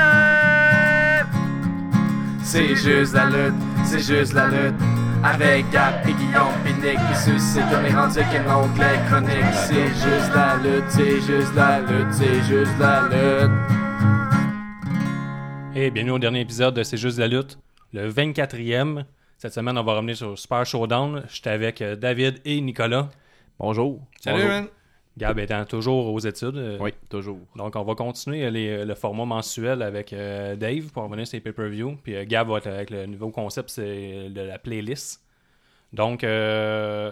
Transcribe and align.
C'est 2.43 2.75
juste 2.75 3.13
la 3.13 3.25
lutte, 3.25 3.53
c'est 3.83 3.99
juste 3.99 4.33
la 4.33 4.47
lutte. 4.47 4.75
Avec 5.23 5.69
Gap 5.71 6.05
et 6.07 6.13
Guillaume 6.13 6.53
Pinique 6.63 6.97
qui 7.09 7.15
suscite 7.15 7.63
comme 7.69 7.83
les 7.83 7.93
rendus 7.93 8.19
qu'un 8.31 8.55
onglet 8.55 8.99
chronique. 9.09 9.53
C'est 9.53 9.87
juste 9.87 10.33
la 10.33 10.55
lutte, 10.57 10.85
c'est 10.89 11.19
juste 11.21 11.53
la 11.55 11.79
lutte, 11.81 12.13
c'est 12.13 12.41
juste 12.43 12.71
la 12.79 13.01
lutte. 13.09 13.51
Et 15.75 15.91
bienvenue 15.91 16.11
au 16.11 16.19
dernier 16.19 16.41
épisode 16.41 16.75
de 16.75 16.83
C'est 16.83 16.97
juste 16.97 17.19
la 17.19 17.27
lutte, 17.27 17.57
le 17.91 18.09
24e. 18.09 19.03
Cette 19.37 19.53
semaine, 19.53 19.77
on 19.77 19.83
va 19.83 19.95
revenir 19.95 20.15
sur 20.15 20.37
Super 20.39 20.65
Showdown. 20.65 21.23
J'étais 21.29 21.49
avec 21.49 21.81
euh, 21.81 21.95
David 21.97 22.39
et 22.45 22.61
Nicolas. 22.61 23.09
Bonjour. 23.59 23.99
Salut, 24.21 24.37
Bonjour. 24.43 24.49
man. 24.49 24.67
Gab 25.17 25.37
étant 25.37 25.63
toujours 25.65 26.11
aux 26.11 26.19
études. 26.19 26.57
euh, 26.57 26.77
Oui, 26.81 26.91
toujours. 27.09 27.37
Donc, 27.55 27.75
on 27.75 27.83
va 27.83 27.93
continuer 27.95 28.45
euh, 28.45 28.49
les- 28.49 28.83
le 28.85 28.95
format 28.95 29.25
mensuel 29.25 29.81
avec 29.83 30.11
euh, 30.11 30.55
Dave 30.55 30.91
pour 30.91 31.03
revenir 31.03 31.27
sur 31.27 31.37
les 31.37 31.41
pay-per-view. 31.41 31.97
Puis 32.03 32.15
euh, 32.15 32.25
Gab 32.25 32.49
va 32.49 32.57
être 32.57 32.67
avec 32.67 32.89
le 32.89 33.05
nouveau 33.05 33.29
concept, 33.29 33.69
c'est 33.69 34.29
de 34.29 34.41
la 34.41 34.57
playlist. 34.57 35.23
Donc, 35.91 36.23
euh, 36.23 37.11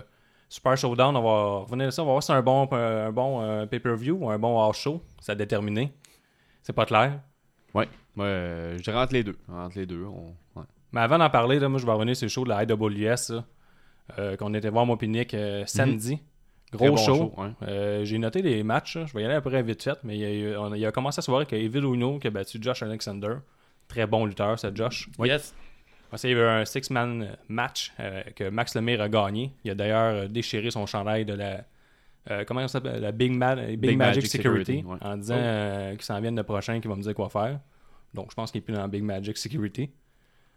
Super 0.49 0.75
Showdown, 0.75 1.15
on 1.15 1.21
va 1.21 1.59
revenir 1.65 1.93
ça. 1.93 2.01
On 2.01 2.05
va 2.07 2.11
voir 2.13 2.23
si 2.23 2.27
c'est 2.27 2.33
un 2.33 2.41
bon, 2.41 2.67
un 2.71 3.11
bon 3.11 3.41
euh, 3.43 3.65
pay-per-view 3.67 4.17
ou 4.19 4.29
un 4.31 4.39
bon 4.39 4.59
house 4.59 4.77
show. 4.79 5.01
C'est 5.19 5.33
à 5.33 5.35
déterminer. 5.35 5.91
C'est 6.63 6.73
pas 6.73 6.85
clair. 6.85 7.19
Oui, 7.75 7.85
euh, 8.19 8.77
je 8.77 8.83
dirais 8.83 8.97
entre 8.97 9.13
les 9.13 9.23
deux. 9.23 9.37
Entre 9.49 9.77
les 9.77 9.85
deux, 9.85 10.03
on... 10.05 10.33
ouais. 10.59 10.65
Mais 10.91 10.99
avant 11.01 11.17
d'en 11.19 11.29
parler, 11.29 11.59
là, 11.59 11.69
moi, 11.69 11.79
je 11.79 11.85
vais 11.85 11.91
revenir 11.93 12.15
sur 12.17 12.25
le 12.25 12.29
show 12.29 12.43
de 12.43 12.49
la 12.49 12.63
IWS 12.63 13.41
euh, 14.19 14.35
qu'on 14.35 14.53
était 14.55 14.69
voir, 14.69 14.85
moi, 14.85 14.97
Pinique, 14.97 15.33
euh, 15.35 15.63
samedi. 15.67 16.19
Gros 16.73 16.89
bon 16.89 16.97
show. 16.97 17.33
Euh, 17.63 18.03
J'ai 18.05 18.17
noté 18.17 18.41
les 18.41 18.63
matchs. 18.63 18.97
Je 19.05 19.13
vais 19.13 19.21
y 19.23 19.25
aller 19.25 19.33
après 19.35 19.61
vite 19.63 19.83
fait. 19.83 19.97
Mais 20.03 20.15
il 20.15 20.21
y 20.21 20.25
a, 20.25 20.31
eu- 20.31 20.55
on- 20.57 20.73
il 20.73 20.85
a 20.85 20.91
commencé 20.91 21.19
à 21.19 21.21
se 21.21 21.29
voir 21.29 21.41
avec 21.41 21.53
Evil 21.53 21.79
Uno 21.83 22.17
qui 22.19 22.27
a 22.27 22.29
battu 22.29 22.57
Josh 22.61 22.81
Alexander. 22.83 23.35
Très 23.87 24.07
bon 24.07 24.25
lutteur, 24.25 24.57
c'est 24.57 24.75
Josh. 24.75 25.09
Yes. 25.19 25.53
Ensuite, 26.13 26.31
il 26.31 26.37
y 26.37 26.39
avait 26.39 26.61
un 26.61 26.65
six-man 26.65 27.37
match 27.49 27.91
euh, 27.99 28.21
que 28.35 28.49
Max 28.49 28.75
Lemire 28.75 29.01
a 29.01 29.09
gagné. 29.09 29.51
Il 29.63 29.71
a 29.71 29.75
d'ailleurs 29.75 30.13
euh, 30.23 30.27
déchiré 30.27 30.69
son 30.71 30.85
chandail 30.85 31.25
de 31.25 31.33
la. 31.33 31.63
euh, 32.29 32.43
comment 32.45 32.61
ça 32.67 32.79
s'appelle? 32.79 33.01
La 33.01 33.11
Big, 33.11 33.33
Ma- 33.33 33.55
Big, 33.55 33.79
Big 33.79 33.97
Magic, 33.97 34.15
Magic 34.23 34.27
Security. 34.27 34.77
Security, 34.79 35.03
ouais. 35.03 35.07
En 35.09 35.17
disant 35.17 35.35
Oh. 35.37 35.41
euh, 35.41 35.91
qu'il 35.91 36.01
s'en 36.03 36.19
vienne 36.21 36.35
le 36.35 36.43
prochain, 36.43 36.79
qu'il 36.79 36.89
va 36.89 36.95
me 36.95 37.01
dire 37.01 37.13
quoi 37.13 37.29
faire. 37.29 37.59
Donc, 38.13 38.29
je 38.29 38.35
pense 38.35 38.51
qu'il 38.51 38.59
est 38.59 38.63
plus 38.65 38.73
dans 38.75 38.87
Big 38.87 39.03
Magic 39.03 39.37
Security. 39.37 39.89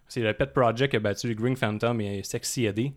C'est 0.09 0.21
le 0.21 0.33
Pet 0.35 0.53
Project 0.53 0.91
qui 0.91 0.97
a 0.97 1.01
battu 1.01 1.29
le 1.29 1.35
Green 1.35 1.57
Phantom 1.57 2.01
et 2.01 2.23
Sexy 2.25 2.67
Eddie. 2.67 2.93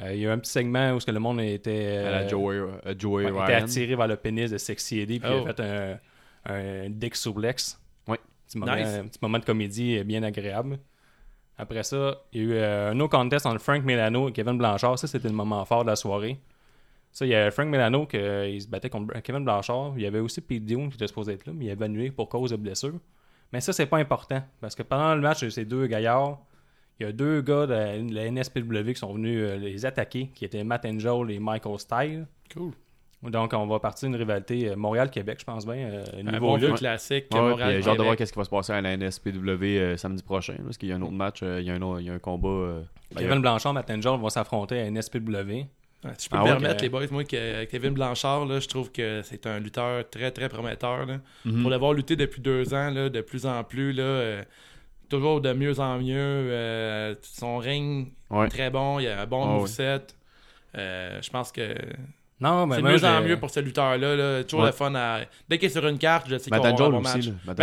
Euh, 0.00 0.12
il 0.12 0.20
y 0.20 0.26
a 0.26 0.30
eu 0.30 0.32
un 0.32 0.38
petit 0.38 0.50
segment 0.50 0.92
où 0.92 1.00
ce 1.00 1.06
que 1.06 1.10
le 1.12 1.20
monde 1.20 1.40
était, 1.40 1.98
À 1.98 2.10
la 2.10 2.18
euh, 2.22 2.28
Joey, 2.28 2.56
euh, 2.56 2.94
Joey 2.98 3.24
ouais, 3.26 3.30
était 3.30 3.56
Ryan. 3.56 3.64
attiré 3.64 3.94
vers 3.96 4.08
le 4.08 4.16
pénis 4.16 4.50
de 4.50 4.58
Sexy 4.58 5.00
Eddie 5.00 5.20
puis 5.20 5.28
il 5.30 5.34
Oh. 5.42 5.46
a 5.46 5.54
fait 5.54 5.60
un, 5.60 5.98
un 6.52 6.90
dick. 6.90 7.14
Petit 7.14 8.58
moment, 8.58 8.76
Nice. 8.76 8.86
Un 8.88 9.06
petit 9.06 9.18
moment 9.22 9.38
de 9.38 9.44
comédie 9.44 10.02
bien 10.04 10.22
agréable. 10.22 10.78
Après 11.56 11.82
ça, 11.84 12.22
il 12.32 12.40
y 12.42 12.44
a 12.44 12.46
eu 12.46 12.52
euh, 12.54 12.90
un 12.90 12.94
no 12.94 13.08
contest 13.08 13.46
entre 13.46 13.60
Frank 13.60 13.84
Milano 13.84 14.28
et 14.28 14.32
Kevin 14.32 14.58
Blanchard. 14.58 14.98
Ça, 14.98 15.06
c'était 15.06 15.28
le 15.28 15.34
moment 15.34 15.64
fort 15.64 15.84
de 15.84 15.90
la 15.90 15.96
soirée. 15.96 16.38
Ça, 17.12 17.24
il 17.24 17.28
y 17.30 17.34
a 17.34 17.50
Frank 17.52 17.68
Milano 17.68 18.06
qui 18.06 18.16
euh, 18.16 18.58
se 18.58 18.66
battait 18.68 18.90
contre 18.90 19.18
Kevin 19.22 19.44
Blanchard. 19.44 19.92
Il 19.96 20.02
y 20.02 20.06
avait 20.06 20.18
aussi 20.18 20.40
Pete 20.40 20.64
Dune 20.66 20.88
qui 20.90 20.96
était 20.96 21.06
supposé 21.06 21.32
être 21.34 21.46
là, 21.46 21.52
mais 21.54 21.66
il 21.66 21.70
a 21.70 21.84
annulé 21.84 22.10
pour 22.10 22.28
cause 22.28 22.50
de 22.50 22.56
blessure. 22.56 22.94
Mais 23.52 23.60
ça, 23.60 23.72
c'est 23.72 23.86
pas 23.86 23.98
important. 23.98 24.42
Parce 24.60 24.74
que 24.74 24.82
pendant 24.82 25.14
le 25.14 25.20
match 25.20 25.48
ces 25.48 25.64
deux 25.64 25.86
gaillards, 25.86 26.40
il 27.00 27.06
y 27.06 27.08
a 27.08 27.12
deux 27.12 27.40
gars 27.42 27.66
de 27.66 28.12
la, 28.14 28.30
NSPW 28.30 28.92
qui 28.92 28.94
sont 29.00 29.12
venus 29.14 29.38
euh, 29.42 29.56
les 29.56 29.84
attaquer, 29.86 30.30
qui 30.34 30.44
étaient 30.44 30.62
Matt 30.64 30.84
Angel 30.86 31.30
et 31.30 31.38
Michael 31.38 31.78
Style. 31.78 32.26
Cool. 32.54 32.72
Donc, 33.22 33.54
on 33.54 33.66
va 33.66 33.78
partir 33.78 34.06
d'une 34.08 34.16
rivalité 34.18 34.68
euh, 34.68 34.76
Montréal-Québec, 34.76 35.38
je 35.40 35.44
pense 35.46 35.64
bien. 35.64 35.76
euh, 35.76 36.04
Un 36.18 36.22
niveau 36.30 36.40
bon 36.48 36.56
lutte. 36.56 36.68
lieu 36.68 36.74
classique. 36.74 37.24
Ouais, 37.32 37.40
Montréal, 37.40 37.70
euh, 37.70 37.80
j'ai 37.82 37.88
hâte 37.90 37.96
de 37.98 38.02
voir 38.02 38.16
qu'est-ce 38.16 38.32
qui 38.34 38.38
va 38.38 38.44
se 38.44 38.50
passer 38.50 38.72
à 38.74 38.80
la 38.82 38.96
NSPW 38.98 39.64
euh, 39.64 39.96
samedi 39.96 40.22
prochain. 40.22 40.56
parce 40.62 40.76
qu'il 40.76 40.90
y 40.90 40.92
a 40.92 40.96
un 40.96 41.02
autre 41.02 41.12
match, 41.12 41.40
euh, 41.42 41.58
il, 41.60 41.66
y 41.66 41.70
a 41.70 41.74
un, 41.74 41.80
autre- 41.82 42.00
il 42.00 42.06
y 42.06 42.10
a 42.10 42.12
un 42.12 42.18
combat. 42.18 42.82
Kevin 43.16 43.40
Blanchard, 43.40 43.72
Matt 43.72 43.90
Angel 43.90 44.18
vont 44.20 44.28
s'affronter 44.28 44.78
à 44.80 44.84
NSPW. 44.90 45.30
Ouais, 46.04 46.10
si 46.18 46.26
je 46.26 46.30
peux 46.30 46.36
Ah 46.36 46.40
me 46.40 46.44
ouais, 46.44 46.50
permettre, 46.50 46.76
que- 46.76 46.82
les 46.82 46.88
boys, 46.90 47.06
moi, 47.10 47.24
que 47.24 47.64
Kevin 47.64 47.94
Blanchard, 47.94 48.44
là, 48.44 48.60
je 48.60 48.68
trouve 48.68 48.92
que 48.92 49.22
c'est 49.22 49.46
un 49.46 49.58
lutteur 49.58 50.04
très, 50.10 50.30
très 50.30 50.50
prometteur. 50.50 51.06
là. 51.06 51.18
Mhm. 51.46 51.62
Pour 51.62 51.70
l'avoir 51.70 51.94
lutté 51.94 52.16
depuis 52.16 52.42
deux 52.42 52.74
ans, 52.74 52.90
là, 52.90 53.08
de 53.08 53.20
plus 53.22 53.46
en 53.46 53.64
plus, 53.64 53.94
là, 53.94 54.02
euh, 54.02 54.42
toujours 55.16 55.40
de 55.40 55.52
mieux 55.52 55.78
en 55.80 55.98
mieux. 55.98 56.14
euh, 56.16 57.14
son 57.22 57.58
ring 57.58 58.12
Ouais. 58.30 58.48
très 58.48 58.70
bon, 58.70 58.98
il 58.98 59.06
a 59.08 59.20
un 59.22 59.26
bon. 59.26 59.64
Euh, 60.76 61.22
je 61.22 61.30
pense 61.30 61.52
que 61.52 61.74
Non, 62.40 62.66
mais 62.66 62.76
c'est 62.76 62.82
de 62.82 62.88
mieux 62.88 63.04
en 63.04 63.22
mieux 63.22 63.38
pour 63.38 63.50
ce 63.50 63.60
lutteur-là. 63.60 64.16
là. 64.16 64.44
Toujours 64.44 64.60
Ouais. 64.64 64.70
le 64.70 64.72
fun 64.72 64.94
à. 64.94 65.20
Dès 65.48 65.58
qu'il 65.58 65.66
est 65.66 65.72
sur 65.72 65.86
une 65.86 65.98
carte, 65.98 66.26
je 66.28 66.36
sais 66.38 66.50
qu'on 66.50 66.58
va 66.60 66.68
avoir 66.68 66.90
bon 66.90 67.00
match. 67.00 67.28
Matt 67.46 67.60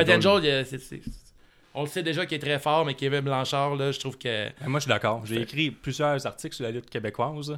on 1.73 1.83
le 1.83 1.87
sait 1.87 2.03
déjà 2.03 2.25
qu'il 2.25 2.35
est 2.35 2.39
très 2.41 2.59
fort, 2.59 2.85
mais 2.85 2.95
Kevin 2.95 3.21
Blanchard, 3.21 3.75
là, 3.75 3.91
je 3.93 3.99
trouve 3.99 4.17
que. 4.17 4.27
Ben, 4.59 4.67
Moi, 4.67 4.79
je 4.79 4.83
suis 4.83 4.89
d'accord. 4.89 5.21
J'ai 5.25 5.41
écrit 5.41 5.71
plusieurs 5.71 6.25
articles 6.27 6.55
sur 6.55 6.63
la 6.65 6.71
lutte 6.71 6.89
québécoise 6.89 7.57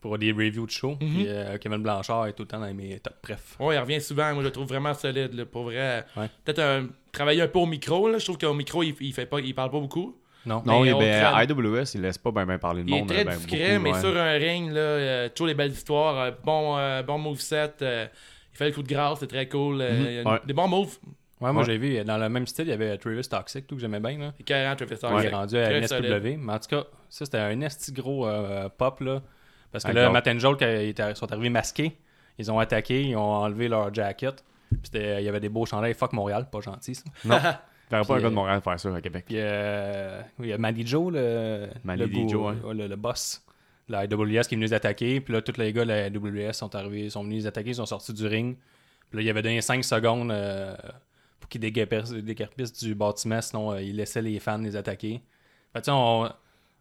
pour 0.00 0.16
des 0.18 0.32
reviews 0.32 0.64
de 0.66 0.70
show. 0.70 0.96
Puis, 0.98 1.26
euh, 1.28 1.58
Kevin 1.58 1.82
Blanchard 1.82 2.26
est 2.26 2.32
tout 2.32 2.44
le 2.44 2.48
temps 2.48 2.60
dans 2.60 2.72
mes 2.72 2.98
top 3.00 3.14
pref. 3.22 3.56
Ouais, 3.60 3.74
il 3.76 3.78
revient 3.78 4.00
souvent. 4.00 4.32
Moi, 4.32 4.42
je 4.42 4.48
le 4.48 4.52
trouve 4.52 4.68
vraiment 4.68 4.94
solide. 4.94 5.34
là, 5.34 5.44
pour 5.44 5.64
vrai. 5.64 6.04
Ouais. 6.16 6.28
Peut-être 6.44 6.60
un- 6.60 6.86
travailler 7.14 7.42
un 7.42 7.48
peu 7.48 7.58
au 7.60 7.66
micro. 7.66 8.08
Là. 8.08 8.18
Je 8.18 8.24
trouve 8.24 8.38
qu'au 8.38 8.52
micro, 8.54 8.82
il, 8.82 8.94
il 9.00 9.12
fait 9.14 9.26
pas, 9.26 9.40
il 9.40 9.54
parle 9.54 9.70
pas 9.70 9.80
beaucoup. 9.80 10.16
Non. 10.46 10.62
Non, 10.66 10.82
Mais 10.82 10.90
il- 10.90 10.98
ben. 10.98 11.42
IWS, 11.48 11.94
il 11.94 12.02
laisse 12.02 12.18
pas 12.18 12.30
bien 12.30 12.44
ben 12.44 12.58
parler 12.58 12.82
de 12.84 12.88
Il 12.90 12.94
est 12.94 12.98
monde. 12.98 13.08
très 13.08 13.24
ben, 13.24 13.34
discret, 13.34 13.70
beaucoup, 13.78 13.82
mais 13.84 13.92
ouais. 13.94 14.00
sur 14.00 14.16
un 14.16 14.32
ring, 14.32 14.70
là, 14.72 14.78
euh, 14.80 15.28
toujours 15.30 15.46
des 15.48 15.54
belles 15.54 15.72
histoires. 15.72 16.18
euh, 16.18 16.30
bon, 16.44 16.76
euh, 16.76 17.02
bon 17.02 17.16
moveset. 17.18 17.72
euh, 17.80 18.06
il 18.52 18.56
fait 18.58 18.66
le 18.68 18.72
coup 18.74 18.82
de 18.82 18.88
grâce, 18.88 19.20
c'est 19.20 19.26
très 19.26 19.48
cool. 19.48 19.80
euh, 19.80 19.90
Mhm, 19.90 20.06
il 20.26 20.28
ouais. 20.32 20.40
Des 20.44 20.52
bons 20.52 20.68
moves. 20.68 20.98
Ouais, 21.40 21.50
moi, 21.52 21.62
Ouais. 21.62 21.64
j'ai 21.66 21.78
vu, 21.78 22.04
dans 22.04 22.16
le 22.18 22.28
même 22.28 22.46
style, 22.46 22.66
il 22.66 22.70
y 22.70 22.72
avait 22.72 22.96
Travis 22.98 23.26
Toxic, 23.28 23.66
tout 23.66 23.74
que 23.74 23.80
j'aimais 23.80 24.00
bien. 24.00 24.18
Là. 24.18 24.32
Carrément 24.44 24.76
Travis 24.76 24.92
Il 24.92 24.96
Stark. 24.98 25.24
est 25.24 25.28
rendu 25.30 25.56
à 25.58 25.88
solide. 25.88 26.38
Mais 26.40 26.52
en 26.52 26.58
tout 26.58 26.68
cas, 26.68 26.84
ça, 27.08 27.24
c'était 27.24 27.38
un 27.38 27.60
esti 27.62 27.92
gros 27.92 28.26
euh, 28.28 28.68
pop. 28.68 29.00
Là, 29.00 29.22
parce 29.72 29.84
que 29.84 29.92
là. 29.92 30.10
Matt 30.10 30.28
Angel, 30.28 30.56
quand 30.58 30.66
ils 31.10 31.16
sont 31.16 31.32
arrivés 31.32 31.48
masqués, 31.50 31.96
ils 32.38 32.50
ont 32.52 32.58
attaqué, 32.58 33.00
ils 33.02 33.16
ont 33.16 33.20
enlevé 33.22 33.68
leur 33.68 33.92
jacket. 33.92 34.44
C'était- 34.82 35.22
il 35.22 35.24
y 35.24 35.28
avait 35.28 35.40
des 35.40 35.48
beaux 35.48 35.66
chandails. 35.66 35.94
Fuck 35.94 36.12
Montréal, 36.12 36.48
pas 36.50 36.60
gentil 36.60 36.94
ça. 36.94 37.04
Non, 37.24 37.38
verrais 37.90 38.04
pas 38.04 38.14
un 38.14 38.16
gars 38.16 38.20
de 38.22 38.26
euh, 38.26 38.30
Montréal 38.30 38.60
faire 38.62 38.80
ça 38.80 38.94
à 38.94 39.00
Québec. 39.00 39.24
Puis 39.26 39.36
euh, 39.38 40.20
il 40.40 40.46
y 40.46 40.52
a 40.52 40.58
Mandy 40.58 40.86
Joe, 40.86 41.12
le, 41.12 41.68
Mandy 41.84 42.00
le, 42.02 42.06
goût- 42.08 42.28
Joe, 42.28 42.54
ouais, 42.64 42.74
le, 42.74 42.86
le 42.88 42.96
boss 42.96 43.42
de 43.88 43.92
la 43.92 44.00
AWS 44.00 44.08
qui 44.08 44.54
est 44.54 44.56
venu 44.56 44.62
les 44.64 44.72
attaquer. 44.72 45.20
Puis 45.20 45.32
là, 45.34 45.42
tous 45.42 45.56
les 45.58 45.72
gars 45.72 45.84
de 45.84 45.88
la 45.90 46.04
AWS 46.06 46.52
sont 46.54 46.74
arrivés, 46.74 47.10
sont 47.10 47.22
venus 47.24 47.42
les 47.42 47.46
attaquer, 47.46 47.70
ils 47.70 47.74
sont 47.76 47.86
sortis 47.86 48.12
du 48.14 48.26
ring. 48.26 48.56
Puis 49.10 49.18
là, 49.18 49.22
il 49.22 49.26
y 49.26 49.30
avait 49.30 49.42
donné 49.42 49.60
5 49.60 49.84
secondes 49.84 50.30
euh, 50.30 50.74
pour 51.40 51.48
qu'ils 51.48 51.60
déguerpissent 51.60 52.72
du 52.82 52.94
bâtiment, 52.94 53.40
sinon 53.42 53.72
euh, 53.72 53.82
ils 53.82 53.94
laissaient 53.96 54.22
les 54.22 54.38
fans 54.40 54.58
les 54.58 54.76
attaquer. 54.76 55.22
Fait 55.72 55.88
on- 55.88 56.28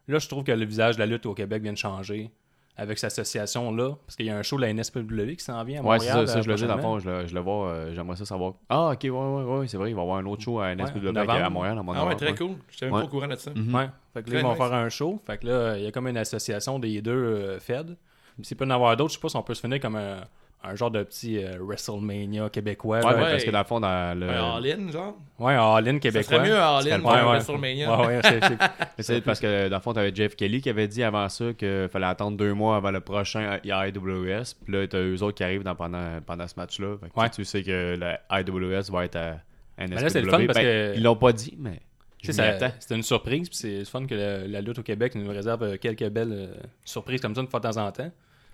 Là, 0.09 0.19
je 0.19 0.27
trouve 0.27 0.43
que 0.43 0.51
le 0.51 0.65
visage 0.65 0.95
de 0.95 0.99
la 0.99 1.05
lutte 1.05 1.25
au 1.25 1.33
Québec 1.33 1.61
vient 1.63 1.71
de 1.71 1.77
changer 1.77 2.29
avec 2.75 2.97
cette 2.97 3.11
association-là. 3.11 3.91
Parce 4.05 4.15
qu'il 4.15 4.25
y 4.25 4.29
a 4.29 4.37
un 4.37 4.41
show 4.43 4.55
de 4.57 4.61
la 4.61 4.73
NSPW 4.73 5.35
qui 5.37 5.43
s'en 5.43 5.63
vient 5.63 5.81
à 5.81 5.83
Ouais, 5.83 5.97
Montréal. 5.97 6.01
c'est 6.21 6.25
ça, 6.27 6.33
ça, 6.33 6.39
euh, 6.39 6.41
je 6.41 6.49
le 6.49 6.55
dis 6.55 6.65
dans 6.65 6.75
le 6.75 6.81
fond, 6.81 6.99
je 6.99 7.09
le, 7.09 7.27
je 7.27 7.33
le 7.35 7.39
vois, 7.41 7.67
euh, 7.69 7.93
j'aimerais 7.93 8.15
ça 8.15 8.25
savoir. 8.25 8.53
Ah, 8.69 8.89
ok, 8.93 8.99
ouais, 9.03 9.09
ouais, 9.11 9.43
ouais, 9.59 9.67
c'est 9.67 9.77
vrai, 9.77 9.91
il 9.91 9.93
va 9.95 10.01
y 10.01 10.03
avoir 10.03 10.17
un 10.17 10.25
autre 10.25 10.41
show 10.41 10.59
à 10.59 10.73
NSPW 10.75 11.11
novembre. 11.11 11.31
à 11.31 11.49
Montréal, 11.49 11.77
à 11.77 11.83
mon 11.83 11.93
Ah 11.93 12.05
ouais, 12.07 12.15
très 12.15 12.33
cool. 12.35 12.55
Je 12.69 12.77
suis 12.77 12.85
même 12.85 12.95
Ouais. 12.95 13.01
pas 13.01 13.05
au 13.05 13.09
courant 13.09 13.27
de 13.27 13.35
ça. 13.35 13.51
Mhm. 13.55 13.75
Ouais. 13.75 13.89
Fait 14.13 14.23
que 14.23 14.31
là, 14.31 14.39
ils 14.39 14.43
vont 14.43 14.49
nice. 14.49 14.57
faire 14.57 14.73
un 14.73 14.89
show. 14.89 15.19
Fait 15.25 15.37
que 15.37 15.47
là, 15.47 15.77
il 15.77 15.83
y 15.83 15.87
a 15.87 15.91
comme 15.91 16.07
une 16.07 16.17
association 16.17 16.79
des 16.79 17.01
deux 17.01 17.11
euh, 17.11 17.59
Fed. 17.59 17.95
S'il 18.41 18.57
peut 18.57 18.65
y 18.65 18.67
en 18.67 18.71
avoir 18.71 18.97
d'autres, 18.97 19.11
je 19.11 19.15
sais 19.17 19.21
pas 19.21 19.29
si 19.29 19.35
on 19.37 19.43
peut 19.43 19.53
se 19.53 19.61
finir 19.61 19.79
comme 19.79 19.95
un, 19.95 20.21
un 20.63 20.75
genre 20.75 20.91
de 20.91 21.03
petit 21.03 21.43
euh, 21.43 21.57
WrestleMania 21.59 22.49
québécois. 22.49 22.99
Ouais, 22.99 23.03
là. 23.11 23.15
Ouais. 23.15 23.31
parce 23.31 23.43
que 23.43 23.51
dans 23.51 23.59
le 23.59 23.65
fond, 23.65 23.79
dans 23.79 24.17
le. 24.17 24.29
Un 24.29 24.55
all-in, 24.57 24.91
genre. 24.91 25.15
Ouais, 25.39 25.53
un 25.53 25.75
all-in 25.75 25.93
Ça 25.93 25.99
québécois. 25.99 26.23
serait 26.23 26.47
mieux 26.47 26.57
un 26.57 26.77
all-in 26.77 27.01
ouais. 27.01 27.21
WrestleMania. 27.21 27.99
Ouais, 27.99 28.07
ouais, 28.07 28.19
c'est- 28.23 28.39
c'est- 28.45 28.57
C'est 29.03 29.21
parce 29.21 29.39
que 29.39 29.67
dans 29.69 29.77
le 29.77 29.81
fond, 29.81 29.93
t'avais 29.93 30.13
Jeff 30.15 30.35
Kelly 30.35 30.61
qui 30.61 30.69
avait 30.69 30.87
dit 30.87 31.03
avant 31.03 31.27
ça 31.29 31.53
qu'il 31.53 31.87
fallait 31.91 32.05
attendre 32.05 32.37
deux 32.37 32.53
mois 32.53 32.77
avant 32.77 32.91
le 32.91 33.01
prochain 33.01 33.59
IWS. 33.63 34.55
Puis 34.63 34.73
là, 34.73 34.87
t'as 34.87 34.99
eux 34.99 35.21
autres 35.23 35.35
qui 35.37 35.43
arrivent 35.43 35.63
dans- 35.63 35.75
pendant, 35.75 36.21
pendant 36.25 36.47
ce 36.47 36.53
match-là. 36.57 36.97
Fait 37.01 37.09
que 37.09 37.19
Ouais. 37.19 37.29
Tu 37.29 37.43
sais 37.45 37.63
que 37.63 37.97
le 37.99 38.13
IWS 38.31 38.91
va 38.91 39.05
être 39.05 39.15
à 39.17 39.35
NSPW. 39.77 40.01
là, 40.03 40.09
c'est 40.09 40.21
le 40.21 40.29
fun 40.29 40.45
parce 40.45 40.59
Ben, 40.59 40.63
que- 40.63 40.97
Ils 40.97 41.03
l'ont 41.03 41.15
pas 41.15 41.33
dit, 41.33 41.55
mais. 41.59 41.79
C'était 42.21 42.95
une 42.95 43.03
surprise. 43.03 43.49
Puis 43.49 43.57
c'est 43.57 43.83
fun 43.85 44.05
que 44.05 44.15
la, 44.15 44.47
la 44.47 44.61
lutte 44.61 44.79
au 44.79 44.83
Québec 44.83 45.13
nous 45.15 45.27
réserve 45.29 45.77
quelques 45.77 46.07
belles 46.07 46.31
euh, 46.31 46.53
surprises 46.85 47.19
comme 47.19 47.35
ça 47.35 47.41
une 47.41 47.47
fois 47.49 47.59
de 47.59 47.67
temps 47.69 47.85
en 47.85 47.91
temps. 47.91 48.09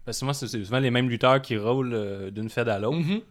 Parce 0.10 0.18
que 0.18 0.20
souvent, 0.22 0.34
c'est 0.34 0.66
souvent 0.66 0.80
les 0.80 0.90
mêmes 0.90 1.08
lutteurs 1.08 1.40
qui 1.40 1.56
roulent 1.56 1.94
euh, 1.94 2.32
d'une 2.32 2.50
Fed 2.50 2.68
à 2.68 2.80
l'autre. 2.80 2.98
Mhm. 2.98 3.22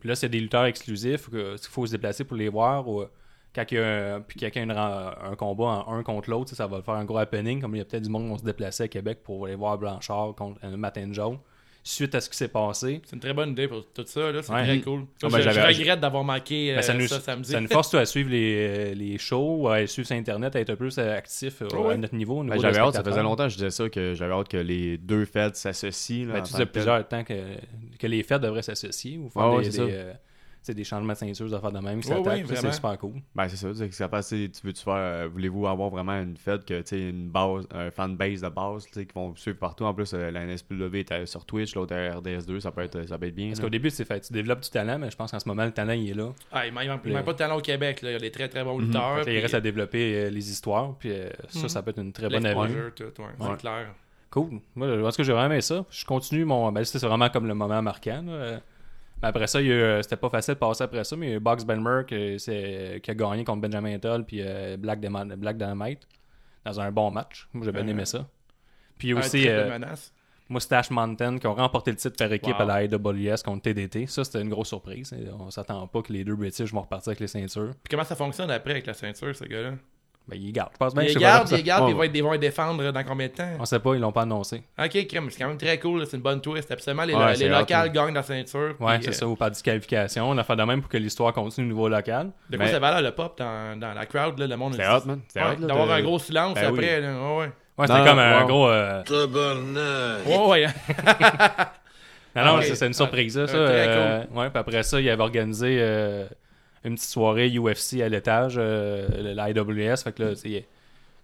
Puis 0.00 0.08
là, 0.08 0.14
c'est 0.14 0.30
des 0.30 0.40
lutteurs 0.40 0.64
exclusifs 0.64 1.28
qu'il 1.28 1.58
faut 1.60 1.84
se 1.84 1.92
déplacer 1.92 2.24
pour 2.24 2.38
les 2.38 2.48
voir. 2.48 2.88
Ou, 2.88 3.02
euh, 3.02 3.06
quand 3.54 3.70
il 3.70 3.74
y 3.74 3.78
a 3.78 4.14
un, 4.14 4.20
puis 4.22 4.40
quelqu'un 4.40 4.70
a 4.70 5.28
un 5.30 5.36
combat 5.36 5.84
en 5.86 5.94
un 5.94 6.02
contre 6.02 6.30
l'autre, 6.30 6.48
ça, 6.48 6.56
ça 6.56 6.66
va 6.66 6.80
faire 6.80 6.94
un 6.94 7.04
gros 7.04 7.18
happening. 7.18 7.60
Comme 7.60 7.74
il 7.74 7.80
y 7.80 7.80
a 7.82 7.84
peut-être 7.84 8.04
du 8.04 8.08
monde 8.08 8.22
qui 8.22 8.28
vont 8.30 8.38
se 8.38 8.44
déplacer 8.44 8.84
à 8.84 8.88
Québec 8.88 9.18
pour 9.22 9.44
aller 9.44 9.56
voir 9.56 9.76
Blanchard 9.76 10.34
contre 10.34 10.58
euh, 10.64 10.74
Matt 10.74 10.96
Angel. 10.96 11.36
Suite 11.84 12.14
à 12.14 12.20
ce 12.20 12.30
qui 12.30 12.36
s'est 12.36 12.46
passé. 12.48 13.00
C'est 13.04 13.16
une 13.16 13.20
très 13.20 13.32
bonne 13.32 13.50
idée 13.50 13.66
pour 13.66 13.84
tout 13.92 14.04
ça. 14.06 14.30
là. 14.30 14.40
C'est 14.42 14.52
Ouais. 14.52 14.62
très 14.64 14.80
cool. 14.80 15.00
Ah, 15.22 15.28
ben, 15.28 15.40
je, 15.40 15.48
regrette 15.48 15.98
d'avoir 15.98 16.22
manqué 16.22 16.70
euh, 16.72 16.76
Ben, 16.76 16.82
ça, 16.82 16.94
nous, 16.94 17.08
ça 17.08 17.18
samedi. 17.20 17.50
ça 17.50 17.60
nous 17.60 17.66
force 17.66 17.90
toi, 17.90 18.00
à 18.00 18.06
suivre 18.06 18.30
les, 18.30 18.94
les 18.94 19.18
shows, 19.18 19.66
à 19.68 19.84
suivre 19.88 20.06
sur 20.06 20.16
Internet, 20.16 20.54
à 20.54 20.60
être 20.60 20.70
un 20.70 20.76
peu 20.76 20.84
plus 20.86 20.98
actif 21.00 21.60
euh, 21.62 21.68
Oh, 21.74 21.88
ouais. 21.88 21.94
à 21.94 21.96
notre 21.96 22.14
niveau. 22.14 22.34
au 22.40 22.44
Ben, 22.44 22.50
niveau 22.50 22.62
j'avais 22.62 22.78
hâte, 22.78 22.94
ça 22.94 23.02
faisait 23.02 23.22
longtemps 23.22 23.44
que 23.44 23.50
je 23.50 23.56
disais 23.56 23.70
ça, 23.70 23.88
que 23.88 24.14
j'avais 24.14 24.32
hâte 24.32 24.48
que 24.48 24.56
les 24.58 24.96
deux 24.96 25.24
fêtes 25.24 25.56
s'associent. 25.56 26.26
Ben, 26.28 26.38
en 26.40 26.42
tu 26.42 26.52
disais 26.52 26.66
plusieurs 26.66 27.08
temps 27.08 27.24
que, 27.24 27.34
que 27.98 28.06
les 28.06 28.22
fêtes 28.22 28.42
devraient 28.42 28.62
s'associer 28.62 29.18
ou 29.18 29.28
faire 29.28 29.42
Ah 29.42 29.52
ouais, 29.56 29.68
des, 29.68 29.80
c'est 30.62 30.74
des, 30.74 30.80
euh, 30.80 30.84
c'est 30.84 30.90
changements 30.90 31.12
de 31.12 31.18
ceinture, 31.18 31.46
des 31.46 31.54
affaires 31.54 31.72
de 31.72 31.78
même 31.80 32.00
qui 32.00 32.08
s'attaquent. 32.08 32.44
c'est 32.46 32.72
super 32.72 32.98
cool. 32.98 33.14
Ben, 33.34 33.48
c'est 33.48 33.56
ça. 33.56 33.68
C'est 33.74 33.88
que 33.88 33.94
ça 33.94 34.08
passe, 34.08 34.28
tu 34.28 34.48
veux-tu 34.64 34.82
faire. 34.82 34.94
euh, 34.94 35.28
Voulez-vous 35.32 35.66
avoir 35.66 35.90
vraiment 35.90 36.12
une 36.20 36.36
fête 36.36 36.64
que, 36.64 36.80
tu 36.80 36.86
sais, 36.88 37.08
une 37.10 37.28
base, 37.28 37.66
un 37.74 37.90
fanbase 37.90 38.40
de 38.42 38.48
base, 38.48 38.86
tu 38.86 38.92
sais, 38.92 39.06
qui 39.06 39.12
vont 39.14 39.34
suivre 39.36 39.58
partout? 39.58 39.84
En 39.84 39.92
plus, 39.94 40.12
euh, 40.14 40.30
la 40.30 40.44
NSPW 40.46 40.96
est 41.10 41.26
sur 41.26 41.44
Twitch, 41.44 41.74
l'autre 41.74 41.94
est 41.94 42.10
RDS2, 42.10 42.60
ça 42.60 42.70
peut 42.70 42.82
être, 42.82 43.06
ça 43.06 43.18
peut 43.18 43.26
être 43.26 43.34
bien. 43.34 43.48
Parce 43.48 43.60
qu'au 43.60 43.68
début, 43.68 43.90
c'est 43.90 44.04
fait, 44.04 44.20
tu 44.20 44.32
développes 44.32 44.60
du 44.62 44.70
talent, 44.70 44.98
mais 44.98 45.10
je 45.10 45.16
pense 45.16 45.30
qu'en 45.30 45.38
ce 45.40 45.48
moment, 45.48 45.64
le 45.64 45.72
talent, 45.72 45.92
il 45.92 46.10
est 46.10 46.14
là. 46.14 46.28
Ah, 46.52 46.66
il 46.66 46.72
manque, 46.72 46.84
il 46.84 46.90
manque- 46.90 47.04
Le- 47.06 47.22
pas 47.24 47.32
de 47.32 47.38
talent 47.38 47.56
au 47.58 47.60
Québec. 47.60 48.02
Là. 48.02 48.10
Il 48.10 48.12
y 48.12 48.16
a 48.16 48.20
des 48.20 48.30
très 48.30 48.48
très 48.48 48.64
bons 48.64 48.78
Mhm. 48.78 48.86
lutteurs. 48.86 49.24
Fait 49.24 49.34
il 49.34 49.40
reste 49.40 49.54
à 49.54 49.60
développer 49.60 50.14
euh, 50.26 50.30
les 50.30 50.50
histoires, 50.50 50.94
puis 50.98 51.10
euh, 51.12 51.28
ça, 51.48 51.60
Mhm. 51.62 51.68
ça 51.68 51.82
peut 51.82 51.90
être 51.90 52.00
une 52.00 52.12
très 52.12 52.28
bonne 52.28 52.46
avenue. 52.46 52.62
l'exposure, 52.74 52.94
tout, 52.94 53.22
ouais, 53.22 53.28
Ouais. 53.38 53.46
c'est 53.50 53.60
clair. 53.60 53.94
Cool. 54.30 54.60
Moi, 54.74 54.88
je 54.96 55.00
pense 55.02 55.14
que 55.16 55.22
j'ai 55.22 55.32
vraiment 55.32 55.52
aimé 55.52 55.60
ça. 55.60 55.84
Je 55.90 56.06
continue 56.06 56.46
mon. 56.46 56.72
Ben, 56.72 56.82
c'était 56.84 57.06
vraiment 57.06 57.28
comme 57.28 57.46
le 57.46 57.52
moment 57.54 57.82
marquant. 57.82 58.22
là. 58.26 58.60
Euh, 59.22 59.26
Mais 59.26 59.28
après 59.28 59.46
ça, 59.46 59.58
euh, 59.58 60.02
c'était 60.02 60.16
pas 60.16 60.28
facile 60.30 60.54
de 60.54 60.58
passer 60.58 60.84
après 60.84 61.04
ça, 61.04 61.16
mais 61.16 61.26
il 61.26 61.30
y 61.30 61.32
a 61.32 61.36
eu 61.36 61.40
Box 61.40 61.64
Benmer 61.64 62.02
qui, 62.06 62.38
c'est- 62.40 63.00
qui 63.02 63.10
a 63.10 63.14
gagné 63.14 63.44
contre 63.44 63.60
Benjamin 63.60 63.98
Toll 63.98 64.24
puis 64.24 64.38
euh, 64.40 64.76
Black, 64.76 65.00
Black 65.00 65.56
Dynamite 65.56 66.00
dans 66.64 66.80
un 66.80 66.90
bon 66.90 67.10
match. 67.10 67.48
Moi, 67.52 67.64
j'ai 67.64 67.72
bien 67.72 67.86
aimé 67.86 68.04
ça. 68.04 68.26
Puis 68.98 69.14
aussi 69.14 69.48
euh. 69.48 69.78
Moustache 70.48 70.90
Mountain 70.90 71.38
qui 71.38 71.46
ont 71.46 71.54
remporté 71.54 71.92
le 71.92 71.96
titre 71.96 72.16
par 72.16 72.30
équipe 72.32 72.56
Wow. 72.56 72.62
à 72.62 72.64
la 72.66 72.74
AWS 72.74 73.42
contre 73.44 73.62
TDT. 73.62 74.06
Ça, 74.06 74.22
c'était 74.22 74.42
une 74.42 74.50
grosse 74.50 74.68
surprise. 74.68 75.14
On 75.38 75.50
s'attend 75.50 75.86
pas 75.86 76.02
que 76.02 76.12
les 76.12 76.24
deux 76.24 76.36
British 76.36 76.72
vont 76.72 76.82
repartir 76.82 77.10
avec 77.10 77.20
les 77.20 77.26
ceintures. 77.26 77.70
Puis 77.82 77.90
comment 77.90 78.04
ça 78.04 78.16
fonctionne 78.16 78.50
après 78.50 78.72
avec 78.72 78.86
la 78.86 78.92
ceinture, 78.94 79.34
ce 79.34 79.44
gars-là? 79.44 79.74
Ben, 80.28 80.38
ils 80.40 80.52
gardent. 80.52 80.70
Je 80.72 80.78
pense 80.78 80.94
bien 80.94 81.04
que 81.04 81.10
Ils 81.10 81.18
gardent, 81.18 81.50
ils 81.50 81.62
gardent, 81.64 81.88
ils 81.90 81.94
vont 81.96 82.02
être- 82.04 82.12
ils 82.14 82.22
vont 82.22 82.32
être 82.32 82.40
défendre 82.40 82.92
dans 82.92 83.04
combien 83.04 83.26
de 83.26 83.32
temps? 83.32 83.48
On 83.58 83.64
sait 83.64 83.80
pas, 83.80 83.94
ils 83.94 84.00
l'ont 84.00 84.12
pas 84.12 84.22
annoncé. 84.22 84.62
Ok, 84.78 85.06
crème, 85.08 85.28
c'est 85.30 85.38
quand 85.42 85.48
même 85.48 85.58
très 85.58 85.78
cool, 85.80 86.06
c'est 86.06 86.16
une 86.16 86.22
bonne 86.22 86.40
twist. 86.40 86.70
Absolument, 86.70 87.02
les, 87.04 87.14
Ouais, 87.14 87.30
les 87.30 87.36
c'est 87.36 87.52
hot, 87.52 87.58
locales 87.58 87.90
gagnent 87.92 88.14
la 88.14 88.22
ceinture. 88.22 88.74
Ouais, 88.78 88.98
c'est 89.02 89.08
euh, 89.08 89.12
ça, 89.12 89.26
ou 89.26 89.34
par 89.34 89.50
disqualification. 89.50 90.30
On 90.30 90.38
a 90.38 90.44
fait 90.44 90.54
de 90.56 90.62
même 90.62 90.80
pour 90.80 90.88
que 90.90 90.96
l'histoire 90.96 91.32
continue 91.32 91.66
au 91.66 91.70
niveau 91.70 91.88
local. 91.88 92.30
De 92.48 92.56
quoi 92.56 92.66
Mais- 92.66 92.72
ça 92.72 92.78
valait 92.78 93.02
le 93.02 93.10
pop 93.12 93.36
dans, 93.36 93.78
dans 93.78 93.92
la 93.94 94.06
crowd, 94.06 94.38
là, 94.38 94.46
le 94.46 94.56
monde. 94.56 94.74
C'est 94.76 94.86
hot, 94.88 95.00
man. 95.06 95.20
C'est 95.28 95.40
Ouais, 95.40 95.46
hot, 95.60 95.66
D'avoir 95.66 95.86
de- 95.88 95.92
un 95.92 96.02
gros 96.02 96.18
silence 96.20 96.54
Ben 96.54 96.66
après. 96.68 96.96
oui. 96.96 97.02
là, 97.02 97.12
ouais, 97.12 97.36
ouais. 97.38 97.50
Ouais, 97.78 97.86
c'était 97.86 98.04
comme 98.08 98.18
un 98.18 98.40
wow. 98.42 98.46
gros. 98.46 98.68
euh, 98.68 99.02
Tabarnak! 99.02 100.26
Ouais, 100.26 100.48
ouais. 100.50 100.66
Non, 102.34 102.60
c'est 102.62 102.86
une 102.86 102.94
surprise, 102.94 103.34
ça. 103.34 103.42
Ah, 103.42 103.46
ça, 103.48 103.54
euh, 103.56 104.24
ouais, 104.34 104.48
puis 104.50 104.58
après 104.58 104.82
ça, 104.84 105.00
il 105.00 105.08
avait 105.10 105.22
organisé 105.22 105.76
euh, 105.80 106.26
une 106.84 106.94
petite 106.94 107.08
soirée 107.10 107.48
UFC 107.50 108.00
à 108.02 108.08
l'étage, 108.08 108.54
euh, 108.58 109.06
le- 109.22 109.32
la 109.34 109.50
IWS. 109.50 109.96
Fait 110.04 110.12
que 110.14 110.22
là, 110.22 110.30
tu 110.30 110.36
sais, 110.36 110.66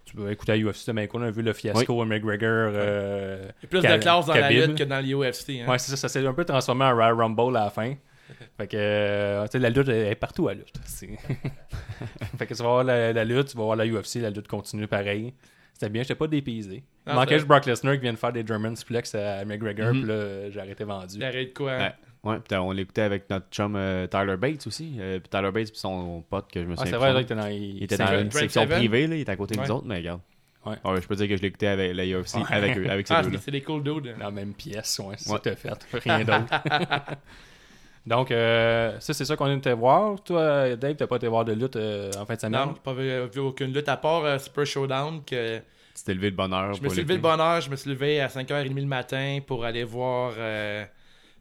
tu 0.05 0.15
peux 0.15 0.31
écouter 0.31 0.53
la 0.53 0.57
UFC, 0.71 1.07
cool. 1.07 1.21
On 1.23 1.25
a 1.25 1.31
vu 1.31 1.41
le 1.41 1.53
fiasco 1.53 2.05
McGregor. 2.05 2.71
euh, 2.73 3.41
Il 3.43 3.63
y 3.63 3.65
a 3.65 3.67
plus 3.67 3.81
de 3.81 3.97
classe 4.01 4.25
dans 4.25 4.33
la 4.33 4.47
lutte 4.67 4.77
que 4.77 4.83
dans 4.83 4.99
l'UFC. 5.05 5.61
Hein. 5.61 5.69
Ouais, 5.69 5.77
c'est 5.77 5.91
ça, 5.91 5.97
ça 5.97 6.09
s'est 6.09 6.25
un 6.25 6.33
peu 6.33 6.45
transformé 6.45 6.85
en 6.85 6.93
Royal 6.93 7.13
Rumble 7.13 7.57
à 7.57 7.65
la 7.65 7.69
fin. 7.69 7.93
Fait 8.57 8.67
que, 8.67 8.77
euh, 8.77 9.47
la 9.53 9.69
lutte 9.69 9.87
elle 9.89 10.07
est 10.11 10.15
partout 10.15 10.47
à 10.47 10.53
la 10.53 10.59
lutte. 10.59 10.75
C'est- 10.85 11.07
fait 12.37 12.45
que 12.47 12.53
tu 12.53 12.61
vas 12.63 12.69
voir 12.69 12.83
la, 12.83 13.11
la 13.13 13.25
lutte, 13.25 13.47
tu 13.49 13.57
vas 13.57 13.63
voir 13.63 13.75
la 13.75 13.85
UFC, 13.85 14.15
la 14.21 14.29
lutte 14.29 14.47
continue 14.47 14.87
pareil. 14.87 15.33
C'était 15.79 15.91
bien, 15.93 16.01
j'étais 16.01 16.15
pas 16.15 16.27
dépaysé. 16.27 16.75
Il 16.75 16.83
Ah, 17.05 17.13
manquait 17.13 17.29
c'est- 17.29 17.35
juste 17.35 17.47
Brock 17.47 17.65
Lesnar 17.65 17.93
qui 17.95 18.01
vient 18.01 18.11
de 18.11 18.17
faire 18.17 18.33
des 18.33 18.45
German 18.45 18.75
suplex 18.75 19.15
à 19.15 19.45
McGregor, 19.45 19.93
Mhm. 19.93 20.01
puis 20.01 20.09
là, 20.09 20.49
j'ai 20.49 20.59
arrêté 20.59 20.83
vendu. 20.83 21.15
Il 21.15 21.23
arrête 21.23 21.53
quoi? 21.53 21.77
Ouais. 21.77 21.93
Ouais, 22.21 22.35
puis 22.45 22.57
on 22.57 22.71
l'écoutait 22.73 23.03
avec 23.03 23.29
notre 23.29 23.45
chum 23.49 23.77
euh, 23.77 24.05
Tyler 24.07 24.35
Bates 24.35 24.67
aussi. 24.67 24.97
Euh, 24.99 25.19
puis 25.19 25.29
Tyler 25.29 25.51
Bates 25.51 25.69
puis 25.71 25.79
son 25.79 26.21
pote 26.29 26.51
que 26.51 26.59
je 26.61 26.65
me 26.65 26.73
Ah, 26.73 26.75
souviens 26.75 26.85
c'est 26.91 26.97
plus 26.97 27.11
vrai, 27.11 27.21
il 27.21 27.23
était 27.23 27.35
dans, 27.35 27.47
Il 27.47 27.83
était 27.83 27.95
c'est 27.95 28.03
dans 28.03 28.09
un- 28.09 28.21
une 28.23 28.31
section 28.31 28.61
Seven? 28.63 28.77
privée, 28.77 29.07
là, 29.07 29.15
il 29.15 29.21
était 29.21 29.31
à 29.31 29.35
côté 29.37 29.55
de 29.55 29.61
Ouais. 29.61 29.67
nous 29.67 29.73
autres, 29.73 29.85
mais 29.87 29.95
regarde. 29.99 30.19
Ouais. 30.65 30.75
je 31.01 31.07
peux 31.07 31.15
dire 31.15 31.29
que 31.29 31.37
je 31.37 31.41
l'écoutais 31.41 31.67
avec 31.67 31.95
la 31.95 32.03
UFC, 32.05 32.35
avec 32.49 32.77
eux, 32.77 32.89
avec 32.89 33.07
ces 33.07 33.13
Ah, 33.13 33.21
deux-là. 33.23 33.37
c'est- 33.37 33.45
c'est 33.45 33.51
des 33.51 33.61
cool 33.61 33.81
dudes. 33.81 34.13
dans 34.19 34.25
la 34.25 34.31
même 34.31 34.53
pièce, 34.53 34.99
ouais, 34.99 35.15
c'est 35.17 35.33
que 35.33 35.39
t'as 35.39 35.55
fait, 35.55 35.71
rien 36.03 36.25
d'autre. 36.25 36.43
Donc, 38.09 38.31
euh, 38.31 38.99
ça, 38.99 39.13
c'est 39.13 39.23
ça 39.23 39.35
qu'on 39.35 39.55
était 39.55 39.73
voir. 39.73 40.19
Toi, 40.23 40.75
Dave, 40.75 40.95
t'as 40.95 41.05
pas 41.05 41.17
été 41.17 41.27
voir 41.27 41.45
de 41.45 41.53
lutte 41.53 41.75
euh, 41.75 42.09
en 42.19 42.25
fin 42.25 42.33
de 42.33 42.39
semaine? 42.39 42.59
Non, 42.59 42.73
j'ai 42.73 42.81
pas 42.81 42.93
vu, 42.93 43.27
vu 43.31 43.39
aucune 43.39 43.71
lutte 43.71 43.87
à 43.87 43.97
part 43.97 44.25
euh, 44.25 44.39
Super 44.39 44.65
Showdown. 44.65 45.23
que 45.23 45.59
Tu 45.59 46.03
t'es 46.03 46.15
levé 46.15 46.31
de 46.31 46.35
bonne 46.35 46.51
heure. 46.51 46.73
Je 46.73 46.81
me 46.81 46.89
suis 46.89 47.01
levé 47.03 47.17
de 47.17 47.21
bonne 47.21 47.39
heure, 47.39 47.61
je 47.61 47.69
me 47.69 47.75
suis 47.75 47.91
levé 47.91 48.19
à 48.19 48.27
5h30 48.27 48.73
le 48.73 48.85
matin 48.87 49.37
pour 49.45 49.63
aller 49.63 49.83
voir 49.83 50.33
euh, 50.39 50.83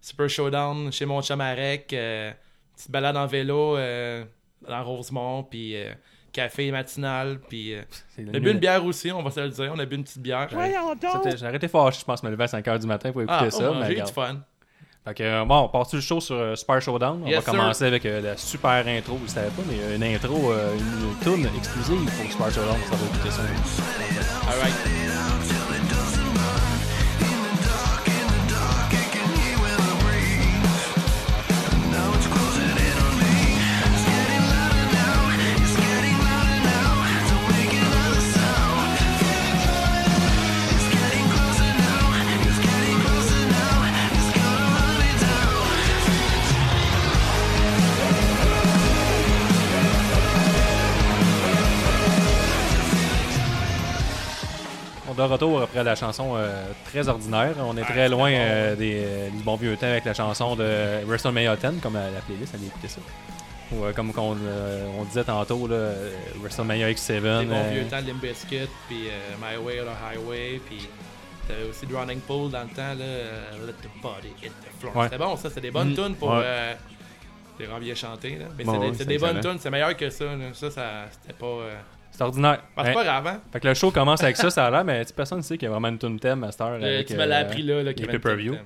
Super 0.03 0.29
Showdown 0.29 0.93
chez 0.93 1.07
mon. 1.07 1.21
Euh, 1.21 2.33
petite 2.77 2.91
balade 2.91 3.17
en 3.17 3.27
vélo 3.27 3.79
euh, 3.79 4.25
dans 4.69 4.85
Rosemont, 4.85 5.45
puis 5.45 5.75
euh, 5.75 5.95
café 6.33 6.71
matinal, 6.71 7.41
puis 7.49 7.75
euh, 7.75 7.83
on 8.19 8.35
a 8.35 8.39
bu 8.41 8.51
une 8.51 8.59
bière 8.59 8.85
aussi, 8.85 9.11
on 9.11 9.23
va 9.23 9.31
se 9.31 9.41
le 9.41 9.49
dire, 9.49 9.73
on 9.75 9.79
a 9.79 9.87
bu 9.87 9.97
une 9.97 10.05
petite 10.05 10.21
bière. 10.21 10.49
J'ai 10.51 11.47
arrêté 11.47 11.67
fâché, 11.67 12.01
je 12.01 12.05
pense, 12.05 12.23
me 12.23 12.29
lever 12.31 12.45
à 12.45 12.47
5h 12.47 12.79
du 12.79 12.87
matin 12.87 13.11
pour 13.11 13.23
écouter 13.23 13.39
Ah, 13.47 13.51
ça. 13.51 13.71
oh, 13.73 13.75
mais 13.81 13.87
j'ai 13.87 13.99
eu 14.01 14.03
du 14.03 14.13
fun. 14.13 14.43
Fait 15.09 15.15
que, 15.15 15.23
euh, 15.23 15.45
bon, 15.47 15.61
on 15.61 15.69
part 15.69 15.87
le 15.91 16.01
show 16.03 16.21
sur 16.21 16.37
euh, 16.37 16.55
Super 16.55 16.83
Showdown? 16.83 17.23
On 17.25 17.27
Yes, 17.27 17.43
va 17.43 17.53
commencer 17.53 17.85
avec 17.87 18.05
euh, 18.05 18.21
la 18.21 18.37
super 18.37 18.87
intro. 18.87 19.17
Vous 19.17 19.27
savez 19.27 19.49
pas, 19.49 19.63
mais 19.67 19.97
une 19.97 20.03
intro, 20.03 20.53
euh, 20.53 20.75
une 20.77 21.19
tune 21.25 21.49
exclusive 21.57 22.05
pour 22.05 22.31
Super 22.31 22.51
Showdown. 22.53 22.77
Ça 22.91 22.97
va 22.97 23.07
écouter 23.07 23.31
ça. 23.31 23.43
Alright. 24.51 25.08
De 55.27 55.33
retour 55.33 55.61
après 55.63 55.83
la 55.85 55.95
chanson 55.95 56.35
euh, 56.37 56.65
très 56.87 57.09
ordinaire. 57.09 57.55
On 57.61 57.77
est 57.77 57.83
très 57.85 58.09
loin 58.09 58.31
euh, 58.31 58.77
des, 58.77 59.03
euh, 59.05 59.31
du 59.31 59.43
bon 59.43 59.57
vieux 59.57 59.77
temps 59.77 59.87
avec 59.87 60.05
la 60.05 60.15
chanson 60.15 60.55
de 60.57 61.05
WrestleMania 61.07 61.57
10, 61.57 61.81
comme 61.83 61.95
la, 61.95 62.11
la 62.11 62.21
playlist, 62.21 62.55
allez 62.55 62.67
écouter 62.67 62.89
ça. 62.89 63.01
Ou 63.73 63.85
euh, 63.85 63.93
comme 63.93 64.13
qu'on 64.13 64.35
euh, 64.41 64.87
on 64.99 65.05
disait 65.05 65.25
tantôt, 65.25 65.67
là, 65.67 65.75
euh, 65.75 66.11
WrestleMania 66.41 66.91
X7. 66.91 67.13
Les 67.15 67.21
bons 67.21 67.55
euh, 67.55 67.71
vieux 67.73 67.85
temps 67.85 68.01
de 68.01 68.07
Limp 68.09 68.21
Bizkit, 68.23 68.69
puis 68.89 69.09
euh, 69.09 69.35
My 69.41 69.63
Way 69.63 69.81
or 69.81 69.87
the 69.87 70.17
Highway, 70.17 70.61
puis 70.67 70.89
t'avais 71.47 71.65
aussi 71.69 71.87
Drowning 71.87 72.21
Pool 72.21 72.51
dans 72.51 72.63
le 72.63 72.69
temps, 72.69 72.95
là, 72.95 73.05
euh, 73.05 73.67
Let 73.67 73.73
the 73.75 74.03
Body 74.03 74.29
Hit 74.43 74.53
the 74.63 74.81
Floor. 74.81 74.97
Ouais. 74.97 75.05
C'était 75.05 75.19
bon, 75.19 75.37
ça, 75.37 75.49
c'était 75.51 75.61
des 75.63 75.71
bonnes 75.71 75.91
Mm. 75.91 75.95
tunes 75.97 76.15
pour... 76.15 76.31
Ouais. 76.31 76.43
euh, 76.45 76.75
c'est 77.59 77.65
vraiment 77.65 77.81
bien 77.81 77.95
chanté, 77.95 78.37
là. 78.37 78.45
Mais 78.57 78.65
Bon, 78.65 78.73
c'est 78.81 78.91
des, 78.91 78.97
c'est 78.99 79.05
des 79.05 79.19
bonnes 79.19 79.41
tunes, 79.41 79.59
c'est 79.59 79.71
meilleur 79.71 79.97
que 79.97 80.09
ça, 80.11 80.25
là. 80.25 80.33
Ça, 80.55 80.71
ça 80.71 80.91
c'était 81.11 81.35
pas... 81.39 81.47
c'est 82.19 82.25
ordinaire. 82.25 82.63
bah, 82.77 82.83
c'est 82.85 82.95
pas 82.95 83.05
grave, 83.05 83.27
hein? 83.29 83.41
Fait 83.53 83.61
que 83.61 83.69
le 83.69 83.75
show 83.75 83.93
commence 83.93 84.23
avec 84.25 84.37
ça, 84.37 84.51
ça 84.51 84.67
a 84.67 84.71
l'air, 84.71 84.85
mais 84.85 85.05
personne 85.15 85.39
ne 85.39 85.43
sait 85.43 85.57
qu'il 85.57 85.67
y 85.67 85.69
a 85.69 85.71
vraiment 85.71 85.89
une 85.89 85.99
tune 85.99 86.19
thème 86.19 86.43
à 86.43 86.51
cette 86.51 86.61
heure. 86.61 86.79
Euh, 86.83 87.05
tu 87.07 87.15
me 87.15 87.25
l'as 87.25 87.39
euh, 87.39 87.43
appris 87.43 87.63
là, 87.63 87.83
là, 87.83 87.93
les 87.93 88.07
pay-per-view. 88.07 88.57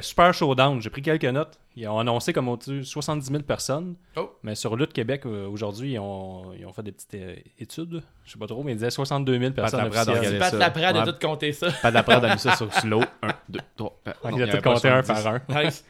Super 0.00 0.32
Showdown, 0.34 0.80
j'ai 0.80 0.90
pris 0.90 1.02
quelques 1.02 1.24
notes. 1.24 1.58
Ils 1.76 1.86
ont 1.86 1.98
annoncé 1.98 2.32
comme 2.32 2.48
au-dessus 2.48 2.84
70 2.84 3.26
000 3.26 3.42
personnes. 3.42 3.94
Oh. 4.16 4.30
Mais 4.42 4.54
sur 4.54 4.74
Lutte 4.74 4.92
Québec, 4.92 5.22
euh, 5.26 5.46
aujourd'hui, 5.46 5.92
ils 5.92 5.98
ont, 5.98 6.52
ils 6.58 6.66
ont 6.66 6.72
fait 6.72 6.82
des 6.82 6.92
petites 6.92 7.14
euh, 7.14 7.36
études. 7.58 8.02
Je 8.24 8.32
sais 8.32 8.38
pas 8.38 8.46
trop, 8.46 8.62
mais 8.62 8.72
ils 8.72 8.76
disaient 8.76 8.90
62 8.90 9.38
000 9.38 9.52
personnes 9.52 9.84
Laprade 9.84 10.08
a 10.08 10.12
officielles. 10.12 10.18
regardé 10.18 10.38
Pat 10.38 10.50
ça. 10.50 10.58
Laprade 10.58 10.96
a 10.96 11.12
tout 11.12 11.26
compté 11.26 11.52
ça. 11.52 11.70
Pas 11.82 11.90
d'après, 11.90 12.16
on 12.16 12.24
a 12.24 12.34
mis 12.34 12.38
ça 12.40 12.56
sur 12.56 12.72
slow. 12.72 13.02
1, 13.22 13.28
2, 13.48 13.60
3. 13.76 14.00
Il 14.32 14.42
a 14.42 14.48
tout 14.48 14.62
compté 14.62 14.88
un 14.88 15.02
par 15.02 15.26
un. 15.26 15.40
Nice. 15.48 15.84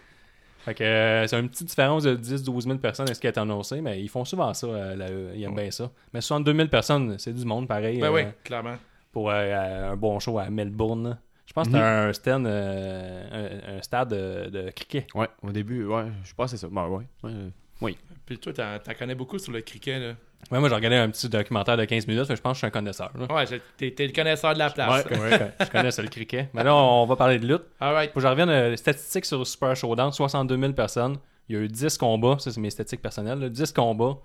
Fait 0.69 0.75
que 0.75 0.85
euh, 0.85 1.27
c'est 1.27 1.39
une 1.41 1.49
petite 1.49 1.69
différence 1.69 2.03
de 2.03 2.15
10-12 2.15 2.61
000 2.65 2.79
personnes 2.79 3.09
à 3.09 3.15
ce 3.15 3.21
qui 3.21 3.27
est 3.27 3.39
annoncé, 3.39 3.81
mais 3.81 4.01
ils 4.03 4.09
font 4.09 4.25
souvent 4.27 4.53
ça. 4.53 4.67
euh, 4.67 4.95
la- 4.97 5.35
ils 5.35 5.43
aiment 5.45 5.55
bien 5.55 5.71
ça. 5.71 5.91
Mais 6.13 6.21
62 6.21 6.55
000 6.55 6.69
personnes, 6.69 7.19
c'est 7.19 7.33
du 7.33 7.45
monde 7.47 7.67
pareil. 7.67 7.99
Ben 8.01 8.09
euh, 8.09 8.13
oui, 8.15 8.23
clairement. 8.45 8.77
Pour 9.11 9.31
euh, 9.31 9.93
un 9.93 9.97
bon 9.97 10.19
show 10.21 10.39
à 10.39 10.51
Melbourne. 10.51 11.19
Je 11.47 11.53
pense 11.55 11.69
que 11.69 11.73
Mhm. 11.73 12.13
c'était 12.13 12.31
un 12.31 12.43
stand, 12.43 12.47
euh, 12.47 13.71
un, 13.75 13.79
un 13.79 13.83
stade 13.83 14.11
de, 14.11 14.51
de 14.51 14.71
cricket. 14.71 15.07
Ouais, 15.15 15.29
au 15.43 15.51
début, 15.51 15.87
ouais, 15.87 16.05
je 16.25 16.35
pense 16.35 16.51
que 16.51 16.57
c'est 16.59 16.67
ça. 16.67 16.69
Ben, 16.71 16.87
ouais. 16.89 17.05
ouais. 17.23 17.33
Oui. 17.81 17.97
Puis 18.27 18.37
toi, 18.39 18.53
t'en 18.53 18.79
t'en 18.79 18.93
connais 18.93 19.15
beaucoup 19.15 19.39
sur 19.39 19.53
le 19.53 19.63
cricket, 19.63 19.99
là. 20.01 20.15
Ouais, 20.51 20.61
moi, 20.61 20.69
j'ai 20.69 20.75
regardé 20.75 20.97
un 20.97 21.11
petit 21.11 21.29
documentaire 21.29 21.77
de 21.77 21.85
15 21.85 22.07
minutes, 22.07 22.27
mais 22.29 22.37
je 22.37 22.41
pense 22.41 22.53
que 22.53 22.55
je 22.55 22.59
suis 22.59 22.67
un 22.67 22.71
connaisseur. 22.71 23.11
là. 23.19 23.27
Ouais, 23.35 23.45
t'es 23.77 23.91
t'es 23.91 24.07
le 24.07 24.13
connaisseur 24.13 24.55
de 24.55 24.59
la 24.59 24.71
place. 24.71 25.05
Ouais, 25.05 25.19
ouais, 25.19 25.53
je 25.61 25.67
connais 25.67 25.91
ça, 25.91 26.01
le 26.03 26.09
cricket. 26.09 26.49
Mais 26.55 26.65
là, 26.65 26.75
on 26.75 27.05
va 27.05 27.17
parler 27.17 27.39
de 27.39 27.47
lutte. 27.47 27.65
Alright. 27.81 28.11
Faut 28.13 28.21
que 28.21 28.23
je 28.23 28.29
revienne 28.29 28.49
euh, 28.49 28.71
les 28.71 28.77
statistiques 28.79 29.27
sur 29.27 29.47
Super 29.47 29.77
Showdown 29.77 30.11
62 30.13 30.57
000 30.59 30.73
personnes. 30.73 31.17
Il 31.49 31.57
y 31.57 31.59
a 31.59 31.63
eu 31.63 31.69
10 31.69 31.99
combats, 31.99 32.37
ça 32.39 32.51
c'est 32.51 32.61
mes 32.61 32.71
statistiques 32.71 33.03
personnelles, 33.03 33.39
là, 33.41 33.49
10 33.49 33.73
combats 33.73 34.19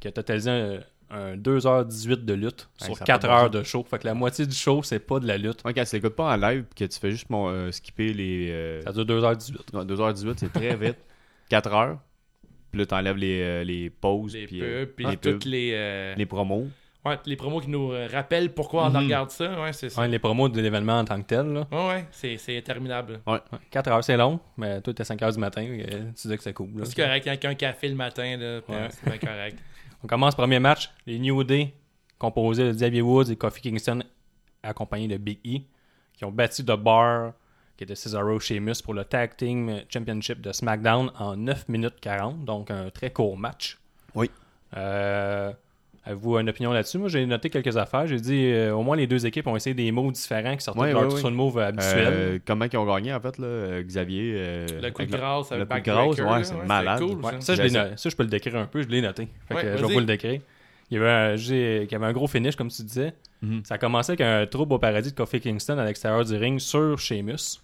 qui 0.00 0.08
a 0.08 0.12
totalisé 0.12 0.50
un, 0.50 0.78
un 1.10 1.36
2h18 1.36 2.24
de 2.24 2.34
lutte 2.34 2.68
Ouais, 2.80 2.86
sur 2.86 2.96
ça 2.98 3.04
a 3.04 3.06
4 3.06 3.20
pas 3.22 3.26
de 3.28 3.32
heures 3.32 3.50
de 3.50 3.62
show. 3.62 3.84
Fait 3.88 3.98
que 3.98 4.06
la 4.06 4.14
moitié 4.14 4.46
du 4.46 4.54
show, 4.54 4.82
c'est 4.82 4.98
pas 4.98 5.18
de 5.20 5.26
la 5.26 5.36
lutte. 5.38 5.62
Ouais, 5.64 5.74
quand 5.74 5.84
tu 5.84 5.96
l'écoutes 5.96 6.16
pas 6.16 6.32
en 6.32 6.36
live 6.36 6.64
puis 6.74 6.86
que 6.86 6.92
tu 6.92 6.98
fais 7.00 7.10
juste 7.10 7.28
mon, 7.30 7.48
euh, 7.48 7.70
skipper 7.72 8.12
les. 8.12 8.48
euh, 8.50 8.82
Ça 8.82 8.92
dure 8.92 9.04
2h18. 9.04 9.56
non, 9.74 9.84
2h18, 9.84 10.34
c'est 10.38 10.52
très 10.52 10.76
vite. 10.76 10.96
4 11.48 11.72
heures. 11.74 11.98
Puis 12.76 12.82
là, 12.82 12.86
t'enlèves 12.86 13.16
les, 13.16 13.40
euh, 13.40 13.64
les 13.64 13.88
pauses. 13.88 14.34
Les 14.34 14.46
puis, 14.46 14.58
pubs, 14.60 14.68
euh, 14.68 14.84
puis 14.86 15.06
les 15.06 15.16
toutes 15.16 15.32
pubs, 15.44 15.50
les... 15.50 15.70
euh, 15.74 16.14
les 16.14 16.26
promos. 16.26 16.66
Ouais, 17.06 17.16
les 17.24 17.36
promos 17.36 17.60
qui 17.60 17.70
nous 17.70 17.88
rappellent 18.12 18.52
pourquoi 18.52 18.86
on 18.86 18.90
Mhm. 18.90 18.96
regarde 19.04 19.30
ça. 19.30 19.58
Ouais, 19.62 19.72
c'est 19.72 19.88
ça. 19.88 20.02
Ouais, 20.02 20.08
les 20.08 20.18
promos 20.18 20.50
de 20.50 20.60
l'événement 20.60 20.98
en 20.98 21.04
tant 21.06 21.18
que 21.22 21.26
tel. 21.26 21.46
Là. 21.46 21.66
Ouais, 21.72 21.88
ouais, 21.88 22.06
c'est, 22.10 22.36
c'est 22.36 22.58
interminable. 22.58 23.20
Ouais. 23.26 23.38
4 23.70 23.88
heures, 23.90 24.04
c'est 24.04 24.16
long, 24.18 24.38
mais 24.58 24.82
toi, 24.82 24.92
t'es 24.92 25.04
5 25.04 25.22
heures 25.22 25.32
du 25.32 25.38
matin. 25.38 25.64
tu 26.20 26.28
dis 26.28 26.36
que 26.36 26.42
c'est 26.42 26.52
cool. 26.52 26.68
là. 26.76 26.84
C'est 26.84 26.96
correct, 27.02 27.26
avec 27.26 27.44
un 27.46 27.54
café 27.54 27.88
le 27.88 27.94
matin, 27.94 28.36
là, 28.36 28.60
puis, 28.60 28.74
Ouais. 28.74 28.88
c'est 28.90 29.08
bien 29.08 29.18
correct. 29.18 29.58
On 30.04 30.06
commence 30.06 30.34
premier 30.34 30.58
match. 30.58 30.90
Les 31.06 31.18
New 31.18 31.42
Day, 31.44 31.72
composés 32.18 32.64
de 32.64 32.72
Xavier 32.72 33.00
Woods 33.02 33.30
et 33.30 33.36
Kofi 33.36 33.62
Kingston, 33.62 34.02
accompagnés 34.62 35.08
de 35.08 35.16
Big 35.16 35.38
E, 35.46 35.60
qui 36.12 36.24
ont 36.26 36.30
battu 36.32 36.62
The 36.64 36.72
Bar, 36.76 37.32
qui 37.76 37.84
était 37.84 37.94
Cesaro 37.94 38.38
Sheamus, 38.40 38.82
pour 38.82 38.94
le 38.94 39.04
Tag 39.04 39.36
Team 39.36 39.82
Championship 39.92 40.40
de 40.40 40.52
SmackDown 40.52 41.10
en 41.18 41.36
9 41.36 41.68
minutes 41.68 41.96
40. 42.00 42.44
Donc, 42.44 42.70
un 42.70 42.90
très 42.90 43.10
court 43.10 43.36
match. 43.36 43.78
Oui. 44.14 44.30
Euh, 44.76 45.52
Avez-vous 46.08 46.38
une 46.38 46.48
opinion 46.48 46.72
là-dessus? 46.72 46.98
Moi, 46.98 47.08
j'ai 47.08 47.26
noté 47.26 47.50
quelques 47.50 47.76
affaires. 47.76 48.06
J'ai 48.06 48.20
dit, 48.20 48.46
euh, 48.52 48.72
au 48.72 48.82
moins, 48.84 48.94
les 48.96 49.08
deux 49.08 49.26
équipes 49.26 49.48
ont 49.48 49.56
essayé 49.56 49.74
des 49.74 49.90
moves 49.90 50.12
différents 50.12 50.54
qui 50.56 50.62
sortaient 50.62 50.78
Ouais, 50.80 50.88
de 50.90 50.94
leur 50.94 51.30
move 51.32 51.58
habituel. 51.58 52.06
Euh, 52.08 52.38
comment 52.46 52.64
ils 52.72 52.76
ont 52.76 52.86
gagné, 52.86 53.12
en 53.12 53.20
fait, 53.20 53.36
là, 53.38 53.82
Xavier 53.82 54.34
euh, 54.36 54.66
Le 54.82 54.90
coup 54.92 55.02
de 55.04 55.10
grâce, 55.10 55.50
le 55.50 55.56
le 55.58 55.64
coup 55.64 55.68
de 55.68 55.68
backbreaker, 55.74 56.14
grâce, 56.14 56.38
ouais, 56.38 56.44
c'est 56.44 56.54
ouais, 56.54 56.64
malade. 56.66 57.00
cool, 57.00 57.18
Ouais, 57.24 57.32
ça. 57.40 57.56
ça, 57.56 57.64
je, 57.66 57.68
ça. 57.96 58.08
je 58.08 58.14
peux 58.14 58.22
le 58.22 58.28
décrire 58.28 58.54
un 58.54 58.66
peu. 58.66 58.82
Je 58.82 58.88
l'ai 58.88 59.02
noté. 59.02 59.26
Fait 59.48 59.54
Ouais, 59.56 59.62
que, 59.62 59.76
je 59.78 59.84
vais 59.84 59.92
vous 59.94 59.98
le 59.98 60.06
décrire. 60.06 60.40
Il 60.92 60.94
y 60.94 61.00
avait 61.00 61.10
un, 61.10 61.34
j'ai- 61.34 61.82
il 61.82 61.90
y 61.90 61.94
avait 61.96 62.06
un 62.06 62.12
gros 62.12 62.28
finish, 62.28 62.54
comme 62.54 62.68
tu 62.68 62.82
disais. 62.84 63.12
Mhm. 63.42 63.62
Ça 63.64 63.74
a 63.74 63.78
commencé 63.78 64.12
avec 64.12 64.20
un 64.20 64.46
trouble 64.46 64.74
au 64.74 64.78
paradis 64.78 65.10
de 65.10 65.16
Kofi 65.16 65.40
Kingston 65.40 65.76
à 65.78 65.84
l'extérieur 65.84 66.24
du 66.24 66.36
ring 66.36 66.60
sur 66.60 66.96
Sheamus. 67.00 67.60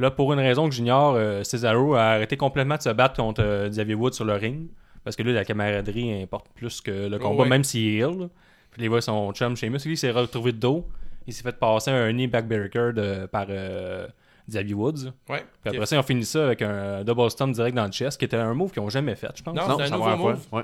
Puis 0.00 0.04
là, 0.06 0.10
pour 0.12 0.32
une 0.32 0.38
raison 0.38 0.66
que 0.66 0.74
j'ignore, 0.74 1.12
euh, 1.16 1.42
Cesaro 1.44 1.92
a 1.94 2.00
arrêté 2.12 2.38
complètement 2.38 2.76
de 2.78 2.80
se 2.80 2.88
battre 2.88 3.16
contre 3.22 3.42
euh, 3.44 3.68
Xavier 3.68 3.94
Woods 3.94 4.14
sur 4.14 4.24
le 4.24 4.32
ring. 4.32 4.70
Parce 5.04 5.14
que 5.14 5.22
lui, 5.22 5.34
la 5.34 5.44
camaraderie 5.44 6.22
importe 6.22 6.46
plus 6.54 6.80
que 6.80 6.90
le 7.06 7.18
combat, 7.18 7.42
ouais. 7.42 7.48
même 7.50 7.62
s'il 7.64 7.86
est 7.86 7.98
ill. 7.98 8.18
là. 8.20 8.28
Puis 8.70 8.80
les 8.80 8.88
voit 8.88 9.02
son 9.02 9.30
chum 9.34 9.54
Sheamus. 9.58 9.80
Lui, 9.84 9.92
il 9.92 9.98
s'est 9.98 10.10
retrouvé 10.10 10.52
de 10.52 10.56
dos. 10.56 10.88
Il 11.26 11.34
s'est 11.34 11.42
fait 11.42 11.52
passer 11.58 11.90
un 11.90 12.10
knee 12.14 12.28
backbreaker 12.28 12.94
de, 12.94 13.26
par 13.26 13.44
euh, 13.50 14.06
Xavier 14.48 14.72
Woods. 14.72 15.12
Ouais. 15.28 15.44
Puis 15.62 15.74
après 15.76 15.84
ça, 15.84 15.96
ils 15.96 15.98
ont 15.98 16.02
fini 16.02 16.24
ça 16.24 16.46
avec 16.46 16.62
un 16.62 17.04
double 17.04 17.30
stomp 17.30 17.52
direct 17.52 17.76
dans 17.76 17.84
le 17.84 17.92
chest, 17.92 18.18
qui 18.18 18.24
était 18.24 18.38
un 18.38 18.54
move 18.54 18.70
qu'ils 18.72 18.82
n'ont 18.82 18.88
jamais 18.88 19.16
fait, 19.16 19.28
je 19.36 19.42
pense. 19.42 19.54
Non, 19.54 19.68
Non, 19.68 19.76
c'est 19.76 19.92
un 19.92 19.98
nouveau 19.98 20.16
move. 20.16 20.46
Ouais. 20.50 20.62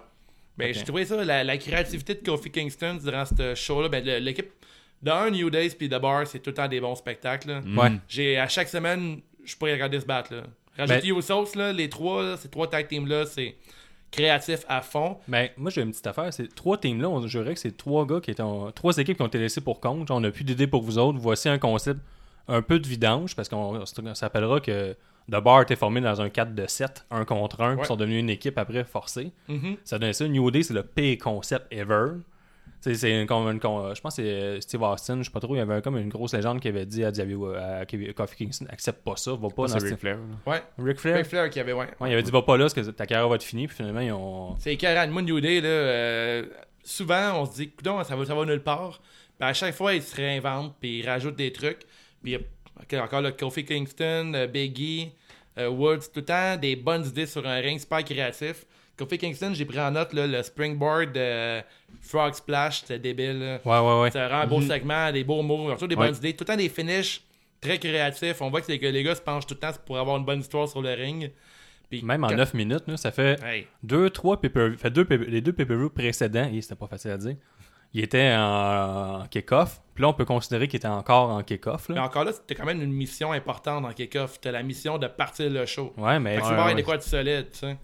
Ben, 0.57 0.73
j'ai 0.73 0.83
trouvé 0.83 1.05
ça, 1.05 1.23
la, 1.23 1.45
la 1.45 1.59
créativité 1.59 2.15
de 2.15 2.21
Kofi 2.25 2.51
Kingston 2.51 2.99
durant 3.05 3.27
ce 3.27 3.55
show-là. 3.55 3.91
Ben, 3.91 4.03
le- 4.03 4.17
l'équipe 4.19 4.49
de 5.07 5.11
un 5.11 5.31
New 5.31 5.49
Days 5.51 5.71
puis 5.71 5.89
The 5.89 5.99
Bar, 6.01 6.27
c'est 6.27 6.41
tout 6.41 6.51
le 6.51 6.55
temps 6.55 6.69
des 6.69 6.81
bons 6.81 6.95
spectacles. 6.97 7.63
Ouais. 7.77 7.93
J'ai, 8.09 8.39
à 8.39 8.49
chaque 8.49 8.69
semaine, 8.69 9.21
je 9.45 9.57
pourrais 9.57 9.73
regarder 9.73 10.01
se 10.01 10.07
battre. 10.07 10.35
Là. 10.35 10.43
Rajouter 10.79 11.13
aux 11.13 11.23
sauces, 11.23 11.55
là, 11.55 11.73
les 11.73 11.89
trois, 11.89 12.23
là, 12.23 12.37
ces 12.37 12.49
trois 12.51 12.69
tag 12.69 12.87
teams-là, 12.89 13.25
c'est 13.25 13.55
créatif 14.11 14.61
à 14.69 14.83
fond. 14.83 15.19
Mais 15.29 15.53
moi, 15.57 15.71
j'ai 15.71 15.83
une 15.83 15.91
petite 15.91 16.07
affaire. 16.07 16.33
Ces 16.33 16.49
trois 16.49 16.79
teams-là, 16.79 17.09
on 17.09 17.21
dirait 17.21 17.55
que 17.55 17.61
c'est 17.61 17.77
trois 17.77 18.07
gars 18.07 18.21
qui 18.21 18.31
étaient. 18.31 18.43
en- 18.43 18.71
Trois 18.73 18.97
équipes 18.99 19.17
qui 19.17 19.23
ont 19.23 19.27
été 19.27 19.39
laissées 19.39 19.61
pour 19.61 19.81
compte. 19.81 20.11
On 20.11 20.21
n'a 20.21 20.31
plus 20.31 20.45
d'idées 20.45 20.67
pour 20.67 20.83
vous 20.83 20.99
autres. 20.99 21.19
Voici 21.19 21.49
un 21.49 21.59
concept 21.59 22.01
un 22.49 22.63
peu 22.63 22.79
de 22.79 22.87
vidange, 22.87 23.35
parce 23.35 23.49
qu'on 23.49 23.81
on 23.83 24.15
s'appellera 24.15 24.61
que 24.61 24.93
The 25.31 25.41
Bar 25.43 25.63
était 25.63 25.75
formé 25.77 26.01
dans 26.01 26.21
un 26.21 26.29
4 26.29 26.55
de 26.55 26.67
7, 26.69 27.05
un 27.11 27.25
contre 27.25 27.61
un, 27.61 27.71
puis 27.71 27.77
Ouais. 27.79 27.83
ils 27.85 27.87
sont 27.89 27.97
devenus 27.97 28.21
une 28.21 28.31
équipe 28.31 28.57
après 28.59 28.85
forcée. 28.85 29.33
Mhm. 29.49 29.77
Ça 29.83 29.99
donnait 29.99 30.13
ça. 30.13 30.29
New 30.29 30.49
Day, 30.53 30.63
c'est 30.63 30.75
le 30.75 30.85
pire 30.85 31.19
concept 31.19 31.67
ever. 31.73 32.13
C'est 32.95 33.21
une, 33.21 33.27
con- 33.27 33.51
une 33.51 33.59
con- 33.61 33.93
je 33.95 34.01
pense 34.01 34.17
que 34.17 34.23
c'est 34.23 34.29
euh, 34.31 34.61
Steve 34.61 34.83
Austin, 34.83 35.19
je 35.19 35.25
sais 35.25 35.31
pas 35.31 35.41
trop, 35.41 35.55
il 35.55 35.59
y 35.59 35.61
avait 35.61 35.83
comme 35.83 35.97
une 35.99 36.09
grosse 36.09 36.35
légende 36.35 36.61
qui 36.61 36.69
avait 36.69 36.87
dit 36.87 37.05
à, 37.05 37.11
Xavier, 37.11 37.37
à 37.59 37.85
Kevin- 37.87 38.13
Kofi 38.13 38.37
Kingston 38.37 38.67
accepte 38.71 39.03
pas 39.03 39.17
ça, 39.17 39.33
va 39.35 39.49
pas 39.49 39.67
dans 39.67 39.79
Ric 39.79 39.97
Flair. 39.97 40.19
Ouais. 40.47 40.63
Ric 40.79 40.99
Flair? 41.01 41.17
Ric 41.17 41.27
Flair 41.27 41.51
qui 41.51 41.61
avait, 41.61 41.73
ouais. 41.73 41.87
Ouais, 42.01 42.11
il 42.11 42.13
avait 42.13 42.23
dit 42.23 42.31
va 42.31 42.43
pas 42.43 42.57
là 42.57 42.65
parce 42.65 42.75
que 42.75 42.91
ta 42.91 43.07
carrière 43.07 43.29
va 43.29 43.35
être 43.37 43.43
finie, 43.43 43.67
puis 43.67 43.77
finalement 43.77 44.01
ils 44.01 44.13
ont. 44.13 44.57
C'est 44.59 44.75
écœurant. 44.75 45.07
Moi, 45.09 45.23
New 45.23 45.41
Day, 45.41 45.61
là, 45.61 45.69
euh, 45.69 46.47
souvent, 46.85 47.41
on 47.43 47.47
se 47.47 47.55
dit, 47.55 47.73
ça 47.85 48.17
va, 48.17 48.25
ça 48.25 48.35
va 48.35 48.45
nulle 48.45 48.63
part. 48.63 49.01
Puis 49.39 49.49
à 49.49 49.53
chaque 49.53 49.75
fois, 49.75 49.93
ils 49.95 50.03
se 50.03 50.15
réinventent, 50.17 50.75
puis 50.81 51.01
ils 51.01 51.07
rajoutent 51.09 51.37
des 51.37 51.53
trucs. 51.53 51.81
Puis 52.23 52.37
ok, 52.37 52.95
encore 53.03 53.21
le 53.21 53.33
Kofi 53.33 53.65
Kingston, 53.65 54.33
euh, 54.35 54.47
Biggie, 54.47 55.11
euh, 55.59 55.69
Woods, 55.69 55.99
tout 56.13 56.21
le 56.21 56.25
temps 56.25 56.57
des 56.57 56.77
bonnes 56.77 57.05
idées 57.05 57.27
sur 57.27 57.47
un 57.47 57.57
ring, 57.57 57.79
super 57.79 58.03
créatif. 58.05 58.65
Kofi 58.99 59.19
Kingston, 59.19 59.53
j'ai 59.53 59.67
pris 59.67 59.79
en 59.79 59.91
note 59.91 60.15
là, 60.15 60.27
le 60.27 60.43
springboard 60.43 61.13
de 61.13 61.61
Frog 62.01 62.35
Splash, 62.35 62.81
c'était 62.81 62.99
débile. 62.99 63.39
là. 63.41 63.61
Ouais, 63.65 63.79
ouais, 63.89 64.01
ouais. 64.03 64.11
C'est 64.11 64.19
vraiment 64.25 64.43
un 64.43 64.47
beau 64.47 64.61
segment, 64.61 65.11
des 65.13 65.25
beaux 65.25 65.43
mots, 65.43 65.69
surtout 65.71 65.87
des 65.89 65.97
Ouais. 65.97 66.07
bonnes 66.07 66.17
idées. 66.17 66.33
Tout 66.35 66.45
le 66.45 66.47
temps 66.47 66.57
des 66.57 66.69
finishes 66.69 67.23
très 67.61 67.79
créatifs. 67.79 68.41
On 68.41 68.51
voit 68.51 68.61
que 68.61 68.71
les, 68.71 68.79
que 68.79 68.87
les 68.87 69.03
gars 69.03 69.15
se 69.15 69.21
penchent 69.21 69.47
tout 69.47 69.55
le 69.55 69.61
temps 69.61 69.73
pour 69.85 69.99
avoir 69.99 70.17
une 70.17 70.25
bonne 70.25 70.41
histoire 70.41 70.69
sur 70.69 70.83
le 70.83 70.91
ring. 70.93 71.33
Puis 71.91 72.03
Même 72.03 72.25
en 72.25 72.29
quand- 72.29 72.37
9 72.37 72.55
minutes, 72.55 72.85
là, 72.87 72.97
ça 72.97 73.11
fait 73.13 73.43
Hey. 73.45 73.67
deux, 73.83 74.11
trois 74.11 74.39
fait 74.41 74.91
deux 74.91 75.07
les 75.29 75.41
deux 75.41 75.53
pay-per-views 75.53 75.91
précédents, 75.91 76.49
et 76.53 76.61
c'était 76.61 76.75
pas 76.75 76.89
facile 76.89 77.13
à 77.13 77.17
dire, 77.19 77.37
il 77.95 78.03
était 78.03 78.35
en, 78.37 79.21
en 79.23 79.27
kick-off. 79.27 79.81
Puis 79.95 80.03
là, 80.03 80.09
on 80.09 80.13
peut 80.13 80.25
considérer 80.25 80.67
qu'il 80.69 80.77
était 80.79 80.89
encore 80.89 81.31
en 81.31 81.43
kick-off. 81.43 81.89
Mais 81.89 81.99
encore 82.01 82.25
là, 82.25 82.33
c'était 82.33 82.55
quand 82.57 82.67
même 82.67 82.83
une 82.83 82.93
mission 82.93 83.33
importante 83.33 83.83
dans 83.85 83.93
Kickoff. 83.93 84.41
T'as 84.41 84.51
la 84.51 84.63
mission 84.63 84.99
de 84.99 85.07
partir 85.07 85.49
le 85.49 85.65
show. 85.65 85.93
Ouais, 85.97 86.19
mais 86.19 86.35
Fait 86.37 86.43
que 86.43 86.47
ouais, 86.49 86.75
ouais. 86.75 86.83
quoi 86.83 86.97
de 86.99 87.03
solide, 87.03 87.47
tu 87.53 87.61
sais. 87.61 87.77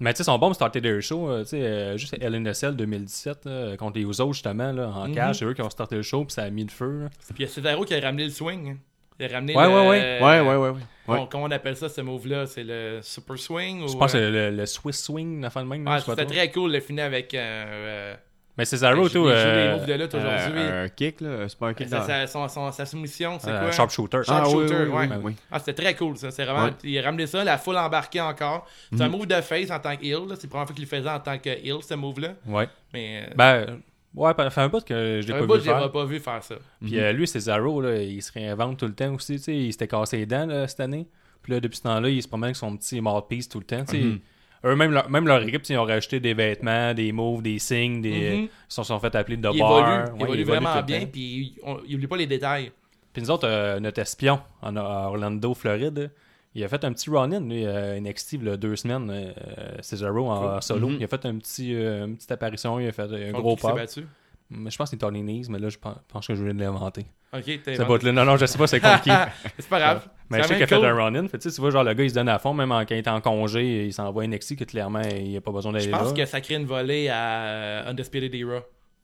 Mais 0.00 0.12
tu 0.12 0.18
sais, 0.18 0.24
son 0.24 0.38
bon 0.38 0.52
starter 0.52 0.80
their 0.80 1.00
show, 1.02 1.28
euh, 1.28 1.42
tu 1.42 1.50
sais, 1.50 1.62
euh, 1.62 1.96
juste 1.96 2.16
LNSL 2.20 2.76
2017 2.76 3.44
là, 3.46 3.76
contre 3.76 3.98
les 3.98 4.04
Usos, 4.04 4.32
justement, 4.32 4.72
là, 4.72 4.88
en 4.88 5.08
Mhm. 5.08 5.14
cage, 5.14 5.38
c'est 5.38 5.44
eux 5.44 5.54
qui 5.54 5.62
ont 5.62 5.70
starté 5.70 5.96
le 5.96 6.02
show, 6.02 6.24
puis 6.24 6.32
ça 6.34 6.42
a 6.44 6.50
mis 6.50 6.64
le 6.64 6.70
feu. 6.70 7.02
là. 7.04 7.08
Puis 7.34 7.34
il 7.38 7.42
y 7.42 7.44
a 7.44 7.48
Cesaro 7.48 7.84
qui 7.84 7.94
a 7.94 8.00
ramené 8.00 8.24
le 8.24 8.30
swing. 8.30 8.70
hein. 8.70 8.76
Il 9.20 9.26
a 9.26 9.28
ramené 9.34 9.56
Ouais, 9.56 9.64
le... 9.64 9.68
ouais, 9.70 9.88
ouais. 9.88 10.20
Ouais, 10.22 10.40
ouais, 10.40 10.56
ouais. 10.56 10.68
ouais. 10.70 10.80
Comment, 11.04 11.22
Ouais. 11.22 11.28
comment 11.30 11.44
on 11.44 11.50
appelle 11.50 11.76
ça, 11.76 11.88
ce 11.88 12.00
move-là? 12.00 12.46
C'est 12.46 12.62
le 12.62 13.00
super 13.02 13.36
swing 13.36 13.88
Je 13.88 13.94
ou, 13.94 13.98
pense 13.98 14.12
que 14.12 14.18
euh, 14.18 14.26
c'est 14.26 14.50
le, 14.50 14.56
le 14.56 14.66
Swiss 14.66 15.02
Swing, 15.02 15.40
la 15.40 15.50
fin 15.50 15.64
de 15.64 15.68
même. 15.68 15.84
je 15.98 16.04
C'était 16.04 16.26
très 16.26 16.50
cool 16.52 16.72
de 16.72 16.78
finir 16.80 17.04
avec. 17.06 17.34
Euh, 17.34 17.38
euh, 17.66 18.14
Mais 18.58 18.64
Cesaro, 18.64 19.06
je- 19.08 19.12
tout. 19.12 19.26
les 19.28 19.32
euh, 19.34 19.76
moves 19.76 19.86
de 19.86 19.92
lutte 19.94 20.14
aujourd'hui. 20.14 20.52
Euh, 20.60 20.84
un 20.84 20.88
kick, 20.88 21.20
là. 21.20 21.48
C'est 21.48 21.56
pas 21.58 21.68
un 21.68 21.74
kick 21.74 21.88
sa, 21.88 22.00
dans... 22.00 22.06
sa- 22.06 22.26
son- 22.26 22.48
son- 22.48 22.72
sa 22.72 22.84
soumission, 22.84 23.38
c'est 23.40 23.50
euh, 23.50 23.60
quoi? 23.60 23.70
Sharpshooter. 23.70 24.18
Sharp- 24.24 24.26
Ah, 24.28 24.42
oui, 24.48 24.50
Sharpshooter, 24.68 24.74
oui, 24.82 24.88
oui, 25.00 25.06
ouais. 25.06 25.16
oui. 25.22 25.36
Ah, 25.50 25.58
c'était 25.60 25.80
très 25.82 25.94
cool, 25.94 26.16
ça. 26.16 26.30
C'est 26.32 26.44
vraiment. 26.44 26.64
Ouais. 26.64 26.72
Il 26.82 26.98
a 26.98 27.02
ramené 27.02 27.26
ça, 27.28 27.44
la 27.44 27.56
foule 27.56 27.76
embarquée 27.78 28.20
encore. 28.20 28.66
C'est 28.92 29.00
un 29.02 29.08
move 29.08 29.26
de 29.26 29.40
face 29.40 29.70
en 29.70 29.78
tant 29.78 29.96
que 29.96 30.04
heel. 30.04 30.28
là. 30.28 30.34
C'est 30.36 30.44
la 30.44 30.48
première 30.50 30.66
fois 30.66 30.74
qu'il 30.74 30.84
le 30.84 30.88
faisait 30.88 31.08
en 31.08 31.20
tant 31.20 31.38
que 31.38 31.48
heel, 31.48 31.76
ce 31.82 31.94
move-là. 31.94 32.34
Ouais. 32.46 32.68
Mais. 32.92 33.30
Ben, 33.36 33.78
ouais, 34.14 34.32
ça 34.36 34.50
fait 34.50 34.60
un 34.60 34.68
bout 34.68 34.84
que 34.84 35.20
je 35.22 35.26
l'ai 35.28 35.38
pas 35.38 35.46
bout, 35.46 35.54
vu 35.54 35.60
je 35.60 35.64
faire. 35.64 35.92
pas 35.92 36.04
vu 36.04 36.18
faire 36.18 36.42
ça. 36.42 36.56
Puis 36.84 36.98
euh, 36.98 37.12
lui, 37.12 37.28
Cesaro, 37.28 37.80
là, 37.80 37.96
il 38.02 38.20
se 38.20 38.32
réinvente 38.32 38.76
tout 38.78 38.86
le 38.86 38.94
temps 38.94 39.14
aussi. 39.14 39.36
tu 39.36 39.42
sais, 39.42 39.54
Il 39.56 39.72
s'était 39.72 39.86
cassé 39.88 40.16
les 40.16 40.26
dents 40.26 40.46
là, 40.46 40.66
cette 40.66 40.80
année. 40.80 41.06
Puis 41.42 41.52
là, 41.52 41.60
depuis 41.60 41.76
ce 41.76 41.82
temps-là, 41.84 42.08
il 42.08 42.20
se 42.20 42.26
promène 42.26 42.46
avec 42.46 42.56
son 42.56 42.76
petit 42.76 43.00
mouthpiece 43.00 43.48
tout 43.48 43.60
le 43.60 43.64
temps. 43.64 43.84
tu 43.84 43.96
sais. 44.14 44.18
Eux, 44.64 44.74
même 44.74 44.90
leur, 44.92 45.08
même 45.08 45.26
leur 45.26 45.42
équipe, 45.42 45.62
ils 45.68 45.76
ont 45.78 45.84
rajouté 45.84 46.18
des 46.20 46.34
vêtements, 46.34 46.92
des 46.94 47.12
moves, 47.12 47.42
des 47.42 47.58
signes, 47.58 48.00
des, 48.02 48.10
Mhm. 48.10 48.42
ils 48.44 48.48
se 48.68 48.82
sont 48.82 48.98
fait 48.98 49.14
appeler 49.14 49.36
de 49.36 49.48
Il 49.52 49.58
bar. 49.60 49.70
évolue, 49.78 49.92
Ouais, 49.92 50.04
il 50.18 50.22
évolue 50.22 50.42
tout 50.44 50.48
vraiment 50.50 50.82
bien, 50.82 51.06
puis 51.06 51.54
on- 51.62 51.78
il 51.86 51.94
oublie 51.96 52.06
pas 52.08 52.16
les 52.16 52.26
détails. 52.26 52.72
Puis 53.12 53.22
nous 53.22 53.30
autres, 53.30 53.46
euh, 53.48 53.78
notre 53.80 54.00
espion 54.00 54.40
en, 54.62 54.76
à 54.76 55.06
Orlando, 55.08 55.54
Floride, 55.54 56.10
il 56.54 56.64
a 56.64 56.68
fait 56.68 56.84
un 56.84 56.92
petit 56.92 57.08
run-in, 57.10 57.40
lui, 57.40 57.64
euh, 57.64 58.00
NXT, 58.00 58.42
là, 58.42 58.56
deux 58.56 58.74
semaines, 58.76 59.10
euh, 59.10 59.32
Cesaro 59.80 60.28
en 60.28 60.52
Cool. 60.54 60.62
solo. 60.62 60.88
Mhm. 60.88 60.96
Il 60.98 61.04
a 61.04 61.06
fait 61.08 61.24
un 61.26 61.36
petit, 61.38 61.74
euh, 61.74 62.06
une 62.06 62.16
petite 62.16 62.32
apparition, 62.32 62.80
il 62.80 62.88
a 62.88 62.92
fait 62.92 63.02
un 63.02 63.30
Contre 63.32 63.40
gros 63.42 63.56
pas. 63.56 63.72
battu? 63.74 64.04
Mais 64.50 64.70
je 64.70 64.76
pense 64.78 64.86
que 64.88 64.90
c'est 64.92 64.96
Tony 64.98 65.22
Nese, 65.22 65.48
mais 65.50 65.58
là, 65.58 65.68
je 65.68 65.76
pense, 65.78 66.26
que 66.26 66.34
je 66.34 66.40
voulais 66.40 66.54
l'inventer. 66.54 67.04
Ok, 67.34 67.42
t'es 67.44 67.74
C'est 67.76 68.12
non, 68.12 68.24
non, 68.24 68.36
je 68.38 68.46
sais 68.46 68.56
pas 68.56 68.66
c'est 68.66 68.80
qui. 68.80 69.10
C'est 69.58 69.68
pas 69.68 69.78
grave. 69.78 70.08
Mais 70.30 70.38
je 70.38 70.42
C'est 70.44 70.48
sais 70.48 70.54
qu'il 70.54 70.62
a 70.64 70.66
fait 70.66 70.86
un 70.86 70.94
run-in. 70.94 71.28
Fait, 71.28 71.38
tu 71.38 71.48
vois, 71.60 71.70
genre, 71.70 71.84
le 71.84 71.92
gars, 71.92 72.04
il 72.04 72.08
se 72.10 72.14
donne 72.14 72.28
à 72.30 72.38
fond, 72.38 72.54
même 72.54 72.72
en- 72.72 72.80
quand 72.80 72.94
il 72.94 72.98
est 72.98 73.08
en 73.08 73.20
congé, 73.20 73.86
il 73.86 73.92
s'envoie 73.92 74.24
NXT, 74.26 74.56
que 74.56 74.64
clairement, 74.64 75.02
il 75.02 75.36
a 75.36 75.40
pas 75.42 75.52
besoin 75.52 75.72
d'aller 75.72 75.84
Je 75.84 75.90
pense 75.90 76.14
que 76.14 76.24
ça 76.24 76.40
crée 76.40 76.54
une 76.54 76.64
volée 76.64 77.08
à 77.10 77.42
euh, 77.44 77.90
Undisputed 77.90 78.34
Era. 78.34 78.60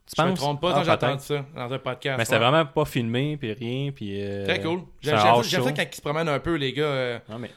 tu 0.06 0.14
Je 0.16 0.22
me 0.22 0.32
trompe 0.34 0.62
pas 0.62 0.72
Ah, 0.76 0.82
quand 0.86 0.92
entendu 0.94 1.22
ça 1.22 1.44
dans 1.54 1.72
un 1.72 1.78
podcast. 1.78 2.16
Mais 2.18 2.24
ouais. 2.32 2.38
vraiment 2.38 2.64
pas 2.64 2.84
filmé, 2.86 3.36
puis 3.36 3.52
rien, 3.52 3.90
puis... 3.92 4.22
euh, 4.22 4.44
Très 4.46 4.60
cool. 4.62 4.80
c'est 5.02 5.10
J'aime 5.10 5.62
ça, 5.64 5.72
quand 5.72 5.82
ils 5.90 5.94
se 5.94 6.00
promènent 6.00 6.28
un 6.28 6.38
peu, 6.40 6.54
les 6.54 6.72
gars. 6.72 6.82
euh, 6.84 7.18
Non, 7.28 7.38
mais... 7.38 7.50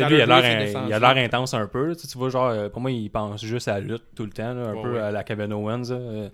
à 0.00 0.08
lui, 0.08 0.16
il 0.16 0.22
a 0.22 0.26
l'heure, 0.26 1.14
l'air 1.14 1.24
intense 1.24 1.54
un 1.54 1.66
peu. 1.66 1.96
Tu 1.96 2.06
vois, 2.16 2.28
genre, 2.30 2.46
euh, 2.50 2.68
pour 2.68 2.80
moi, 2.80 2.92
il 2.92 3.10
pense 3.10 3.44
juste 3.44 3.66
à 3.66 3.74
la 3.74 3.80
lutte 3.80 4.04
tout 4.14 4.24
le 4.24 4.30
temps, 4.32 4.54
là, 4.54 4.68
un 4.68 4.74
Ouais, 4.74 4.82
peu 4.82 4.92
ouais. 4.94 5.00
à 5.00 5.10
la 5.10 5.24
Kevin 5.24 5.52
Owens. 5.52 5.90
euh, 5.90 6.28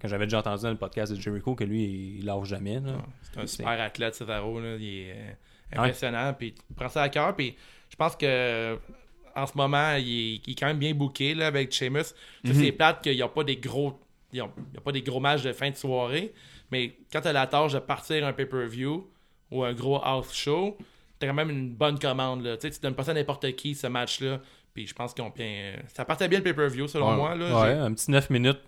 quand 0.00 0.08
j'avais 0.08 0.26
déjà 0.26 0.38
entendu 0.38 0.62
dans 0.62 0.70
le 0.70 0.76
podcast 0.76 1.12
de 1.12 1.20
Jericho 1.20 1.54
que 1.54 1.64
lui, 1.64 2.16
il 2.18 2.24
lâche 2.24 2.48
jamais. 2.48 2.80
C'est 3.22 3.40
un 3.40 3.46
super 3.46 3.80
athlète, 3.80 4.14
Cesaro. 4.14 4.60
Là. 4.60 4.76
Il 4.76 4.84
est 4.84 5.10
euh, 5.12 5.14
Ouais. 5.72 5.78
impressionnant. 5.78 6.34
Puis 6.34 6.54
il 6.68 6.74
prend 6.76 6.88
ça 6.88 7.02
à 7.02 7.08
cœur. 7.08 7.34
Puis 7.36 7.54
je 7.90 7.96
pense 7.96 8.16
que 8.16 8.78
en 9.36 9.46
ce 9.46 9.56
moment, 9.56 9.94
il 9.94 10.08
est, 10.34 10.40
il 10.46 10.52
est 10.52 10.54
quand 10.58 10.66
même 10.66 10.78
bien 10.78 10.92
booké 10.94 11.34
là, 11.34 11.46
avec 11.46 11.72
Sheamus. 11.72 12.02
Ça, 12.04 12.14
Mhm. 12.44 12.54
C'est 12.54 12.72
plate 12.72 13.02
qu'il 13.02 13.14
n'y 13.14 13.22
a 13.22 13.28
pas 13.28 13.44
des 13.44 13.56
gros. 13.56 13.98
Il 14.32 14.38
y 14.38 14.40
a, 14.40 14.48
il 14.72 14.74
y 14.74 14.78
a 14.78 14.80
pas 14.80 14.92
des 14.92 15.02
gros 15.02 15.20
matchs 15.20 15.42
de 15.42 15.52
fin 15.52 15.70
de 15.70 15.76
soirée. 15.76 16.32
Mais 16.72 16.94
quand 17.12 17.20
tu 17.20 17.28
as 17.28 17.32
la 17.32 17.46
tâche 17.46 17.72
de 17.72 17.78
partir 17.78 18.26
un 18.26 18.32
pay-per-view 18.32 19.08
ou 19.52 19.64
un 19.64 19.72
gros 19.72 20.00
house 20.04 20.32
show, 20.34 20.76
tu 21.20 21.26
quand 21.26 21.34
même 21.34 21.50
une 21.50 21.70
bonne 21.74 21.98
commande. 21.98 22.42
Là. 22.44 22.56
Tu 22.56 22.62
sais, 22.68 22.70
tu 22.74 22.80
donnes 22.80 22.94
pas 22.94 23.04
ça 23.04 23.10
à 23.10 23.14
n'importe 23.14 23.54
qui, 23.56 23.74
ce 23.74 23.86
match-là. 23.86 24.40
Puis 24.74 24.86
je 24.86 24.94
pense 24.94 25.14
ont 25.20 25.30
bien. 25.30 25.74
Ça 25.94 26.04
partait 26.04 26.28
bien 26.28 26.38
le 26.38 26.44
pay-per-view, 26.44 26.86
selon 26.88 27.10
Ouais. 27.10 27.16
moi. 27.16 27.34
Là. 27.34 27.60
Ouais, 27.62 27.72
un 27.72 27.92
petit 27.92 28.10
9 28.10 28.30
minutes 28.30 28.60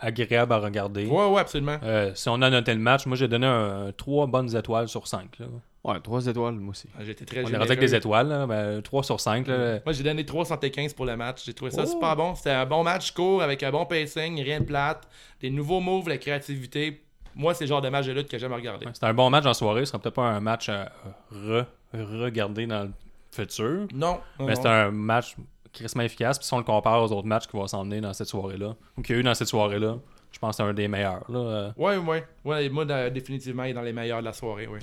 agréable 0.00 0.52
à 0.52 0.58
regarder. 0.58 1.06
ouais, 1.06 1.26
ouais, 1.26 1.40
absolument. 1.40 1.76
Euh, 1.82 2.12
si 2.14 2.28
on 2.28 2.40
a 2.42 2.50
noté 2.50 2.72
le 2.74 2.80
match, 2.80 3.06
moi 3.06 3.16
j'ai 3.16 3.28
donné 3.28 3.46
un, 3.46 3.92
3 3.96 4.26
bonnes 4.26 4.56
étoiles 4.56 4.88
sur 4.88 5.06
5. 5.06 5.38
Là. 5.38 5.46
Ouais, 5.84 5.98
3 6.02 6.26
étoiles, 6.26 6.54
moi 6.54 6.70
aussi. 6.72 6.88
J'ai 7.00 7.12
été 7.12 7.24
très 7.24 7.38
On 7.38 7.42
est 7.42 7.46
généreux. 7.46 7.60
rendu 7.60 7.72
avec 7.72 7.80
des 7.80 7.94
étoiles, 7.94 8.28
là, 8.28 8.46
ben, 8.46 8.82
3 8.82 9.02
sur 9.02 9.18
5. 9.20 9.46
Là. 9.46 9.78
Moi, 9.84 9.92
j'ai 9.92 10.02
donné 10.02 10.24
3,75 10.24 10.94
pour 10.94 11.06
le 11.06 11.16
match. 11.16 11.42
J'ai 11.46 11.54
trouvé 11.54 11.70
ça 11.70 11.82
Oh. 11.84 11.90
super 11.90 12.16
bon. 12.16 12.34
C'était 12.34 12.50
un 12.50 12.66
bon 12.66 12.82
match 12.82 13.12
court 13.12 13.42
avec 13.42 13.62
un 13.62 13.70
bon 13.70 13.86
pacing, 13.86 14.42
rien 14.42 14.60
de 14.60 14.64
plate, 14.66 15.08
des 15.40 15.48
nouveaux 15.50 15.80
moves, 15.80 16.08
la 16.08 16.18
créativité. 16.18 17.02
Moi, 17.34 17.54
c'est 17.54 17.64
le 17.64 17.68
genre 17.68 17.80
de 17.80 17.88
match 17.88 18.06
de 18.06 18.12
lutte 18.12 18.28
que 18.28 18.36
j'aime 18.38 18.52
regarder. 18.52 18.86
C'était 18.92 19.06
un 19.06 19.14
bon 19.14 19.30
match 19.30 19.46
en 19.46 19.54
soirée. 19.54 19.80
Ce 19.86 19.92
sera 19.92 19.98
peut-être 20.00 20.16
pas 20.16 20.28
un 20.28 20.40
match 20.40 20.68
à 20.68 20.92
re- 21.32 21.64
regarder 21.94 22.66
dans 22.66 22.82
le 22.84 22.90
futur. 23.30 23.86
Non. 23.94 24.20
Mais 24.40 24.56
c'était 24.56 24.68
un 24.68 24.90
match 24.90 25.36
crissement 25.72 26.02
efficace. 26.02 26.38
Puis 26.38 26.46
si 26.46 26.54
on 26.54 26.58
le 26.58 26.64
compare 26.64 27.02
aux 27.02 27.12
autres 27.12 27.26
matchs 27.26 27.46
qui 27.46 27.56
vont 27.56 27.66
s'en 27.66 27.84
venir 27.84 28.02
dans 28.02 28.12
cette 28.12 28.28
soirée-là, 28.28 28.74
ou 28.96 29.02
qu'il 29.02 29.14
y 29.14 29.18
a 29.18 29.20
eu 29.20 29.24
dans 29.24 29.34
cette 29.34 29.48
soirée-là, 29.48 29.96
je 30.32 30.38
pense 30.38 30.56
que 30.56 30.62
c'est 30.62 30.68
un 30.68 30.72
des 30.74 30.88
meilleurs. 30.88 31.24
Là. 31.30 31.38
Euh, 31.38 31.72
Ouais, 31.76 31.96
ouais. 31.96 32.24
Ouais, 32.44 32.68
moi, 32.68 32.84
définitivement, 33.10 33.64
il 33.64 33.70
est 33.70 33.74
dans 33.74 33.82
les 33.82 33.92
meilleurs 33.92 34.20
de 34.20 34.24
la 34.26 34.32
soirée, 34.32 34.66
oui. 34.66 34.78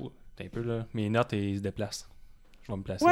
oh, 0.00 0.12
t'es 0.36 0.44
un 0.44 0.48
peu 0.48 0.62
là. 0.62 0.86
Mes 0.94 1.08
notes, 1.08 1.32
ils 1.32 1.58
se 1.58 1.62
déplacent. 1.62 2.08
Je 2.62 2.72
vais 2.72 2.78
me 2.78 2.82
placer. 2.82 3.04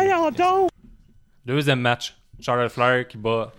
Deuxième 1.45 1.81
match. 1.81 2.17
Charlotte 2.41 2.71
Flair 2.71 3.07
qui 3.09 3.19
bat. 3.19 3.53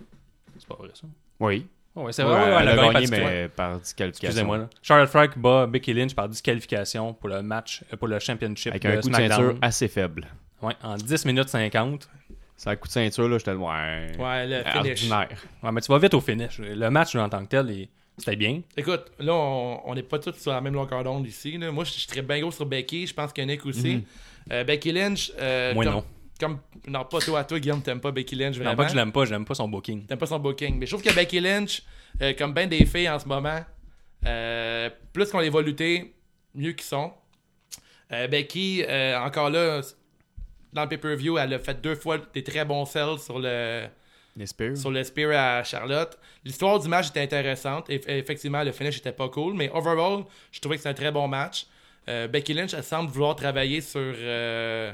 C'est 0.58 0.68
pas 0.68 0.76
vrai 0.76 0.90
ça? 0.94 1.08
Oui. 1.40 1.68
Oh, 1.96 2.04
ouais, 2.04 2.12
c'est 2.14 2.24
Ouais, 2.24 2.30
vrai. 2.30 2.40
ouais, 2.56 2.62
elle, 2.62 2.68
elle 2.70 2.80
a 2.80 2.94
gagné 2.94 3.08
par 3.08 3.20
mais 3.20 3.50
par 3.50 3.80
disqualification. 3.80 4.28
Excusez-moi. 4.30 4.58
là. 4.58 4.70
Charlotte 4.82 5.10
Flair 5.10 5.30
qui 5.30 5.40
bat 5.40 5.68
Becky 5.68 5.94
Lynch 5.94 6.16
par 6.16 6.28
disqualification 6.28 7.14
pour 7.14 7.30
le 7.30 7.42
match, 7.44 7.84
euh, 7.94 7.98
pour 7.98 8.08
le 8.08 8.18
championship 8.20 8.72
Avec 8.72 8.84
de 8.84 8.88
un 8.90 9.02
coup 9.02 9.10
de 9.10 9.16
ceinture 9.16 9.56
assez 9.62 9.88
faible. 9.88 10.28
Ouais, 10.62 10.74
en 10.82 10.96
10 10.96 11.26
minutes 11.26 11.50
50. 11.50 12.10
C'est 12.56 12.70
un 12.70 12.76
coup 12.76 12.88
de 12.88 12.94
ceinture, 12.94 13.28
là, 13.28 13.38
j'étais 13.38 13.52
ouais. 13.52 14.12
Ouais, 14.18 14.48
le 14.48 14.64
finish. 14.64 15.04
ordinaire. 15.12 15.30
Ouais, 15.64 15.72
mais 15.72 15.82
tu 15.82 15.92
vas 15.92 15.98
vite 16.00 16.14
au 16.14 16.22
finish. 16.22 16.60
Le 16.60 16.90
match 16.90 17.16
en 17.16 17.28
tant 17.30 17.44
que 17.44 17.50
tel, 17.50 17.70
il- 17.70 17.90
c'était 18.18 18.36
bien. 18.36 18.62
Écoute, 18.78 19.06
là, 19.20 19.34
on 19.34 19.94
n'est 19.96 20.04
pas 20.04 20.20
tous 20.20 20.34
sur 20.40 20.52
la 20.52 20.62
même 20.62 20.74
longueur 20.76 21.04
d'onde 21.04 21.26
ici. 21.28 21.58
là. 21.58 21.72
Moi, 21.72 21.84
je 21.84 21.92
suis 21.92 22.08
très 22.08 22.22
bien 22.22 22.40
gros 22.40 22.52
sur 22.52 22.66
Becky. 22.66 23.08
Je 23.08 23.14
pense 23.14 23.34
que 23.34 23.42
Nick 23.42 23.66
aussi. 23.66 24.04
Euh, 24.52 24.64
Becky 24.64 24.92
Lynch. 24.92 25.32
euh, 25.40 25.74
Moi, 25.74 25.84
comme, 25.86 25.94
non. 25.96 26.06
Comme, 26.40 26.60
non, 26.88 27.06
pas 27.06 27.20
toi, 27.20 27.44
toi, 27.44 27.60
Guillaume, 27.60 27.82
t'aimes 27.82 28.00
pas 28.02 28.12
Becky 28.12 28.36
Lynch, 28.36 28.56
Non, 28.58 28.64
vraiment. 28.66 28.78
pas 28.78 28.86
que 28.86 28.92
je 28.92 28.96
l'aime 28.96 29.12
pas, 29.12 29.26
j'aime 29.26 29.46
pas 29.46 29.56
son 29.56 29.68
booking. 29.68 30.06
T'aimes 30.06 30.18
pas 30.20 30.26
son 30.28 30.40
booking. 30.40 30.78
Mais 30.78 30.86
je 30.86 30.92
trouve 30.96 31.04
que 31.04 31.14
Becky 31.14 31.40
Lynch, 31.40 31.82
euh, 32.22 32.34
comme 32.38 32.54
ben 32.54 32.70
des 32.70 32.86
filles 32.86 33.10
en 33.10 33.18
ce 33.20 33.28
moment, 33.28 33.62
euh, 34.26 34.90
plus 35.12 35.30
qu'on 35.32 35.40
les 35.40 35.50
va 35.50 35.62
lutter, 35.62 36.14
mieux 36.56 36.74
qu'ils 36.74 36.86
sont. 36.86 37.12
Euh, 38.12 38.28
Becky, 38.28 38.84
euh, 38.88 39.18
encore 39.20 39.50
là, 39.50 39.82
dans 40.74 40.84
le 40.84 40.90
pay-per-view, 40.90 41.38
elle 41.38 41.54
a 41.54 41.60
fait 41.60 41.80
deux 41.82 41.96
fois 41.96 42.18
des 42.34 42.44
très 42.44 42.66
bons 42.66 42.86
sells 42.86 43.20
sur 43.20 43.40
le, 43.40 43.84
Les 44.36 44.48
Spears. 44.48 44.78
sur 44.78 44.92
le 44.92 45.04
Spear 45.04 45.32
à 45.32 45.64
Charlotte. 45.64 46.18
L'histoire 46.44 46.80
du 46.80 46.88
match 46.88 47.10
était 47.10 47.22
intéressante. 47.22 47.90
Et, 47.90 48.02
effectivement, 48.08 48.64
le 48.64 48.72
finish 48.72 48.98
était 48.98 49.12
pas 49.12 49.30
cool. 49.30 49.54
Mais 49.54 49.70
overall, 49.74 50.24
je 50.52 50.60
trouvais 50.60 50.76
que 50.76 50.82
c'était 50.82 50.90
un 50.90 51.02
très 51.02 51.12
bon 51.12 51.28
match. 51.28 51.68
Euh, 52.10 52.28
Becky 52.28 52.54
Lynch, 52.54 52.74
elle 52.74 52.84
semble 52.84 53.10
vouloir 53.12 53.36
travailler 53.36 53.80
sur 53.80 54.02
euh, 54.02 54.92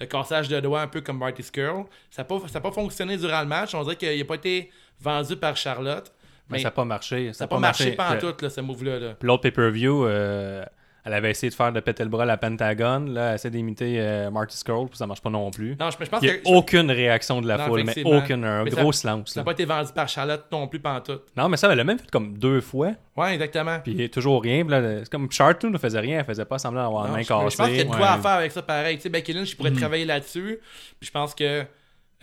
le 0.00 0.06
cassage 0.06 0.48
de 0.48 0.58
doigts, 0.60 0.80
un 0.80 0.88
peu 0.88 1.00
comme 1.00 1.18
Marty 1.18 1.42
Skrull. 1.42 1.84
Ça 2.10 2.22
n'a 2.22 2.24
pas, 2.24 2.60
pas 2.60 2.72
fonctionné 2.72 3.16
durant 3.16 3.40
le 3.40 3.46
match. 3.46 3.74
On 3.74 3.82
dirait 3.82 3.96
qu'il 3.96 4.18
n'a 4.18 4.24
pas 4.24 4.34
été 4.34 4.70
vendu 5.00 5.36
par 5.36 5.56
Charlotte. 5.56 6.12
Mais 6.50 6.56
Mais 6.56 6.58
ça 6.62 6.68
n'a 6.68 6.70
pas 6.72 6.84
marché. 6.84 7.32
ça 7.34 7.44
n'a 7.44 7.48
pas 7.48 7.58
marché, 7.58 7.92
pas 7.92 8.08
en 8.08 8.16
Puis, 8.16 8.20
tout, 8.20 8.34
là, 8.42 8.50
ce 8.50 8.60
move-là. 8.62 8.98
là. 8.98 9.14
L'autre 9.20 9.42
pay-per-view, 9.42 10.06
euh, 10.06 10.64
elle 11.08 11.14
avait 11.14 11.30
essayé 11.30 11.48
de 11.48 11.54
faire 11.54 11.72
de 11.72 11.80
péter 11.80 12.02
le 12.04 12.10
bras 12.10 12.24
à 12.24 12.26
la 12.26 12.36
Pentagon. 12.36 13.06
Là, 13.08 13.30
elle 13.30 13.34
essaie 13.36 13.48
d'imiter 13.50 13.96
euh, 13.98 14.30
Marty 14.30 14.56
Scroll, 14.58 14.88
puis 14.88 14.98
ça 14.98 15.06
marche 15.06 15.22
pas 15.22 15.30
non 15.30 15.50
plus. 15.50 15.74
Non, 15.80 15.90
je, 15.90 15.96
je 16.04 16.10
pense 16.10 16.20
Il 16.22 16.26
n'y 16.26 16.34
a 16.34 16.36
que 16.36 16.42
aucune 16.48 16.90
réaction 16.90 17.40
de 17.40 17.48
la 17.48 17.56
Non, 17.56 17.64
foule, 17.66 17.84
mais 17.84 18.04
aucune. 18.04 18.44
Un 18.44 18.64
Mais 18.64 18.70
ça- 18.70 18.82
gros 18.82 18.92
silence. 18.92 19.30
ça 19.32 19.40
n'a 19.40 19.44
pas 19.44 19.52
été 19.52 19.64
vendu 19.64 19.90
par 19.94 20.06
Charlotte 20.08 20.44
non 20.52 20.68
plus, 20.68 20.80
tout. 21.04 21.20
Non, 21.36 21.48
mais 21.48 21.56
ça, 21.56 21.68
elle 21.70 21.78
l'a 21.78 21.84
même 21.84 21.98
fait 21.98 22.10
comme 22.10 22.36
deux 22.36 22.60
fois. 22.60 22.92
Ouais, 23.16 23.32
exactement. 23.34 23.78
Puis 23.82 24.08
toujours 24.10 24.42
rien. 24.42 24.64
C'est 25.02 25.10
comme 25.10 25.30
Charlotte 25.32 25.64
ne 25.64 25.78
faisait 25.78 25.98
rien. 26.00 26.18
Elle 26.18 26.24
faisait 26.26 26.44
pas 26.44 26.58
semblant 26.58 26.82
d'avoir 26.82 27.06
Non, 27.08 27.12
main 27.14 27.18
je, 27.18 27.24
je 27.24 27.28
pense 27.32 27.54
qu'il 27.56 27.76
y 27.76 27.80
a 27.80 27.84
de 27.84 27.88
Ouais. 27.88 27.96
quoi 27.96 28.10
à 28.10 28.18
faire 28.18 28.30
avec 28.32 28.52
ça 28.52 28.62
pareil. 28.62 28.96
Tu 28.96 29.02
sais, 29.02 29.08
Becky 29.08 29.32
Lynch, 29.32 29.50
je 29.52 29.56
pourrais 29.56 29.70
Mhm. 29.70 29.78
travailler 29.78 30.04
là-dessus. 30.04 30.58
Puis 31.00 31.06
je 31.06 31.10
pense 31.10 31.34
que 31.34 31.64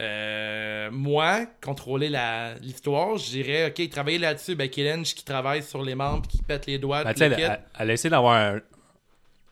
euh, 0.02 0.90
moi, 0.92 1.46
contrôler 1.64 2.10
la- 2.10 2.56
l'histoire, 2.56 3.18
je 3.18 3.30
dirais, 3.30 3.68
OK, 3.68 3.90
travailler 3.90 4.18
là-dessus. 4.18 4.56
Becky 4.56 4.84
Lynch 4.84 5.16
qui 5.16 5.24
travaille 5.24 5.64
sur 5.64 5.82
les 5.84 5.96
membres, 5.96 6.28
qui 6.28 6.42
pète 6.42 6.66
les 6.68 6.78
doigts, 6.78 7.04
Ben, 7.04 7.12
puis 7.12 7.14
tu 7.14 7.20
sais, 7.20 7.30
le 7.30 7.36
elle, 7.36 7.40
kit. 7.40 7.46
elle- 7.46 7.60
elle 7.80 7.90
a 7.90 7.94
essayé 7.94 8.10
d'avoir 8.10 8.34
un. 8.36 8.60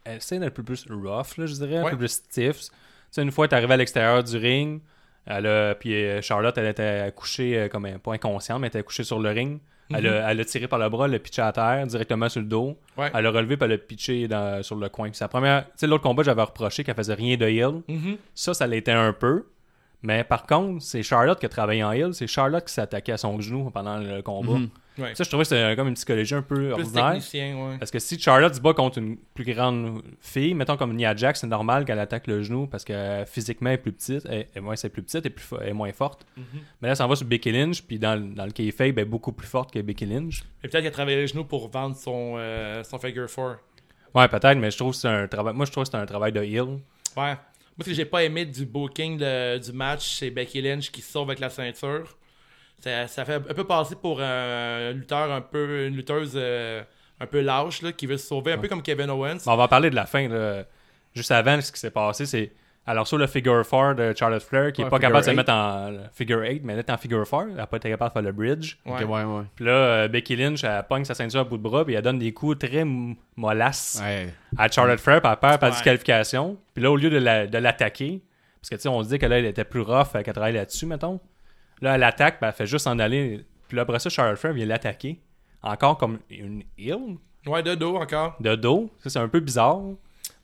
Elle 0.06 0.18
essaie 0.18 0.38
d'être 0.40 0.48
un 0.50 0.52
peu 0.52 0.64
plus 0.64 0.86
rough, 0.90 1.38
là, 1.38 1.46
je 1.46 1.54
dirais, 1.54 1.78
un 1.78 1.84
Ouais. 1.84 1.92
peu 1.92 1.98
plus 1.98 2.10
stiff. 2.12 2.60
Tu 2.60 2.70
sais, 3.12 3.22
une 3.22 3.32
fois, 3.32 3.46
est 3.46 3.54
arrivée 3.54 3.74
à 3.74 3.78
l'extérieur 3.78 4.24
du 4.24 4.38
ring. 4.38 4.82
Elle 5.26 5.48
a, 5.48 5.76
puis 5.76 5.94
euh, 5.94 6.22
Charlotte, 6.22 6.58
elle 6.58 6.68
était 6.68 7.12
couchée 7.16 7.58
euh, 7.58 7.68
comme 7.70 7.86
un 7.86 7.98
pas 7.98 8.14
inconsciente, 8.14 8.60
mais 8.60 8.68
elle 8.68 8.80
était 8.80 8.84
couchée 8.84 9.04
sur 9.06 9.20
le 9.20 9.30
ring. 9.30 9.60
Elle, 9.96 10.08
a, 10.08 10.32
elle 10.32 10.40
a 10.40 10.46
tiré 10.46 10.68
par 10.68 10.80
le 10.80 10.90
bras, 10.90 11.06
elle 11.06 11.12
l'a 11.12 11.20
pitché 11.20 11.42
à 11.42 11.52
terre 11.52 11.86
directement 11.86 12.28
sur 12.28 12.42
le 12.42 12.48
dos. 12.48 12.78
Ouais. 12.98 13.12
Elle 13.14 13.24
l'a 13.24 13.30
relevé 13.32 13.58
puis 13.58 13.66
elle 13.66 13.72
l'a 13.72 13.78
pitché 13.78 14.28
dans- 14.28 14.64
sur 14.64 14.76
le 14.76 14.90
coin. 14.90 15.10
Puis 15.10 15.18
sa 15.18 15.28
première, 15.28 15.66
tu 15.66 15.72
sais, 15.76 15.88
l'autre 15.88 16.02
combat, 16.04 16.24
j'avais 16.24 16.42
reproché 16.42 16.84
qu'elle 16.84 16.96
faisait 16.96 17.14
rien 17.14 17.38
de 17.38 17.46
heel. 17.46 17.82
Mhm. 17.88 18.18
Ça, 18.34 18.54
ça 18.54 18.66
l'était 18.66 18.92
un 18.92 19.14
peu. 19.14 19.46
Mais 20.02 20.24
par 20.24 20.46
contre, 20.48 20.82
c'est 20.84 21.04
Charlotte 21.04 21.40
qui 21.40 21.46
a 21.46 21.50
travaillé 21.50 21.84
en 21.84 21.92
heel. 21.92 22.14
C'est 22.14 22.28
Charlotte 22.28 22.66
qui 22.66 22.74
s'est 22.74 22.82
attaquée 22.82 23.12
à 23.12 23.18
son 23.18 23.40
genou 23.40 23.70
pendant 23.70 24.00
le 24.00 24.22
combat. 24.22 24.54
Mhm. 24.54 24.70
Ouais. 24.98 25.16
Ça, 25.16 25.24
je 25.24 25.30
trouvais 25.30 25.44
que 25.44 25.50
c'était 25.50 25.76
comme 25.76 25.88
une 25.88 25.96
psychologie 25.96 26.36
un 26.36 26.42
peu 26.44 26.56
Plus 26.56 26.72
ordinaire. 26.72 27.14
technicien, 27.14 27.56
ouais. 27.58 27.78
Parce 27.80 27.90
que 27.90 27.98
si 27.98 28.20
Charlotte 28.20 28.54
se 28.54 28.60
bat 28.62 28.74
contre 28.74 29.00
une 29.00 29.18
plus 29.18 29.44
grande 29.44 30.04
fille, 30.22 30.54
mettons 30.54 30.78
comme 30.78 30.94
Nia 30.96 31.16
Jax, 31.16 31.42
c'est 31.42 31.48
normal 31.48 31.84
qu'elle 31.86 31.98
attaque 32.00 32.28
le 32.28 32.44
genou 32.44 32.68
parce 32.68 32.84
que 32.84 33.24
physiquement 33.26 33.70
elle 33.72 33.76
est 33.76 33.78
plus 33.80 33.92
petite, 33.92 34.26
elle, 34.30 34.48
elle- 34.54 34.64
c'est 34.76 34.90
plus 34.90 35.02
petite 35.02 35.26
et 35.26 35.30
plus 35.32 35.46
elle 35.62 35.70
est 35.70 35.74
moins 35.74 35.92
forte. 35.94 36.26
Mhm. 36.38 36.44
Mais 36.82 36.90
là, 36.90 36.96
ça 36.96 37.06
en 37.06 37.08
va 37.08 37.16
sur 37.16 37.26
Becky 37.26 37.52
Lynch, 37.52 37.82
puis 37.82 37.98
dans, 37.98 38.14
le- 38.16 38.36
dans 38.36 38.46
le 38.46 38.52
elle 38.58 39.00
est 39.00 39.06
beaucoup 39.06 39.32
plus 39.32 39.48
forte 39.48 39.72
que 39.74 39.80
Becky 39.80 40.06
Lynch. 40.06 40.44
Et 40.64 40.68
peut-être 40.68 40.84
qu'elle 40.84 40.88
a 40.88 40.92
travaillé 40.92 41.18
les 41.18 41.28
genoux 41.28 41.46
pour 41.46 41.70
vendre 41.70 41.96
son, 41.96 42.36
euh, 42.38 42.84
son 42.84 43.00
figure 43.00 43.28
4. 43.28 43.60
Ouais, 44.14 44.28
peut-être, 44.28 44.60
mais 44.60 44.70
je 44.70 44.78
trouve 44.78 44.92
que 44.92 44.98
c'est 44.98 45.08
un 45.08 45.28
travail. 45.28 45.56
Moi, 45.56 45.66
je 45.66 45.72
trouve 45.72 45.86
que 45.86 45.90
c'est 45.90 45.98
un 45.98 46.06
travail 46.06 46.32
de 46.32 46.42
heel. 46.44 46.62
Ouais. 47.18 47.36
Moi, 47.76 47.80
ce 47.80 47.86
que 47.86 47.94
j'ai 47.96 48.06
pas 48.06 48.24
aimé 48.24 48.46
du 48.46 48.68
booking 48.68 49.18
de- 49.18 49.58
du 49.58 49.72
match, 49.72 50.18
c'est 50.20 50.30
Becky 50.30 50.62
Lynch 50.62 50.92
qui 50.92 51.02
sauve 51.02 51.30
avec 51.30 51.40
la 51.40 51.50
ceinture. 51.50 52.16
Ça, 52.84 53.08
ça 53.08 53.24
fait 53.24 53.36
un 53.36 53.40
peu 53.54 53.64
passer 53.64 53.96
pour 53.96 54.20
un 54.22 54.92
lutteur 54.92 55.32
un 55.32 55.40
peu, 55.42 55.88
une 55.88 55.96
lutteuse 55.96 56.34
euh, 56.36 56.82
un 57.20 57.26
peu 57.26 57.40
lâche, 57.40 57.82
là, 57.82 57.94
qui 57.94 58.06
veut 58.08 58.18
se 58.18 58.28
sauver, 58.28 58.52
un 58.54 58.58
peu 58.58 58.68
comme 58.68 58.82
Kevin 58.82 59.10
Owens. 59.10 59.38
Bon, 59.46 59.54
on 59.54 59.56
va 59.56 59.64
en 59.64 59.68
parler 59.70 59.90
de 59.90 59.96
la 59.96 60.06
fin. 60.06 60.28
là. 60.28 60.64
Juste 61.16 61.32
avant, 61.32 61.62
ce 61.62 61.72
qui 61.72 61.80
s'est 61.80 61.92
passé, 61.92 62.26
c'est. 62.26 62.52
Alors, 62.86 63.08
sur 63.08 63.18
le 63.18 63.28
figure 63.28 63.66
4 63.66 63.94
de 63.96 64.14
Charlotte 64.14 64.44
Flair, 64.44 64.74
qui 64.74 64.82
est 64.82 64.84
Ouais, 64.84 64.90
pas 64.90 65.00
capable 65.00 65.24
de 65.26 65.30
se 65.32 65.36
mettre 65.36 65.54
en 65.54 65.94
figure 66.12 66.40
8, 66.42 66.62
mais 66.66 66.74
elle 66.74 66.80
est 66.80 66.90
en 66.90 66.98
figure 66.98 67.24
4. 67.24 67.44
Elle 67.52 67.56
n'a 67.56 67.66
pas 67.68 67.78
été 67.78 67.90
capable 67.90 68.10
de 68.10 68.14
faire 68.14 68.22
le 68.24 68.32
bridge. 68.34 68.76
Ouais. 68.86 69.02
Ok, 69.02 69.10
ouais, 69.10 69.24
ouais. 69.24 69.44
Puis 69.56 69.64
là, 69.64 69.72
euh, 69.72 70.08
Becky 70.10 70.36
Lynch, 70.36 70.66
elle 70.66 70.84
pogne 70.90 71.06
sa 71.06 71.14
ceinture 71.14 71.40
à 71.40 71.44
bout 71.46 71.58
de 71.58 71.64
bras, 71.64 71.86
puis 71.86 71.94
elle 71.94 72.02
donne 72.02 72.20
des 72.20 72.34
coups 72.34 72.60
très 72.60 72.84
mollasses 73.38 74.02
Ouais. 74.04 74.34
à 74.58 74.68
Charlotte 74.70 75.00
Flair, 75.00 75.22
puis 75.22 75.32
elle 75.32 75.38
perd 75.40 75.60
par 75.62 75.70
Ouais. 75.70 75.76
disqualification. 75.76 76.58
Puis 76.74 76.84
là, 76.84 76.92
au 76.92 76.98
lieu 76.98 77.10
de 77.10 77.18
la- 77.20 77.48
de 77.48 77.58
l'attaquer, 77.58 78.22
parce 78.60 78.70
que 78.70 78.76
tu 78.76 78.82
sais, 78.82 78.90
on 78.90 79.02
se 79.02 79.08
dit 79.08 79.18
que 79.20 79.26
là, 79.28 79.40
elle 79.40 79.46
était 79.46 79.64
plus 79.64 79.82
rough, 79.82 80.12
qu'elle 80.12 80.34
travaillait 80.34 80.60
là-dessus, 80.60 80.86
mettons. 80.86 81.22
Là, 81.82 81.96
elle 81.96 82.04
attaque, 82.04 82.40
puis 82.40 82.48
elle 82.48 82.54
fait 82.54 82.66
juste 82.68 82.88
en 82.88 82.98
aller. 83.00 83.46
Puis 83.68 83.76
là, 83.76 83.84
après 83.84 84.00
ça, 84.00 84.10
Charlotte 84.10 84.38
Flair 84.38 84.54
vient 84.54 84.66
l'attaquer. 84.66 85.20
Encore 85.62 85.98
comme 85.98 86.20
une 86.30 86.64
heel 86.78 87.18
Ouais, 87.46 87.64
de 87.64 87.76
dos 87.76 87.96
encore. 87.98 88.36
de 88.40 88.56
dos. 88.56 88.90
Ça, 89.00 89.10
c'est 89.10 89.20
un 89.20 89.28
peu 89.28 89.40
bizarre. 89.40 89.82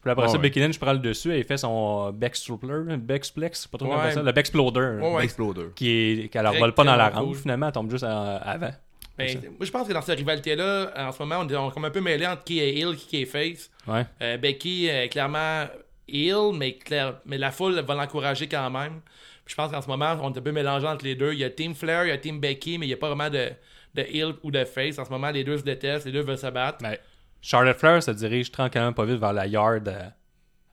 Puis 0.02 0.10
après 0.12 0.24
Ouais, 0.26 0.30
ça, 0.30 0.36
ouais. 0.38 0.42
Becky 0.44 0.60
Lynch 0.62 0.80
prend 0.80 0.94
le 0.94 1.00
dessus 1.00 1.34
et 1.34 1.40
il 1.40 1.44
fait 1.44 1.58
son 1.58 2.12
Bextrupler, 2.12 2.96
Bexplex, 2.98 3.68
pas 3.68 3.78
trop 3.78 3.94
Ouais. 3.94 4.12
ça, 4.12 4.22
le 4.24 4.32
Bexploder. 4.32 4.98
Ouais, 5.02 5.14
ouais. 5.16 5.24
Exploder. 5.26 5.68
Qui 5.76 5.90
est, 5.90 6.30
qu'elle 6.30 6.44
ne 6.46 6.50
Très, 6.52 6.60
vole 6.60 6.74
pas 6.74 6.84
dans 6.86 6.96
la 6.96 7.10
rampe, 7.10 7.36
finalement, 7.36 7.68
elle 7.68 7.72
tombe 7.74 7.92
juste 7.92 8.04
en- 8.06 8.38
avant. 8.38 8.72
Ben, 9.18 9.38
moi, 9.58 9.66
je 9.66 9.72
pense 9.72 9.86
que 9.88 9.92
dans 9.94 10.02
cette 10.02 10.18
rivalité-là, 10.18 10.94
en 10.96 11.12
ce 11.12 11.20
moment, 11.22 11.40
on 11.42 11.48
est, 11.50 11.56
on 11.58 11.70
est 11.70 11.74
comme 11.74 11.84
un 11.84 11.90
peu 11.92 12.00
mêlé 12.00 12.26
entre 12.26 12.46
qui 12.46 12.60
est 12.62 12.74
heel, 12.78 12.96
qui 12.96 13.22
est 13.22 13.26
face. 13.26 13.70
Ouais. 13.86 14.06
Euh, 14.22 14.38
Becky 14.38 14.86
est 14.88 15.10
clairement 15.10 15.66
heel, 16.08 16.54
mais, 16.54 16.74
clair- 16.78 17.16
mais 17.26 17.38
la 17.38 17.52
foule 17.52 17.78
va 17.82 17.96
l'encourager 17.96 18.48
quand 18.48 18.70
même. 18.70 19.02
Je 19.50 19.56
pense 19.56 19.72
qu'en 19.72 19.82
ce 19.82 19.88
moment, 19.88 20.16
on 20.22 20.32
est 20.32 20.38
un 20.38 20.42
peu 20.42 20.52
mélangé 20.52 20.86
entre 20.86 21.04
les 21.04 21.16
deux. 21.16 21.34
Il 21.34 21.40
y 21.40 21.44
a 21.44 21.50
Team 21.50 21.74
Flair, 21.74 22.06
il 22.06 22.10
y 22.10 22.12
a 22.12 22.20
Team 22.20 22.40
Becky, 22.40 22.78
mais 22.78 22.86
il 22.86 22.90
n'y 22.90 22.94
a 22.94 22.98
pas 22.98 23.08
vraiment 23.08 23.32
de, 23.32 23.50
de 23.96 24.02
heel 24.04 24.36
ou 24.44 24.52
de 24.52 24.64
face. 24.64 25.00
En 25.00 25.06
ce 25.06 25.10
moment, 25.10 25.32
les 25.32 25.44
deux 25.44 25.58
se 25.58 25.64
détestent, 25.64 26.06
les 26.06 26.12
deux 26.12 26.22
veulent 26.22 26.38
se 26.38 26.46
battre. 26.52 26.78
Ben, 26.84 26.96
Charlotte 27.42 27.76
Flair 27.76 28.04
se 28.04 28.12
dirige 28.12 28.52
tranquillement 28.52 28.94
pas 28.94 29.06
vite 29.06 29.20
vers 29.20 29.34
la 29.34 29.48
yard 29.48 29.88
euh, 29.88 30.08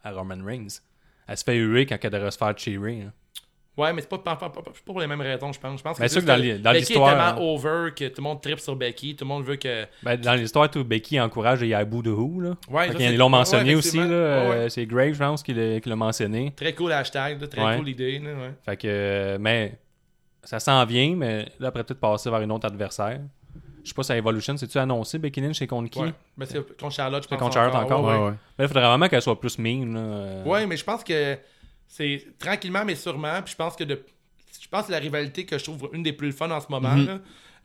à 0.04 0.12
Roman 0.12 0.44
Reigns. 0.44 0.80
Elle 1.26 1.38
se 1.38 1.44
fait 1.44 1.56
huer 1.56 1.86
quand 1.86 1.96
elle 2.02 2.10
devrait 2.10 2.30
se 2.30 2.36
faire 2.36 2.56
cheerer. 2.58 3.00
hein. 3.00 3.12
Ouais, 3.76 3.92
mais 3.92 4.00
c'est 4.00 4.08
pas, 4.08 4.16
pas, 4.18 4.36
pas- 4.36 4.48
pas- 4.48 4.62
pas 4.62 4.70
pour 4.86 5.00
les 5.00 5.06
mêmes 5.06 5.20
raisons, 5.20 5.52
je 5.52 5.60
pense. 5.60 5.78
Je 5.78 5.82
pense 5.84 5.98
Mais 5.98 6.08
c'est 6.08 6.14
sûr 6.14 6.22
que 6.22 6.26
dans 6.26 6.36
les- 6.36 6.58
dans 6.58 6.72
Becky 6.72 6.86
l'histoire, 6.86 7.08
est 7.10 7.16
tellement 7.34 7.40
hein. 7.42 7.54
over 7.54 7.90
que 7.94 8.08
tout 8.08 8.14
le 8.18 8.22
monde 8.22 8.40
tripe 8.40 8.58
sur 8.58 8.74
Becky. 8.74 9.14
Tout 9.16 9.24
le 9.24 9.28
monde 9.28 9.44
veut 9.44 9.56
que. 9.56 9.84
Ben, 10.02 10.16
dans 10.18 10.32
l'histoire, 10.34 10.70
tout 10.70 10.82
Becky 10.82 11.20
encourage 11.20 11.62
et 11.62 11.66
il 11.66 11.70
y 11.70 11.74
a 11.74 11.84
Boo 11.84 12.00
de 12.00 12.10
Who. 12.10 12.40
Là. 12.40 12.50
Ouais, 12.70 12.88
ça, 12.90 12.94
c'est- 12.98 13.16
l'ont 13.16 13.28
mentionné 13.28 13.70
ouais, 13.70 13.74
aussi. 13.74 13.98
Là. 13.98 14.04
Ouais, 14.04 14.10
euh, 14.10 14.68
C'est 14.70 14.86
Grave, 14.86 15.12
je 15.12 15.18
pense, 15.18 15.42
qui 15.42 15.52
l'a 15.52 15.96
mentionné. 15.96 16.52
Très 16.56 16.72
cool 16.74 16.92
hashtag, 16.92 17.38
là, 17.40 17.48
très 17.48 17.62
Ouais. 17.64 17.76
cool 17.76 17.88
idée. 17.90 18.18
là, 18.18 18.30
ouais. 18.32 18.54
Fait 18.64 18.76
que, 18.78 18.86
euh, 18.88 19.36
mais 19.38 19.78
ça 20.42 20.58
s'en 20.58 20.84
vient, 20.86 21.14
mais 21.14 21.46
là, 21.60 21.68
après 21.68 21.84
peut-être 21.84 22.00
passer 22.00 22.30
vers 22.30 22.40
une 22.40 22.52
autre 22.52 22.66
adversaire. 22.66 23.20
Je 23.82 23.90
sais 23.90 23.94
pas 23.94 24.02
si 24.02 24.10
à 24.12 24.16
Evolution, 24.16 24.56
c'est-tu 24.56 24.78
annoncé 24.78 25.16
Becky 25.18 25.40
Lynch 25.40 25.58
c'est 25.58 25.66
contre 25.68 25.90
qui? 25.90 26.00
Ouais. 26.00 26.12
Ben, 26.36 26.44
c'est 26.46 26.58
contre 26.76 26.92
Charlotte, 26.94 27.22
je 27.22 27.28
C'est 27.28 27.36
pense. 27.36 27.42
contre 27.44 27.54
Charlotte 27.54 27.74
encore, 27.76 28.02
ouais, 28.04 28.12
Ouais, 28.12 28.18
ouais. 28.18 28.24
ouais. 28.24 28.34
Mais 28.58 28.64
là, 28.64 28.64
il 28.64 28.68
faudrait 28.68 28.86
vraiment 28.88 29.08
qu'elle 29.08 29.22
soit 29.22 29.38
plus 29.38 29.58
mean. 29.60 29.94
Là. 29.94 30.00
euh. 30.00 30.44
Ouais, 30.44 30.66
mais 30.66 30.76
je 30.76 30.84
pense 30.84 31.04
que 31.04 31.36
c'est 31.88 32.26
tranquillement 32.38 32.84
mais 32.84 32.94
sûrement. 32.96 33.40
Puis 33.42 33.52
je 33.52 33.56
pense 33.56 33.76
que 33.76 33.84
de... 33.84 34.02
je 34.60 34.68
pense 34.68 34.82
que 34.82 34.86
c'est 34.86 34.92
la 34.92 34.98
rivalité 34.98 35.44
que 35.46 35.58
je 35.58 35.64
trouve 35.64 35.88
une 35.92 36.02
des 36.02 36.12
plus 36.12 36.32
fun 36.32 36.50
en 36.50 36.60
ce 36.60 36.66
moment. 36.70 36.94
Mhm. 36.94 37.06
là. 37.06 37.18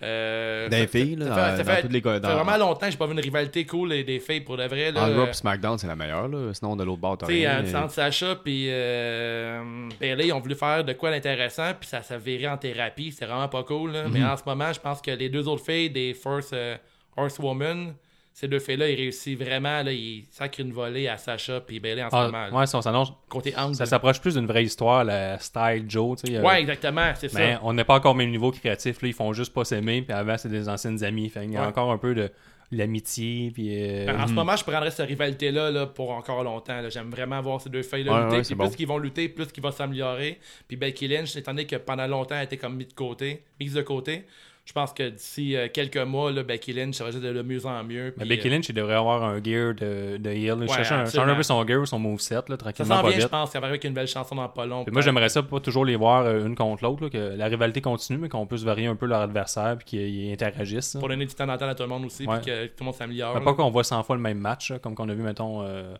Euh, 0.03 0.67
les 0.69 0.87
filles, 0.87 1.15
là, 1.15 1.27
ça 1.27 1.29
dans- 1.51 1.57
fait, 1.57 1.63
ça 1.63 1.75
fait- 1.75 1.81
toutes 1.83 1.91
les 1.93 2.01
co- 2.01 2.09
ça 2.09 2.15
fait 2.15 2.19
dans- 2.21 2.43
vraiment 2.43 2.57
longtemps 2.57 2.87
que 2.87 2.91
j'ai 2.91 2.97
pas 2.97 3.05
vu 3.05 3.13
une 3.13 3.19
rivalité 3.19 3.67
cool 3.67 3.93
et 3.93 4.03
des 4.03 4.19
filles 4.19 4.41
pour 4.41 4.57
de 4.57 4.63
vrai. 4.65 4.91
Là, 4.91 5.05
Raw 5.05 5.27
Euh, 5.27 5.33
SmackDown, 5.33 5.77
c'est 5.77 5.85
la 5.85 5.95
meilleure, 5.95 6.27
là. 6.27 6.51
Sinon, 6.55 6.75
de 6.75 6.83
l'autre 6.83 7.01
bord, 7.01 7.19
t'as 7.19 7.27
tu 7.27 7.33
sais, 7.33 7.47
rien. 7.47 7.61
mais- 7.61 7.75
entre 7.75 7.93
Sacha 7.93 8.35
puis 8.35 8.65
euh, 8.69 9.61
Bailey, 9.99 10.27
ils 10.27 10.33
ont 10.33 10.39
voulu 10.39 10.55
faire 10.55 10.83
de 10.83 10.93
quoi 10.93 11.11
d'intéressant, 11.11 11.73
puis 11.79 11.87
ça 11.87 12.01
s'est 12.01 12.17
viré 12.17 12.47
en 12.47 12.57
thérapie. 12.57 13.11
C'était 13.11 13.27
vraiment 13.27 13.47
pas 13.47 13.63
cool. 13.63 13.91
là. 13.91 14.07
Mhm. 14.07 14.13
Mais 14.13 14.23
en 14.25 14.35
ce 14.37 14.41
moment, 14.43 14.73
je 14.73 14.79
pense 14.79 15.03
que 15.03 15.11
les 15.11 15.29
deux 15.29 15.47
autres 15.47 15.63
filles 15.63 15.91
des 15.91 16.15
First 16.15 16.53
euh, 16.53 16.77
Horsewoman, 17.15 17.93
ces 18.33 18.47
deux 18.47 18.59
filles-là, 18.59 18.89
ils 18.89 18.95
réussissent 18.95 19.37
vraiment. 19.37 19.83
Là, 19.83 19.91
ils 19.91 20.25
sacrent 20.31 20.61
une 20.61 20.71
volée 20.71 21.07
à 21.07 21.17
Sacha 21.17 21.59
puis 21.61 21.79
Bailey 21.79 22.03
en 22.03 22.09
ce 22.09 22.15
Ah, 22.15 22.25
moment. 22.27 22.47
là. 22.47 22.53
ouais, 22.53 22.65
ça, 22.65 22.77
on 22.77 22.81
s'annonce. 22.81 23.11
Côté 23.29 23.53
angle. 23.57 23.75
Ça 23.75 23.85
s'approche 23.85 24.19
plus 24.21 24.35
d'une 24.35 24.47
vraie 24.47 24.63
histoire, 24.63 25.03
le 25.05 25.35
style 25.39 25.85
Joe. 25.87 26.21
tu 26.21 26.31
sais, 26.31 26.37
euh, 26.37 26.41
Ouais, 26.43 26.59
exactement, 26.61 27.11
c'est 27.15 27.33
Mais 27.33 27.53
ça. 27.53 27.59
on 27.63 27.73
n'est 27.73 27.83
pas 27.83 27.95
encore 27.95 28.11
au 28.13 28.17
même 28.17 28.31
niveau 28.31 28.51
créatif. 28.51 29.01
Là, 29.01 29.07
ils 29.09 29.13
font 29.13 29.33
juste 29.33 29.53
pas 29.53 29.65
s'aimer. 29.65 30.01
Puis 30.01 30.13
avant, 30.13 30.37
c'est 30.37 30.49
des 30.49 30.69
anciennes 30.69 31.03
amies. 31.03 31.29
Fait 31.29 31.43
il 31.45 31.51
y 31.51 31.57
a 31.57 31.61
Ouais. 31.61 31.67
encore 31.67 31.91
un 31.91 31.97
peu 31.97 32.15
de 32.15 32.31
l'amitié. 32.71 33.51
Puis, 33.53 33.69
euh, 33.83 34.17
En 34.17 34.27
ce 34.27 34.33
moment, 34.33 34.55
je 34.55 34.63
prendrais 34.63 34.91
cette 34.91 35.07
rivalité-là 35.07 35.71
là, 35.71 35.85
pour 35.87 36.11
encore 36.11 36.43
longtemps. 36.43 36.81
là. 36.81 36.89
J'aime 36.89 37.09
vraiment 37.09 37.41
voir 37.41 37.59
ces 37.61 37.69
deux 37.69 37.83
filles-là 37.83 38.11
Ouais, 38.13 38.17
lutter. 38.19 38.31
ouais, 38.31 38.37
puis 38.39 38.45
c'est 38.45 38.55
plus 38.55 38.65
bon. 38.69 38.71
qu'ils 38.75 38.87
vont 38.87 38.97
lutter, 38.97 39.29
plus 39.29 39.47
qu'ils 39.47 39.61
vont 39.63 39.71
s'améliorer. 39.71 40.39
Puis 40.67 40.77
Becky 40.77 41.07
Lynch, 41.07 41.35
étant 41.35 41.51
donné 41.51 41.67
que 41.67 41.75
pendant 41.75 42.07
longtemps, 42.07 42.35
elle 42.37 42.45
était 42.45 42.57
comme 42.57 42.75
mis 42.77 42.85
de 42.85 42.93
côté, 42.93 43.43
mise 43.59 43.73
de 43.73 43.81
côté, 43.81 44.25
je 44.63 44.73
pense 44.73 44.93
que 44.93 45.09
d'ici 45.09 45.55
euh, 45.55 45.67
quelques 45.73 45.97
mois, 45.97 46.31
là, 46.31 46.43
Becky 46.43 46.71
Lynch 46.71 46.95
sera 46.95 47.09
juste 47.11 47.23
de, 47.23 47.33
de 47.33 47.41
mieux 47.41 47.65
en 47.65 47.83
mieux. 47.83 48.13
mais 48.17 48.25
puis, 48.25 48.29
Becky 48.29 48.47
euh, 48.47 48.51
Lynch, 48.51 48.69
il 48.69 48.75
devrait 48.75 48.93
avoir 48.95 49.23
un 49.23 49.41
gear 49.43 49.73
de, 49.73 50.17
de 50.17 50.29
heel. 50.29 50.39
Il 50.39 50.53
Ouais, 50.61 50.67
cherche 50.67 50.91
un, 50.91 51.35
peu 51.35 51.43
son 51.43 51.65
gear 51.67 51.81
ou 51.81 51.85
son 51.85 51.97
moveset, 51.99 52.35
là, 52.35 52.41
ça 52.49 52.57
tranquillement, 52.57 52.95
s'en 52.97 53.01
pas 53.01 53.09
vient, 53.09 53.19
je 53.19 53.27
pense, 53.27 53.55
avec 53.55 53.83
une 53.83 53.93
belle 53.93 54.07
chanson 54.07 54.35
dans 54.35 54.47
pas 54.49 54.65
long. 54.65 54.83
Puis 54.83 54.93
moi, 54.93 55.01
j'aimerais 55.01 55.29
ça 55.29 55.41
pas 55.43 55.59
toujours 55.59 55.83
les 55.85 55.95
voir 55.95 56.23
euh, 56.25 56.45
une 56.45 56.55
contre 56.55 56.83
l'autre, 56.83 57.09
que 57.09 57.35
la 57.35 57.47
rivalité 57.47 57.81
continue, 57.81 58.19
mais 58.19 58.29
qu'on 58.29 58.45
puisse 58.45 58.63
varier 58.63 58.85
un 58.87 58.95
peu 58.95 59.07
leur 59.07 59.21
adversaire 59.21 59.77
puis 59.77 59.85
qu'ils 59.85 60.31
interagissent. 60.31 60.93
là. 60.93 60.99
Pour 60.99 61.09
donner 61.09 61.25
du 61.25 61.33
temps 61.33 61.47
d'entendre 61.47 61.71
à 61.71 61.75
tout 61.75 61.83
le 61.83 61.89
monde 61.89 62.05
aussi, 62.05 62.25
Ouais. 62.27 62.37
puis 62.37 62.45
que 62.51 62.65
tout 62.67 62.73
le 62.81 62.85
monde 62.85 62.95
s'améliore. 62.95 63.41
Pas 63.43 63.53
qu'on 63.53 63.71
voit 63.71 63.83
100 63.83 64.03
fois 64.03 64.15
le 64.15 64.21
même 64.21 64.37
match, 64.37 64.71
là, 64.71 64.79
comme 64.79 64.93
qu'on 64.95 65.09
a 65.09 65.13
vu, 65.13 65.23
mettons, 65.23 65.63
euh, 65.63 65.95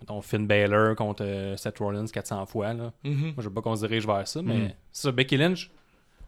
mettons 0.00 0.20
Finn 0.20 0.46
Balor 0.46 0.94
contre 0.94 1.24
euh, 1.24 1.56
Seth 1.56 1.78
Rollins 1.78 2.04
400 2.06 2.44
fois. 2.46 2.74
Là. 2.74 2.92
Mhm. 3.02 3.14
Moi, 3.22 3.34
je 3.38 3.48
veux 3.48 3.54
pas 3.54 3.62
qu'on 3.62 3.74
se 3.76 3.86
dirige 3.86 4.06
vers 4.06 4.28
ça, 4.28 4.42
mais 4.42 4.74
c'est 4.92 5.08
ça, 5.08 5.12
Becky 5.12 5.36
Lynch, 5.38 5.70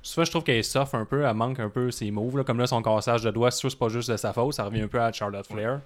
souvent, 0.07 0.25
je 0.25 0.31
trouve 0.31 0.45
qu'elle 0.45 0.65
soft 0.65 0.95
un 0.95 1.05
peu, 1.05 1.25
elle 1.25 1.35
manque 1.35 1.61
un 1.61 1.69
peu 1.69 1.91
ses 1.91 2.11
moves. 2.11 2.37
Là, 2.39 2.45
comme 2.45 2.59
là, 2.59 2.67
son 2.67 2.83
cassage 2.83 3.23
de 3.23 3.31
doigts, 3.31 3.51
c'est 3.51 3.59
sûr, 3.61 3.71
c'est 3.71 3.79
pas 3.79 3.89
juste 3.89 4.11
de 4.11 4.17
sa 4.17 4.33
faute, 4.33 4.53
ça 4.55 4.65
revient 4.65 4.83
un 4.83 4.89
peu 4.89 5.01
à 5.01 5.13
Charlotte 5.13 5.47
Flair. 5.47 5.81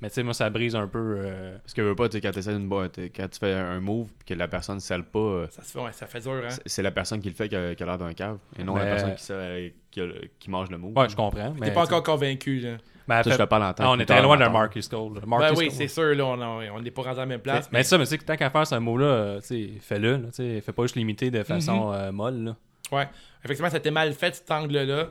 Mais 0.00 0.08
tu 0.10 0.14
sais, 0.16 0.22
moi, 0.24 0.34
ça 0.34 0.50
brise 0.50 0.74
un 0.74 0.86
peu. 0.88 1.14
euh, 1.18 1.56
Parce 1.62 1.72
que 1.72 1.80
veux 1.80 1.94
pas, 1.94 2.08
tu 2.08 2.20
quand, 2.20 2.32
une 2.36 2.68
bo- 2.68 2.88
t'es- 2.88 3.10
quand 3.10 3.28
tu 3.28 3.38
fais 3.38 3.52
un 3.54 3.80
move 3.80 4.08
pis 4.18 4.24
que 4.26 4.34
la 4.34 4.48
personne 4.48 4.74
ne 4.74 4.80
scelle 4.80 5.04
pas, 5.04 5.18
euh, 5.18 5.46
Ça, 5.50 5.62
se 5.62 5.70
fait, 5.70 5.78
ouais, 5.78 5.92
ça 5.92 6.06
fait 6.06 6.20
dur, 6.20 6.32
hein. 6.44 6.48
c'est- 6.66 6.82
la 6.82 6.90
personne 6.90 7.20
qui 7.20 7.28
le 7.28 7.34
fait 7.34 7.48
qui 7.48 7.56
a, 7.56 7.74
qui 7.74 7.82
a 7.82 7.86
l'air 7.86 7.96
d'un 7.96 8.12
cave. 8.12 8.38
Et 8.58 8.64
non 8.64 8.74
Mais- 8.74 8.80
la 8.84 8.86
personne 8.96 9.14
qui, 9.14 9.22
sait- 9.22 9.74
qui, 9.92 10.00
a 10.00 10.06
le- 10.06 10.20
qui 10.38 10.50
mange 10.50 10.68
le 10.70 10.78
move. 10.78 10.98
Ouais, 10.98 11.08
je 11.08 11.14
comprends. 11.16 11.54
Mais, 11.58 11.68
T'es 11.68 11.72
pas 11.74 11.84
encore 11.84 12.02
convaincu, 12.02 12.58
là. 12.58 12.76
Ben, 13.06 13.22
Ça, 13.22 13.30
je 13.30 13.36
te 13.36 13.42
parle 13.44 13.62
en 13.64 13.72
tant 13.72 13.84
Ah, 13.84 13.90
on 13.92 13.98
est 13.98 14.08
loin 14.10 14.36
d'un 14.36 14.46
amateur. 14.46 14.50
Marcus 14.52 14.88
Cole. 14.88 15.20
Ben 15.26 15.52
oui, 15.56 15.70
c'est 15.70 15.88
sûr, 15.88 16.14
là, 16.14 16.24
on 16.26 16.80
n'est 16.80 16.90
pas 16.90 17.02
rendu 17.02 17.18
à 17.18 17.22
la 17.22 17.26
même 17.26 17.40
place. 17.40 17.68
Mais 17.72 17.82
ça, 17.84 17.96
mais 17.96 18.04
tu 18.04 18.10
sais, 18.10 18.18
tant 18.18 18.36
qu'à 18.36 18.50
faire 18.50 18.66
ce 18.66 18.74
mot-là, 18.74 19.06
euh, 19.06 19.40
tu 19.40 19.46
sais, 19.46 19.70
fais-le. 19.80 20.12
là, 20.16 20.28
tu 20.28 20.32
sais, 20.34 20.60
Fais 20.60 20.72
pas 20.72 20.82
juste 20.82 20.96
l'imiter 20.96 21.30
de 21.30 21.42
façon 21.44 21.88
Mhm. 21.90 21.94
euh, 21.94 22.12
molle. 22.12 22.44
là. 22.44 22.56
Ouais, 22.92 23.08
effectivement, 23.44 23.70
ça 23.70 23.76
a 23.76 23.80
été 23.80 23.90
mal 23.90 24.12
fait 24.12 24.34
cet 24.34 24.50
angle-là. 24.50 25.10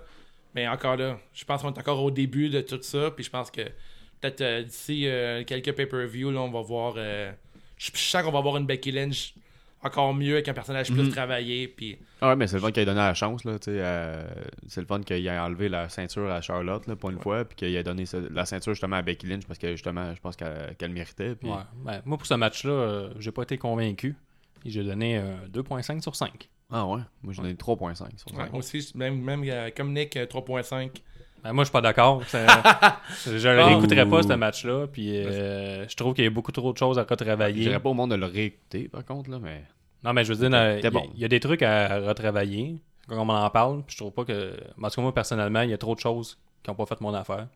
Mais 0.55 0.67
encore 0.67 0.97
là, 0.97 1.17
je 1.33 1.43
pense 1.45 1.61
qu'on 1.63 1.73
est 1.73 1.79
encore 1.79 2.03
au 2.03 2.11
début 2.11 2.49
de 2.49 2.61
tout 2.61 2.79
ça. 2.81 3.09
Puis 3.11 3.23
je 3.23 3.29
pense 3.29 3.49
que 3.49 3.61
peut-être 4.21 4.41
euh, 4.41 4.63
d'ici 4.63 5.07
euh, 5.07 5.43
quelques 5.43 5.73
pay-per-view, 5.73 6.31
là, 6.31 6.41
on 6.41 6.51
va 6.51 6.61
voir. 6.61 6.93
euh, 6.97 7.31
je 7.77 7.89
sens 7.93 8.21
qu'on 8.23 8.31
va 8.31 8.39
voir 8.41 8.57
une 8.57 8.65
Becky 8.67 8.91
Lynch 8.91 9.33
encore 9.85 10.13
mieux 10.13 10.35
avec 10.35 10.47
un 10.47 10.53
personnage 10.53 10.91
plus 10.91 11.03
Mhm. 11.03 11.09
travaillé. 11.11 11.67
Puis 11.67 11.97
Ah 12.21 12.29
ouais, 12.29 12.35
mais 12.37 12.47
c'est 12.47 12.55
le 12.55 12.61
fun 12.61 12.71
qu'il 12.71 12.83
ait 12.83 12.85
donné 12.85 12.99
la 12.99 13.13
chance, 13.15 13.43
là, 13.43 13.57
euh, 13.67 14.23
c'est 14.67 14.79
le 14.79 14.87
fun 14.87 15.01
qu'il 15.01 15.25
ait 15.27 15.37
enlevé 15.39 15.67
la 15.67 15.89
ceinture 15.89 16.31
à 16.31 16.39
Charlotte, 16.39 16.87
là, 16.87 16.95
pour 16.95 17.09
une 17.09 17.19
fois, 17.19 17.43
puis 17.43 17.55
qu'il 17.57 17.75
ait 17.75 17.83
donné 17.83 18.05
ce- 18.05 18.31
la 18.31 18.45
ceinture 18.45 18.73
justement 18.73 18.95
à 18.95 19.01
Becky 19.01 19.25
Lynch, 19.27 19.45
parce 19.45 19.59
que 19.59 19.71
justement, 19.71 20.13
je 20.15 20.21
pense 20.21 20.37
qu'elle 20.37 20.73
qu'elle 20.77 20.89
le 20.89 20.93
méritait. 20.93 21.35
Puis... 21.35 21.49
Ouais. 21.49 21.57
Ben, 21.83 22.01
moi, 22.05 22.17
pour 22.17 22.25
ce 22.27 22.35
match-là, 22.35 22.71
euh, 22.71 23.09
j'ai 23.19 23.31
pas 23.31 23.41
été 23.43 23.57
convaincu. 23.57 24.15
Et 24.65 24.69
J'ai 24.69 24.83
donné 24.83 25.17
euh, 25.17 25.35
2.5 25.51 26.01
sur 26.01 26.15
5. 26.15 26.47
Ah 26.75 26.85
ouais, 26.87 27.01
moi 27.21 27.33
j'ai 27.33 27.41
donné 27.43 27.53
3.5 27.53 27.95
sur 27.95 28.07
ouais, 28.07 28.43
5. 28.45 28.49
moi 28.51 28.59
aussi, 28.59 28.91
même, 28.95 29.21
même 29.21 29.43
euh, 29.47 29.69
comme 29.75 29.93
Nick, 29.93 30.17
euh, 30.17 30.25
3.5. 30.25 30.89
Ben, 31.43 31.51
moi, 31.51 31.63
je 31.63 31.67
suis 31.67 31.71
pas 31.73 31.81
d'accord. 31.81 32.21
Je 33.25 33.47
ne 33.49 33.61
réécouterai 33.63 34.07
pas 34.07 34.23
ce 34.23 34.33
match-là. 34.33 34.87
Puis 34.87 35.17
euh, 35.25 35.85
je 35.89 35.95
trouve 35.97 36.13
qu'il 36.13 36.23
y 36.23 36.27
a 36.27 36.29
beaucoup 36.29 36.53
trop 36.53 36.71
de 36.71 36.77
choses 36.77 36.97
à 36.97 37.03
Je 37.03 37.07
retravailler. 37.09 37.61
dirais 37.63 37.81
pas 37.81 37.89
au 37.89 37.93
monde 37.93 38.11
de 38.11 38.15
le 38.15 38.25
réécouter, 38.27 38.87
par 38.87 39.03
contre, 39.03 39.29
là, 39.29 39.39
mais... 39.41 39.61
Non, 40.05 40.13
mais 40.13 40.23
je 40.23 40.33
veux 40.33 40.47
dire, 40.49 40.57
euh, 40.57 40.77
il 40.79 40.83
y, 40.83 40.87
a- 40.87 40.89
bon. 40.89 41.05
il 41.15 41.19
y 41.19 41.25
a 41.25 41.27
des 41.27 41.39
trucs 41.41 41.61
à 41.61 41.99
retravailler. 41.99 42.77
Comme 43.09 43.29
on 43.29 43.33
en 43.33 43.49
parle, 43.49 43.83
puis 43.83 43.93
je 43.93 43.97
trouve 44.01 44.13
pas 44.13 44.23
que. 44.23 44.53
En 44.81 44.87
tout 44.89 44.95
cas, 44.95 45.01
moi, 45.01 45.13
personnellement, 45.13 45.61
il 45.61 45.69
y 45.71 45.73
a 45.73 45.77
trop 45.77 45.93
de 45.95 45.99
choses 45.99 46.37
qui 46.63 46.69
n'ont 46.71 46.75
pas 46.75 46.85
fait 46.85 47.01
mon 47.01 47.13
affaire. 47.13 47.47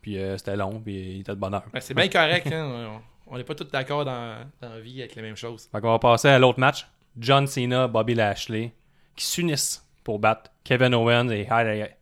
Puis 0.00 0.18
euh, 0.18 0.38
c'était 0.38 0.56
long, 0.56 0.80
puis 0.80 0.94
il 1.16 1.20
était 1.20 1.32
de 1.32 1.38
bonheur. 1.38 1.62
Ben, 1.74 1.80
c'est 1.80 1.92
bien 1.92 2.08
correct. 2.08 2.46
hein, 2.50 3.00
on 3.26 3.36
n'est 3.36 3.44
pas 3.44 3.54
tous 3.54 3.64
d'accord 3.70 4.06
dans, 4.06 4.38
dans 4.62 4.70
la 4.70 4.80
vie 4.80 5.00
avec 5.02 5.14
les 5.14 5.20
mêmes 5.20 5.36
choses. 5.36 5.68
Fait 5.70 5.80
qu'on 5.82 5.90
va 5.90 5.98
passer 5.98 6.28
à 6.28 6.38
l'autre 6.38 6.58
match. 6.58 6.86
John 7.18 7.46
Cena, 7.46 7.88
Bobby 7.88 8.14
Lashley, 8.14 8.72
qui 9.16 9.24
s'unissent 9.24 9.84
pour 10.04 10.18
battre 10.18 10.50
Kevin 10.64 10.94
Owens 10.94 11.30
et 11.30 11.46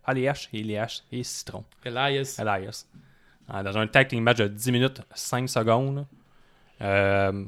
Elias, 0.07 0.47
Elias 0.53 1.03
et 1.11 1.23
Citron. 1.23 1.63
Elias. 1.85 2.37
Elias. 2.39 2.85
Ah, 3.49 3.63
Dans 3.63 3.77
un 3.77 3.87
tag 3.87 4.07
team 4.07 4.23
match 4.23 4.37
de 4.37 4.47
10 4.47 4.71
minutes 4.71 5.01
5 5.13 5.49
secondes. 5.49 6.05
Euh, 6.81 7.45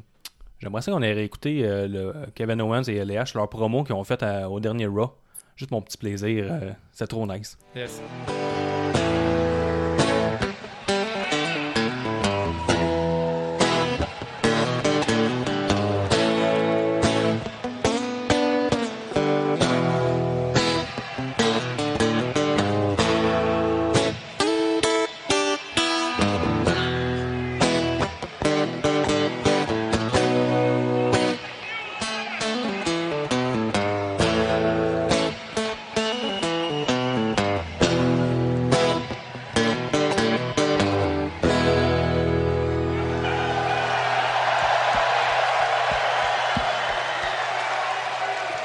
J'aimerais 0.60 0.82
ça 0.84 0.92
qu'on 0.92 1.02
ait 1.02 1.14
réécouté 1.14 1.64
euh, 1.66 1.88
le 1.88 2.14
Kevin 2.36 2.62
Owens 2.62 2.84
et 2.88 2.96
Elias, 2.98 3.32
leur 3.34 3.50
promo 3.50 3.84
qu'ils 3.84 3.96
ont 3.96 4.04
fait 4.04 4.22
à- 4.22 4.48
au 4.50 4.60
dernier 4.60 4.86
Raw. 4.86 5.16
Juste 5.56 5.72
mon 5.72 5.82
petit 5.82 5.98
plaisir. 5.98 6.46
euh, 6.52 6.72
c'est 6.92 7.08
trop 7.08 7.26
nice. 7.26 7.58
Yes. 7.76 8.00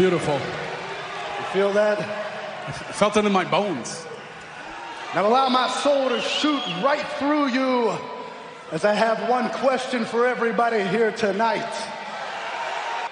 Beautiful. 0.06 0.34
You 0.34 1.44
feel 1.52 1.72
that? 1.72 1.98
I 1.98 2.70
Felt 2.70 3.16
it 3.16 3.24
in 3.24 3.32
my 3.32 3.42
bones. 3.42 4.06
Now 5.16 5.26
allow 5.26 5.48
my 5.48 5.68
soul 5.68 6.10
to 6.10 6.20
shoot 6.20 6.62
right 6.80 7.04
through 7.18 7.48
you 7.48 7.92
as 8.70 8.84
I 8.84 8.94
have 8.94 9.28
one 9.28 9.50
question 9.50 10.04
for 10.04 10.24
everybody 10.24 10.86
here 10.86 11.10
tonight. 11.10 11.66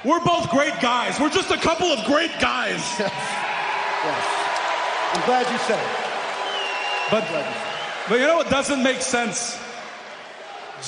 We're 0.04 0.20
both 0.20 0.48
great 0.50 0.80
guys. 0.80 1.18
We're 1.18 1.30
just 1.30 1.50
a 1.50 1.56
couple 1.56 1.88
of 1.88 2.04
great 2.04 2.30
guys. 2.38 2.78
Yes. 3.00 3.10
Yes. 4.04 4.26
I'm 5.14 5.26
glad 5.26 5.50
you 5.50 5.58
said 5.66 5.80
it. 5.82 5.96
But, 7.10 7.26
Glad 7.26 7.38
you 7.40 7.54
said 7.54 7.56
it. 7.56 8.08
but 8.08 8.20
you 8.20 8.26
know 8.28 8.36
what 8.36 8.50
doesn't 8.50 8.84
make 8.84 9.02
sense? 9.02 9.58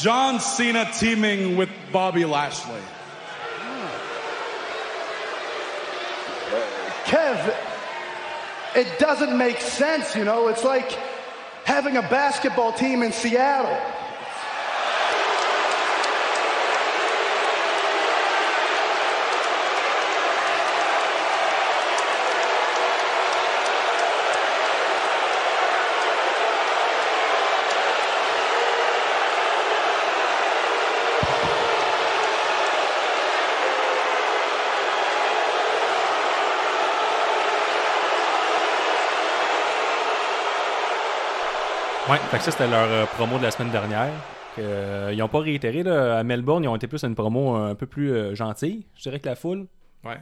John 0.00 0.38
Cena 0.38 0.88
teaming 0.96 1.56
with 1.56 1.70
Bobby 1.90 2.24
Lashley. 2.24 2.80
Kev, 7.06 7.56
it 8.74 8.98
doesn't 8.98 9.36
make 9.36 9.60
sense, 9.60 10.14
you 10.16 10.24
know. 10.24 10.48
It's 10.48 10.64
like 10.64 10.90
having 11.64 11.96
a 11.96 12.02
basketball 12.02 12.72
team 12.72 13.02
in 13.02 13.12
Seattle. 13.12 13.76
Ouais, 42.08 42.18
fait 42.18 42.38
que 42.38 42.44
ça 42.44 42.50
c'était 42.52 42.68
leur 42.68 42.88
euh, 42.88 43.04
promo 43.04 43.36
de 43.38 43.42
la 43.42 43.50
semaine 43.50 43.72
dernière. 43.72 44.12
Que, 44.54 44.62
euh, 44.62 45.12
ils 45.12 45.18
n'ont 45.18 45.28
pas 45.28 45.40
réitéré 45.40 45.82
là, 45.82 46.18
à 46.18 46.22
Melbourne, 46.22 46.62
ils 46.62 46.68
ont 46.68 46.76
été 46.76 46.86
plus 46.86 47.02
à 47.02 47.08
une 47.08 47.16
promo 47.16 47.56
un 47.56 47.74
peu 47.74 47.86
plus 47.86 48.12
euh, 48.12 48.34
gentille, 48.34 48.86
je 48.94 49.02
dirais 49.02 49.18
que 49.18 49.28
la 49.28 49.34
foule. 49.34 49.66
Ouais. 50.04 50.18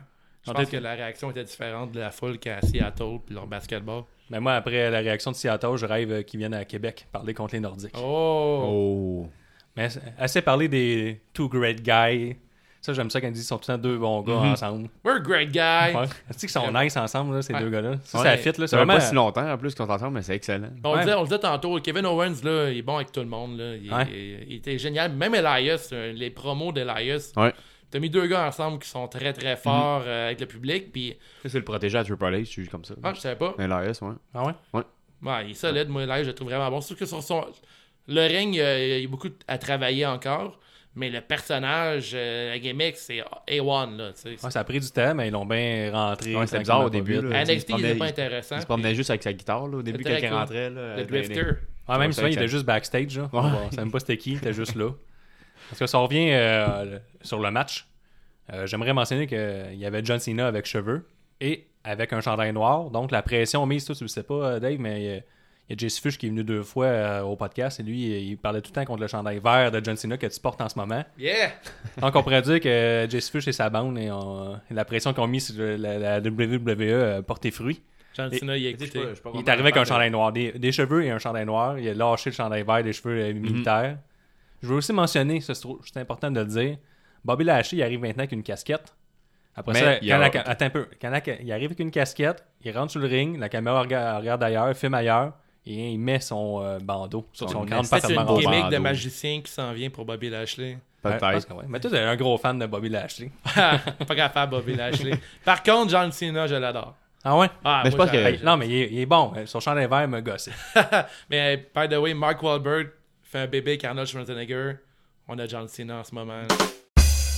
Je 0.46 0.52
pense 0.52 0.68
que 0.68 0.76
la 0.76 0.94
réaction 0.94 1.30
était 1.30 1.44
différente 1.44 1.92
de 1.92 2.00
la 2.00 2.10
foule 2.10 2.38
qu'à 2.38 2.60
Seattle 2.60 3.18
puis 3.24 3.34
leur 3.34 3.46
basketball. 3.46 4.04
Mais 4.30 4.40
moi, 4.40 4.54
après 4.54 4.90
la 4.90 4.98
réaction 4.98 5.30
de 5.30 5.36
Seattle, 5.36 5.76
je 5.76 5.86
rêve 5.86 6.10
euh, 6.10 6.22
qu'ils 6.22 6.38
viennent 6.38 6.54
à 6.54 6.64
Québec 6.64 7.06
parler 7.12 7.34
contre 7.34 7.54
les 7.54 7.60
Nordiques. 7.60 7.96
Oh! 7.98 8.64
Oh. 8.66 9.28
Mais 9.76 9.88
assez 10.18 10.40
parler 10.40 10.68
des 10.68 11.20
two 11.32 11.48
great 11.48 11.82
guys. 11.82 12.36
Ça, 12.84 12.92
j'aime 12.92 13.08
ça 13.08 13.18
quand 13.18 13.28
ils 13.28 13.32
disent 13.32 13.40
qu'ils 13.44 13.48
sont 13.48 13.56
tout 13.56 13.70
le 13.70 13.76
temps 13.78 13.82
deux 13.82 13.96
bons 13.96 14.20
gars 14.20 14.34
Mhm. 14.34 14.52
ensemble. 14.52 14.88
We're 15.02 15.16
a 15.16 15.20
great 15.20 15.50
guy! 15.50 15.96
Ouais. 15.96 16.06
Tu 16.06 16.12
sais 16.32 16.38
qu'ils 16.40 16.50
sont 16.50 16.70
nice 16.70 16.94
ensemble, 16.98 17.34
là, 17.34 17.40
ces 17.40 17.54
Ouais. 17.54 17.60
deux 17.60 17.70
gars-là? 17.70 17.94
Ça, 18.04 18.18
Ouais. 18.18 18.24
ça 18.24 18.36
fit, 18.36 18.60
là. 18.60 18.66
C'est 18.66 18.76
vraiment. 18.76 18.92
pas 18.94 19.00
si 19.00 19.14
longtemps 19.14 19.50
en 19.50 19.56
plus 19.56 19.74
qu'on 19.74 19.86
t'entend, 19.86 20.10
mais 20.10 20.20
c'est 20.20 20.34
excellent. 20.36 20.68
On, 20.84 20.90
le 20.92 20.98
Ouais. 20.98 21.04
disait, 21.04 21.14
on 21.14 21.20
le 21.22 21.26
disait 21.28 21.38
tantôt, 21.38 21.80
Kevin 21.80 22.04
Owens, 22.04 22.42
là, 22.44 22.68
il 22.70 22.76
est 22.76 22.82
bon 22.82 22.96
avec 22.96 23.10
tout 23.10 23.20
le 23.20 23.26
monde. 23.26 23.56
Là. 23.58 23.74
Il, 23.76 23.90
Ouais. 23.90 24.06
il- 24.12 24.46
il 24.52 24.56
était 24.56 24.76
génial. 24.78 25.12
Même 25.14 25.34
Elias, 25.34 25.88
euh, 25.94 26.12
les 26.12 26.28
promos 26.28 26.72
d'Elias. 26.72 27.32
Ouais. 27.38 27.54
T'as 27.90 28.00
mis 28.00 28.10
deux 28.10 28.26
gars 28.26 28.46
ensemble 28.48 28.78
qui 28.80 28.88
sont 28.90 29.08
très 29.08 29.32
très 29.32 29.56
forts 29.56 30.02
euh, 30.06 30.26
avec 30.26 30.40
le 30.40 30.46
public. 30.46 30.92
Puis, 30.92 31.16
C'est 31.46 31.54
le 31.54 31.64
protégé 31.64 31.96
à 31.96 32.04
Triple 32.04 32.24
H, 32.24 32.52
juste 32.52 32.70
comme 32.70 32.84
ça. 32.84 32.94
ah, 33.02 33.12
je 33.14 33.20
savais 33.20 33.36
pas. 33.36 33.54
LRS, 33.56 34.02
ouais. 34.02 34.14
Ah 34.34 34.44
ouais? 34.44 34.52
Ouais, 35.22 35.44
il 35.46 35.50
est 35.52 35.54
solide. 35.54 35.88
Moi, 35.88 36.02
Elias, 36.02 36.24
je 36.24 36.28
le 36.28 36.34
trouve 36.34 36.48
vraiment 36.48 36.70
bon. 36.70 36.82
Sauf 36.82 36.98
que 36.98 37.06
sur 37.06 37.22
son. 37.22 37.46
Le 38.08 38.26
ring, 38.26 38.58
euh, 38.58 38.96
il 38.98 39.02
y 39.02 39.06
a 39.06 39.08
beaucoup 39.08 39.28
à 39.48 39.56
travailler 39.56 40.04
encore. 40.04 40.58
Mais 40.96 41.10
le 41.10 41.20
personnage, 41.20 42.12
euh, 42.14 42.50
la 42.50 42.58
gimmick, 42.60 42.96
c'est 42.96 43.20
A1. 43.48 43.96
Là, 43.96 44.12
tu 44.12 44.20
sais. 44.36 44.44
Ouais, 44.44 44.50
ça 44.50 44.60
a 44.60 44.64
pris 44.64 44.78
du 44.78 44.88
temps, 44.90 45.14
mais 45.14 45.26
ils 45.28 45.32
l'ont 45.32 45.44
bien 45.44 45.90
rentré. 45.92 46.36
Ouais, 46.36 46.46
c'était 46.46 46.60
bizarre 46.60 46.84
au 46.84 46.90
début, 46.90 47.20
là. 47.20 47.40
NXT, 47.44 47.50
il 47.50 47.56
était 47.56 47.64
promenait- 47.72 47.94
pas 47.96 48.04
intéressant. 48.06 48.56
Il 48.56 48.60
se 48.60 48.66
promenait 48.66 48.94
juste 48.94 49.10
avec 49.10 49.22
sa 49.24 49.32
guitare 49.32 49.66
là, 49.66 49.78
au 49.78 49.82
début 49.82 50.04
il 50.06 50.20
cool. 50.20 50.28
rentrait. 50.32 50.70
Là, 50.70 50.96
Le 50.96 51.02
les- 51.02 51.04
Drifter. 51.06 51.46
Ah, 51.88 51.98
même 51.98 52.12
souvent, 52.12 52.28
il 52.28 52.34
était 52.34 52.48
juste 52.48 52.64
backstage. 52.64 53.16
Là. 53.18 53.24
Ouais. 53.24 53.40
On 53.40 53.70
savait 53.70 53.76
même 53.82 53.90
pas 53.90 53.98
c'était 54.00 54.16
qui, 54.16 54.32
il 54.32 54.36
était 54.38 54.52
juste 54.52 54.74
là. 54.76 54.90
Parce 55.68 55.80
que 55.80 55.86
ça 55.86 55.98
revient 55.98 56.30
euh, 56.32 56.98
sur 57.22 57.40
le 57.40 57.50
match. 57.50 57.86
euh, 58.52 58.66
J'aimerais 58.66 58.92
mentionner 58.92 59.26
qu'il 59.26 59.74
y 59.76 59.84
avait 59.86 60.04
John 60.04 60.18
Cena 60.20 60.46
avec 60.46 60.66
cheveux 60.66 61.08
et 61.40 61.66
avec 61.82 62.12
un 62.12 62.20
chandail 62.20 62.52
noir. 62.52 62.90
Donc 62.90 63.10
la 63.10 63.22
pression 63.22 63.66
mise, 63.66 63.84
toi, 63.84 63.94
tu 63.94 64.04
le 64.04 64.08
sais 64.08 64.22
pas, 64.22 64.34
euh, 64.34 64.60
Dave, 64.60 64.78
mais 64.78 65.18
euh, 65.18 65.20
il 65.68 65.72
y 65.72 65.74
a 65.74 65.78
Jesse 65.78 65.98
Fush 66.00 66.18
qui 66.18 66.26
est 66.26 66.28
venu 66.28 66.44
deux 66.44 66.62
fois 66.62 66.86
euh, 66.86 67.20
au 67.22 67.36
podcast 67.36 67.80
et 67.80 67.82
lui, 67.82 68.02
il 68.04 68.28
il 68.32 68.36
parlait 68.36 68.60
tout 68.60 68.70
le 68.70 68.74
temps 68.74 68.84
contre 68.84 69.00
le 69.00 69.06
chandail 69.08 69.38
vert 69.42 69.70
de 69.70 69.82
John 69.82 69.96
Cena 69.96 70.16
que 70.18 70.26
tu 70.26 70.38
portes 70.40 70.60
en 70.60 70.68
ce 70.68 70.78
moment. 70.78 71.04
Yeah! 71.18 71.52
Donc 72.00 72.14
on 72.16 72.22
pourrait 72.22 72.42
dire 72.42 72.60
que 72.60 73.06
Jesse 73.08 73.30
Fush 73.30 73.48
et 73.48 73.52
sa 73.52 73.70
bande 73.70 73.98
et, 73.98 74.10
on- 74.10 74.56
et 74.70 74.74
la 74.74 74.84
pression 74.84 75.12
qu'ils 75.14 75.22
ont 75.22 75.26
mise 75.26 75.52
sur 75.54 75.62
la, 75.78 75.98
la 75.98 76.18
WWE 76.20 76.74
euh, 76.80 77.22
portait 77.22 77.50
fruit. 77.50 77.80
John 78.16 78.28
Et- 78.32 78.38
Cena, 78.38 78.56
il 78.56 78.66
a 78.66 78.70
écouté. 78.70 79.00
pas, 79.00 79.06
pas 79.22 79.30
Il 79.34 79.40
est 79.40 79.48
arrivé 79.48 79.62
avec 79.64 79.76
un 79.76 79.84
chandail 79.84 80.10
noir, 80.10 80.32
des, 80.32 80.52
des 80.52 80.70
cheveux 80.72 81.04
et 81.04 81.10
un 81.10 81.18
chandail 81.18 81.46
noir. 81.46 81.78
Il 81.78 81.88
a 81.88 81.94
lâché 81.94 82.30
le 82.30 82.34
chandail 82.34 82.62
vert, 82.62 82.82
des 82.84 82.92
cheveux 82.92 83.18
euh, 83.20 83.32
militaires. 83.34 83.98
Je 84.62 84.68
veux 84.68 84.76
aussi 84.76 84.92
mentionner, 84.92 85.40
ça, 85.40 85.52
c'est 85.54 85.96
important 85.98 86.30
de 86.30 86.40
le 86.40 86.46
dire, 86.46 86.76
Bobby 87.24 87.44
Lashley 87.44 87.78
il 87.78 87.82
arrive 87.82 88.00
maintenant 88.00 88.20
avec 88.20 88.32
une 88.32 88.42
casquette. 88.42 88.94
Après 89.56 89.72
Mais 89.72 89.80
ça, 89.80 89.98
il 90.00 90.06
y 90.06 90.10
quand 90.10 90.16
a- 90.16 90.18
la 90.18 90.30
ca- 90.32 90.42
attends 90.42 90.66
un 90.66 90.70
peu. 90.70 90.86
Quand 91.00 91.10
la 91.10 91.22
ca- 91.24 91.36
il 91.40 91.50
arrive 91.52 91.66
avec 91.66 91.78
une 91.80 91.90
casquette, 91.90 92.44
il 92.64 92.76
rentre 92.76 92.90
sur 92.92 93.00
le 93.00 93.06
ring, 93.06 93.38
la 93.38 93.48
caméra 93.48 93.80
regarde, 93.80 94.20
regarde 94.20 94.42
ailleurs, 94.42 94.76
filme 94.76 94.94
ailleurs, 94.94 95.32
et 95.66 95.92
il 95.92 95.98
met 95.98 96.20
son 96.20 96.60
euh, 96.62 96.78
bandeau 96.78 97.26
sur 97.32 97.48
son 97.48 97.60
Son 97.60 97.66
Peut-être 97.66 98.06
c'est 98.06 98.14
une 98.14 98.38
gimmick 98.38 98.68
de 98.68 98.78
magicien 98.78 99.40
qui 99.40 99.50
s'en 99.50 99.72
vient 99.72 99.90
pour 99.90 100.04
Bobby 100.04 100.28
Lashley. 100.30 100.78
Peut-être. 101.02 101.54
ouais. 101.54 101.64
Mais 101.68 101.80
toi, 101.80 101.90
t'es 101.90 101.98
un 101.98 102.16
gros 102.16 102.38
fan 102.38 102.58
de 102.58 102.66
Bobby 102.66 102.88
Lashley. 102.88 103.30
pas 103.54 104.14
capable, 104.16 104.52
Bobby 104.52 104.74
Lashley. 104.74 105.18
Par 105.44 105.62
contre, 105.62 105.90
John 105.90 106.10
Cena, 106.12 106.46
je 106.46 106.54
l'adore. 106.54 106.94
Ah 107.22 107.38
ouais? 107.38 107.48
Ah, 107.64 107.82
Mais 107.84 107.90
je 107.90 107.96
pense 107.96 108.10
que-. 108.10 108.16
Hey, 108.16 108.40
non, 108.42 108.56
mais 108.56 108.68
il 108.68 108.74
est, 108.74 108.88
il 108.92 109.00
est 109.00 109.06
bon. 109.06 109.32
Son 109.46 109.60
chandail 109.60 109.86
vert 109.86 110.06
me 110.08 110.20
gosse. 110.20 110.50
Mais, 111.30 111.56
by 111.74 111.88
the 111.88 111.96
way, 111.98 112.12
Mark 112.12 112.42
Wahlberg 112.42 112.90
fait 113.22 113.38
un 113.38 113.46
bébé 113.46 113.72
avec 113.72 113.84
Arnold 113.84 114.06
Schwarzenegger. 114.08 114.74
On 115.28 115.38
a 115.38 115.46
John 115.46 115.66
Cena 115.68 116.00
en 116.00 116.04
ce 116.04 116.14
moment. 116.14 116.42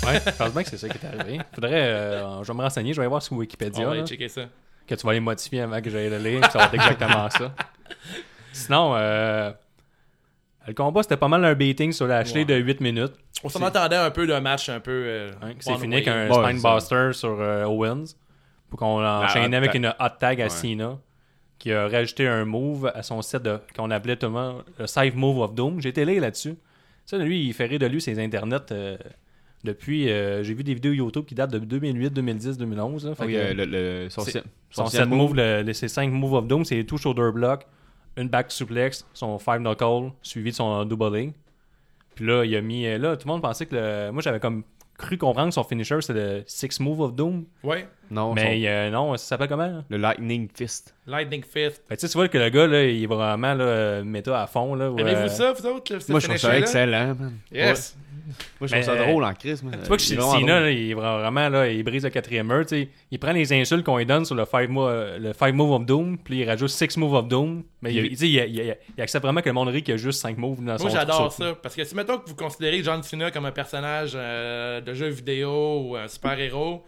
Ouais, 0.05 0.21
je 0.25 0.31
pense 0.33 0.53
bien 0.53 0.63
que 0.65 0.69
c'est 0.69 0.77
ça 0.77 0.89
qui 0.89 0.99
est 0.99 1.07
arrivé. 1.07 1.41
Faudrait, 1.55 1.73
euh, 1.73 2.43
je 2.43 2.49
vais 2.49 2.59
me 2.59 2.63
renseigner, 2.63 2.93
je 2.93 2.97
vais 2.97 3.03
aller 3.03 3.09
voir 3.09 3.23
sur 3.23 3.37
Wikipédia. 3.37 3.85
On 3.87 3.91
va 3.91 3.97
aller 3.97 4.07
checker 4.07 4.29
ça. 4.29 4.43
Que 4.87 4.95
tu 4.95 5.07
vas 5.07 5.13
les 5.13 5.21
modifier 5.21 5.61
avant 5.63 5.81
que 5.81 5.91
j'aille 5.91 6.11
le 6.11 6.19
lire, 6.19 6.51
ça 6.51 6.59
va 6.59 6.65
être 6.67 6.75
exactement 6.75 7.29
ça. 7.31 7.53
Sinon, 8.53 8.95
euh, 8.97 9.53
le 10.67 10.75
combat, 10.75 11.03
c'était 11.03 11.17
pas 11.17 11.29
mal 11.29 11.45
un 11.45 11.55
beating 11.55 11.93
sur 11.93 12.07
Lashley 12.07 12.41
Ouais. 12.41 12.45
de 12.47 12.55
8 12.57 12.81
minutes. 12.81 13.13
On 13.45 13.49
s'en 13.49 13.63
attendait 13.65 13.97
un 13.97 14.11
peu 14.11 14.27
d'un 14.27 14.41
match 14.41 14.69
un 14.69 14.81
peu. 14.81 14.91
euh, 14.93 15.31
hein, 15.43 15.53
one 15.67 15.79
fini 15.79 15.95
avec 15.97 16.09
un 16.09 16.33
spinebuster 16.33 17.11
sur 17.13 17.37
euh, 17.41 17.65
Owens. 17.65 18.05
Pour 18.69 18.79
qu'on 18.81 19.05
enchaîne 19.05 19.53
hot 19.53 19.57
avec 19.57 19.75
une 19.75 19.87
hot 19.87 20.09
tag 20.19 20.41
à 20.41 20.45
Ouais. 20.45 20.51
Cena. 20.51 20.99
Qui 21.59 21.73
a 21.73 21.89
rajouté 21.89 22.27
un 22.29 22.45
move 22.45 22.91
à 22.95 23.03
son 23.03 23.23
set 23.23 23.43
de, 23.43 23.59
qu'on 23.75 23.91
appelait 23.91 24.17
tout 24.17 24.29
le 24.79 24.87
Save 24.87 25.17
Move 25.17 25.39
of 25.41 25.55
Doom. 25.55 25.81
J'ai 25.81 25.89
été 25.91 26.05
lire 26.05 26.21
là-dessus. 26.21 26.55
Ça, 27.07 27.17
lui, 27.19 27.47
il 27.47 27.55
fait 27.55 27.67
rire 27.67 27.79
de 27.79 27.87
lui 27.87 28.01
ses 28.01 28.19
internets 28.19 28.73
euh, 28.73 28.97
depuis. 29.67 30.11
euh, 30.11 30.43
j'ai 30.43 30.55
vu 30.55 30.65
des 30.65 30.75
vidéos 30.75 30.93
YouTube 30.93 31.25
qui 31.27 31.35
datent 31.35 31.51
de 31.53 31.59
2008, 31.59 32.11
2010, 32.11 32.57
2011. 32.59 33.07
là. 33.07 33.15
Fait 33.15 33.25
Oui, 33.27 33.33
que- 33.35 33.39
euh, 33.39 33.55
le, 33.55 33.65
le, 34.05 34.09
son, 34.11 34.23
son 34.23 34.41
son 34.71 34.87
set 34.87 35.07
move, 35.09 35.35
le, 35.37 35.73
ses 35.73 35.89
5 35.89 36.11
moves 36.11 36.35
of 36.35 36.47
doom, 36.47 36.65
c'est 36.65 36.83
tout 36.85 36.97
shoulder 36.97 37.31
block, 37.35 37.67
une 38.17 38.29
back 38.29 38.51
suplex, 38.51 39.07
son 39.13 39.39
5 39.39 39.59
knuckle, 39.61 40.13
suivi 40.23 40.51
de 40.51 40.57
son 40.57 40.85
double 40.85 41.15
leg. 41.15 41.33
Puis 42.15 42.25
là, 42.27 42.45
il 42.45 42.57
a 42.57 42.61
mis. 42.63 42.87
euh, 42.87 42.97
Là, 42.99 43.17
tout 43.17 43.29
le 43.29 43.33
monde 43.33 43.43
pensait 43.43 43.67
que 43.67 43.75
le. 43.77 44.11
Moi, 44.11 44.23
j'avais 44.23 44.41
comme 44.41 44.63
cru 44.97 45.19
comprendre 45.19 45.49
que 45.49 45.55
son 45.55 45.63
finisher, 45.65 46.01
c'est 46.01 46.15
le 46.15 46.43
6 46.47 46.81
move 46.81 47.01
of 47.03 47.15
doom. 47.15 47.45
Ouais. 47.63 47.87
Non, 48.11 48.33
mais 48.33 48.61
son- 48.63 48.67
euh, 48.67 48.91
non, 48.91 49.17
ça 49.19 49.27
s'appelle 49.27 49.49
comment? 49.49 49.85
le 49.91 49.97
Lightning 49.99 50.49
Fist. 50.55 50.95
Lightning 51.07 51.43
Fist. 51.43 51.83
Que, 51.87 51.95
tu 51.95 52.01
sais, 52.01 52.09
tu 52.09 52.15
vois 52.17 52.29
que 52.29 52.39
le 52.39 52.49
gars, 52.49 52.67
là, 52.67 52.85
il 52.85 53.03
est 53.03 53.07
vraiment 53.07 53.53
là, 53.53 54.03
méta 54.03 54.41
à 54.43 54.47
fond. 54.47 54.75
Là, 54.75 54.87
Aimez-vous 54.97 55.21
euh, 55.21 55.29
ça, 55.29 55.53
vous 55.53 55.67
autres? 55.67 55.93
Moi, 56.09 56.21
je 56.21 56.27
trouve 56.27 56.39
ça 56.39 56.57
excellent, 56.59 57.15
man. 57.15 57.35
Yes. 57.53 57.95
Moi, 58.61 58.67
je 58.69 58.73
trouve 58.75 58.83
ça 58.85 58.93
euh, 58.93 59.07
drôle 59.07 59.25
en 59.25 59.33
crise. 59.35 59.63
moi. 59.63 59.73
Tu 59.73 59.87
vois 59.89 59.97
que 59.97 60.03
Il 60.03 60.07
chez 60.07 60.21
Cena, 60.21 60.61
là, 60.61 60.71
il 60.71 60.91
est 60.91 60.95
vraiment 60.95 61.49
là, 61.49 61.69
il 61.69 61.83
brise 61.83 62.05
le 62.05 62.11
quatrième 62.11 62.47
mur. 62.49 62.63
tu 62.67 62.69
sais. 62.77 62.89
Il 63.11 63.19
prend 63.19 63.33
les 63.33 63.53
insultes 63.53 63.85
qu'on 63.85 63.99
lui 63.99 64.07
donne 64.07 64.25
sur 64.25 64.35
le 64.35 64.45
5 64.45 64.69
move, 64.69 65.19
le 65.21 65.33
five 65.33 65.55
move 65.55 65.73
of 65.73 65.87
Doom, 65.87 66.19
puis 66.19 66.39
il 66.41 66.49
rajoute 66.49 66.69
6 66.71 66.97
move 66.97 67.15
of 67.15 67.29
Doom. 67.29 67.63
Mais 67.83 67.93
il, 67.93 67.97
Il- 67.99 68.05
il, 68.07 68.11
tu 68.11 68.17
sais, 68.17 68.29
il, 68.29 68.35
il- 68.57 68.77
il 68.97 69.03
accepte 69.03 69.25
vraiment 69.25 69.41
que 69.41 69.49
le 69.49 69.53
monde 69.53 69.69
rit 69.69 69.83
qu'il 69.83 69.93
y 69.93 69.95
a 69.95 69.99
juste 69.99 70.21
5 70.21 70.37
moves 70.39 70.63
dans 70.65 70.77
son 70.79 70.85
Moi, 70.85 70.93
j'adore 70.93 71.33
ça. 71.33 71.55
Parce 71.63 71.75
que 71.75 71.85
si, 71.85 71.95
mettons 71.95 72.19
que 72.19 72.29
vous 72.29 72.37
considérez 72.37 72.83
John 72.83 73.03
Cena 73.03 73.31
comme 73.31 73.47
un 73.47 73.53
personnage 73.53 74.13
euh, 74.15 74.81
de 74.81 74.93
jeu 74.95 75.09
vidéo 75.09 75.83
ou 75.87 75.97
un 75.97 76.09
super-héros, 76.09 76.85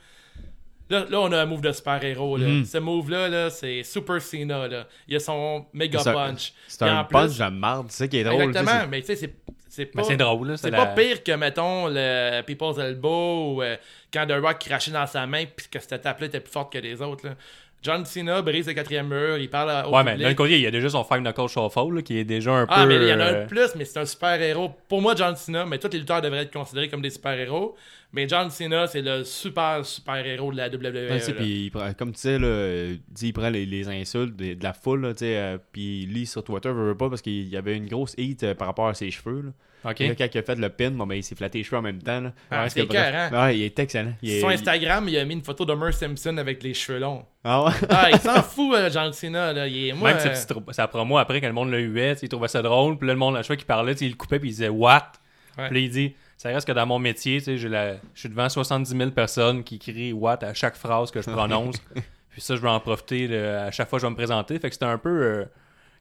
là, 0.91 1.05
là, 1.09 1.21
on 1.21 1.31
a 1.33 1.43
un 1.43 1.47
move 1.47 1.61
de 1.61 1.73
super-héros. 1.73 2.37
là. 2.37 2.47
Mhm. 2.47 2.65
Ce 2.65 2.79
move-là, 2.79 3.29
là, 3.29 3.51
c'est 3.51 3.83
Super 3.83 4.21
Cena. 4.21 4.67
Là. 4.69 4.87
Il 5.07 5.17
a 5.17 5.21
son 5.21 5.67
méga 5.73 6.03
punch. 6.03 6.53
C'est 6.67 6.83
un 6.85 7.01
en 7.01 7.05
plus- 7.05 7.13
punch 7.13 7.39
de 7.39 7.49
marde. 7.49 7.87
C'est 7.91 8.05
ça 8.05 8.09
qui 8.09 8.19
est 8.19 8.25
drôle. 8.25 8.37
tu 8.47 8.53
sais, 8.53 8.59
Exactement, 8.61 8.89
mais 8.91 9.01
tu 9.01 9.07
sais, 9.09 9.17
c'est- 9.17 9.35
c'est 9.69 9.87
pas... 9.87 10.03
C'est 10.03 10.17
drôle, 10.17 10.49
là. 10.49 10.57
C'est 10.57 10.71
la- 10.71 10.87
pas 10.87 10.95
pire 10.95 11.23
que, 11.23 11.33
mettons, 11.33 11.87
le 11.89 12.41
People's 12.43 12.79
Elbow 12.79 13.55
ou 13.55 13.63
euh, 13.63 13.77
quand 14.13 14.27
The 14.27 14.33
Rock 14.43 14.59
crachait 14.61 14.91
dans 14.91 15.07
sa 15.07 15.27
main 15.27 15.45
puis 15.55 15.67
que 15.71 15.79
cette 15.79 16.01
tape-là 16.03 16.27
était 16.27 16.41
plus 16.41 16.53
forte 16.53 16.73
que 16.73 16.79
les 16.79 17.01
autres. 17.03 17.27
là. 17.27 17.35
John 17.83 18.05
Cena 18.05 18.43
brise 18.43 18.67
le 18.67 18.73
quatrième 18.75 19.09
mur, 19.09 19.39
il 19.39 19.49
parle 19.49 19.87
au 19.87 19.95
Ouais, 19.95 20.03
mais 20.03 20.17
d'un 20.17 20.35
côté, 20.35 20.57
il 20.57 20.63
y 20.63 20.67
a 20.67 20.71
déjà 20.71 20.89
son 20.89 21.05
5 21.05 21.21
knuckle 21.21 21.47
shuffle, 21.49 22.03
qui 22.03 22.19
est 22.19 22.25
déjà 22.25 22.53
un 22.53 22.67
Ah, 22.69 22.83
peu. 22.83 22.89
mais 22.89 22.97
il 22.97 23.09
y 23.09 23.13
en 23.13 23.21
a 23.21 23.25
euh, 23.25 23.41
un 23.41 23.45
de 23.45 23.49
plus, 23.49 23.75
mais 23.77 23.85
c'est 23.85 24.01
un 24.01 24.05
super-héros. 24.05 24.73
Pour 24.89 25.01
moi, 25.01 25.15
John 25.17 25.37
Cena, 25.37 25.65
mais 25.65 25.79
tous 25.79 25.89
les 25.93 26.01
lutteurs 26.01 26.21
devraient 26.21 26.43
être 26.43 26.53
considérés 26.53 26.89
comme 26.89 27.03
des 27.03 27.11
super-héros. 27.11 27.77
Mais 28.13 28.27
John 28.27 28.49
Cena, 28.51 28.87
c'est 28.87 29.03
le 29.03 29.23
super 29.23 29.85
super-héros 29.85 30.51
de 30.51 30.57
la 30.57 30.69
WWE. 30.69 31.11
Ouais, 31.13 31.35
puis 31.37 31.65
il 31.67 31.71
prend- 31.71 31.93
comme 31.93 32.13
tu 32.13 32.21
sais, 32.21 32.39
là, 32.39 32.47
euh, 32.47 32.97
il 33.23 33.33
prend 33.33 33.51
les, 33.51 33.67
les 33.67 33.89
insultes 33.89 34.35
de, 34.35 34.55
de 34.55 34.63
la 34.65 34.73
foule, 34.73 35.03
là, 35.03 35.13
tu 35.13 35.19
sais, 35.21 35.37
euh, 35.37 35.59
puis 35.73 36.03
il 36.05 36.15
lit 36.15 36.27
sur 36.27 36.43
Twitter, 36.43 36.71
veut, 36.71 36.87
veut 36.89 36.97
pas, 36.97 37.09
parce 37.11 37.21
qu'il 37.23 37.47
y 37.49 37.57
avait 37.57 37.77
une 37.77 37.87
grosse 37.87 38.15
hate 38.19 38.43
euh, 38.45 38.55
par 38.55 38.67
rapport 38.69 38.89
à 38.89 38.95
ses 38.95 39.11
cheveux. 39.11 39.43
Là. 39.43 39.51
Ok. 39.85 39.99
Là, 40.01 40.15
quand 40.17 40.27
il 40.35 40.39
a 40.39 40.43
fait 40.43 40.55
le 40.57 40.69
pin, 40.71 40.91
bon, 40.91 41.07
ben, 41.07 41.15
il 41.15 41.23
s'est 41.23 41.35
flatté 41.35 41.59
les 41.59 41.65
cheveux 41.65 41.77
en 41.79 41.83
même 41.83 42.03
temps. 42.03 42.21
Là. 42.21 42.33
Ah, 42.51 42.63
Ouais, 42.65 42.69
c'est 42.71 42.83
bref. 42.85 43.01
écœurant. 43.09 43.45
Ouais, 43.45 43.59
il 43.59 43.63
est 43.63 43.79
excellent. 43.79 44.13
Il 44.23 44.31
est- 44.31 44.39
Sur 44.41 44.49
Instagram, 44.49 45.09
il 45.09 45.17
a 45.19 45.25
mis 45.25 45.35
une 45.35 45.43
photo 45.45 45.65
d'Homer 45.65 45.93
Simpson 45.93 46.37
avec 46.39 46.63
les 46.63 46.75
cheveux 46.75 46.99
longs. 46.99 47.25
Ah 47.45 47.65
ouais? 47.65 47.73
Ah, 47.89 48.09
il 48.13 48.19
s'en 48.19 48.43
fout, 48.43 48.75
euh, 48.77 48.91
John 48.91 49.13
Cena. 49.13 49.53
Là. 49.53 49.67
Il 49.69 49.89
est, 49.89 49.93
moi, 49.93 50.15
Même 50.15 50.27
euh, 50.27 50.61
sa 50.73 50.89
promo 50.89 51.17
après, 51.19 51.41
quand 51.41 51.47
le 51.47 51.53
monde 51.53 51.71
le 51.71 51.81
huait, 51.81 52.15
il 52.23 52.29
trouvait 52.29 52.49
ça 52.49 52.61
drôle. 52.63 52.99
Puis 52.99 53.07
là, 53.07 53.13
le 53.15 53.19
monde, 53.19 53.37
à 53.37 53.39
chaque 53.39 53.47
fois 53.47 53.57
qu'il 53.57 53.67
parlait, 53.67 53.93
il 53.93 54.11
le 54.11 54.15
coupait, 54.17 54.39
puis 54.39 54.49
il 54.49 54.53
disait 54.53 54.69
What? 54.69 55.13
Ouais. 55.57 55.67
Puis 55.69 55.75
là, 55.75 55.81
il 55.81 55.91
dit 55.91 56.15
Ça 56.37 56.51
reste 56.51 56.67
que 56.67 56.73
dans 56.73 56.87
mon 56.87 56.99
métier, 56.99 57.39
tu 57.39 57.45
sais, 57.45 57.57
j'ai 57.59 57.69
la- 57.69 57.95
je 58.15 58.21
suis 58.21 58.29
devant 58.29 58.49
70 58.49 58.97
000 58.97 59.11
personnes 59.13 59.65
qui 59.65 59.79
crient 59.79 60.13
What 60.13 60.39
à 60.45 60.55
chaque 60.55 60.77
phrase 60.77 61.11
que 61.11 61.21
je 61.23 61.31
prononce. 61.31 61.77
puis 62.31 62.41
ça, 62.41 62.55
je 62.57 62.61
vais 62.61 62.69
en 62.69 62.79
profiter 62.81 63.27
là, 63.29 63.65
à 63.65 63.71
chaque 63.71 63.89
fois 63.89 63.99
que 63.99 64.03
je 64.03 64.07
vais 64.07 64.11
me 64.11 64.17
présenter. 64.17 64.59
Fait 64.59 64.69
que 64.69 64.75
c'était 64.75 64.85
un 64.87 64.99
peu 64.99 65.09
euh, 65.23 65.45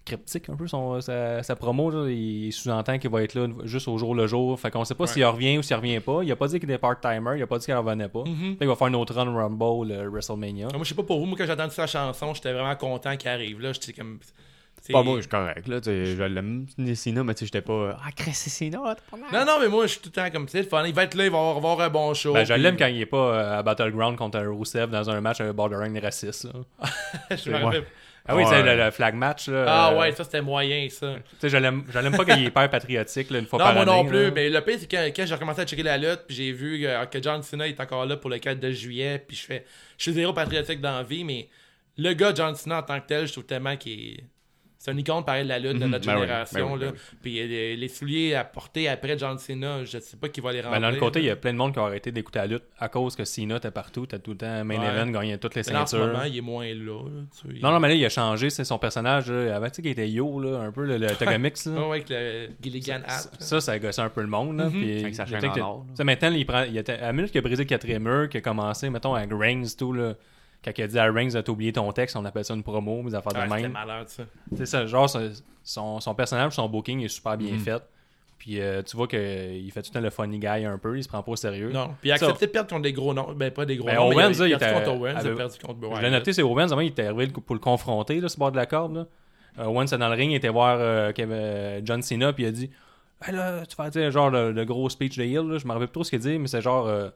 cryptique, 0.08 0.50
un 0.50 0.56
peu 0.56 0.67
son, 0.67 1.00
sa, 1.02 1.43
sa 1.43 1.56
promo. 1.56 1.89
là. 1.91 2.10
Il 2.10 2.52
sous-entend 2.52 2.98
qu'il 2.98 3.10
va 3.12 3.22
être 3.24 3.36
là 3.36 3.48
juste 3.65 3.88
au 3.88 3.98
jour 3.98 4.15
le 4.15 4.26
jour. 4.28 4.60
Fait 4.60 4.72
qu'on 4.72 4.84
sait 4.86 4.96
pas 4.96 5.04
Ouais. 5.04 5.10
s'il 5.10 5.26
revient 5.26 5.58
ou 5.58 5.62
s'il 5.62 5.76
revient 5.76 6.00
pas. 6.00 6.22
Il 6.24 6.32
a 6.32 6.36
pas 6.36 6.48
dit 6.48 6.60
qu'il 6.60 6.70
était 6.70 6.80
part-timer, 6.80 7.34
il 7.38 7.43
a 7.43 7.48
pas 7.48 7.58
dit 7.60 7.65
qu'il 7.65 7.76
revenait 7.76 8.10
pas. 8.10 8.24
Mhm. 8.26 8.52
Fait 8.54 8.58
qu'il 8.60 8.67
va 8.67 8.76
faire 8.76 8.88
une 8.88 8.96
autre 8.96 9.13
run 9.13 9.32
Rumble, 9.34 9.93
le 9.93 10.10
WrestleMania. 10.10 10.67
Moi, 10.74 10.80
je 10.84 10.89
sais 10.89 10.96
pas 10.96 11.04
pour 11.04 11.20
vous, 11.20 11.26
moi, 11.26 11.38
quand 11.38 11.46
j'ai 11.46 11.52
entendu 11.54 11.74
sa 11.76 11.86
chanson, 11.88 12.34
j'étais 12.34 12.54
vraiment 12.54 12.76
content 12.76 13.15
qu'il 13.17 13.30
arrive. 13.30 13.60
là. 13.62 13.72
J'étais 13.74 13.93
comme. 13.93 14.20
c'est- 14.82 14.93
Pas 14.93 15.04
moi, 15.04 15.15
je 15.17 15.22
suis 15.22 15.30
correct. 15.30 15.67
Là, 15.67 15.82
tu 15.82 15.89
je 16.06 16.24
l'aime, 16.24 16.65
Cena, 16.96 17.24
mais 17.24 17.34
tu 17.34 17.39
sais, 17.39 17.46
j'étais 17.48 17.62
pas. 17.62 17.74
euh, 17.74 17.93
Ah, 17.98 18.10
Chris, 18.15 18.32
c'est 18.34 18.50
Cena, 18.50 18.80
t'as 18.96 19.02
pas 19.12 19.17
mal. 19.17 19.30
Non, 19.34 19.52
non, 19.54 19.60
mais 19.60 19.67
moi, 19.67 19.86
je 19.86 19.91
suis 19.93 20.00
tout 20.02 20.10
le 20.15 20.22
temps 20.22 20.30
comme 20.32 20.48
fun. 20.48 20.86
Il 20.86 20.93
va 20.93 21.04
être 21.04 21.15
là, 21.15 21.26
il 21.26 21.32
va 21.32 21.38
avoir, 21.39 21.58
avoir 21.58 21.82
un 21.82 21.89
bon 21.89 22.13
show. 22.13 22.34
Ben, 22.34 22.46
je 22.46 22.54
puis- 22.54 22.62
l'aime 22.62 22.78
quand 22.78 22.86
il 22.88 23.02
est 23.02 23.06
pas 23.06 23.17
euh, 23.17 23.60
à 23.60 23.63
Battleground 23.63 24.15
contre 24.17 24.38
un 24.38 24.50
Rusev 24.50 24.89
dans 24.89 25.10
un 25.10 25.20
match 25.20 25.41
un 25.41 25.52
borderline 25.52 25.98
raciste. 26.00 26.48
je 27.32 27.50
me 27.52 27.58
rappelle. 27.58 27.84
Ah 28.28 28.36
oui, 28.36 28.44
c'est 28.50 28.62
le, 28.62 28.76
le 28.84 28.92
flag 28.92 29.16
match. 29.16 29.48
Là, 29.48 29.66
Ah 29.68 29.92
euh, 29.94 30.00
ouais, 30.00 30.12
ça 30.12 30.24
c'était 30.24 30.42
moyen 30.42 30.88
ça. 30.90 31.16
Tu 31.16 31.36
sais, 31.40 31.50
je 31.50 31.58
l'aime 31.58 31.84
pas 31.86 32.26
qu'il 32.26 32.44
est 32.44 32.48
hyper 32.48 32.70
patriotique 32.70 33.30
là, 33.30 33.40
une 33.40 33.46
fois 33.46 33.60
Non, 33.60 33.66
par 33.66 33.74
moi 33.76 33.86
non 33.86 34.00
année, 34.02 34.10
plus. 34.10 34.24
là. 34.26 34.32
Mais 34.36 34.50
le 34.50 34.62
pire, 34.62 34.78
c'est 34.80 34.90
quand, 34.92 35.06
quand 35.16 35.26
j'ai 35.26 35.34
recommencé 35.34 35.62
à 35.62 35.66
checker 35.66 35.84
la 35.84 35.98
lutte, 35.98 36.24
puis 36.28 36.36
j'ai 36.36 36.52
vu 36.52 36.82
que, 36.82 37.06
que 37.06 37.24
John 37.24 37.42
Cena 37.44 37.68
est 37.68 37.80
encore 37.80 38.06
là 38.06 38.18
pour 38.18 38.30
le 38.30 38.38
4 38.40 38.60
de 38.60 38.72
juillet, 38.72 39.24
puis 39.26 39.38
je 39.38 39.46
fais. 39.46 39.66
Je 39.98 40.04
suis 40.04 40.13
zéro 40.13 40.34
patriotique 40.34 40.82
dans 40.82 40.98
la 40.98 41.04
vie, 41.04 41.24
mais 41.24 41.48
le 41.98 42.13
gars 42.13 42.34
John 42.36 42.54
Cena 42.56 42.80
en 42.80 42.84
tant 42.84 43.00
que 43.00 43.08
tel, 43.08 43.28
je 43.28 43.32
trouve 43.32 43.46
tellement 43.46 43.76
qu'il 43.78 44.13
est. 44.13 44.24
C'est 44.88 44.93
un 44.93 44.97
icône 44.97 45.26
pareil 45.26 45.43
de 45.43 45.50
la 45.50 45.60
lutte 45.60 45.80
de 45.80 45.86
notre 45.86 46.06
Ben 46.08 46.15
oui, 46.15 46.21
génération. 46.21 46.65
ben 46.65 46.73
oui, 46.73 46.80
ben 46.80 46.86
là. 46.86 46.91
oui. 46.93 47.17
Puis 47.21 47.76
les, 47.76 47.88
souliers 47.89 48.36
à 48.36 48.45
porter 48.45 48.88
après 48.88 49.17
John 49.17 49.38
Cena, 49.38 49.84
je 49.84 50.00
sais 50.00 50.15
pas 50.15 50.30
qui 50.30 50.39
va 50.39 50.54
les 50.54 50.62
rendre. 50.62 50.76
Ben, 50.76 50.80
d'un 50.82 50.91
autre 50.91 51.00
côté, 51.00 51.19
il 51.19 51.26
y 51.26 51.30
a 51.30 51.36
plein 51.36 51.52
de 51.52 51.58
monde 51.58 51.73
qui 51.73 51.80
ont 51.80 51.86
arrêté 51.86 52.10
d'écouter 52.12 52.39
la 52.39 52.47
lutte 52.47 52.63
à 52.80 52.88
cause 52.88 53.13
que 53.17 53.26
Cena 53.26 53.58
était 53.58 53.69
partout. 53.71 54.06
T'as 54.06 54.19
tout 54.19 54.32
le 54.32 54.38
temps 54.38 54.63
main 54.63 54.80
Ouais. 54.80 54.88
event, 54.88 55.12
gagnait 55.12 55.38
toutes 55.38 55.56
les 55.56 55.63
Mais 55.67 55.73
là, 55.73 55.82
en 55.82 55.86
ce 55.86 55.97
ceintures. 55.97 56.13
moment, 56.13 56.23
il 56.23 56.38
est 56.38 56.41
moins 56.41 56.65
là. 56.67 56.73
là, 56.73 57.21
tu 57.34 57.38
sais, 57.50 57.54
il- 57.58 57.62
Non, 57.62 57.71
non, 57.71 57.80
mais 57.82 57.89
là, 57.89 57.93
il 57.95 58.06
a 58.06 58.10
changé, 58.10 58.50
c'est 58.50 58.63
son 58.63 58.80
personnage. 58.80 59.30
Là. 59.30 59.56
Avant, 59.58 59.67
tu 59.67 59.76
sais, 59.76 59.82
qu'il 59.82 59.91
était 59.91 60.10
yo, 60.10 60.39
là, 60.39 60.60
un 60.62 60.71
peu, 60.71 60.86
le, 60.86 60.97
le 60.97 61.08
Togamix. 61.15 61.65
Ouais, 61.65 61.73
ouais, 61.80 61.86
avec 61.97 62.10
le 62.10 62.47
Gilligan 62.63 63.02
Hat. 63.06 63.26
Ça, 63.39 63.60
ça 63.60 63.73
a 63.73 63.80
gossé 63.80 64.00
un 64.02 64.10
peu 64.10 64.21
le 64.21 64.28
monde. 64.28 64.58
Là, 64.58 64.69
puis 64.69 65.02
Avec 65.02 65.15
sa 65.15 65.26
chaîne 65.26 65.45
en 65.45 65.52
que- 65.52 65.60
or, 65.60 65.86
maintenant, 66.02 66.32
il 66.32 66.45
prend, 66.45 66.63
il 66.63 66.78
était, 66.78 66.93
à 66.93 67.08
la 67.08 67.13
minute 67.13 67.32
qu'il 67.32 67.39
a 67.39 67.41
brisé 67.41 67.63
le 67.63 67.67
quatrième 67.67 68.04
mur, 68.04 68.30
qu'il 68.30 68.38
a 68.38 68.41
commencé, 68.41 68.89
mettons, 68.89 69.15
avec 69.15 69.32
Reigns, 69.34 69.63
tout, 69.78 69.91
là, 69.91 70.13
quand 70.73 70.82
il 70.82 70.84
a 70.84 70.88
dit 70.88 70.99
à 70.99 71.12
Reigns 71.12 71.30
de 71.34 71.41
t'oublier 71.41 71.71
ton 71.73 71.91
texte, 71.91 72.15
on 72.15 72.25
appelle 72.25 72.45
ça 72.45 72.53
une 72.53 72.63
promo, 72.63 73.03
des 73.03 73.15
affaires 73.15 73.34
Ouais, 73.34 73.45
de 73.45 73.49
c'était 73.49 73.62
même. 73.63 73.71
malade, 73.71 74.08
ça. 74.10 74.23
C'est 74.56 74.65
ça, 74.65 74.86
genre, 74.86 75.10
son- 75.10 75.32
son, 75.63 75.99
son 75.99 76.15
personnage, 76.15 76.53
son 76.53 76.67
booking 76.69 77.01
est 77.03 77.08
super 77.10 77.34
Mhm. 77.34 77.38
bien 77.39 77.58
fait. 77.60 77.82
Puis 78.38 78.62
euh, 78.62 78.84
tu 78.84 78.95
vois 78.95 79.08
qu'il 79.08 79.71
fait 79.71 79.82
tout 79.82 79.89
le 79.89 79.93
temps 79.95 79.99
le 80.01 80.10
funny 80.12 80.38
guy 80.39 80.63
un 80.65 80.77
peu, 80.77 80.95
il 80.97 81.03
se 81.03 81.10
prend 81.10 81.23
pas 81.23 81.32
au 81.32 81.36
sérieux. 81.36 81.71
Non. 81.71 81.95
Puis 81.99 82.12
accepter 82.12 82.45
de 82.45 82.51
perdre 82.51 82.69
contre 82.69 82.84
des 82.84 82.93
gros 82.93 83.13
noms. 83.13 83.34
Ben, 83.34 83.49
pas 83.51 83.65
des 83.65 83.75
gros 83.77 83.88
Ben, 83.88 83.95
noms. 83.95 84.10
mais 84.10 84.15
Owens, 84.15 84.32
il 84.34 84.41
a 84.43 84.47
là, 84.47 84.47
il 84.47 84.58
perdu 84.58 84.65
était- 84.65 84.73
contre 84.86 84.89
Owens, 85.01 85.19
il 85.23 85.27
a 85.32 85.36
perdu 85.36 85.58
contre 85.60 85.80
Je 85.82 85.88
Wyatt. 85.88 86.01
l'ai 86.03 86.10
noté, 86.12 86.34
c'est 86.34 86.43
Owens, 86.43 86.71
avant, 86.71 86.82
il 86.82 86.88
était 86.89 87.08
arrivé 87.08 87.27
pour 87.27 87.56
le 87.56 87.60
confronter, 87.60 88.19
là, 88.21 88.30
ce 88.30 88.38
bord 88.38 88.51
de 88.51 88.58
la 88.58 88.65
corde. 88.67 88.95
Là. 88.95 89.06
Euh, 89.60 89.65
Owens 89.65 89.86
dans 89.86 89.97
le 90.10 90.13
ring, 90.15 90.32
il 90.32 90.36
était 90.36 90.49
voir 90.49 90.77
euh, 90.80 91.10
avait, 91.10 91.25
euh, 91.34 91.82
John 91.84 92.01
Cena, 92.03 92.32
puis 92.32 92.43
il 92.43 92.47
a 92.47 92.51
dit 92.51 92.69
Hey, 93.25 93.34
là, 93.34 93.65
tu 93.65 93.75
vas 93.75 93.89
dire 93.89 94.12
genre 94.12 94.30
le, 94.30 94.51
le 94.51 94.65
gros 94.65 94.88
speech 94.89 95.17
de 95.17 95.23
Hill, 95.23 95.39
là, 95.49 95.58
je 95.58 95.65
me 95.65 95.71
rappelle 95.73 95.88
plus 95.88 95.93
trop 95.93 96.03
ce 96.03 96.12
qu'il 96.12 96.19
dit, 96.19 96.38
mais 96.38 96.47
c'est 96.47 96.62
genre 96.62 96.86
euh, 96.86 97.10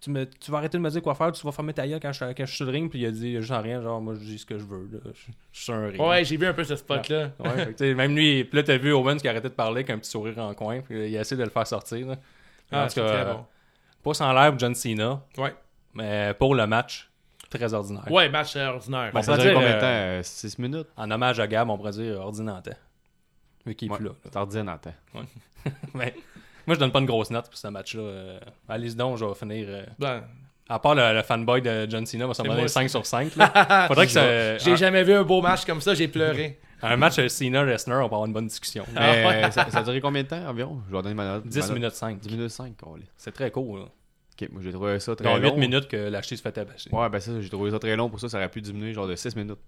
tu, 0.00 0.10
me, 0.10 0.24
tu 0.26 0.50
vas 0.50 0.58
arrêter 0.58 0.76
de 0.78 0.82
me 0.82 0.90
dire 0.90 1.02
quoi 1.02 1.14
faire, 1.14 1.32
tu 1.32 1.44
vas 1.44 1.52
fermer 1.52 1.72
ta 1.72 1.86
gueule 1.86 2.00
quand 2.00 2.12
je, 2.12 2.20
quand 2.24 2.34
je 2.38 2.44
suis 2.46 2.56
sur 2.56 2.66
le 2.66 2.72
ring, 2.72 2.90
puis 2.90 3.00
il 3.00 3.06
a 3.06 3.10
dit 3.10 3.36
juste 3.36 3.50
en 3.50 3.62
rien, 3.62 3.80
genre 3.82 4.00
moi 4.00 4.14
je 4.14 4.20
dis 4.20 4.38
ce 4.38 4.46
que 4.46 4.58
je 4.58 4.64
veux, 4.64 4.88
là. 4.92 4.98
Je, 5.06 5.10
je 5.10 5.22
suis 5.58 5.64
sur 5.64 5.74
un 5.74 5.86
ring. 5.88 6.00
Ouais, 6.00 6.24
j'ai 6.24 6.36
vu 6.36 6.46
un 6.46 6.52
peu 6.52 6.64
ce 6.64 6.76
spot-là. 6.76 7.30
Ouais, 7.38 7.74
fait 7.76 7.94
même 7.94 8.14
lui, 8.14 8.44
puis 8.44 8.56
là, 8.58 8.62
t'as 8.62 8.76
vu 8.76 8.92
Owens 8.92 9.16
qui 9.16 9.28
arrêtait 9.28 9.48
de 9.48 9.54
parler 9.54 9.76
avec 9.78 9.90
un 9.90 9.98
petit 9.98 10.10
sourire 10.10 10.38
en 10.38 10.54
coin, 10.54 10.80
puis 10.80 11.10
il 11.10 11.16
a 11.16 11.20
essayé 11.20 11.38
de 11.38 11.44
le 11.44 11.50
faire 11.50 11.66
sortir. 11.66 12.06
Là. 12.06 12.16
Ah, 12.70 12.82
En 12.82 12.86
tout 12.86 12.92
c'est 12.94 13.00
très 13.06 13.20
euh, 13.26 13.34
bon. 13.34 13.46
Pas 14.04 14.14
sans 14.14 14.32
l'air 14.32 14.50
pour 14.50 14.58
John 14.58 14.74
Cena, 14.74 15.22
Ouais. 15.38 15.54
mais 15.94 16.34
pour 16.38 16.54
le 16.54 16.66
match, 16.66 17.10
très 17.50 17.72
ordinaire. 17.74 18.10
Ouais, 18.10 18.28
match 18.28 18.54
ordinaire. 18.56 19.10
Bon, 19.12 19.22
Ça 19.22 19.32
va 19.32 19.38
durait 19.38 19.50
dire, 19.50 19.54
combien 19.60 19.78
de 19.78 19.82
euh, 19.84 20.18
temps? 20.18 20.28
6 20.28 20.58
minutes? 20.58 20.88
En 20.96 21.10
hommage 21.10 21.40
à 21.40 21.46
Gab, 21.46 21.68
on 21.70 21.76
pourrait 21.76 21.92
dire 21.92 22.20
ordinateur. 22.20 22.74
Vu 23.64 23.74
qu'il 23.74 23.88
est 23.88 23.90
Ouais, 23.92 23.96
plus 23.98 24.04
là. 24.06 24.10
là. 24.12 24.30
C'est 24.30 24.36
ordinaire. 24.36 24.78
Mais, 25.94 26.14
moi, 26.66 26.74
je 26.74 26.80
donne 26.80 26.92
pas 26.92 26.98
une 27.00 27.06
grosse 27.06 27.30
note 27.30 27.46
pour 27.46 27.56
ce 27.58 27.68
match-là. 27.68 28.02
Euh, 28.02 28.40
allez-y 28.68 28.94
donc, 28.94 29.16
je 29.18 29.24
vais 29.24 29.34
finir. 29.34 29.66
euh, 29.68 29.84
Ben, 29.98 30.24
à 30.68 30.78
part 30.78 30.94
le, 30.94 31.14
le 31.14 31.22
fanboy 31.22 31.62
de 31.62 31.86
John 31.88 32.04
Cena, 32.06 32.26
va 32.26 32.34
s'en 32.34 32.42
donner 32.42 32.56
moi 32.58 32.68
5 32.68 32.90
sur 32.90 33.06
5. 33.06 33.36
là. 33.36 33.84
Faudrait 33.88 34.06
que 34.06 34.12
ça. 34.12 34.58
j'ai 34.58 34.76
jamais 34.76 35.04
vu 35.04 35.12
un 35.14 35.22
beau 35.22 35.40
match 35.40 35.64
comme 35.64 35.80
ça, 35.80 35.94
j'ai 35.94 36.08
pleuré. 36.08 36.58
un, 36.82 36.96
match 36.96 37.18
euh, 37.18 37.28
Cena-Lesnar, 37.28 38.04
on 38.04 38.08
peut 38.08 38.14
avoir 38.14 38.26
une 38.26 38.32
bonne 38.32 38.48
discussion. 38.48 38.84
Mais 38.92 39.00
Ah 39.00 39.46
euh, 39.46 39.50
ça, 39.50 39.70
ça 39.70 39.78
a 39.78 39.82
duré 39.82 40.00
combien 40.00 40.22
de 40.24 40.28
temps 40.28 40.44
environ? 40.48 40.80
Je 40.90 40.96
vais 40.96 41.02
donner 41.02 41.14
ma 41.14 41.24
note. 41.24 41.46
10 41.46 41.56
ma 41.58 41.66
note. 41.66 41.74
minutes 41.74 41.94
5. 41.94 42.18
10 42.18 42.30
minutes 42.30 42.50
5, 42.50 42.72
C'est 43.16 43.32
très 43.32 43.50
cool. 43.50 43.80
Là. 43.80 43.86
Ok, 44.38 44.48
moi 44.52 44.60
j'ai 44.62 44.72
trouvé 44.72 45.00
ça 45.00 45.16
très 45.16 45.24
Dans 45.24 45.36
8 45.38 45.42
long. 45.48 45.56
minutes 45.56 45.88
que 45.88 45.96
l'acheter 45.96 46.36
se 46.36 46.42
fait 46.42 46.52
tabasser. 46.52 46.90
Ouais, 46.92 47.08
ben 47.08 47.20
ça, 47.20 47.40
j'ai 47.40 47.48
trouvé 47.48 47.70
ça 47.70 47.78
très 47.78 47.96
long. 47.96 48.10
Pour 48.10 48.20
ça, 48.20 48.28
ça 48.28 48.36
aurait 48.36 48.50
pu 48.50 48.60
diminuer 48.60 48.92
genre 48.92 49.06
de 49.06 49.14
6 49.16 49.34
minutes. 49.36 49.58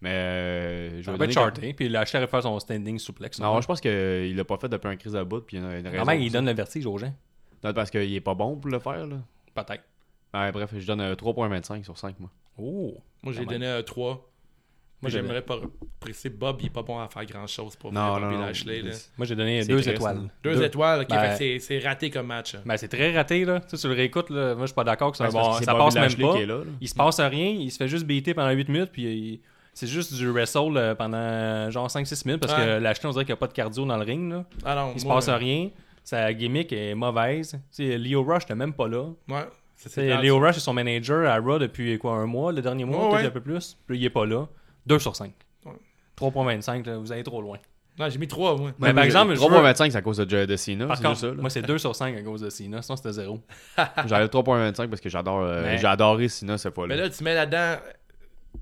Mais 0.00 0.10
euh, 0.10 1.02
je 1.02 1.10
vais 1.10 1.16
va 1.16 1.24
être 1.24 1.32
charté, 1.32 1.72
puis 1.72 1.88
l'acheter 1.88 2.18
aurait 2.18 2.26
fait 2.26 2.42
son 2.42 2.58
standing 2.60 2.98
souplex. 2.98 3.38
Non, 3.40 3.60
je 3.60 3.66
pense 3.66 3.80
qu'il 3.80 4.36
l'a 4.36 4.44
pas 4.44 4.58
fait 4.58 4.68
depuis 4.68 4.88
un 4.88 4.96
crise 4.96 5.16
à 5.16 5.24
bout. 5.24 5.40
Puis 5.40 5.56
il 5.56 5.62
y 5.62 5.62
en 5.64 5.68
a 5.68 5.78
une 5.78 5.86
raison. 5.88 6.10
Il 6.12 6.30
donne 6.32 6.46
le 6.46 6.52
vertige 6.52 6.84
aux 6.86 6.98
gens? 6.98 7.12
Non, 7.62 7.72
parce 7.72 7.90
qu'il 7.90 8.14
est 8.14 8.20
pas 8.20 8.34
bon 8.34 8.56
pour 8.56 8.70
le 8.70 8.78
faire. 8.78 9.06
Là. 9.06 9.16
Peut-être. 9.54 9.84
Ouais, 10.34 10.52
bref, 10.52 10.70
je 10.76 10.86
donne 10.86 11.00
euh, 11.00 11.14
3.25 11.14 11.84
sur 11.84 11.96
5, 11.96 12.18
moi. 12.20 12.28
Oh. 12.58 12.94
Moi, 13.22 13.32
j'ai 13.32 13.46
donné 13.46 13.66
un 13.66 13.82
3. 13.82 14.06
Moi, 14.14 14.20
Moi, 15.02 15.10
j'ai- 15.10 15.18
j'aimerais 15.18 15.42
pas 15.42 15.58
préciser 16.00 16.30
Bob, 16.30 16.56
il 16.60 16.66
est 16.66 16.70
pas 16.70 16.82
bon 16.82 16.98
à 16.98 17.08
faire 17.08 17.24
grand 17.26 17.46
chose 17.46 17.76
pour 17.76 17.92
Non, 17.92 18.18
non, 18.18 18.30
non. 18.30 18.40
Lashley. 18.46 18.80
là. 18.82 18.92
Moi, 19.18 19.26
j'ai 19.26 19.36
donné 19.36 19.62
C'est 19.62 19.68
2 19.68 19.74
triste, 19.76 19.90
étoiles. 19.96 20.16
hein. 20.24 20.28
Deux, 20.42 20.62
étoiles, 20.62 21.00
ok, 21.02 21.08
Ben- 21.08 21.36
c'est- 21.36 21.58
c'est 21.58 21.78
raté 21.78 22.08
comme 22.10 22.26
match. 22.28 22.54
hein. 22.54 22.62
Ben, 22.64 22.76
c'est 22.78 22.88
très 22.88 23.14
raté, 23.14 23.44
là. 23.44 23.60
Tu 23.60 23.76
sais, 23.76 23.82
tu 23.82 23.88
le 23.88 23.94
réécoutes, 23.94 24.30
là. 24.30 24.54
Moi, 24.54 24.62
je 24.62 24.66
suis 24.68 24.74
pas 24.74 24.84
d'accord 24.84 25.12
que 25.12 25.18
bon. 25.18 25.58
que 25.58 25.64
Ça 25.64 25.72
Bobby 25.72 25.84
passe 25.84 25.94
même 25.94 26.02
Lashley 26.04 26.24
pas. 26.24 26.40
là, 26.40 26.46
là. 26.64 26.70
Il 26.80 26.88
se 26.88 26.94
passe 26.94 27.20
rien. 27.20 27.48
Il 27.50 27.70
se 27.70 27.76
fait 27.76 27.88
juste 27.88 28.06
beater 28.06 28.34
pendant 28.34 28.50
8 28.50 28.68
minutes, 28.68 28.90
puis 28.92 29.02
il- 29.04 29.40
c'est 29.74 29.86
juste 29.86 30.14
du 30.14 30.30
wrestle 30.30 30.76
euh, 30.76 30.94
pendant 30.94 31.70
genre 31.70 31.88
5-6 31.88 32.26
minutes 32.26 32.40
parce 32.40 32.52
Ouais. 32.58 32.64
que 32.64 32.78
Lashley, 32.78 33.06
on 33.06 33.10
dirait 33.12 33.24
qu'il 33.24 33.32
n'y 33.32 33.38
a 33.38 33.40
pas 33.40 33.48
de 33.48 33.52
cardio 33.52 33.84
dans 33.84 33.96
le 33.96 34.04
ring, 34.04 34.32
là. 34.32 34.44
Ah 34.64 34.74
non, 34.74 34.92
Il 34.94 35.00
se 35.00 35.04
moi, 35.06 35.16
passe 35.16 35.28
rien. 35.28 35.70
Sa 36.02 36.32
gimmick 36.32 36.72
est 36.72 36.94
mauvaise. 36.94 37.52
Tu 37.74 37.86
sais, 37.88 37.98
Leo 37.98 38.22
Rush, 38.22 38.46
t'es 38.46 38.54
même 38.54 38.72
pas 38.74 38.88
là. 38.88 39.06
Ouais, 39.28 39.46
c'est 39.76 40.22
Leo. 40.22 40.38
Rush 40.38 40.56
est 40.56 40.60
son 40.60 40.72
manager 40.74 41.28
à 41.30 41.38
Raw 41.38 41.58
depuis 41.58 41.98
quoi, 41.98 42.12
un 42.14 42.26
mois, 42.26 42.52
le 42.52 42.62
dernier 42.62 42.84
mois, 42.84 43.04
Ouais, 43.06 43.10
peut-être 43.10 43.20
ouais. 43.22 43.26
un 43.28 43.30
peu 43.30 43.40
plus. 43.40 43.76
Puis 43.86 43.98
il 43.98 44.04
est 44.04 44.10
pas 44.10 44.26
là. 44.26 44.46
2 44.86 44.98
sur 44.98 45.16
5. 45.16 45.32
Ouais. 45.64 45.72
3.25, 46.16 46.86
là, 46.86 46.98
vous 46.98 47.10
allez 47.12 47.22
trop 47.24 47.40
loin. 47.40 47.58
Non, 47.98 48.08
j'ai 48.10 48.18
mis 48.18 48.26
3, 48.28 48.56
moi. 48.58 48.72
Mais 48.80 48.92
par 48.92 49.04
exemple, 49.04 49.34
je 49.34 49.40
veux- 49.40 49.46
3.25 49.46 49.90
c'est 49.92 49.96
à 49.98 50.02
cause 50.02 50.16
de 50.18 50.24
de 50.44 50.56
Cena. 50.56 50.86
Par 50.88 51.00
contre, 51.00 51.16
ça. 51.16 51.32
moi, 51.32 51.48
c'est 51.48 51.62
2 51.62 51.78
sur 51.78 51.94
5 51.94 52.16
à 52.16 52.22
cause 52.22 52.40
de 52.40 52.50
Cena. 52.50 52.82
Sinon, 52.82 52.96
c'était 52.96 53.12
0. 53.12 53.40
J'enlève 54.06 54.28
3.25 54.28 54.88
parce 54.88 55.00
que 55.00 55.08
j'adore 55.08 55.40
euh, 55.42 55.62
Mais- 55.62 55.78
j'ai 55.78 55.86
adoré 55.86 56.28
Cena 56.28 56.58
cette 56.58 56.74
fois-là. 56.74 56.94
Mais 56.96 57.00
là, 57.00 57.08
tu 57.08 57.22
mets 57.24 57.34
là-dedans, 57.34 57.76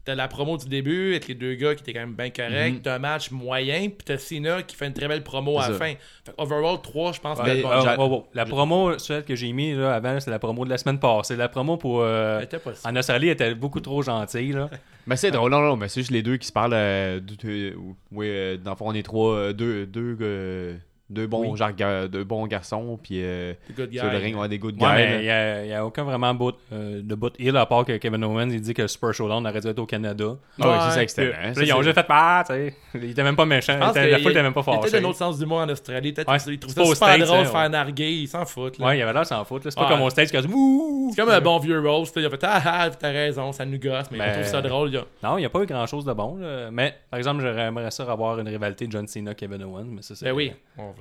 t'as 0.05 0.15
la 0.15 0.27
promo 0.29 0.57
du 0.57 0.69
début 0.69 1.11
avec 1.13 1.29
les 1.29 1.35
deux 1.35 1.55
gars 1.55 1.75
qui 1.75 1.83
étaient 1.83 1.93
quand 1.93 2.01
même 2.01 2.15
bien 2.15 2.31
corrects. 2.31 2.83
T'as 2.83 2.95
un 2.97 2.99
match 2.99 3.31
moyen, 3.31 3.83
puis 3.89 3.99
t'as 4.05 4.19
Cena 4.19 4.63
qui 4.63 4.75
fait 4.77 4.87
une 4.87 4.93
très 4.93 5.07
belle 5.09 5.23
promo 5.23 5.59
à 5.59 5.69
la 5.69 5.75
fin. 5.75 5.85
Fait 6.25 6.33
que 6.37 6.43
overall, 6.43 6.79
3, 6.83 7.13
je 7.13 7.21
pense 7.21 7.39
que 7.39 7.45
Mais- 7.45 7.57
c'est 7.57 7.63
bon. 7.63 7.81
J'a- 7.83 7.97
wow, 7.99 8.09
wow. 8.09 8.27
La 8.35 8.45
promo, 8.45 8.99
celle 8.99 9.25
que 9.25 9.35
j'ai 9.37 9.53
mis 9.53 9.75
là, 9.75 9.95
avant, 9.95 10.19
c'est 10.21 10.31
la 10.31 10.39
promo 10.39 10.65
de 10.65 10.71
la 10.71 10.79
semaine 10.79 10.99
passée. 10.99 11.37
La 11.37 11.49
promo 11.49 11.77
pour. 11.77 12.01
euh, 12.03 12.39
Elle 12.39 12.45
était 12.45 12.59
pas 12.59 12.75
si- 12.75 12.87
en 12.87 12.97
Australie 12.97 13.29
était 13.29 13.55
beaucoup 13.55 13.81
trop 13.81 14.03
gentille. 14.03 14.53
Là. 14.53 14.69
Mais 15.07 15.17
c'est 15.17 15.31
drôle, 15.33 15.51
non, 15.51 15.61
non, 15.61 15.77
mais 15.77 15.89
c'est 15.89 16.01
juste 16.01 16.13
les 16.13 16.23
deux 16.23 16.37
qui 16.37 16.47
se 16.47 16.53
parlent. 16.53 16.75
Euh, 16.75 17.19
de- 17.19 17.35
de- 17.35 17.77
oui, 18.13 18.27
euh, 18.29 18.57
dans 18.57 18.71
le 18.71 18.77
fond, 18.77 18.85
on 18.89 18.95
est 18.95 19.03
trois, 19.03 19.35
euh, 19.35 19.53
deux, 19.53 19.85
deux, 19.85 20.17
euh, 20.21 20.77
deux 21.13 21.27
bons, 21.27 21.51
Oui. 21.53 21.57
genre, 21.59 21.73
ga- 21.73 22.09
deux 22.09 22.25
bons 22.25 22.47
garçons, 22.47 22.99
puis 23.03 23.23
euh, 23.23 23.53
sur 23.77 24.11
le 24.11 24.19
ring, 24.19 24.37
on 24.37 24.43
a 24.43 24.49
des 24.49 24.59
good 24.59 24.77
guys. 24.77 24.85
Ouais, 24.85 25.17
il 25.19 25.23
n'y 25.23 25.31
a, 25.31 25.65
y 25.67 25.73
a 25.75 25.85
aucun 25.87 26.03
vraiment 26.05 26.35
bout, 26.35 26.55
euh, 26.73 27.01
de 27.03 27.15
bout 27.15 27.33
heel 27.39 27.57
à 27.57 27.67
part 27.67 27.85
que 27.85 27.97
Kevin 27.99 28.25
Owens 28.25 28.49
il 28.51 28.61
dit 28.61 28.75
que 28.75 28.87
Super 28.87 29.13
Showdown 29.15 29.47
aurait 29.47 29.61
dû 29.61 29.69
être 29.69 29.79
au 29.79 29.87
Canada. 29.87 30.37
Ah 30.61 30.67
ouais, 30.69 30.75
ça, 30.79 30.91
c'est 30.91 30.95
Puis, 30.97 31.03
excellent. 31.03 31.33
puis 31.47 31.55
Ça, 31.55 31.61
là, 31.61 31.67
ils 31.67 31.73
ont 31.75 31.83
juste 31.83 31.95
fait 31.95 32.07
Ah, 32.09 32.45
tu 32.47 32.53
sais. 32.55 32.75
Il 32.95 33.11
était 33.11 33.23
même 33.23 33.37
pas 33.37 33.45
méchant. 33.47 33.79
Il 33.83 33.91
était- 33.91 34.11
la 34.11 34.19
il- 34.19 34.23
foule 34.23 34.33
était 34.33 34.43
même 34.43 34.53
pas 34.53 34.63
Il 34.67 34.87
était 34.89 35.01
d'un 35.01 35.09
autre 35.09 35.19
sens 35.19 35.39
du 35.39 35.47
mot 35.47 35.57
en 35.57 35.69
Australie. 35.69 36.13
Peut-être 36.13 36.31
Ouais, 36.31 36.39
qu'ils 36.39 36.59
trouvent 36.59 36.75
c'est 36.75 36.85
ça 36.85 36.95
super 37.15 37.27
drôle 37.27 37.45
de 37.45 37.49
faire 37.51 37.71
narguer. 37.71 38.11
Ils 38.13 38.29
s'en 38.29 38.45
foutent. 38.45 38.79
là. 38.79 38.87
Ouais, 38.87 38.99
il 38.99 39.03
avait 39.03 39.13
l'air 39.13 39.27
s'en 39.27 39.45
foutre. 39.45 39.67
là. 39.67 39.71
C'est 39.71 39.81
pas 39.81 39.89
comme 39.89 40.03
au 40.03 40.11
States 40.11 40.31
qui 40.31 40.37
a 40.37 40.43
dit 40.43 40.49
Ouh! 40.53 41.11
C'est 41.15 41.21
comme 41.23 41.31
un 41.33 41.41
bon 41.41 41.59
vieux 41.59 41.81
là. 41.81 42.03
Il 42.17 42.27
a 42.27 42.31
fait 42.31 42.45
Ah 42.45 42.63
ah, 42.65 42.91
t'as 42.91 43.11
raison, 43.11 43.53
ça 43.53 43.65
nous 43.65 43.79
gosse, 43.79 44.11
mais 44.11 44.19
on 44.21 44.33
trouve 44.33 44.45
ça 44.45 44.63
drôle. 44.63 44.91
il 44.93 45.03
Non, 45.23 45.37
il 45.37 45.41
n'y 45.41 45.47
a 45.47 45.51
pas 45.51 45.61
eu 45.63 45.67
grand 45.67 45.87
chose 45.87 46.05
de 46.05 46.13
bon. 46.13 46.37
là. 46.37 46.71
Mais 46.71 46.95
par 47.11 47.19
exemple, 47.19 47.43
j'aimerais 47.43 47.91
ça 47.91 48.05
avoir 48.11 48.39
une 48.39 48.49
rivalité 48.49 48.87
John 48.91 49.07
Cena-Kevin 49.07 49.63
Owens. 49.65 49.87
Mais 49.89 50.03
ça, 50.03 50.15
c'est 50.15 50.25
Ben 50.27 50.33
oui. 50.33 50.53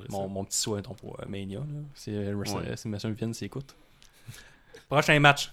Ça. 0.10 0.28
mon, 0.28 0.44
petit 0.46 0.58
souhait 0.58 0.82
ton, 0.82 0.94
pour 0.94 1.20
euh, 1.20 1.26
Mania. 1.28 1.60
là. 1.60 1.66
Si, 1.96 2.12
euh, 2.16 2.76
si 2.76 2.88
M. 2.88 2.98
Vince 3.20 3.38
s'écoute. 3.38 3.76
Prochain 4.90 5.20
match 5.20 5.52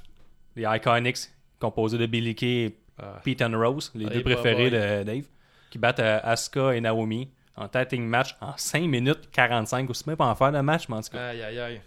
les 0.57 0.65
Iconics, 0.65 1.19
composé 1.61 1.99
de 1.99 2.07
Billy 2.07 2.35
Kay 2.35 2.65
et 2.67 2.77
Ah. 3.01 3.21
Pete 3.23 3.43
and 3.43 3.53
Rose, 3.57 3.93
les 3.95 4.07
Ah, 4.07 4.09
deux 4.11 4.17
les 4.17 4.23
préférés 4.25 4.71
boys. 4.71 4.79
de 4.99 5.03
Dave, 5.05 5.25
qui 5.71 5.79
battent 5.79 6.01
euh, 6.01 6.19
Asuka 6.25 6.75
et 6.75 6.81
Naomi 6.81 7.29
en 7.57 7.69
tatting 7.69 8.03
match 8.05 8.35
en 8.41 8.57
5 8.57 8.83
minutes 8.89 9.29
45. 9.31 9.89
Aussi 9.91 10.03
même 10.09 10.17
pas 10.17 10.27
en 10.27 10.35
faire 10.35 10.51
de 10.51 10.59
match, 10.61 10.89
mais 10.89 10.97
en 10.97 11.01
tout 11.03 11.11
cas. 11.11 11.29
Aïe, 11.29 11.43
aïe, 11.43 11.59
aïe. 11.61 11.81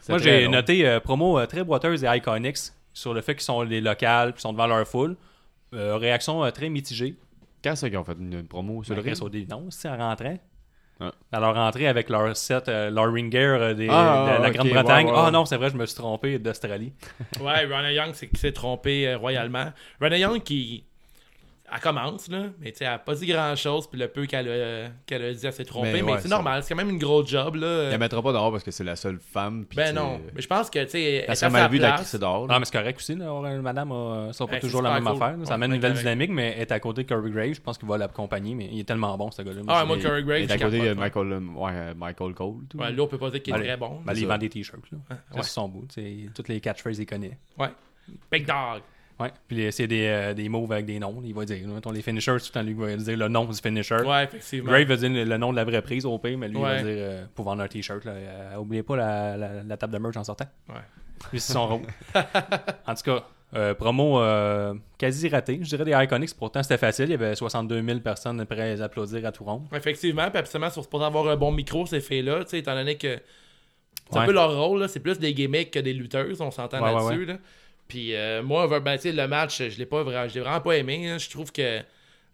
c'est 0.00 0.12
Moi, 0.12 0.18
j'ai 0.18 0.48
noté 0.48 0.86
euh, 0.88 0.98
promo 0.98 1.38
euh, 1.38 1.46
très 1.46 1.62
boiteuse 1.62 2.00
des 2.00 2.08
Iconics 2.08 2.58
sur 2.92 3.14
le 3.14 3.20
fait 3.20 3.34
qu'ils 3.36 3.44
sont 3.44 3.62
les 3.62 3.80
locales 3.80 4.32
puis 4.32 4.40
sont 4.42 4.52
devant 4.52 4.66
leur 4.66 4.86
foule. 4.88 5.16
Réaction 5.72 6.50
très 6.52 6.68
mitigée. 6.68 7.16
Quand 7.62 7.76
c'est 7.76 7.90
qu'ils 7.90 7.98
ont 7.98 8.04
fait 8.04 8.16
une, 8.18 8.32
une 8.32 8.46
promo 8.48 8.82
sur 8.82 8.94
Ben, 8.96 9.04
le 9.04 9.22
au 9.22 9.28
début, 9.28 9.46
non, 9.50 9.66
c'est 9.70 9.88
en 9.88 9.96
rentrant. 9.98 10.36
Ouais. 10.98 11.10
À 11.30 11.40
leur 11.40 11.56
entrée 11.56 11.86
avec 11.88 12.08
leur 12.08 12.34
set, 12.36 12.68
euh, 12.68 12.88
leur 12.90 13.12
ring 13.12 13.30
gear 13.30 13.60
euh, 13.60 13.74
des- 13.74 13.88
Ah, 13.90 14.36
de 14.38 14.42
la 14.42 14.50
Grande-Bretagne. 14.50 15.08
Ah 15.14 15.26
ouais. 15.26 15.30
non, 15.30 15.44
c'est 15.44 15.56
vrai, 15.58 15.68
je 15.70 15.76
me 15.76 15.84
suis 15.84 15.94
trompé 15.96 16.38
d'Australie. 16.38 16.92
Ouais, 17.40 17.66
Ronnie 17.66 17.94
Young 17.94 18.10
c'est 18.14 18.28
qui 18.28 18.40
s'est 18.40 18.52
trompé 18.52 19.06
euh, 19.08 19.18
royalement. 19.18 19.72
Ronnie 20.00 20.20
Young 20.20 20.42
qui. 20.42 20.84
Elle 21.72 21.80
commence, 21.80 22.28
là, 22.28 22.44
mais 22.60 22.70
tu 22.70 22.78
sais, 22.78 22.84
elle 22.84 22.92
a 22.92 22.98
pas 22.98 23.14
dit 23.14 23.26
grand 23.26 23.56
chose, 23.56 23.88
puis 23.88 23.98
le 23.98 24.06
peu 24.08 24.24
qu'elle 24.26 24.48
a, 24.48 24.88
qu'elle 25.04 25.22
a 25.24 25.32
dit, 25.34 25.44
elle 25.46 25.52
s'est 25.52 25.64
trompée. 25.64 25.92
Mais 25.92 26.02
Mais, 26.02 26.12
ouais, 26.12 26.20
c'est 26.20 26.28
normal, 26.28 26.62
c'est 26.62 26.68
quand 26.74 26.76
même 26.76 26.90
une 26.90 26.98
grosse 26.98 27.28
job, 27.28 27.56
là. 27.56 27.84
Il 27.86 27.90
la 27.90 27.98
mettra 27.98 28.22
pas 28.22 28.32
dehors 28.32 28.52
parce 28.52 28.62
que 28.62 28.70
c'est 28.70 28.84
la 28.84 28.94
seule 28.94 29.18
femme. 29.18 29.64
puis 29.68 29.76
ben 29.76 29.94
non, 29.94 30.20
mais 30.34 30.42
je 30.42 30.46
pense 30.46 30.70
que, 30.70 30.82
tu 30.84 30.90
sais, 30.90 31.02
elle 31.02 31.24
Elle 31.26 31.30
est 31.32 31.34
serait 31.34 31.50
mal 31.50 31.70
vue 31.70 31.78
dehors. 31.80 32.46
là. 32.46 32.54
Non, 32.54 32.58
mais 32.60 32.64
c'est 32.66 32.78
correct 32.78 32.96
aussi. 32.98 33.16
Là, 33.16 33.60
madame, 33.60 33.90
euh, 33.92 34.32
ça 34.32 34.46
pas 34.46 34.60
toujours 34.60 34.82
la 34.82 34.94
même 34.94 35.04
cool. 35.04 35.22
affaire. 35.22 35.36
là. 35.38 35.44
Ça 35.44 35.54
amène 35.54 35.70
une 35.70 35.76
nouvelle 35.76 35.94
dynamique, 35.94 36.30
mais 36.30 36.52
elle 36.56 36.62
est 36.62 36.72
à 36.72 36.78
côté 36.80 37.02
de 37.02 37.08
Corey 37.08 37.30
Graves. 37.30 37.54
Je 37.54 37.60
pense 37.60 37.78
qu'il 37.78 37.88
va 37.88 37.98
l'accompagner, 37.98 38.54
mais 38.54 38.68
il 38.70 38.80
est 38.80 38.84
tellement 38.84 39.16
bon, 39.18 39.30
ce 39.30 39.42
gars-là. 39.42 39.62
Ah, 39.68 39.80
je 39.82 39.86
moi, 39.86 39.98
Corey 39.98 40.22
Graves, 40.22 40.40
Et 40.42 40.48
je 40.48 40.52
à 40.52 40.58
côté 40.58 40.80
de 40.80 40.94
Michael, 40.94 41.32
euh, 41.32 41.40
ouais, 41.56 41.70
euh, 41.72 41.94
Michael 41.96 42.34
Cole. 42.34 42.54
Tout. 42.70 42.78
Ouais, 42.78 42.92
là, 42.92 43.02
on 43.02 43.06
peut 43.06 43.18
pas 43.18 43.30
dire 43.30 43.42
qu'il 43.42 43.54
est 43.54 43.58
très 43.58 43.76
bon. 43.76 44.00
Ben, 44.04 44.12
il 44.16 44.26
vend 44.26 44.38
des 44.38 44.48
t-shirts. 44.48 44.84
là. 44.92 44.98
Ouais. 45.10 45.42
C'est 45.42 45.50
son 45.50 45.68
bout. 45.68 45.86
tu 45.88 45.94
sais, 46.00 46.16
Toutes 46.34 46.48
les 46.48 46.60
catchphrases, 46.60 46.98
il 46.98 47.06
connaît. 47.06 47.36
Ouais. 47.58 47.68
Big 48.30 48.46
Dog. 48.46 48.82
Ouais, 49.18 49.32
puis 49.48 49.72
c'est 49.72 49.86
des, 49.86 50.06
euh, 50.06 50.34
des 50.34 50.48
moves 50.48 50.70
avec 50.72 50.84
des 50.84 50.98
noms. 50.98 51.22
Il 51.24 51.34
va 51.34 51.44
dire, 51.44 51.66
mettons, 51.66 51.90
les 51.90 52.02
finishers, 52.02 52.36
tout 52.38 52.46
le 52.48 52.52
temps, 52.52 52.62
lui, 52.62 52.74
va 52.74 52.96
dire 52.96 53.16
le 53.16 53.28
nom 53.28 53.46
du 53.46 53.56
finisher. 53.56 53.96
Ouais, 53.96 54.24
effectivement. 54.24 54.70
Grave 54.70 54.86
va 54.86 54.96
dire 54.96 55.10
le, 55.26 55.36
nom 55.38 55.52
de 55.52 55.56
la 55.56 55.64
vraie 55.64 55.82
prise 55.82 56.04
au 56.04 56.18
pire, 56.18 56.36
mais 56.36 56.48
lui, 56.48 56.56
il 56.58 56.62
va 56.62 56.82
dire 56.82 56.86
euh, 56.86 57.24
pour 57.34 57.46
vendre 57.46 57.62
un 57.62 57.68
t-shirt. 57.68 58.04
Là, 58.04 58.12
euh, 58.12 58.56
oubliez 58.56 58.82
pas 58.82 58.96
la, 58.96 59.36
la, 59.36 59.62
la 59.62 59.76
table 59.76 59.94
de 59.94 59.98
merch 59.98 60.16
en 60.16 60.24
sortant. 60.24 60.46
Ouais. 60.68 60.74
Lui, 61.32 61.40
c'est 61.40 61.52
son 61.52 61.66
rôle. 61.66 61.82
en 62.86 62.94
tout 62.94 63.02
cas, 63.04 63.24
euh, 63.54 63.74
promo 63.74 64.20
euh, 64.20 64.74
quasi 64.98 65.28
raté. 65.28 65.60
Je 65.62 65.68
dirais 65.68 65.84
des 65.84 65.92
Iconics, 65.92 66.36
pourtant 66.36 66.62
c'était 66.62 66.78
facile. 66.78 67.06
Il 67.06 67.12
y 67.12 67.14
avait 67.14 67.34
62 67.34 67.82
000 67.82 68.00
personnes 68.00 68.44
prêtes 68.44 68.80
à 68.80 68.84
applaudir 68.84 69.24
à 69.24 69.32
tout 69.32 69.44
rond. 69.44 69.62
Effectivement, 69.72 70.28
puis 70.30 70.38
absolument, 70.38 70.70
sur 70.70 70.82
supposé 70.82 71.04
avoir 71.04 71.28
un 71.28 71.36
bon 71.36 71.52
micro, 71.52 71.86
ces 71.86 72.00
sais, 72.00 72.24
étant 72.52 72.74
donné 72.74 72.96
que 72.96 73.18
c'est 74.10 74.18
un 74.18 74.26
peu 74.26 74.32
leur 74.32 74.56
rôle, 74.56 74.80
là, 74.80 74.88
c'est 74.88 75.00
plus 75.00 75.18
des 75.18 75.32
gimmicks 75.32 75.70
que 75.70 75.78
des 75.78 75.92
lutteuses, 75.92 76.40
on 76.40 76.50
s'entend 76.50 76.80
Ouais, 76.80 76.92
ouais, 76.92 77.02
là-dessus. 77.02 77.24
là. 77.24 77.36
Puis 77.88 78.14
euh, 78.14 78.42
moi, 78.42 78.66
ben, 78.80 78.98
sais, 78.98 79.12
le 79.12 79.28
match, 79.28 79.58
je 79.62 79.78
l'ai 79.78 79.86
pas 79.86 80.02
vraiment, 80.02 80.28
je 80.28 80.34
l'ai 80.34 80.40
vraiment 80.40 80.60
pas 80.60 80.76
aimé. 80.76 81.08
là. 81.08 81.18
Je 81.18 81.30
trouve 81.30 81.52
que 81.52 81.80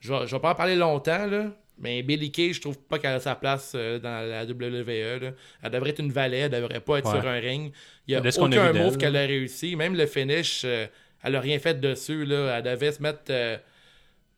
je 0.00 0.12
vais, 0.12 0.26
je 0.26 0.34
vais 0.34 0.40
pas 0.40 0.50
en 0.52 0.54
parler 0.54 0.76
longtemps, 0.76 1.26
là, 1.26 1.46
mais 1.78 2.02
Billy 2.02 2.30
Kay, 2.32 2.52
je 2.52 2.60
trouve 2.60 2.78
pas 2.78 2.98
qu'elle 2.98 3.14
a 3.14 3.20
sa 3.20 3.34
place 3.34 3.72
euh, 3.74 3.98
dans 3.98 4.26
la 4.28 4.44
WWE. 4.44 5.20
là. 5.22 5.30
Elle 5.62 5.70
devrait 5.70 5.90
être 5.90 5.98
une 6.00 6.12
valet, 6.12 6.38
elle 6.40 6.50
devrait 6.50 6.80
pas 6.80 6.98
être 6.98 7.12
Ouais. 7.12 7.20
sur 7.20 7.28
un 7.28 7.38
ring. 7.38 7.72
Il 8.08 8.12
y 8.12 8.16
a 8.16 8.18
a 8.20 8.38
aucun 8.38 8.72
d'elle, 8.72 8.82
move 8.82 8.96
qu'elle 8.96 9.16
a 9.16 9.20
réussi. 9.26 9.76
Même 9.76 9.94
le 9.94 10.06
finish, 10.06 10.62
euh, 10.64 10.86
elle 11.22 11.36
a 11.36 11.40
rien 11.40 11.58
fait 11.58 11.78
dessus. 11.80 12.24
Là. 12.24 12.56
Elle 12.58 12.62
devait 12.64 12.92
se 12.92 13.02
mettre. 13.02 13.20
euh, 13.30 13.56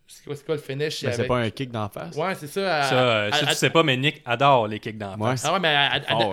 c'est 0.06 0.24
quoi, 0.24 0.36
c'est 0.36 0.44
quoi 0.44 0.54
le 0.56 0.60
finish? 0.60 1.02
Mais 1.02 1.08
Ben, 1.08 1.12
c'est 1.14 1.20
avec- 1.20 1.28
pas 1.28 1.38
un 1.38 1.50
kick 1.50 1.70
d'en 1.70 1.88
face. 1.88 2.14
Ouais, 2.14 2.34
c'est 2.34 2.46
ça. 2.46 2.60
elle- 2.80 2.84
Ça, 2.84 3.24
elle- 3.28 3.34
si 3.34 3.40
elle- 3.42 3.48
tu 3.48 3.54
sais 3.54 3.70
pas, 3.70 3.82
mais 3.82 3.96
Nick 3.96 4.20
adore 4.26 4.68
les 4.68 4.78
kicks 4.78 4.98
d'en 4.98 5.16
Ouais. 5.18 5.30
face. 5.30 5.44
ah 5.46 5.54
ouais, 5.54 5.60
mais 5.60 5.74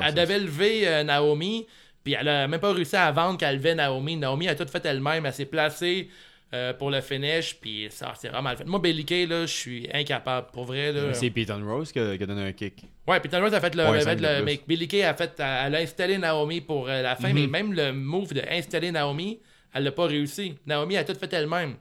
elle, 0.04 0.14
devait 0.14 0.40
lever 0.40 0.88
euh, 0.88 1.04
Naomi, 1.04 1.68
puis 2.04 2.14
elle 2.14 2.28
a 2.28 2.48
même 2.48 2.60
pas 2.60 2.74
réussi 2.74 2.96
à 2.96 3.12
vendre 3.12 3.38
qu'elle 3.38 3.56
levait 3.56 3.76
Naomi. 3.76 4.16
Naomi 4.18 4.48
a 4.48 4.56
tout 4.56 4.68
fait 4.68 4.86
elle-même, 4.86 5.26
elle 5.26 5.34
s'est 5.34 5.46
placée 5.46 6.10
euh, 6.54 6.74
pour 6.74 6.92
le 6.92 7.00
finish, 7.02 7.56
puis 7.62 7.88
ça 7.90 8.14
c'est 8.18 8.28
vraiment 8.28 8.44
mal 8.50 8.58
fait. 8.58 8.66
Moi, 8.66 8.80
Belly 8.80 9.06
Kay, 9.06 9.26
là, 9.26 9.46
je 9.46 9.54
suis 9.54 9.88
incapable, 9.94 10.48
pour 10.52 10.66
vrai. 10.66 10.92
Là. 10.92 11.14
C'est 11.14 11.30
Peyton 11.30 11.62
Rose 11.66 11.92
qui 11.92 12.00
a, 12.00 12.18
qui 12.18 12.24
a 12.24 12.26
donné 12.26 12.44
un 12.48 12.52
kick. 12.52 12.84
Ouais, 13.08 13.20
puis 13.20 13.30
Thanos 13.30 13.54
a 13.54 13.60
fait 13.62 13.74
le. 13.76 13.84
A 13.84 14.00
fait 14.02 14.42
mais 14.44 14.60
Billy 14.68 14.88
Kay 14.88 15.04
a 15.04 15.14
fait. 15.14 15.32
Elle 15.40 15.76
a 15.76 15.80
installé 15.80 16.18
Naomi 16.18 16.62
pour 16.62 16.88
euh, 16.90 17.02
la 17.02 17.16
fin, 17.16 17.30
Mhm. 17.30 17.34
mais 17.36 17.48
même 17.48 17.74
le 17.74 17.92
move 17.94 18.34
de 18.34 18.42
installer 18.50 18.92
Naomi, 18.92 19.40
elle 19.74 19.84
l'a 19.86 19.92
pas 19.92 20.06
réussi. 20.08 20.56
Naomi 20.66 20.98
a 20.98 21.04
tout 21.04 21.16
fait 21.16 21.32
elle-même. 21.34 21.76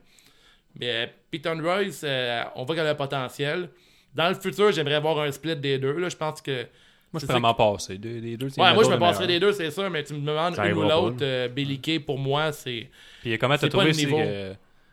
Mais 0.79 0.89
euh, 0.89 1.07
Peyton 1.29 1.59
Royce, 1.61 2.01
euh, 2.05 2.43
on 2.55 2.63
voit 2.63 2.75
qu'elle 2.75 2.87
a 2.87 2.91
le 2.91 2.97
potentiel. 2.97 3.69
Dans 4.15 4.29
le 4.29 4.35
futur, 4.35 4.71
j'aimerais 4.71 4.99
voir 5.01 5.19
un 5.19 5.31
split 5.31 5.55
des 5.57 5.77
deux. 5.77 5.97
Là. 5.97 6.07
Je 6.09 6.15
pense 6.15 6.41
que. 6.41 6.65
Moi, 7.13 7.19
je 7.19 7.25
ça 7.25 7.33
vraiment 7.33 7.53
passer. 7.53 7.97
Des, 7.97 8.21
des 8.21 8.37
deux, 8.37 8.49
c'est 8.49 8.61
Ouais, 8.61 8.73
moi 8.73 8.83
je 8.83 8.89
me 8.89 8.97
passerais 8.97 9.27
des 9.27 9.39
deux, 9.39 9.51
c'est 9.51 9.69
sûr, 9.71 9.89
mais 9.89 10.03
tu 10.03 10.13
me 10.13 10.19
demandes 10.25 10.55
une 10.57 10.73
ou 10.77 10.81
l'autre. 10.83 11.17
euh, 11.21 11.47
Billy 11.49 11.79
Kay, 11.79 11.99
pour 11.99 12.17
moi, 12.17 12.51
c'est. 12.51 12.89
Puis 13.21 13.37
comment 13.37 13.57
t'as 13.57 13.67
trouvé 13.67 13.91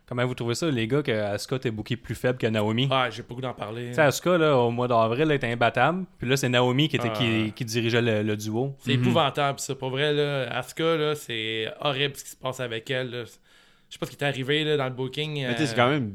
Comment 0.06 0.24
vous 0.24 0.34
trouvez 0.34 0.54
ça, 0.54 0.70
les 0.70 0.86
gars, 0.88 1.02
que 1.02 1.12
Asuka 1.12 1.58
t'es 1.58 1.70
booké 1.70 1.94
plus 1.94 2.14
faible 2.14 2.38
que 2.38 2.46
Naomi? 2.46 2.88
Ah, 2.90 3.10
j'ai 3.10 3.22
pas 3.22 3.34
goût 3.34 3.42
d'en 3.42 3.52
parler. 3.52 3.88
Tu 3.88 3.94
sais, 3.96 4.00
Asuka, 4.00 4.38
là, 4.38 4.56
au 4.56 4.70
mois 4.70 4.88
d'avril, 4.88 5.24
elle 5.24 5.32
était 5.32 5.52
imbattable. 5.52 6.06
Puis 6.18 6.26
là, 6.26 6.34
c'est 6.38 6.48
Naomi 6.48 6.88
qui, 6.88 6.96
était, 6.96 7.10
Ah. 7.12 7.18
qui, 7.18 7.52
qui 7.54 7.64
dirigeait 7.66 8.00
le, 8.00 8.22
le 8.22 8.34
duo. 8.38 8.74
C'est 8.78 8.92
épouvantable, 8.94 9.60
ça. 9.60 9.74
Pour 9.74 9.90
vrai, 9.90 10.14
là, 10.14 10.50
Asuka, 10.56 10.96
là, 10.96 11.14
c'est 11.14 11.68
horrible 11.82 12.16
ce 12.16 12.24
qui 12.24 12.30
se 12.30 12.36
passe 12.36 12.58
avec 12.58 12.90
elle. 12.90 13.10
là. 13.10 13.24
Je 13.24 13.30
sais 13.94 13.98
pas 13.98 14.06
ce 14.06 14.10
qui 14.12 14.16
est 14.16 14.26
arrivé 14.26 14.64
là, 14.64 14.78
dans 14.78 14.86
le 14.86 14.94
booking. 14.94 15.42
Mais 15.46 15.50
tu 15.50 15.56
sais, 15.58 15.62
euh, 15.62 15.66
c'est 15.66 15.76
quand 15.76 15.90
même 15.90 16.10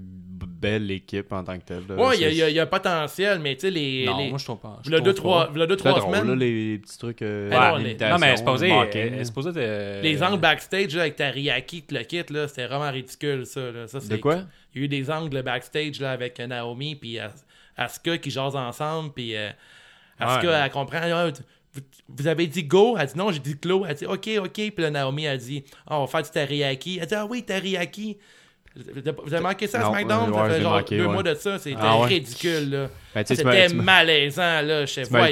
belle 0.48 0.89
équipe 0.91 1.32
en 1.34 1.44
tant 1.44 1.58
que 1.58 1.64
telle. 1.64 1.84
là. 1.88 1.96
Ouais, 1.96 2.16
il 2.18 2.22
y 2.36 2.41
a- 2.41 2.50
y, 2.50 2.54
y 2.54 2.60
un 2.60 2.66
potentiel, 2.66 3.39
mais 3.39 3.56
tu 3.56 3.62
sais, 3.62 3.72
les. 3.72 4.06
Non, 4.06 4.18
les... 4.18 4.30
moi, 4.30 4.38
je 4.38 4.46
trouve 4.46 4.60
pas. 4.60 4.80
deux, 4.84 5.76
C'est 5.76 5.78
trois 5.78 6.00
drôle, 6.00 6.16
semaines. 6.16 6.28
là, 6.30 6.36
les 6.36 6.78
petits 6.80 6.98
trucs. 6.98 7.22
euh, 7.22 7.50
non, 7.50 7.76
les- 7.78 7.84
d'imitation, 7.84 8.16
Non, 8.16 8.20
mais 8.20 8.38
c'est 8.38 8.44
euh, 9.58 10.02
Les 10.02 10.24
angles 10.24 10.39
backstage 10.39 10.96
là, 10.96 11.02
avec 11.02 11.16
Teriyaki, 11.16 11.82
tout 11.84 11.96
le 11.96 12.04
kit, 12.04 12.24
là, 12.30 12.48
c'était 12.48 12.68
vraiment 12.68 12.91
ridicule, 12.91 13.46
ça. 13.46 13.72
Là. 13.72 13.88
ça 13.88 14.00
De 14.00 14.04
c'est- 14.06 14.20
quoi? 14.20 14.44
Il 14.74 14.80
y 14.80 14.82
a 14.82 14.86
eu 14.86 14.88
des 14.88 15.10
angles 15.12 15.41
backstage 15.44 16.00
là, 16.00 16.12
avec 16.12 16.39
Naomi 16.39 16.96
puis 16.96 17.20
As- 17.20 17.46
Asuka 17.78 18.18
qui 18.18 18.30
jasent 18.32 18.56
ensemble, 18.56 19.12
puis 19.14 19.36
euh, 19.36 19.50
Asuka, 20.20 20.48
Ouais. 20.48 20.60
elle 20.66 20.72
comprend. 20.72 21.00
Ah, 21.02 21.30
vous, 21.74 21.82
vous 22.08 22.28
avez 22.28 22.46
dit 22.46 22.64
go? 22.64 22.96
Elle 23.00 23.08
dit 23.08 23.18
non, 23.18 23.32
j'ai 23.32 23.39
dit 23.39 23.58
clos. 23.58 23.84
Elle 23.88 23.96
dit 23.96 24.06
ok, 24.06 24.30
ok. 24.44 24.52
Puis 24.54 24.74
là, 24.78 24.91
Naomi 24.91 25.26
a 25.28 25.36
dit 25.38 25.64
Ah, 25.88 25.98
on 26.00 26.02
va 26.06 26.08
faire 26.08 26.22
du 26.22 26.30
teriyaki. 26.30 27.00
Elle 27.02 27.08
dit 27.08 27.16
ah 27.16 27.26
oui, 27.26 27.44
teriyaki. 27.44 28.18
Vous 28.76 29.34
avez 29.34 29.44
manqué 29.44 29.68
ça 29.68 29.86
à 29.86 29.90
SmackDown? 29.90 30.34
ça 30.34 30.50
fait 30.50 30.62
genre 30.62 30.74
manqué, 30.74 30.98
deux 30.98 31.08
mois 31.08 31.24
de 31.24 31.34
ça. 31.36 31.60
C'était 31.60 31.78
Ah 31.80 32.04
ridicule. 32.04 32.70
Là. 32.72 32.90
Ben, 33.16 33.24
C'était 33.26 33.70
malaisant. 33.70 34.61
Là. 34.61 34.82
Je 34.86 34.91
sais 34.93 35.03
j'ai 35.05 35.11
pas 35.11 35.28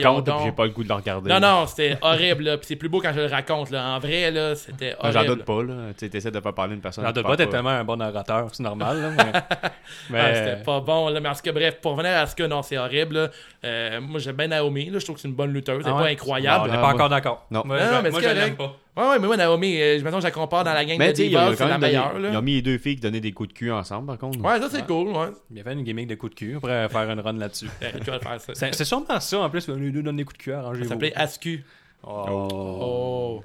le 0.66 0.70
goût 0.70 0.84
de 0.84 0.88
le 0.90 0.94
regarder. 0.96 1.30
Non, 1.32 1.40
non, 1.40 1.66
c'était 1.68 1.98
horrible. 2.02 2.44
Là. 2.44 2.58
Puis 2.58 2.68
c'est 2.68 2.76
plus 2.76 2.90
beau 2.90 3.00
quand 3.02 3.12
je 3.14 3.22
le 3.22 3.26
raconte. 3.28 3.70
Là. 3.72 3.96
En 3.96 4.00
vrai, 4.00 4.30
là, 4.32 4.56
c'était 4.56 4.96
Moi, 5.02 5.12
J'en 5.12 5.20
horrible. 5.20 5.36
doute 5.38 5.46
pas, 5.46 5.64
là. 5.64 5.74
Tu 5.90 5.94
sais, 6.06 6.10
t'essaies 6.10 6.32
de 6.32 6.40
faire 6.40 6.54
parler 6.54 6.76
une 6.76 6.82
personne. 6.82 7.04
J'en 7.06 7.12
doute 7.12 7.24
pas, 7.26 7.36
t'es 7.38 7.48
tellement 7.48 7.70
un 7.70 7.84
bon 7.84 8.00
orateur, 8.02 8.48
c'est 8.54 8.64
normal. 8.64 9.02
Là, 9.02 9.10
mais 9.18 9.32
mais- 10.10 10.20
Ah, 10.20 10.34
c'était 10.36 10.64
pas 10.64 10.80
bon. 10.80 11.10
Là. 11.10 11.20
Mais 11.20 11.30
en 11.30 11.34
tout 11.34 11.42
cas, 11.44 11.52
bref, 11.52 11.78
pour 11.82 11.92
revenir 11.94 12.12
à 12.18 12.26
ce 12.28 12.36
que 12.36 12.44
non, 12.44 12.62
c'est 12.62 12.78
horrible. 12.78 13.16
là. 13.16 13.30
Euh, 13.64 14.02
moi, 14.02 14.20
j'aime 14.20 14.36
bien 14.36 14.48
Naomi. 14.48 14.90
Là. 14.90 15.00
Je 15.00 15.04
trouve 15.06 15.16
que 15.16 15.22
c'est 15.22 15.28
une 15.28 15.34
bonne 15.36 15.54
lutteuse. 15.54 15.84
C'est 15.84 15.90
Ah 15.90 15.94
pas 15.94 16.04
ouais? 16.04 16.12
incroyable. 16.12 16.58
Non, 16.58 16.64
on 16.64 16.66
Ah, 16.66 16.68
n'est 16.68 16.82
pas 16.82 16.82
moi- 16.82 16.94
encore 16.94 17.10
d'accord. 17.10 17.46
Non. 17.52 17.64
Moi, 17.66 17.78
Non, 17.80 17.84
je- 17.98 18.02
mais 18.04 18.12
moi, 18.12 18.22
je 18.22 18.28
l'aime 18.30 18.56
pas. 18.56 18.76
Ouais, 18.98 19.08
ouais, 19.08 19.20
mais 19.20 19.28
moi, 19.28 19.38
Naomi, 19.38 19.78
euh, 19.82 20.02
maintenant, 20.04 20.20
je 20.20 20.26
la 20.26 20.32
compare 20.32 20.66
dans 20.66 20.74
la 20.74 20.84
gang 20.84 20.98
Mais 21.00 21.08
de 21.10 21.14
Divas, 21.14 21.56
c'est 21.56 21.66
la 21.68 21.78
meilleure. 21.78 22.12
Ils 22.20 22.36
ont 22.36 22.42
mis 22.42 22.56
les 22.56 22.62
deux 22.62 22.78
filles 22.78 22.96
qui 22.96 23.02
donnaient 23.02 23.22
des 23.22 23.32
coups 23.32 23.48
de 23.50 23.54
cul 23.54 23.72
ensemble, 23.72 24.08
par 24.08 24.18
contre. 24.18 24.40
Ouais, 24.42 24.60
ça, 24.60 24.68
c'est 24.70 24.86
cool. 24.86 25.08
Ouais. 25.16 25.28
Il 25.50 25.62
a 25.62 25.64
fait 25.64 25.72
une 25.74 25.84
gimmick 25.84 26.08
de 26.08 26.16
coups 26.16 26.34
de 26.34 26.38
cul. 26.38 26.54
On 26.58 26.60
pourrait 26.60 26.90
faire 26.90 27.10
une 27.10 27.22
run 27.22 27.34
là-dessus. 27.38 27.70
Euh, 27.84 27.92
Tu 28.04 28.10
vas 28.12 28.20
faire 28.20 28.40
ça. 28.42 28.54
Ça 28.54 28.54
C'est 28.56 28.74
c'est 28.76 28.86
sûrement 28.86 29.20
ça, 29.20 29.40
en 29.40 29.50
plus. 29.50 29.68
Les 29.68 29.92
deux 29.92 30.02
donnent 30.04 30.18
des 30.18 30.24
coups 30.24 30.38
de 30.38 30.44
cul, 30.44 30.54
arrangez-vous. 30.54 30.90
s'appelait 30.90 31.14
Ascu. 31.16 31.64
Oh. 32.04 32.48
Oh. 32.52 33.44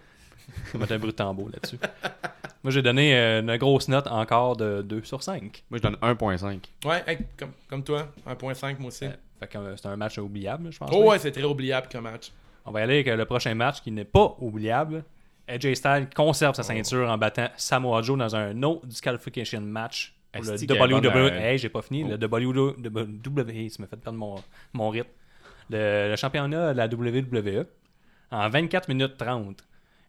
On 0.74 0.79
va 0.79 0.81
mettre 0.81 0.93
un 0.93 0.99
bruit 0.99 1.11
de 1.11 1.16
tambour 1.16 1.51
là-dessus. 1.53 1.79
Moi, 2.62 2.70
j'ai 2.72 2.83
donné 2.83 3.16
euh, 3.16 3.41
une 3.43 3.57
grosse 3.57 3.89
note 3.89 4.07
encore 4.07 4.57
de 4.57 4.83
2 4.83 5.03
sur 5.05 5.22
5. 5.22 5.64
Moi, 5.70 5.79
je 5.79 5.83
donne 5.83 5.97
1.5. 5.97 6.61
Ouais, 6.85 7.03
hey, 7.07 7.18
comme, 7.37 7.53
comme 7.68 7.85
toi. 7.85 8.09
1.5, 8.27 8.79
moi 8.79 8.89
aussi. 8.89 9.07
Fait 9.39 9.47
que 9.47 9.59
euh, 9.59 9.77
c'est 9.77 9.87
un 9.87 9.97
match 9.97 10.18
oubliable, 10.18 10.72
je 10.72 10.79
pense. 10.79 10.91
Oh, 10.93 11.11
ouais, 11.11 11.18
c'est 11.18 11.33
très 11.33 11.45
oubliable 11.45 11.89
comme 11.91 12.05
match. 12.05 12.33
On 12.64 12.70
va 12.72 12.81
y 12.81 12.83
aller 12.83 12.95
avec 12.95 13.09
euh, 13.09 13.16
le 13.16 13.24
prochain 13.24 13.55
match 13.55 13.81
qui 13.83 13.91
n'est 13.93 14.05
pas 14.05 14.37
oubliable. 14.41 15.05
AJ 15.49 15.74
Styles 15.74 16.09
conserve 16.14 16.57
sa 16.57 16.64
ceinture 16.64 17.09
en 17.09 17.18
battant 17.18 17.49
Samoa 17.57 18.03
Joe 18.03 18.18
dans 18.18 18.35
un 18.35 18.53
no 18.53 18.81
disqualification 18.85 19.61
match 19.61 20.16
le 20.43 20.62
y 20.62 20.66
WWE. 20.72 21.01
bonne, 21.12 21.16
euh, 21.32 21.41
Hey, 21.41 21.59
j'ai 21.59 21.68
pas 21.68 21.82
fini. 21.82 22.05
Le 22.05 22.16
WWE, 22.16 23.68
ça 23.68 23.82
m'a 23.82 23.87
fait 23.89 23.97
perdre 23.97 24.18
mon, 24.18 24.37
mon 24.72 24.89
rythme. 24.91 25.09
Le, 25.70 26.11
le 26.11 26.16
championnat 26.16 26.72
de 26.72 26.76
la 26.76 26.87
WWE 26.87 27.64
en 28.30 28.49
24 28.49 28.89
minutes 28.89 29.16
30. 29.16 29.62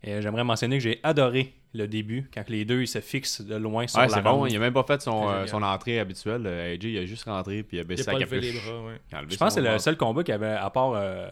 Et 0.04 0.22
j'aimerais 0.22 0.44
mentionner 0.44 0.78
que 0.78 0.84
j'ai 0.84 1.00
adoré 1.04 1.54
le 1.74 1.88
début 1.88 2.30
quand 2.34 2.48
les 2.50 2.66
deux 2.66 2.82
ils 2.82 2.88
se 2.88 3.00
fixent 3.02 3.42
de 3.42 3.56
loin 3.56 3.88
sur 3.88 4.00
Ouais, 4.00 4.08
la 4.08 4.14
c'est 4.14 4.22
bon. 4.22 4.46
Il 4.46 4.56
a 4.56 4.60
même 4.60 4.74
pas 4.74 4.84
fait 4.84 5.02
son, 5.02 5.28
euh, 5.30 5.48
son 5.48 5.62
entrée 5.64 6.00
habituelle. 6.00 6.44
Euh, 6.46 6.76
AJ, 6.76 6.84
il 6.84 6.98
a 7.00 7.06
juste 7.06 7.24
rentré 7.26 7.64
puis 7.64 7.78
il 7.78 7.80
a 7.80 7.84
Il 7.84 7.86
a 7.86 7.88
baissé 7.88 8.04
pas 8.06 8.12
sa 8.14 8.18
les 8.20 8.26
capuche. 8.26 8.66
bras, 8.66 8.82
ouais. 8.86 9.00
Je 9.30 9.38
pense 9.38 9.56
que 9.56 9.62
c'est 9.62 9.72
le 9.72 9.78
seul 9.80 9.98
combat 9.98 10.24
qu'il 10.24 10.32
y 10.34 10.36
avait, 10.36 10.52
à 10.52 10.70
part 10.70 10.94
euh, 10.96 11.28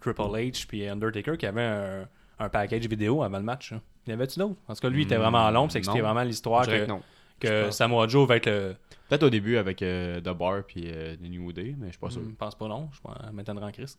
Triple 0.00 0.22
H 0.22 0.66
puis 0.66 0.86
Undertaker, 0.88 1.36
qui 1.36 1.46
avait 1.46 1.62
un, 1.62 2.08
un 2.38 2.48
package 2.48 2.86
vidéo 2.88 3.22
avant 3.22 3.38
le 3.38 3.44
match. 3.44 3.72
hein. 3.72 3.82
Il 4.06 4.10
y 4.10 4.14
en 4.14 4.18
avait-tu 4.18 4.38
d'autres? 4.38 4.56
En 4.68 4.74
tout 4.74 4.80
cas, 4.80 4.88
lui, 4.88 5.02
il 5.02 5.04
était 5.04 5.16
vraiment 5.16 5.46
à 5.46 5.50
l'ombre, 5.50 5.70
c'est 5.70 5.80
vraiment 5.82 6.22
l'histoire 6.22 6.64
Je 6.64 6.70
dirais 6.70 6.80
que, 6.80 6.86
que 6.86 6.90
non. 6.92 7.02
Que 7.40 7.70
Samoa 7.70 8.06
Joe 8.08 8.26
va 8.28 8.36
être 8.36 8.46
le. 8.46 8.74
Peut-être 9.08 9.22
au 9.22 9.30
début 9.30 9.56
avec 9.56 9.80
euh, 9.82 10.20
The 10.20 10.30
Bar 10.36 10.64
puis 10.66 10.84
euh, 10.86 11.16
The 11.16 11.22
New 11.30 11.50
Day, 11.52 11.74
mais 11.78 11.86
je 11.86 11.92
suis 11.92 11.98
pas 12.00 12.10
sûr. 12.10 12.20
Je 12.28 12.34
pense 12.34 12.54
pas 12.54 12.68
non, 12.68 12.88
je 12.92 13.00
pense 13.00 13.16
m'étonnerait 13.32 13.66
en 13.66 13.72
Christ. 13.72 13.98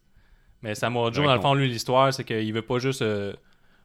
Mais 0.62 0.76
Samoa 0.76 1.12
Joe, 1.12 1.26
dans 1.26 1.34
le 1.36 1.42
fond, 1.42 1.54
lui, 1.54 1.68
l'histoire, 1.68 2.14
c'est 2.14 2.24
qu'il 2.24 2.54
veut 2.54 2.62
pas 2.62 2.78
juste 2.80 3.02
euh, 3.02 3.34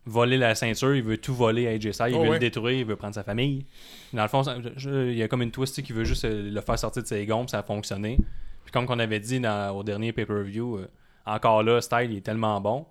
voler 0.05 0.37
la 0.37 0.55
ceinture, 0.55 0.95
il 0.95 1.03
veut 1.03 1.17
tout 1.17 1.35
voler 1.35 1.67
à 1.67 1.71
AJ 1.71 1.93
Styles, 1.93 2.07
il 2.11 2.15
Oh, 2.17 2.23
veut 2.25 2.29
ouais. 2.29 2.33
le 2.35 2.39
détruire, 2.41 2.79
il 2.81 2.85
veut 2.85 2.97
prendre 2.97 3.15
sa 3.15 3.23
famille. 3.25 3.65
Dans 4.13 4.23
le 4.23 4.29
fond, 4.29 4.43
je- 4.77 5.11
il 5.11 5.17
y 5.17 5.23
a 5.23 5.29
comme 5.29 5.41
une 5.43 5.51
twist 5.53 5.81
qui 5.83 5.93
veut 5.93 6.05
juste 6.05 6.25
euh, 6.27 6.51
le 6.51 6.61
faire 6.61 6.79
sortir 6.79 7.03
de 7.03 7.09
ses 7.09 7.25
gonds, 7.25 7.47
ça 7.49 7.61
a 7.61 7.63
fonctionné. 7.63 8.19
Puis 8.65 8.73
comme 8.73 8.87
qu'on 8.87 8.99
avait 8.99 9.21
dit 9.21 9.41
dans, 9.41 9.75
au 9.77 9.83
dernier 9.83 10.13
pay-per-view, 10.13 10.77
euh, 10.79 10.89
encore 11.25 11.63
là, 11.63 11.81
Style 11.81 12.11
il 12.11 12.17
est 12.19 12.21
tellement 12.27 12.61
bon. 12.61 12.83
Tu 12.83 12.89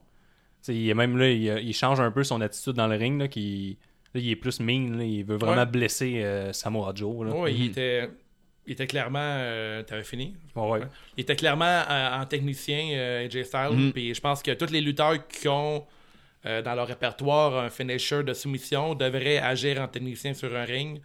sais, 0.71 0.75
il 0.75 0.89
est 0.89 0.93
même 0.95 1.17
là, 1.17 1.29
il, 1.29 1.43
il 1.67 1.73
change 1.73 1.99
un 1.99 2.09
peu 2.09 2.23
son 2.23 2.39
attitude 2.41 2.73
dans 2.73 2.87
le 2.87 2.95
ring, 2.95 3.19
là, 3.19 3.27
qui, 3.27 3.77
là, 4.13 4.21
il 4.21 4.29
est 4.29 4.35
plus 4.35 4.59
mean, 4.59 4.97
là, 4.97 5.03
il 5.03 5.23
veut 5.23 5.37
vraiment 5.37 5.61
Ouais. 5.61 5.65
blesser 5.65 6.21
euh, 6.23 6.53
Samoa 6.53 6.91
Joe. 6.95 7.25
Là. 7.27 7.33
Ouais, 7.35 7.53
il 7.53 7.65
était. 7.67 8.09
Il 8.65 8.71
était 8.73 8.87
clairement. 8.87 9.19
euh, 9.21 9.83
T'avais 9.83 10.03
fini? 10.05 10.35
Ouais. 10.55 10.79
Il 11.17 11.21
était 11.21 11.35
clairement 11.35 11.65
euh, 11.65 12.21
en 12.21 12.25
technicien, 12.25 12.97
AJ 13.25 13.43
Styles. 13.43 13.69
Mhm. 13.77 13.91
Puis 13.93 14.13
je 14.13 14.21
pense 14.21 14.41
que 14.41 14.51
tous 14.51 14.71
les 14.71 14.79
lutteurs 14.81 15.27
qui 15.27 15.47
ont 15.49 15.85
dans 16.45 16.75
leur 16.75 16.87
répertoire 16.87 17.57
un 17.57 17.69
finisher 17.69 18.21
de 18.21 18.33
soumission 18.33 18.95
devraient 18.95 19.37
agir 19.37 19.79
en 19.81 19.87
technicien 19.87 20.33
sur 20.33 20.53
un 20.55 20.65
ring. 20.65 20.99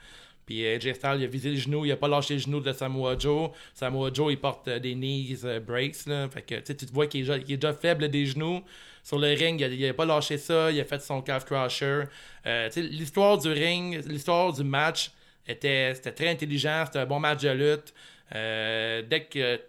Puis 0.46 0.66
AJ 0.66 0.94
Styles, 0.94 1.16
il 1.18 1.24
a 1.24 1.26
visé 1.28 1.50
le 1.50 1.56
genou, 1.56 1.84
il 1.84 1.92
a 1.92 1.96
pas 1.96 2.08
lâché 2.08 2.34
le 2.34 2.40
genou 2.40 2.58
de 2.60 2.72
Samoa 2.72 3.16
Joe. 3.18 3.50
Samoa 3.74 4.10
Joe, 4.12 4.32
il 4.32 4.38
porte 4.40 4.68
des 4.68 4.94
knees 4.94 5.36
breaks. 5.64 6.06
Là. 6.06 6.28
Fait 6.28 6.42
que 6.42 6.56
tu 6.60 6.74
te 6.74 6.92
vois 6.92 7.06
qu'il 7.06 7.20
est, 7.20 7.24
déjà- 7.24 7.38
qu'il 7.38 7.54
est 7.54 7.56
déjà 7.58 7.72
faible 7.72 8.08
des 8.08 8.26
genoux. 8.26 8.62
Sur 9.08 9.18
le 9.18 9.28
ring, 9.28 9.58
il 9.58 9.64
a, 9.64 9.68
il 9.68 9.88
a 9.88 9.94
pas 9.94 10.04
lâché 10.04 10.36
ça, 10.36 10.70
il 10.70 10.78
a 10.78 10.84
fait 10.84 11.00
son 11.00 11.22
calf 11.22 11.46
crusher. 11.46 12.02
Euh, 12.44 12.68
l'histoire 12.76 13.38
du 13.38 13.48
ring, 13.48 14.04
l'histoire 14.06 14.52
du 14.52 14.62
match 14.62 15.12
était, 15.46 15.94
c'était 15.94 16.12
très 16.12 16.28
intelligent, 16.28 16.82
c'était 16.84 16.98
un 16.98 17.06
bon 17.06 17.18
match 17.18 17.40
de 17.40 17.48
lutte. 17.48 17.94
Euh, 18.34 19.00
dès 19.08 19.24
que 19.24 19.62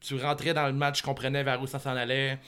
tu 0.00 0.14
rentrais 0.16 0.54
dans 0.54 0.66
le 0.66 0.72
match, 0.72 1.00
tu 1.00 1.02
comprenais 1.02 1.42
vers 1.42 1.60
où 1.60 1.66
ça 1.66 1.78
s'en 1.78 1.94
allait. 1.94 2.38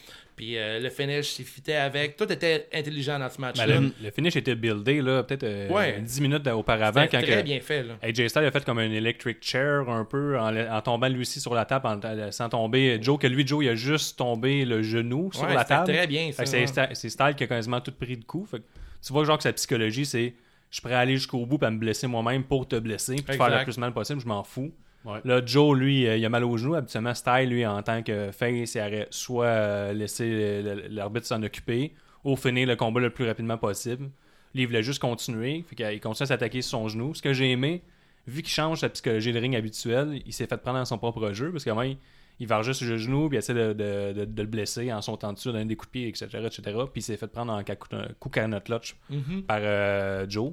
Puis 0.41 0.57
euh, 0.57 0.81
le 0.81 0.89
finish, 0.89 1.39
il 1.39 1.45
fitait 1.45 1.75
avec. 1.75 2.17
Tout 2.17 2.33
était 2.33 2.67
intelligent 2.73 3.19
dans 3.19 3.29
ce 3.29 3.37
Ben, 3.37 3.49
match-là. 3.49 3.67
le, 3.79 3.93
le 4.03 4.11
finish 4.11 4.37
était 4.37 4.55
buildé 4.55 5.03
là, 5.03 5.23
peut-être 5.23 5.43
euh, 5.45 5.69
Ouais. 5.69 6.01
10 6.01 6.21
minutes 6.23 6.47
auparavant. 6.47 7.03
Quand 7.11 7.21
très 7.21 7.41
que- 7.41 7.43
bien 7.43 7.61
fait. 7.61 7.83
Là. 7.83 7.99
AJ 8.01 8.29
Styles 8.29 8.45
a 8.47 8.51
fait 8.51 8.65
comme 8.65 8.79
un 8.79 8.91
electric 8.91 9.37
chair 9.43 9.87
un 9.91 10.07
peu 10.07 10.39
en, 10.39 10.57
en 10.57 10.81
tombant 10.81 11.09
lui 11.09 11.21
aussi 11.21 11.41
sur 11.41 11.55
la 11.55 11.67
table 11.67 11.87
en, 11.89 12.01
en 12.01 12.15
laissant 12.15 12.49
tomber 12.49 12.99
Joe 13.03 13.19
que 13.19 13.27
lui 13.27 13.47
Joe 13.47 13.63
il 13.65 13.69
a 13.69 13.75
juste 13.75 14.17
tombé 14.17 14.65
le 14.65 14.83
genou 14.83 15.31
sur 15.31 15.43
Ouais, 15.45 15.53
la 15.55 15.65
table. 15.65 15.93
très 15.93 16.07
bien, 16.07 16.33
ça, 16.33 16.47
c'est 16.47 16.61
ouais. 16.61 16.95
Styles 16.95 17.35
qui 17.37 17.45
a 17.45 17.47
quasiment 17.47 17.83
tout 17.83 17.93
pris 17.93 18.17
de 18.17 18.25
coup. 18.25 18.47
Fait 18.51 18.61
que 18.61 18.65
tu 19.07 19.13
vois 19.13 19.25
genre 19.25 19.37
que 19.37 19.43
sa 19.43 19.53
psychologie 19.53 20.07
c'est 20.07 20.33
je 20.71 20.77
suis 20.77 20.83
prêt 20.83 20.95
à 20.95 21.01
aller 21.01 21.17
jusqu'au 21.17 21.45
bout 21.45 21.63
et 21.63 21.71
me 21.71 21.77
blesser 21.79 22.07
moi-même 22.07 22.45
pour 22.45 22.67
te 22.67 22.77
blesser 22.77 23.17
puis 23.17 23.25
te 23.25 23.33
faire 23.33 23.59
le 23.59 23.63
plus 23.65 23.77
mal 23.77 23.93
possible, 23.93 24.21
je 24.23 24.27
m'en 24.27 24.43
fous. 24.43 24.73
Ouais. 25.05 25.21
Là, 25.25 25.41
Joe, 25.45 25.77
lui, 25.79 26.07
euh, 26.07 26.17
il 26.17 26.25
a 26.25 26.29
mal 26.29 26.45
au 26.45 26.57
genou. 26.59 26.75
Habituellement, 26.75 27.15
Style, 27.15 27.49
lui, 27.49 27.65
en 27.67 27.83
tant 27.83 28.03
que 28.03 28.31
face, 28.33 28.75
il 28.75 28.81
aurait 28.81 29.09
soit 29.11 29.45
euh, 29.47 29.93
laissé 29.95 30.63
l'arbitre 30.91 31.27
s'en 31.27 31.43
occuper 31.43 31.95
ou 32.25 32.37
finir 32.37 32.67
le 32.69 32.77
combat 32.77 33.01
le 33.01 33.11
plus 33.11 33.27
rapidement 33.27 33.57
possible. 33.57 34.11
Lui, 34.55 34.63
il 34.63 34.67
voulait 34.67 34.83
juste 34.83 34.99
continuer. 35.01 35.65
Fait 35.69 35.75
qu'il 35.75 36.01
continue 36.01 36.25
à 36.25 36.27
s'attaquer 36.27 36.61
sur 36.61 36.73
son 36.79 36.89
genou. 36.89 37.15
Ce 37.15 37.23
que 37.23 37.33
j'ai 37.33 37.51
aimé, 37.51 37.83
vu 38.27 38.43
qu'il 38.43 38.53
change 38.53 38.81
sa 38.81 38.89
psychologie 38.91 39.33
de 39.33 39.39
ring 39.39 39.57
habituelle, 39.57 40.21
il 40.27 40.33
s'est 40.35 40.47
fait 40.47 40.59
prendre 40.59 40.79
dans 40.79 40.85
son 40.85 40.99
propre 40.99 41.33
jeu 41.33 41.51
parce 41.51 41.65
qu'avant, 41.65 41.83
il, 41.83 41.97
il 42.39 42.47
va 42.47 42.61
juste 42.63 42.81
sur 42.81 42.89
le 42.91 42.99
genou 42.99 43.29
puis 43.29 43.37
il 43.37 43.39
essaie 43.39 43.55
de, 43.55 43.73
de- 43.73 44.13
de- 44.13 44.25
de 44.27 44.43
le 44.43 44.49
blesser 44.49 44.93
en 44.93 45.01
sautant 45.01 45.33
dessus, 45.33 45.49
donner 45.53 45.65
des 45.65 45.77
coups 45.77 45.89
de 45.89 45.93
pied, 45.93 46.09
etc. 46.09 46.27
etc. 46.45 46.63
Puis 46.93 47.01
il 47.01 47.03
s'est 47.03 47.17
fait 47.17 47.27
prendre 47.29 47.53
en 47.53 47.63
coup, 47.63 47.89
coup 48.19 48.29
canot 48.29 48.61
clutch 48.61 48.97
Mhm. 49.09 49.43
par 49.45 49.61
euh, 49.63 50.27
Joe. 50.29 50.53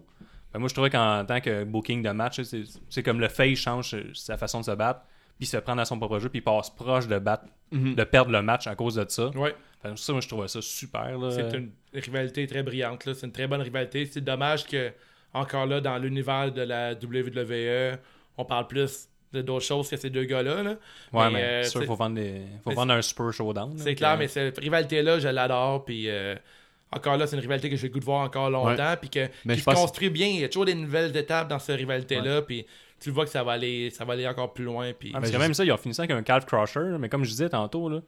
Ben, 0.58 0.62
moi, 0.62 0.70
je 0.70 0.74
trouvais 0.74 0.90
qu'en 0.90 1.24
tant 1.24 1.40
que 1.40 1.64
booking 1.64 2.02
de 2.02 2.10
match, 2.10 2.42
c'est 2.90 3.04
comme 3.04 3.20
le 3.20 3.28
face 3.28 3.60
change 3.60 3.96
sa 4.14 4.38
façon 4.38 4.62
de 4.62 4.66
se 4.66 4.72
battre, 4.72 5.02
puis 5.38 5.46
se 5.46 5.58
prend 5.58 5.76
dans 5.76 5.86
son 5.86 6.00
propre 6.00 6.18
jeu, 6.18 6.30
puis 6.30 6.42
passe 6.42 6.72
proche 6.72 7.08
de 7.08 7.20
battre, 7.20 7.46
de 7.72 8.04
perdre 8.04 8.32
le 8.32 8.42
match 8.42 8.66
à 8.66 8.74
cause 8.76 8.96
de 8.96 9.06
ça. 9.08 9.30
Ouais. 9.36 9.54
Ça, 9.96 10.12
moi, 10.14 10.22
je 10.22 10.28
trouvais 10.28 10.48
ça 10.48 10.60
super. 10.64 11.16
C'est 11.32 11.54
une 11.56 11.70
rivalité 11.94 12.48
très 12.48 12.64
brillante. 12.64 13.06
là. 13.06 13.14
C'est 13.14 13.28
une 13.28 13.32
très 13.32 13.46
bonne 13.46 13.62
rivalité. 13.62 14.08
C'est 14.08 14.22
dommage 14.22 14.66
que, 14.66 14.92
encore 15.32 15.68
là, 15.68 15.80
dans 15.80 16.00
l'univers 16.00 16.52
de 16.52 16.64
la 16.64 16.94
WWE, 16.94 18.00
on 18.38 18.46
parle 18.46 18.66
plus 18.66 19.10
de 19.34 19.44
d'autres 19.44 19.66
choses 19.66 19.90
que 19.90 19.98
ces 19.98 20.10
deux 20.10 20.24
gars-là. 20.24 20.64
là. 20.64 20.72
Ouais, 21.14 21.26
Mais, 21.26 21.32
mais, 21.32 21.44
euh, 21.44 21.64
c'est 21.64 21.70
sûr 21.70 21.80
qu'il 21.82 21.88
faut 21.88 21.96
vendre, 21.96 22.16
des... 22.16 22.42
faut 22.64 22.72
vendre 22.72 22.94
un 22.94 23.02
Spur 23.04 23.32
Showdown. 23.32 23.78
C'est 23.78 23.94
clair, 23.94 24.18
mais 24.18 24.28
cette 24.28 24.58
rivalité-là, 24.58 25.20
je 25.20 25.28
l'adore. 25.28 25.86
Puis 25.86 26.10
euh, 26.10 26.36
encore 26.92 27.18
là, 27.18 27.28
c'est 27.28 27.36
une 27.36 27.42
rivalité 27.42 27.70
que 27.70 27.76
j'ai 27.76 27.88
le 27.88 27.94
goût 27.94 28.00
de 28.00 28.06
voir 28.06 28.22
encore 28.22 28.50
longtemps. 28.50 28.96
Puis 29.00 29.10
que, 29.10 29.28
Mais 29.46 29.54
qui 29.54 29.60
je 29.60 29.66
se 29.66 29.70
pense- 29.70 29.76
construit 29.80 30.10
bien. 30.10 30.28
Il 30.28 30.40
y 30.40 30.44
a 30.44 30.48
toujours 30.50 30.66
des 30.66 30.76
nouvelles 30.76 31.16
étapes 31.16 31.48
dans 31.50 31.60
cette 31.60 31.78
rivalité-là. 31.78 32.42
Puis 32.44 32.66
tu 33.00 33.12
vois 33.12 33.26
que 33.26 33.32
ça 33.32 33.44
va 33.44 33.54
aller, 33.54 33.90
ça 33.90 34.06
va 34.06 34.14
aller 34.14 34.28
encore 34.28 34.54
plus 34.54 34.64
loin. 34.66 34.92
Puis 34.98 35.12
Ah, 35.14 35.20
parce 35.20 35.32
que 35.32 35.38
même 35.38 35.54
ça, 35.54 35.64
ils 35.66 35.72
ont 35.72 35.78
fini 35.78 35.94
ça 35.94 36.04
avec 36.04 36.12
un 36.16 36.24
calf 36.24 36.46
crusher, 36.46 36.96
mais 37.00 37.10
comme 37.10 37.24
je 37.24 37.30
disais 37.30 37.50
tantôt, 37.50 37.90
là, 37.90 38.00
tu 38.00 38.04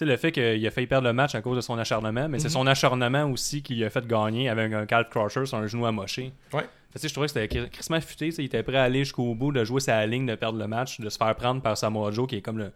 sais, 0.00 0.04
le 0.04 0.16
fait 0.16 0.32
qu'il 0.32 0.66
a 0.66 0.70
failli 0.72 0.88
perdre 0.88 1.06
le 1.06 1.12
match 1.12 1.36
à 1.36 1.40
cause 1.40 1.54
de 1.56 1.60
son 1.60 1.78
acharnement, 1.78 2.28
mais 2.28 2.40
c'est 2.40 2.48
Mhm. 2.48 2.52
son 2.54 2.66
acharnement 2.66 3.24
aussi 3.30 3.62
qui 3.62 3.76
lui 3.76 3.84
a 3.84 3.90
fait 3.90 4.04
gagner 4.06 4.48
avec 4.48 4.72
un 4.72 4.86
calf 4.86 5.08
crusher 5.08 5.46
sur 5.46 5.56
un 5.56 5.66
genou 5.68 5.86
amoché. 5.86 6.32
Ouais. 6.52 6.62
Fait 6.62 6.66
que, 6.66 6.92
tu 6.94 6.98
sais, 6.98 7.08
je 7.08 7.12
trouvais 7.14 7.28
que 7.28 7.32
c'était 7.32 7.46
cri- 7.46 7.70
crissement 7.70 8.00
futé. 8.00 8.26
tu 8.26 8.32
sais, 8.32 8.42
Il 8.42 8.46
était 8.46 8.62
prêt 8.64 8.76
à 8.78 8.82
aller 8.82 9.00
jusqu'au 9.04 9.34
bout, 9.36 9.52
de 9.52 9.62
jouer 9.64 9.78
sa 9.80 10.04
ligne, 10.04 10.26
de 10.26 10.34
perdre 10.34 10.58
le 10.58 10.66
match, 10.66 10.98
de 11.00 11.08
se 11.08 11.16
faire 11.16 11.34
prendre 11.36 11.62
par 11.62 11.76
Samoa 11.78 12.10
Joe, 12.10 12.26
qui 12.28 12.36
est 12.36 12.40
comme 12.42 12.58
le, 12.58 12.72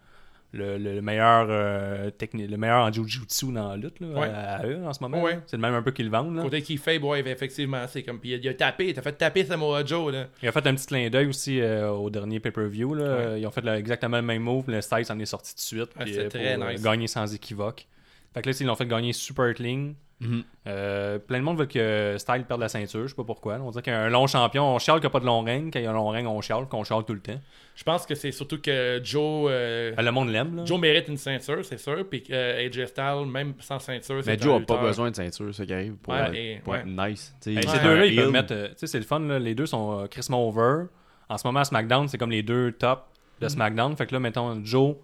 le, 0.53 0.79
le 0.79 1.03
meilleur 1.03 1.47
euh, 1.51 2.11
le 2.33 2.57
meilleur 2.57 2.85
en 2.87 2.91
jiu-jitsu 2.91 3.53
dans 3.53 3.69
la 3.69 3.77
lutte 3.77 4.01
là, 4.01 4.07
Ouais. 4.09 4.29
à, 4.29 4.57
à 4.61 4.67
eux 4.67 4.83
en 4.85 4.93
ce 4.95 5.03
moment. 5.03 5.23
Ouais. 5.23 5.39
C'est 5.47 5.57
le 5.57 5.61
même 5.61 5.75
un 5.75 5.83
peu 5.83 5.91
qu'ils 5.91 6.07
le 6.07 6.11
vendent. 6.11 6.37
là. 6.37 6.43
côté 6.43 6.63
qui 6.63 6.77
fait, 6.79 6.99
ouais, 6.99 7.21
effectivement, 7.29 7.85
c'est 7.87 8.03
comme. 8.03 8.19
Puis 8.19 8.31
il 8.31 8.35
a, 8.35 8.37
il 8.39 8.49
a 8.49 8.55
tapé, 8.55 8.89
il 8.91 8.99
a 8.99 9.03
fait 9.03 9.13
taper 9.13 9.45
Samoa 9.45 9.85
Joe. 9.85 10.13
Là. 10.13 10.27
Il 10.43 10.49
a 10.49 10.53
fait 10.53 10.67
un 10.67 10.75
petit 10.75 10.87
clin 10.87 11.11
d'œil 11.11 11.27
aussi 11.27 11.61
euh, 11.61 11.91
au 11.91 12.09
dernier 12.09 12.41
pay-per-view. 12.41 12.95
là. 12.95 13.05
Ouais. 13.33 13.41
Ils 13.41 13.47
ont 13.47 13.51
fait 13.51 13.67
exactement 13.67 14.17
le 14.17 14.23
même 14.23 14.43
move. 14.43 14.65
Le 14.71 14.81
Styles 14.81 15.05
s'en 15.05 15.19
est 15.19 15.27
sorti 15.27 15.51
tout 15.55 15.57
de 15.59 15.61
suite. 15.83 15.91
Ah, 15.99 16.05
puis, 16.05 16.15
c'est 16.15 16.29
très 16.29 16.57
pour, 16.57 16.67
nice. 16.67 16.83
gagner 16.83 17.07
sans 17.09 17.33
équivoque. 17.35 17.87
Fait 18.33 18.41
que 18.43 18.49
là, 18.49 18.57
ils 18.59 18.67
l'ont 18.67 18.75
fait 18.75 18.87
gagner 18.87 19.13
super 19.13 19.53
clean. 19.55 19.93
Mhm. 20.21 20.43
Euh, 20.67 21.19
plein 21.21 21.39
de 21.39 21.45
monde 21.45 21.59
veut 21.59 21.67
que 21.67 22.17
Style 22.19 22.45
perde 22.45 22.61
la 22.61 22.69
ceinture. 22.69 23.03
Je 23.03 23.07
sais 23.09 23.15
pas 23.15 23.23
pourquoi. 23.25 23.55
On 23.63 23.71
dirait 23.71 23.83
qu'il 23.83 23.93
y 23.93 23.97
a 23.97 24.01
un 24.01 24.09
long 24.09 24.27
champion. 24.27 24.65
On 24.75 24.79
chiale 24.81 24.97
qu'il 24.97 25.05
n'y 25.05 25.07
a 25.07 25.11
pas 25.11 25.21
de 25.21 25.27
long 25.27 25.43
règne. 25.43 25.71
Quand 25.71 25.79
il 25.79 25.85
y 25.85 25.87
a 25.87 25.91
un 25.91 25.95
long 25.95 26.09
règne, 26.09 26.27
on 26.27 26.41
chiale. 26.41 26.67
Qu'on 26.69 26.83
chiale 26.83 27.05
tout 27.05 27.15
le 27.15 27.21
temps. 27.21 27.41
Je 27.77 27.85
pense 27.85 28.05
que 28.05 28.17
c'est 28.17 28.33
surtout 28.33 28.61
que 28.61 29.01
Joe. 29.05 29.49
euh, 29.49 29.95
Ben, 29.95 30.03
le 30.05 30.11
monde 30.11 30.31
l'aime. 30.31 30.67
Joe 30.67 30.81
mérite 30.81 31.07
une 31.07 31.17
ceinture, 31.17 31.65
c'est 31.65 31.79
sûr. 31.79 32.05
Puis 32.11 32.25
euh, 32.31 32.67
AJ 32.67 32.87
Styles, 32.87 33.27
même 33.31 33.55
sans 33.61 33.79
ceinture, 33.79 34.19
c'est 34.25 34.33
Mais 34.33 34.41
un 34.41 34.45
Joe 34.45 34.57
a 34.57 34.59
lutteur. 34.59 34.77
pas 34.79 34.83
besoin 34.83 35.11
de 35.11 35.15
ceinture, 35.17 35.55
ça 35.55 35.65
qui 35.65 35.73
arrive, 35.73 35.95
pour, 35.95 36.13
Ouais, 36.13 36.21
être, 36.21 36.35
et- 36.35 36.61
pour 36.65 36.73
ouais. 36.73 36.81
être 36.81 36.87
nice. 36.87 37.33
Il 37.47 37.63
ces 37.69 37.79
deux-là, 37.79 38.07
ils 38.07 38.17
peuvent 38.17 38.33
mettre. 38.33 38.53
euh, 38.53 38.69
tu 38.71 38.75
sais, 38.79 38.87
c'est 38.89 38.99
le 38.99 39.05
fun. 39.05 39.21
là. 39.21 39.39
Les 39.39 39.55
deux 39.55 39.67
sont 39.67 40.01
euh, 40.01 40.07
crissement 40.09 40.47
over. 40.49 40.87
En 41.29 41.39
ce 41.39 41.47
moment, 41.47 41.61
à 41.61 41.65
SmackDown, 41.65 42.09
c'est 42.09 42.19
comme 42.19 42.33
les 42.33 42.43
deux 42.43 42.73
top 42.73 43.05
de 43.41 43.45
Mhm. 43.47 43.51
SmackDown. 43.51 43.97
Fait 43.97 44.07
que 44.07 44.15
là, 44.15 44.19
mettons, 44.19 44.61
Joe, 44.65 44.97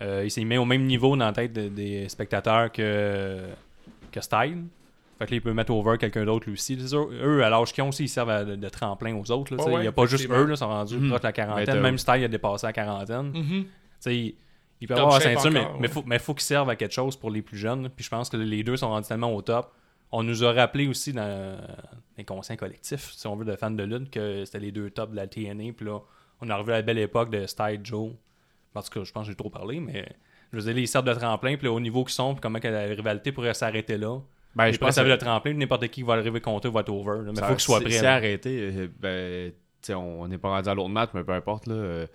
euh, 0.00 0.22
il 0.24 0.30
s'est 0.30 0.44
mis 0.44 0.56
au 0.56 0.64
même 0.64 0.84
niveau 0.84 1.14
dans 1.16 1.26
la 1.26 1.32
tête 1.32 1.52
de- 1.52 1.68
des 1.68 2.08
spectateurs 2.08 2.72
que, 2.72 3.40
que 4.20 4.24
Style. 4.24 4.64
Fait 5.18 5.24
que 5.26 5.30
là, 5.30 5.36
il 5.36 5.40
peut 5.40 5.52
mettre 5.54 5.72
over 5.72 5.96
quelqu'un 5.98 6.24
d'autre 6.26 6.44
lui 6.46 6.52
aussi. 6.54 6.76
Eux, 6.94 7.42
à 7.42 7.48
l'âge 7.48 7.72
qu'ils 7.72 7.82
ont 7.82 7.88
aussi, 7.88 8.04
ils 8.04 8.08
servent 8.08 8.28
à- 8.30 8.44
de, 8.44 8.54
de 8.56 8.68
tremplin 8.68 9.14
aux 9.16 9.30
autres. 9.30 9.54
là. 9.56 9.64
Ouais, 9.64 9.74
il 9.76 9.80
n'y 9.80 9.86
a 9.86 9.92
pas 9.92 10.04
juste 10.06 10.28
eux, 10.30 10.44
là, 10.44 10.52
ils 10.54 10.56
sont 10.56 10.68
rendus 10.68 10.98
proches 10.98 11.20
de 11.20 11.26
la 11.26 11.32
quarantaine. 11.32 11.64
t'as- 11.66 11.80
Même 11.80 11.96
Style 11.98 12.24
a 12.24 12.28
dépassé 12.28 12.66
la 12.66 12.72
quarantaine. 12.74 13.28
Mhm. 13.28 13.64
Tu 13.64 13.68
sais, 14.00 14.16
il, 14.16 14.34
il 14.82 14.88
peut 14.88 14.94
Top 14.94 15.04
avoir 15.04 15.18
la 15.18 15.24
ceinture, 15.24 15.50
mais, 15.50 15.60
encore, 15.60 15.80
mais 15.80 15.88
ouais. 15.88 15.92
faut, 15.94 16.02
mais 16.04 16.18
faut 16.18 16.34
qu'il 16.34 16.42
serve 16.42 16.68
à 16.68 16.76
quelque 16.76 16.92
chose 16.92 17.16
pour 17.16 17.30
les 17.30 17.40
plus 17.40 17.56
jeunes. 17.56 17.88
Puis 17.88 18.04
je 18.04 18.10
pense 18.10 18.28
que 18.28 18.36
les 18.36 18.62
deux 18.62 18.76
sont 18.76 18.88
rendus 18.88 19.08
tellement 19.08 19.34
au 19.34 19.40
top. 19.40 19.72
On 20.12 20.22
nous 20.22 20.44
a 20.44 20.52
rappelé 20.52 20.86
aussi 20.86 21.12
dans 21.14 21.58
l'inconscient 22.18 22.56
collectif, 22.56 23.10
si 23.12 23.26
on 23.26 23.36
veut, 23.36 23.44
de 23.46 23.56
fans 23.56 23.70
de 23.70 23.82
lutte, 23.84 24.10
que 24.10 24.44
c'était 24.44 24.60
les 24.60 24.70
deux 24.70 24.90
tops 24.90 25.10
de 25.12 25.16
la 25.16 25.26
TNA. 25.26 25.72
Puis 25.74 25.86
là, 25.86 25.98
on 26.42 26.50
a 26.50 26.56
revu 26.56 26.70
la 26.72 26.82
belle 26.82 26.98
époque 26.98 27.30
de 27.30 27.46
Style 27.46 27.80
Joe. 27.82 28.10
En 28.74 28.82
tout 28.82 28.90
cas, 28.90 29.02
je 29.04 29.12
pense 29.12 29.24
que 29.24 29.32
j'ai 29.32 29.36
trop 29.36 29.48
parlé, 29.48 29.80
mais 29.80 30.06
je 30.52 30.58
veux 30.58 30.62
dire, 30.72 30.78
ils 30.78 30.88
servent 30.88 31.04
de 31.06 31.14
tremplin. 31.14 31.56
Puis 31.56 31.68
au 31.68 31.80
niveau 31.80 32.04
qu'ils 32.04 32.14
sont, 32.14 32.34
puis 32.34 32.40
comment 32.40 32.58
que 32.60 32.68
la 32.68 32.82
rivalité 32.84 33.32
pourrait 33.32 33.54
s'arrêter 33.54 33.96
là. 33.98 34.18
Ben, 34.54 34.72
je 34.72 34.78
pense 34.78 34.96
que 34.96 35.00
le 35.02 35.18
tremplin, 35.18 35.52
n'importe 35.52 35.88
qui 35.88 36.02
va 36.02 36.14
arriver 36.14 36.40
contre 36.40 36.68
eux 36.68 36.70
va 36.70 36.80
être 36.80 36.88
over. 36.88 37.24
là. 37.24 37.30
Mais 37.34 37.40
ça- 37.40 37.46
faut 37.48 37.52
qu'il 37.54 37.60
soit 37.60 37.78
si- 37.78 37.84
prêt. 37.84 37.92
Si 37.98 38.06
arrêté, 38.06 38.70
euh, 38.74 38.88
ben, 38.98 39.52
on 39.94 40.26
n'est 40.28 40.38
pas 40.38 40.48
rendu 40.48 40.68
à 40.68 40.74
l'autre 40.74 40.88
match, 40.88 41.10
mais 41.14 41.22
peu 41.24 41.32
importe. 41.32 41.66
Là, 41.66 41.74
euh, 41.74 42.06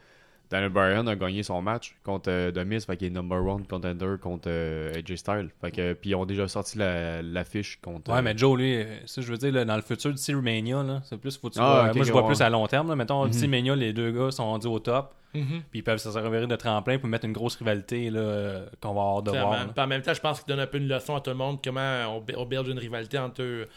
Daniel 0.51 0.69
Bryan 0.69 1.07
a 1.07 1.15
gagné 1.15 1.43
son 1.43 1.61
match 1.61 1.95
contre 2.03 2.29
euh, 2.29 2.51
The 2.51 2.59
Miz, 2.65 2.85
fait 2.85 2.97
qu'il 2.97 3.07
est 3.07 3.11
number 3.11 3.43
one 3.43 3.65
contender 3.65 4.15
contre 4.21 4.49
euh, 4.49 4.93
AJ 4.93 5.15
Styles. 5.15 5.49
Fait 5.61 5.71
que, 5.71 5.93
puis 5.93 6.09
ils 6.11 6.15
ont 6.15 6.25
déjà 6.25 6.47
sorti 6.47 6.77
la- 6.77 7.21
l'affiche 7.21 7.79
contre. 7.81 8.11
Ouais, 8.11 8.19
euh, 8.19 8.21
mais 8.21 8.37
Joe, 8.37 8.57
lui, 8.57 8.75
euh, 8.75 8.85
ça, 9.05 9.21
je 9.21 9.31
veux 9.31 9.37
dire, 9.37 9.53
là, 9.53 9.63
dans 9.65 9.77
le 9.77 9.81
futur 9.81 10.11
d'ici 10.11 10.35
Mania, 10.35 10.83
là, 10.83 11.01
c'est 11.05 11.17
plus, 11.17 11.37
faut 11.37 11.49
tu 11.49 11.57
Ah, 11.61 11.83
vois- 11.85 11.93
moi, 11.93 12.03
je 12.05 12.11
vois 12.11 12.21
ouais. 12.23 12.27
plus 12.27 12.41
à 12.41 12.49
long 12.49 12.67
terme. 12.67 12.89
Là. 12.89 12.95
Mettons, 12.95 13.25
d'ici 13.27 13.47
Mania, 13.47 13.75
les 13.75 13.93
deux 13.93 14.11
gars 14.11 14.29
sont 14.31 14.43
rendus 14.45 14.67
au 14.67 14.79
top, 14.79 15.13
Mhm. 15.33 15.61
puis 15.71 15.79
ils 15.79 15.83
peuvent 15.83 15.97
se 15.99 16.11
servir 16.11 16.45
de 16.45 16.55
tremplin 16.57 16.97
pour 16.99 17.07
mettre 17.07 17.23
une 17.25 17.31
grosse 17.31 17.55
rivalité 17.55 18.09
là, 18.09 18.65
qu'on 18.81 18.93
va 18.93 19.01
avoir 19.01 19.23
de 19.23 19.31
voir. 19.31 19.67
en 19.77 19.87
même 19.87 20.01
temps, 20.01 20.13
je 20.13 20.19
pense 20.19 20.41
qu'il 20.41 20.49
donne 20.53 20.59
un 20.59 20.67
peu 20.67 20.77
une 20.79 20.89
leçon 20.89 21.15
à 21.15 21.21
tout 21.21 21.29
le 21.29 21.37
monde 21.37 21.59
comment 21.63 22.17
on, 22.17 22.23
on 22.35 22.45
build 22.45 22.67
une 22.67 22.79
rivalité 22.79 23.17
entre 23.17 23.41
eux. 23.41 23.67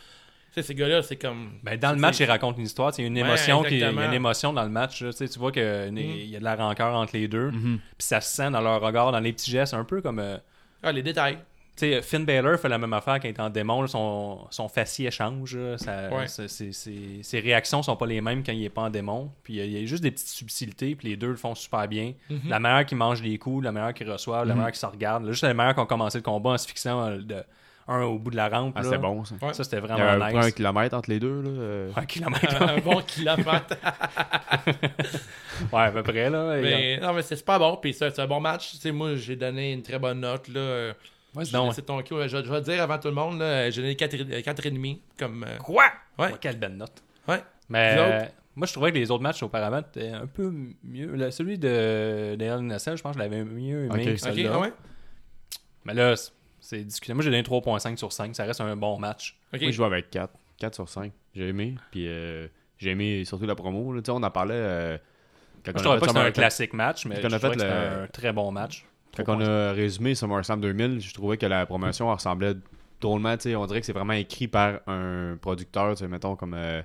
Tu 0.55 0.61
sais, 0.63 0.67
ces 0.69 0.75
gars-là, 0.77 1.03
c'est 1.03 1.17
comme. 1.17 1.55
Ben, 1.65 1.77
dans 1.77 1.91
le 1.91 1.99
match, 1.99 2.21
il 2.21 2.27
raconte 2.27 2.59
une 2.59 2.65
histoire. 2.65 2.93
Il 2.97 3.01
y 3.01 3.05
a 3.05 3.09
une 3.09 3.15
Ouais, 3.15 3.21
émotion, 3.23 3.63
qui, 3.65 3.79
y 3.79 3.85
a 3.85 3.91
une 3.91 4.13
émotion 4.13 4.53
dans 4.53 4.63
le 4.63 4.69
match. 4.69 5.03
là. 5.03 5.11
Tu 5.13 5.27
vois 5.39 5.51
qu'il 5.51 5.63
y 5.63 6.37
a 6.37 6.39
de 6.39 6.45
la 6.45 6.55
rancœur 6.55 6.95
entre 6.95 7.17
les 7.17 7.27
deux. 7.27 7.51
Mhm. 7.51 7.79
Puis 7.99 8.07
ça 8.07 8.21
se 8.21 8.35
sent 8.37 8.51
dans 8.53 8.61
leur 8.61 8.81
regard, 8.81 9.11
dans 9.11 9.19
les 9.21 9.33
petits 9.33 9.51
gestes, 9.51 9.75
un 9.75 9.85
peu 9.85 10.01
comme. 10.01 10.21
euh, 10.21 10.39
Ah, 10.83 10.93
les 10.93 11.03
détails. 11.03 11.39
Tu 11.77 11.91
sais, 11.91 12.03
Finn 12.03 12.25
Balor 12.25 12.57
fait 12.57 12.69
la 12.69 12.79
même 12.79 12.93
affaire 12.93 13.15
quand 13.15 13.25
il 13.27 13.31
est 13.31 13.41
en 13.41 13.51
démon. 13.51 13.83
là, 13.83 13.89
son, 13.89 14.47
son 14.51 14.69
faciès 14.69 15.13
change. 15.13 15.59
ça- 15.79 16.09
Ouais. 16.15 16.29
c'est- 16.29 16.47
c'est- 16.47 16.71
ses 17.23 17.41
réactions 17.41 17.83
sont 17.83 17.97
pas 17.97 18.07
les 18.07 18.21
mêmes 18.21 18.45
quand 18.45 18.53
il 18.53 18.63
est 18.63 18.69
pas 18.71 18.83
en 18.83 18.91
démon. 18.91 19.33
Puis 19.43 19.55
il 19.55 19.57
y 19.57 19.61
a- 19.61 19.65
il 19.65 19.81
y, 19.81 19.83
a 19.83 19.87
juste 19.87 20.05
des 20.05 20.13
petites 20.13 20.29
subtilités. 20.29 20.95
Puis 20.95 21.09
les 21.09 21.17
deux 21.17 21.31
le 21.31 21.37
font 21.37 21.57
super 21.57 21.89
bien. 21.89 22.13
Mhm. 22.31 22.43
La 22.49 22.61
meilleure 22.61 22.87
qui 22.87 22.95
mange 22.95 23.21
les 23.23 23.39
coups, 23.39 23.65
la 23.65 23.73
meilleure 23.73 23.93
qui 23.93 24.05
reçoit, 24.05 24.45
la 24.45 24.55
meilleure 24.55 24.71
qui 24.71 24.79
se 24.79 24.87
regarde. 24.87 25.25
Là, 25.25 25.33
juste 25.33 25.43
la 25.43 25.53
meilleure 25.53 25.75
qui 25.75 25.81
ont 25.81 25.87
commencé 25.87 26.19
le 26.19 26.23
combat 26.23 26.51
en 26.51 26.59
se 26.59 26.69
fixant 26.69 27.09
euh, 27.09 27.19
de, 27.19 27.43
un 27.89 28.03
au 28.03 28.19
bout 28.19 28.31
de 28.31 28.37
la 28.37 28.49
rampe. 28.49 28.75
Ah, 28.77 28.83
là. 28.83 28.89
c'est 28.91 28.99
bon, 28.99 29.25
ça. 29.25 29.35
Ouais. 29.43 29.53
Ça, 29.53 29.65
c'était 29.65 29.77
Il 29.77 29.85
y 29.85 29.87
vraiment 29.87 30.25
a 30.25 30.33
nice. 30.33 30.47
un 30.47 30.51
kilomètre 30.51 30.97
entre 30.97 31.11
les 31.11 31.21
deux. 31.21 31.43
Là, 31.43 31.51
euh. 31.51 31.91
Un 31.97 32.05
kilomètre. 32.07 32.63
un 32.63 32.79
bon 32.79 33.01
kilomètre. 33.03 33.77
ouais, 35.73 35.81
à 35.83 35.91
peu 35.91 36.03
près. 36.03 36.31
Là. 36.31 36.57
Mais, 36.61 36.99
non, 36.99 37.13
mais 37.13 37.23
c'est 37.23 37.37
super 37.37 37.59
bon. 37.59 37.77
Puis 37.77 37.93
c'est 37.95 38.11
c'est 38.11 38.23
un 38.23 38.27
bon 38.27 38.41
match. 38.41 38.73
Tu 38.73 38.77
sais, 38.79 38.93
moi, 38.93 39.15
j'ai 39.17 39.37
donné 39.37 39.73
une 39.73 39.83
très 39.83 39.99
bonne 39.99 40.21
note. 40.21 40.49
Là. 40.49 40.61
Euh, 40.61 40.93
Ouais, 41.37 41.43
laissé 41.43 41.83
ton 41.83 42.01
cue. 42.01 42.15
Je, 42.23 42.29
je 42.29 42.37
vais 42.49 42.59
le 42.59 42.61
dire 42.61 42.81
avant 42.81 42.97
tout 42.97 43.09
le 43.09 43.15
monde. 43.15 43.41
là, 43.41 43.69
J'ai 43.69 43.83
donné 43.83 43.95
4,5 43.95 44.99
comme. 45.19 45.43
euh, 45.43 45.57
Quoi? 45.59 45.83
Ouais. 46.17 46.33
Quelle 46.41 46.57
belle 46.61 46.77
note. 46.77 47.03
Ouais. 47.27 47.43
Mais 47.69 47.97
euh, 47.99 48.25
moi, 48.55 48.69
je 48.69 48.73
trouvais 48.73 48.93
que 48.93 48.99
les 48.99 49.11
autres 49.11 49.25
matchs 49.25 49.43
auparavant 49.43 49.81
étaient 49.81 50.11
un 50.13 50.29
peu 50.29 50.53
mieux. 50.85 51.09
Le- 51.09 51.33
celui 51.33 51.59
de 51.59 52.37
Daniel 52.39 52.61
Nassel, 52.61 52.97
je 52.97 53.03
pense 53.03 53.17
que 53.17 53.19
je 53.21 53.25
l'avais 53.25 53.43
mieux 53.43 53.87
aimé 53.87 53.91
Ok. 53.91 54.05
que 54.05 54.11
Ok, 54.13 54.19
celui-là. 54.21 54.51
ah 54.55 54.59
ouais? 54.61 54.73
Mais 55.87 55.95
là, 55.95 56.15
c'est- 56.65 56.85
discuté. 56.85 57.15
Moi, 57.15 57.23
j'ai 57.23 57.31
donné 57.31 57.43
3.5 57.43 57.97
sur 57.99 58.13
5. 58.13 58.35
Ça 58.35 58.45
reste 58.45 58.61
un 58.61 58.77
bon 58.77 58.99
match. 58.99 59.37
Ok. 59.53 59.61
Moi, 59.63 59.71
je 59.71 59.77
joue 59.77 59.85
avec 59.85 60.11
4. 60.11 60.33
4 60.59 60.75
sur 60.75 60.89
5. 60.89 61.13
J'ai 61.35 61.49
aimé. 61.49 61.75
Puis 61.91 62.07
euh, 62.09 62.47
j'ai 62.79 62.91
aimé 62.91 63.25
surtout 63.25 63.47
la 63.47 63.55
promo. 63.55 63.93
là. 63.93 64.01
Tu 64.03 64.07
sais, 64.07 64.13
on 64.13 64.23
en 64.23 64.31
parlait. 64.31 64.55
euh, 64.57 64.99
quand 65.65 65.73
Moi, 65.73 65.83
je 65.83 65.89
on 65.89 65.91
trouvais 65.91 66.01
pas 66.01 66.07
que 66.07 66.13
c'était 66.13 66.27
un 66.27 66.31
classique 66.33 66.73
match, 66.75 67.07
mais 67.07 67.17
Quand 67.21 67.29
je 67.29 67.35
on 67.35 67.37
a 67.37 67.39
trouvais 67.39 67.55
fait 67.55 67.59
que 67.61 67.63
c'était 67.63 67.97
le- 67.97 68.03
un 68.03 68.07
très 68.09 68.33
bon 68.33 68.53
match. 68.53 68.85
Quand 69.17 69.37
on 69.37 69.41
a 69.41 69.73
résumé 69.73 70.15
SummerSlam 70.15 70.61
2000, 70.61 71.01
je 71.01 71.15
trouvais 71.15 71.37
que 71.37 71.47
la 71.47 71.65
promotion 71.67 72.13
ressemblait 72.13 72.55
drôlement. 73.01 73.37
tu 73.37 73.43
sais, 73.51 73.57
On 73.57 73.65
dirait 73.67 73.81
que 73.81 73.87
c'est 73.87 73.93
vraiment 73.93 74.13
écrit 74.15 74.49
par 74.49 74.81
un 74.89 75.37
producteur. 75.41 75.91
tu 75.95 75.99
sais, 76.01 76.09
Mettons 76.09 76.37
comme. 76.37 76.55
euh, 76.55 76.83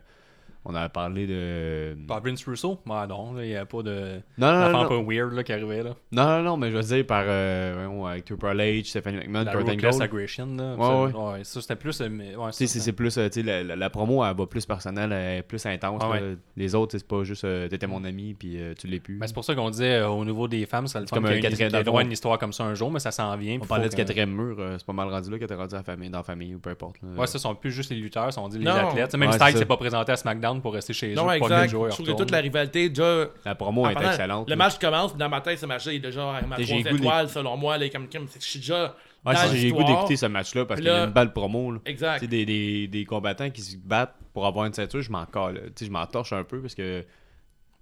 On 0.65 0.75
avait 0.75 0.89
parlé 0.89 1.25
de. 1.25 1.95
Pas 2.07 2.19
Vince 2.19 2.43
Russo? 2.45 2.79
Ouais, 2.85 3.07
non, 3.07 3.33
il 3.39 3.47
n'y 3.47 3.55
a 3.55 3.65
pas 3.65 3.81
de. 3.81 4.19
Non, 4.37 4.51
non, 4.51 4.69
non, 4.71 4.79
un 4.81 4.87
peu 4.87 4.97
weird 5.01 5.31
là, 5.33 5.43
qui 5.43 5.53
arrivait 5.53 5.83
là. 5.83 5.91
Non, 6.11 6.27
non, 6.37 6.43
non, 6.43 6.57
mais 6.57 6.69
je 6.69 6.75
veux 6.77 6.83
dire 6.83 7.05
par. 7.07 7.23
Euh, 7.25 7.87
avec 8.05 8.25
Triple 8.25 8.45
H, 8.47 8.85
Stephanie 8.89 9.17
McMahon, 9.17 9.45
La 9.45 9.51
Kurt 9.53 9.69
Angle. 9.69 10.03
Aggression 10.03 10.47
là. 10.57 10.75
Ouais, 10.75 11.11
ça, 11.11 11.17
ouais, 11.17 11.43
ça 11.43 11.61
c'était 11.61 11.75
plus. 11.75 12.01
euh, 12.01 12.09
mais- 12.11 12.35
ouais, 12.35 12.47
Tu 12.51 12.57
sais, 12.57 12.67
ça, 12.67 12.73
c'est- 12.73 12.79
c'est 12.81 12.91
plus, 12.91 13.17
euh, 13.17 13.29
tu 13.29 13.41
sais, 13.41 13.45
la, 13.45 13.63
la- 13.63 13.75
la 13.77 13.89
promo, 13.89 14.23
elle 14.25 14.35
va 14.35 14.45
plus 14.47 14.65
personnelle, 14.65 15.11
elle 15.13 15.39
est 15.39 15.43
plus 15.43 15.65
intense. 15.65 16.01
Ah. 16.03 16.17
Les 16.57 16.75
autres, 16.75 16.97
c'est 16.97 17.07
pas 17.07 17.23
juste, 17.23 17.45
euh, 17.45 17.67
t'étais 17.69 17.87
mon 17.87 18.03
ami, 18.03 18.33
puis 18.33 18.57
tu 18.77 18.87
l'es 18.87 18.99
plus. 18.99 19.17
Ben, 19.17 19.27
c'est 19.27 19.33
pour 19.33 19.45
ça 19.45 19.55
qu'on 19.55 19.69
disait 19.69 20.01
au 20.03 20.25
niveau 20.25 20.47
des 20.47 20.65
femmes, 20.65 20.87
ça 20.87 20.99
le 20.99 21.07
fun 21.07 21.15
comme 21.15 21.25
un 21.25 21.39
quatrième 21.39 21.71
droit 21.83 22.01
à 22.01 22.03
une 22.03 22.11
histoire 22.11 22.37
comme 22.37 22.53
ça 22.53 22.65
un 22.65 22.75
jour, 22.75 22.91
mais 22.91 22.99
ça 22.99 23.11
s'en 23.11 23.35
vient. 23.37 23.57
On 23.61 23.65
parlait 23.65 23.87
que- 23.89 23.95
quatrième 23.95 24.31
mur, 24.31 24.57
c'est 24.77 24.85
pas 24.85 24.93
mal 24.93 25.07
rendu 25.09 25.29
là 25.31 25.39
que 25.39 25.45
t'es 25.45 25.55
rendu 25.55 25.75
dans 25.75 26.17
la 26.17 26.23
famille 26.23 26.55
ou 26.55 26.59
peu 26.59 26.69
importe. 26.71 26.97
Ouais, 27.17 27.27
ça 27.27 27.39
sont 27.39 27.55
plus 27.55 27.71
juste 27.71 27.89
les 27.91 27.97
lutteurs, 27.97 28.29
on 28.37 28.47
dit 28.49 28.59
les 28.59 28.65
athlètes. 28.67 29.15
Même 29.15 29.29
Ouais, 29.29 29.35
Styles 29.35 29.57
c'est 29.57 29.65
pas 29.65 29.77
présenté 29.77 30.11
à 30.11 30.15
SmackDown 30.15 30.48
pour 30.57 30.73
rester 30.73 30.93
chez 30.93 31.11
eux. 31.11 31.15
Non, 31.15 31.31
exact. 31.31 31.69
Je 31.71 31.75
trouve 31.89 32.05
que 32.07 32.11
toute 32.11 32.31
la 32.31 32.39
rivalité, 32.39 32.89
déjà. 32.89 33.27
La 33.45 33.55
promo 33.55 33.87
est 33.87 33.93
excellente. 33.93 34.47
Le 34.47 34.51
là. 34.51 34.55
match 34.55 34.77
commence, 34.79 35.11
puis 35.11 35.19
dans 35.19 35.29
ma 35.29 35.41
tête, 35.41 35.59
ce 35.59 35.65
match-là, 35.65 35.93
il 35.93 35.97
est 35.97 35.99
déjà 35.99 36.35
à 36.35 36.41
ma 36.41 36.57
J'ai 36.57 36.81
3 36.81 36.91
le 36.91 36.97
goût 36.97 37.03
étoiles, 37.03 37.29
selon 37.29 37.55
moi. 37.57 37.77
Là, 37.77 37.87
comme, 37.89 38.09
comme, 38.09 38.27
je 38.33 38.45
suis 38.45 38.59
déjà. 38.59 38.95
Ouais, 39.25 39.33
dans 39.33 39.39
c'est- 39.41 39.57
j'ai 39.57 39.69
le 39.69 39.75
goût 39.75 39.83
d'écouter 39.83 40.15
ce 40.15 40.25
match-là 40.25 40.65
parce 40.65 40.79
qu'il 40.79 40.89
y 40.89 40.91
a 40.93 41.03
une 41.03 41.11
belle 41.11 41.31
promo. 41.33 41.71
Là. 41.73 41.79
Exact. 41.85 42.23
Des, 42.25 42.45
des, 42.45 42.87
des 42.87 43.05
combattants 43.05 43.49
qui 43.49 43.61
se 43.61 43.75
battent 43.77 44.15
pour 44.33 44.45
avoir 44.47 44.65
une 44.65 44.73
ceinture, 44.73 45.01
je 45.01 45.11
m'en 45.11 45.25
colle. 45.25 45.61
Tu 45.67 45.71
sais, 45.75 45.85
je 45.85 45.91
m'en 45.91 46.05
torche 46.07 46.33
un 46.33 46.43
peu 46.43 46.59
parce 46.61 46.73
que 46.75 47.03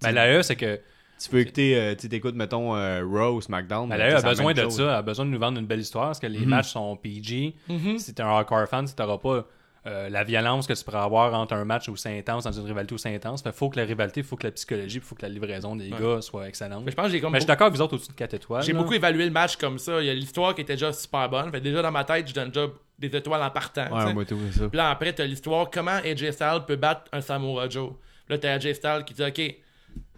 Ben, 0.02 0.12
la 0.12 0.28
E, 0.38 0.42
c'est 0.42 0.56
que 0.56 0.80
tu 1.20 1.28
peux 1.30 1.38
écouter, 1.40 1.76
euh, 1.76 1.94
tu 1.96 2.08
t'écoutes, 2.08 2.34
mettons, 2.36 2.76
euh, 2.76 3.02
Raw 3.04 3.34
ou 3.36 3.40
SmackDown. 3.40 3.88
ben, 3.88 3.96
ben, 3.96 3.98
la 3.98 4.16
E 4.16 4.20
tu 4.20 4.26
a 4.26 4.28
besoin 4.30 4.52
de 4.52 4.62
chose. 4.62 4.76
ça, 4.76 4.82
elle 4.84 4.88
a 4.90 5.02
besoin 5.02 5.24
de 5.26 5.30
nous 5.30 5.38
vendre 5.38 5.58
une 5.60 5.66
belle 5.66 5.80
histoire 5.80 6.06
parce 6.06 6.18
que 6.20 6.26
les 6.26 6.40
Mhm. 6.40 6.48
matchs 6.48 6.68
sont 6.70 6.96
PG. 6.96 7.54
Mhm. 7.68 7.98
Si 7.98 8.14
t'es 8.14 8.22
un 8.22 8.26
hardcore 8.28 8.66
fan, 8.68 8.84
tu 8.86 8.92
n'auras 9.00 9.18
pas 9.18 9.44
euh, 9.88 10.08
la 10.08 10.22
violence 10.22 10.66
que 10.66 10.72
tu 10.74 10.84
pourrais 10.84 10.98
avoir 10.98 11.32
entre 11.34 11.54
un 11.54 11.64
match 11.64 11.88
où 11.88 11.96
c'est 11.96 12.18
intense, 12.18 12.44
dans 12.44 12.52
une 12.52 12.66
rivalité 12.66 12.94
où 12.94 12.98
c'est 12.98 13.14
intense. 13.14 13.42
Fait 13.42 13.52
faut 13.52 13.70
que 13.70 13.78
la 13.80 13.86
rivalité, 13.86 14.22
faut 14.22 14.36
que 14.36 14.46
la 14.46 14.52
psychologie, 14.52 15.00
faut 15.00 15.14
que 15.14 15.22
la 15.22 15.28
livraison 15.28 15.74
des 15.76 15.90
Ouais. 15.90 15.98
gars 16.00 16.20
soit 16.20 16.46
excellente. 16.48 16.82
Mais 16.84 16.90
je 16.90 16.96
pense 16.96 17.06
que 17.06 17.12
j'ai 17.12 17.20
comme. 17.20 17.32
Mais 17.32 17.38
je 17.38 17.42
suis 17.42 17.46
d'accord 17.48 17.66
avec 17.68 17.76
vous 17.76 17.82
autres 17.82 17.94
au-dessus 17.94 18.10
de 18.10 18.16
4 18.16 18.34
étoiles. 18.34 18.62
J'ai 18.62 18.72
beaucoup 18.72 18.94
évalué 18.94 19.24
le 19.24 19.30
match 19.30 19.56
comme 19.56 19.78
ça. 19.78 20.00
Il 20.00 20.06
y 20.06 20.10
a 20.10 20.14
l'histoire 20.14 20.54
qui 20.54 20.60
était 20.60 20.74
déjà 20.74 20.92
super 20.92 21.28
bonne. 21.28 21.50
Fait 21.50 21.58
que 21.58 21.64
déjà 21.64 21.82
dans 21.82 21.90
ma 21.92 22.04
tête, 22.04 22.28
je 22.28 22.34
donne 22.34 22.48
déjà 22.50 22.66
des 22.98 23.16
étoiles 23.16 23.42
en 23.42 23.50
partant. 23.50 23.86
Ouais, 23.96 24.12
moi, 24.12 24.24
tout, 24.24 24.38
ça. 24.52 24.68
Puis 24.68 24.76
là, 24.76 24.90
après, 24.90 25.12
t'as 25.12 25.24
l'histoire 25.24 25.70
comment 25.70 25.98
AJ 26.04 26.32
Styles 26.32 26.62
peut 26.66 26.76
battre 26.76 27.02
un 27.12 27.20
Samoa 27.20 27.68
Joe. 27.68 27.92
Là, 28.28 28.38
t'as 28.38 28.54
AJ 28.54 28.74
Styles 28.74 29.04
qui 29.06 29.14
dit 29.14 29.22
OK, 29.24 29.56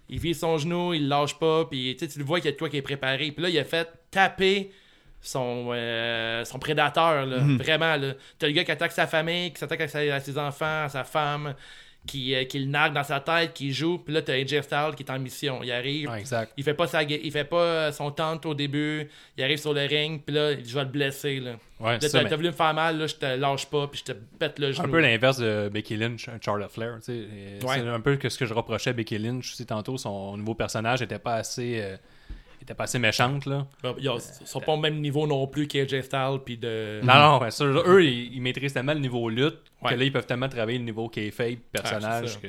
il 0.08 0.18
vise 0.18 0.40
son 0.40 0.58
genou, 0.58 0.94
il 0.94 1.02
le 1.04 1.08
lâche 1.08 1.38
pas, 1.38 1.64
puis 1.66 1.94
tu 1.96 2.04
sais, 2.06 2.12
tu 2.12 2.18
le 2.18 2.24
vois 2.24 2.40
qu'il 2.40 2.46
y 2.46 2.48
a 2.48 2.52
de 2.52 2.58
quoi 2.58 2.68
qui 2.68 2.76
est 2.78 2.82
préparé. 2.82 3.30
Puis 3.30 3.42
là, 3.42 3.48
il 3.48 3.58
a 3.58 3.64
fait 3.64 3.88
taper 4.10 4.72
son, 5.20 5.70
euh, 5.72 6.44
son 6.44 6.58
prédateur, 6.58 7.26
là. 7.26 7.38
Mhm. 7.38 7.58
Vraiment, 7.58 7.96
là. 7.96 8.14
T'as 8.38 8.46
le 8.46 8.52
gars 8.52 8.64
qui 8.64 8.72
attaque 8.72 8.92
sa 8.92 9.06
famille, 9.06 9.52
qui 9.52 9.58
s'attaque 9.58 9.80
à, 9.80 10.20
ses 10.20 10.38
enfants, 10.38 10.84
à 10.84 10.88
sa 10.88 11.04
femme, 11.04 11.54
qui, 12.06 12.34
euh, 12.34 12.44
qui 12.44 12.58
le 12.58 12.66
nargue 12.66 12.94
dans 12.94 13.04
sa 13.04 13.20
tête, 13.20 13.52
qui 13.52 13.72
joue. 13.72 13.98
Puis 13.98 14.14
là, 14.14 14.22
t'as 14.22 14.34
AJ 14.34 14.62
Styles 14.62 14.94
qui 14.96 15.02
est 15.02 15.10
en 15.10 15.18
mission. 15.18 15.60
Il 15.62 15.70
arrive. 15.70 16.10
Exact. 16.16 16.52
Il 16.56 16.64
fait 16.64 16.74
pas 16.74 16.86
sa 16.86 17.02
il 17.02 17.30
fait 17.30 17.44
pas 17.44 17.62
euh, 17.62 17.92
son 17.92 18.10
tente 18.10 18.46
au 18.46 18.54
début, 18.54 19.08
il 19.36 19.44
arrive 19.44 19.58
sur 19.58 19.74
le 19.74 19.82
ring, 19.82 20.22
puis 20.24 20.34
là, 20.34 20.54
je 20.54 20.74
vais 20.74 20.84
le 20.84 20.88
blesser 20.88 21.40
là. 21.40 21.52
Ouais, 21.78 21.98
Là, 21.98 22.08
t'as 22.10 22.22
mais 22.22 22.36
voulu 22.36 22.48
me 22.48 22.52
faire 22.52 22.74
mal, 22.74 22.98
là, 22.98 23.06
je 23.06 23.14
te 23.14 23.24
lâche 23.24 23.66
pas, 23.66 23.86
puis 23.86 24.02
je 24.06 24.12
te 24.12 24.18
pète 24.38 24.58
le 24.58 24.72
genou. 24.72 24.86
Un 24.86 24.90
peu 24.90 25.00
l'inverse 25.00 25.38
de 25.38 25.70
Becky 25.72 25.96
Lynch, 25.96 26.28
Charlotte 26.42 26.70
Flair. 26.70 26.98
Ouais. 27.08 27.18
C'est 27.60 27.88
un 27.88 28.00
peu 28.00 28.18
ce 28.28 28.36
que 28.36 28.44
je 28.44 28.52
reprochais 28.52 28.90
à 28.90 28.92
Becky 28.92 29.18
Lynch 29.18 29.52
aussi 29.52 29.64
tantôt. 29.64 29.96
Son 29.96 30.36
nouveau 30.36 30.54
personnage 30.54 31.00
était 31.00 31.18
pas 31.18 31.36
assez, 31.36 31.80
euh, 31.80 31.96
était 32.62 32.74
pas 32.74 32.84
assez 32.84 32.98
méchante. 32.98 33.46
Là. 33.46 33.66
Ils 33.98 34.04
ils 34.04 34.46
sont 34.46 34.60
pas 34.60 34.72
au 34.72 34.76
même 34.76 35.00
niveau 35.00 35.26
non 35.26 35.46
plus 35.46 35.66
qu'AJ 35.66 36.02
Styles 36.02 36.38
puis 36.44 36.56
de. 36.58 37.00
Non, 37.02 37.14
non, 37.14 37.38
ouais, 37.40 37.50
ça, 37.50 37.64
eux, 37.64 38.04
ils, 38.04 38.34
ils 38.34 38.40
maîtrisent 38.42 38.72
tellement 38.74 38.94
le 38.94 39.00
niveau 39.00 39.28
lutte 39.28 39.58
Ouais. 39.82 39.90
que 39.92 39.94
là, 39.98 40.04
ils 40.04 40.12
peuvent 40.12 40.26
tellement 40.26 40.48
travailler 40.48 40.76
le 40.78 40.84
niveau 40.84 41.08
kayfabe 41.08 41.56
personnage 41.72 42.38
Ah, 42.44 42.48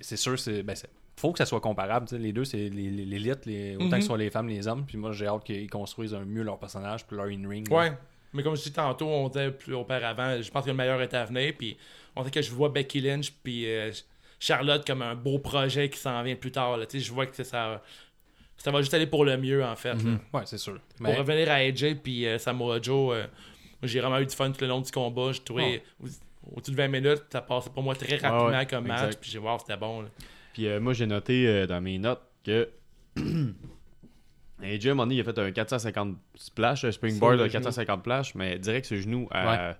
c'est 0.00 0.16
sûr, 0.16 0.38
c'est 0.38 0.62
ben, 0.62 0.74
c'est- 0.76 0.88
faut 1.18 1.32
que 1.32 1.38
ça 1.38 1.46
soit 1.46 1.60
comparable. 1.60 2.06
Les 2.18 2.32
deux, 2.32 2.44
c'est 2.44 2.68
les- 2.68 2.90
les- 2.90 3.04
l'élite, 3.06 3.46
les, 3.46 3.74
autant 3.76 3.84
Mhm. 3.86 3.90
que 3.92 4.00
ce 4.00 4.06
soit 4.06 4.18
les 4.18 4.28
femmes, 4.30 4.48
les 4.48 4.68
hommes. 4.68 4.84
Puis 4.86 4.98
moi, 4.98 5.12
j'ai 5.12 5.26
hâte 5.26 5.44
qu'ils 5.44 5.70
construisent 5.70 6.12
un 6.14 6.24
mieux 6.26 6.42
leur 6.42 6.58
personnage 6.58 7.06
puis 7.06 7.16
leur 7.16 7.26
in-ring. 7.26 7.66
Ouais. 7.72 7.92
Mais 8.34 8.42
comme 8.42 8.54
je 8.54 8.62
dis 8.64 8.72
tantôt, 8.72 9.06
on 9.08 9.28
disait 9.28 9.50
plus 9.50 9.72
auparavant, 9.74 10.40
je 10.42 10.50
pense 10.50 10.64
que 10.64 10.70
le 10.70 10.76
meilleur 10.76 11.00
est 11.00 11.14
à 11.14 11.24
venir. 11.24 11.54
Puis 11.58 11.78
on 12.14 12.22
sait 12.24 12.30
que 12.30 12.42
je 12.42 12.50
vois 12.50 12.68
Becky 12.68 13.00
Lynch 13.00 13.32
puis 13.42 13.64
euh, 13.66 13.90
Charlotte 14.38 14.86
comme 14.86 15.00
un 15.00 15.14
beau 15.14 15.38
projet 15.38 15.88
qui 15.88 15.98
s'en 15.98 16.22
vient 16.22 16.36
plus 16.36 16.52
tard. 16.52 16.76
là. 16.76 16.84
Je 16.92 17.12
vois 17.12 17.24
que 17.24 17.42
ça, 17.42 17.82
ça 18.58 18.70
va 18.70 18.80
juste 18.80 18.94
aller 18.94 19.06
pour 19.06 19.24
le 19.24 19.36
mieux 19.36 19.64
en 19.64 19.76
fait. 19.76 19.94
là. 19.94 20.10
Ouais, 20.32 20.42
c'est 20.44 20.58
sûr. 20.58 20.78
Pour 20.98 21.06
Mais- 21.08 21.16
revenir 21.16 21.50
à 21.50 21.54
AJ 21.56 21.96
puis 22.02 22.26
euh, 22.26 22.38
Samoa 22.38 22.80
Joe, 22.82 23.14
euh, 23.14 23.20
moi, 23.22 23.28
j'ai 23.84 24.00
vraiment 24.00 24.18
eu 24.18 24.26
du 24.26 24.34
fun 24.34 24.50
tout 24.50 24.60
le 24.62 24.68
long 24.68 24.80
du 24.80 24.90
combat. 24.90 25.32
J'ai 25.32 25.40
trouvé 25.40 25.82
au- 26.02 26.06
au-dessus 26.56 26.70
de 26.72 26.76
20 26.76 26.88
minutes, 26.88 27.24
ça 27.30 27.40
passait 27.42 27.70
pour 27.70 27.82
moi 27.82 27.94
très 27.94 28.16
rapidement 28.16 28.58
ouais, 28.58 28.66
comme 28.66 28.86
match. 28.86 29.16
Puis 29.20 29.30
j'ai 29.30 29.38
voir, 29.38 29.60
c'était 29.60 29.76
bon. 29.76 30.02
là. 30.02 30.08
Puis 30.54 30.66
euh, 30.66 30.80
moi, 30.80 30.92
j'ai 30.94 31.06
noté 31.06 31.46
euh, 31.46 31.66
dans 31.66 31.80
mes 31.80 31.98
notes 31.98 32.22
que. 32.44 32.68
AJ, 34.62 34.86
à 34.86 34.90
un 34.90 34.94
moment 34.94 35.02
donné, 35.04 35.16
il 35.16 35.20
a 35.20 35.24
fait 35.24 35.38
un 35.38 35.52
450 35.52 36.16
splash, 36.34 36.84
un 36.84 36.90
springboard 36.92 37.34
de 37.38 37.42
le 37.44 37.48
genou. 37.50 37.52
450 37.64 38.00
splash, 38.00 38.34
mais 38.34 38.58
direct 38.58 38.86
sur 38.86 38.96
le 38.96 39.02
genou. 39.02 39.28
à- 39.30 39.46
Ouais. 39.70 39.76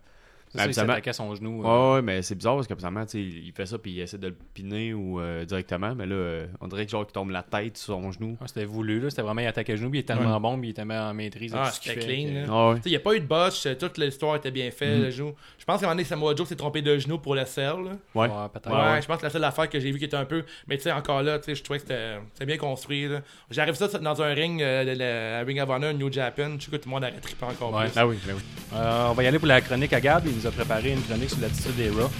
C'est 0.48 0.58
ça, 0.72 0.84
il 0.84 1.08
à 1.08 1.12
son 1.12 1.34
genou. 1.34 1.64
euh, 1.66 1.94
Ouais, 1.96 2.02
mais 2.02 2.22
c'est 2.22 2.34
bizarre 2.34 2.54
parce 2.56 2.66
sais, 3.12 3.20
il 3.20 3.52
fait 3.52 3.66
ça 3.66 3.78
puis 3.78 3.92
il 3.92 4.00
essaie 4.00 4.18
de 4.18 4.28
le 4.28 4.36
piner 4.54 4.94
ou 4.94 5.20
euh, 5.20 5.44
directement, 5.44 5.94
mais 5.94 6.06
là, 6.06 6.14
euh, 6.14 6.46
on 6.60 6.68
dirait 6.68 6.86
que 6.86 6.90
genre 6.92 7.04
qu'il 7.04 7.12
tombe 7.12 7.30
la 7.30 7.42
tête 7.42 7.76
sur 7.76 7.94
son 7.94 8.12
genou. 8.12 8.30
Ouais, 8.40 8.46
C'était 8.46 8.64
voulu, 8.64 9.00
là. 9.00 9.10
C'était 9.10 9.22
vraiment, 9.22 9.40
il 9.40 9.46
attaquait 9.46 9.72
le 9.72 9.78
genou, 9.78 9.90
puis 9.90 9.98
il 9.98 10.02
est 10.02 10.04
tellement 10.04 10.40
bon, 10.40 10.58
puis 10.58 10.68
il 10.68 10.70
était 10.70 10.76
tellement 10.82 11.08
en 11.10 11.14
maîtrise. 11.14 11.52
de 11.52 11.58
Ah, 11.58 11.70
c'était 11.70 11.96
clean. 12.00 12.44
Ah 12.48 12.68
ouais. 12.70 12.76
Tu 12.76 12.82
sais, 12.82 12.88
Il 12.88 12.92
n'y 12.92 12.96
a 12.96 13.00
pas 13.00 13.14
eu 13.14 13.20
de 13.20 13.26
botch, 13.26 13.66
toute 13.78 13.98
l'histoire 13.98 14.36
était 14.36 14.50
bien 14.50 14.70
faite. 14.70 14.98
le 14.98 15.10
genou. 15.10 15.34
Je 15.58 15.64
pense 15.64 15.80
qu'à 15.80 15.86
un 15.86 15.88
moment 15.88 15.96
donné, 15.96 16.04
Samoa 16.04 16.34
Joe 16.34 16.46
s'est 16.48 16.56
trompé 16.56 16.80
de 16.82 16.96
genou 16.98 17.18
pour 17.18 17.34
le 17.34 17.44
sell. 17.44 17.64
là. 17.84 17.90
Ouais. 18.14 18.28
Ouais, 18.28 18.48
peut-être. 18.52 18.70
Ouais, 18.70 18.92
ouais. 18.94 19.02
je 19.02 19.06
pense 19.06 19.18
que 19.18 19.24
la 19.24 19.30
seule 19.30 19.44
affaire 19.44 19.68
que 19.68 19.80
j'ai 19.80 19.90
vue 19.90 19.98
qui 19.98 20.04
était 20.04 20.16
un 20.16 20.24
peu. 20.24 20.44
Mais 20.68 20.76
tu 20.76 20.84
sais, 20.84 20.92
encore 20.92 21.22
là, 21.22 21.38
tu 21.38 21.46
sais, 21.46 21.54
je 21.54 21.62
trouvais 21.62 21.80
que 21.80 21.86
c'était 22.32 22.46
bien 22.46 22.56
construit. 22.56 23.08
là. 23.08 23.20
J'arrive 23.50 23.74
ça 23.74 23.88
dans 23.98 24.22
un 24.22 24.32
ring, 24.34 24.62
euh, 24.62 25.40
à 25.40 25.44
Ring 25.44 25.60
of 25.60 25.68
Honor, 25.68 25.92
New 25.94 26.12
Japan. 26.12 26.56
Je 26.58 26.64
sais 26.64 26.70
que 26.70 26.76
tout 26.76 26.88
le 26.88 26.94
monde 26.94 27.02
aurait 27.02 27.12
trippé 27.20 27.44
encore 27.44 27.72
Ouais. 27.74 27.84
plus. 27.88 27.92
Ah 27.96 28.06
oui, 28.06 28.16
ben 28.26 28.34
oui. 28.36 28.42
Euh, 28.74 29.08
on 29.10 29.12
va 29.12 29.22
y 29.22 29.26
aller 29.26 29.38
pour 29.38 29.48
la 29.48 29.60
chronique 29.60 29.92
à 29.92 30.00
Gab. 30.00 30.24
Il 30.26 30.36
nous 30.36 30.45
a 30.46 30.50
préparé 30.50 30.92
une 30.92 31.02
chronique 31.02 31.30
sur 31.30 31.40
l'attitude 31.40 31.76
des 31.76 31.90
Raw. 31.90 32.10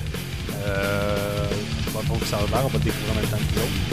Euh, 0.66 1.48
je 1.50 1.90
sais 1.90 1.90
pas 1.90 2.26
ça 2.26 2.38
va. 2.46 2.62
On 2.64 2.68
va 2.68 2.78
découvrir 2.78 3.12
en 3.12 3.14
même 3.14 3.26
temps 3.26 3.36
que 3.36 3.60
l'autre. 3.60 3.86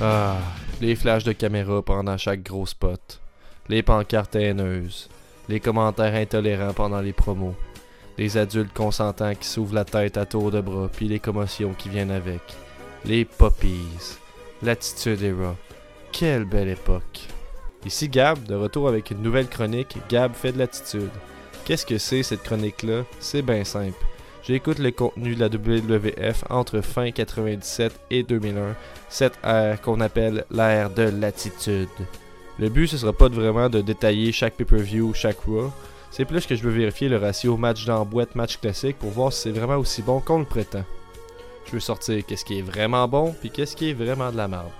Ah, 0.00 0.36
les 0.80 0.94
flashs 0.94 1.24
de 1.24 1.32
caméra 1.32 1.82
pendant 1.82 2.16
chaque 2.16 2.44
gros 2.44 2.66
spot, 2.66 3.20
les 3.68 3.82
pancartes 3.82 4.36
haineuses, 4.36 5.08
les 5.48 5.58
commentaires 5.58 6.14
intolérants 6.14 6.72
pendant 6.72 7.00
les 7.00 7.12
promos, 7.12 7.56
les 8.16 8.36
adultes 8.36 8.72
consentants 8.72 9.34
qui 9.34 9.48
s'ouvrent 9.48 9.74
la 9.74 9.84
tête 9.84 10.16
à 10.16 10.24
tour 10.24 10.52
de 10.52 10.60
bras, 10.60 10.88
puis 10.88 11.08
les 11.08 11.18
commotions 11.18 11.74
qui 11.76 11.88
viennent 11.88 12.12
avec, 12.12 12.42
les 13.04 13.24
poppies, 13.24 14.18
l'attitude 14.62 15.22
era. 15.22 15.56
Quelle 16.12 16.44
belle 16.44 16.68
époque. 16.68 17.28
Ici 17.84 18.08
Gab, 18.08 18.42
de 18.44 18.54
retour 18.54 18.88
avec 18.88 19.10
une 19.10 19.22
nouvelle 19.22 19.48
chronique, 19.48 19.96
Gab 20.08 20.34
fait 20.34 20.52
de 20.52 20.58
l'attitude. 20.58 21.10
Qu'est-ce 21.64 21.86
que 21.86 21.98
c'est 21.98 22.22
cette 22.22 22.42
chronique-là? 22.42 23.04
C'est 23.20 23.42
bien 23.42 23.64
simple. 23.64 24.04
J'écoute 24.42 24.78
le 24.78 24.90
contenu 24.90 25.34
de 25.34 25.40
la 25.40 25.48
WWF 25.48 26.44
entre 26.48 26.80
fin 26.80 27.10
97 27.10 27.92
et 28.10 28.22
2001 28.22 28.74
cette 29.10 29.38
ère 29.44 29.80
qu'on 29.80 30.00
appelle 30.00 30.44
l'ère 30.50 30.90
de 30.90 31.02
l'attitude. 31.02 31.88
Le 32.58 32.68
but, 32.68 32.88
ce 32.88 32.96
sera 32.96 33.12
pas 33.12 33.28
vraiment 33.28 33.68
de 33.68 33.80
détailler 33.80 34.32
chaque 34.32 34.54
pay-per-view, 34.54 35.12
chaque 35.14 35.40
Raw. 35.40 35.70
C'est 36.10 36.24
plus 36.24 36.46
que 36.46 36.56
je 36.56 36.62
veux 36.62 36.72
vérifier 36.72 37.08
le 37.08 37.18
ratio 37.18 37.56
match 37.56 37.84
d'emboîte, 37.84 38.34
match 38.34 38.58
classique 38.58 38.98
pour 38.98 39.10
voir 39.10 39.32
si 39.32 39.42
c'est 39.42 39.50
vraiment 39.50 39.76
aussi 39.76 40.02
bon 40.02 40.20
qu'on 40.20 40.38
le 40.40 40.44
prétend. 40.44 40.84
Je 41.68 41.74
veux 41.74 41.80
sortir 41.80 42.24
qu'est-ce 42.24 42.46
qui 42.46 42.60
est 42.60 42.62
vraiment 42.62 43.06
bon, 43.08 43.34
puis 43.38 43.50
qu'est-ce 43.50 43.76
qui 43.76 43.90
est 43.90 43.92
vraiment 43.92 44.32
de 44.32 44.38
la 44.38 44.48
merde. 44.48 44.70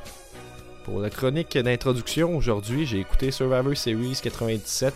Pour 0.86 1.00
la 1.00 1.10
chronique 1.10 1.58
d'introduction, 1.58 2.34
aujourd'hui, 2.34 2.86
j'ai 2.86 3.00
écouté 3.00 3.30
Survivor 3.30 3.76
Series 3.76 4.18
97, 4.22 4.94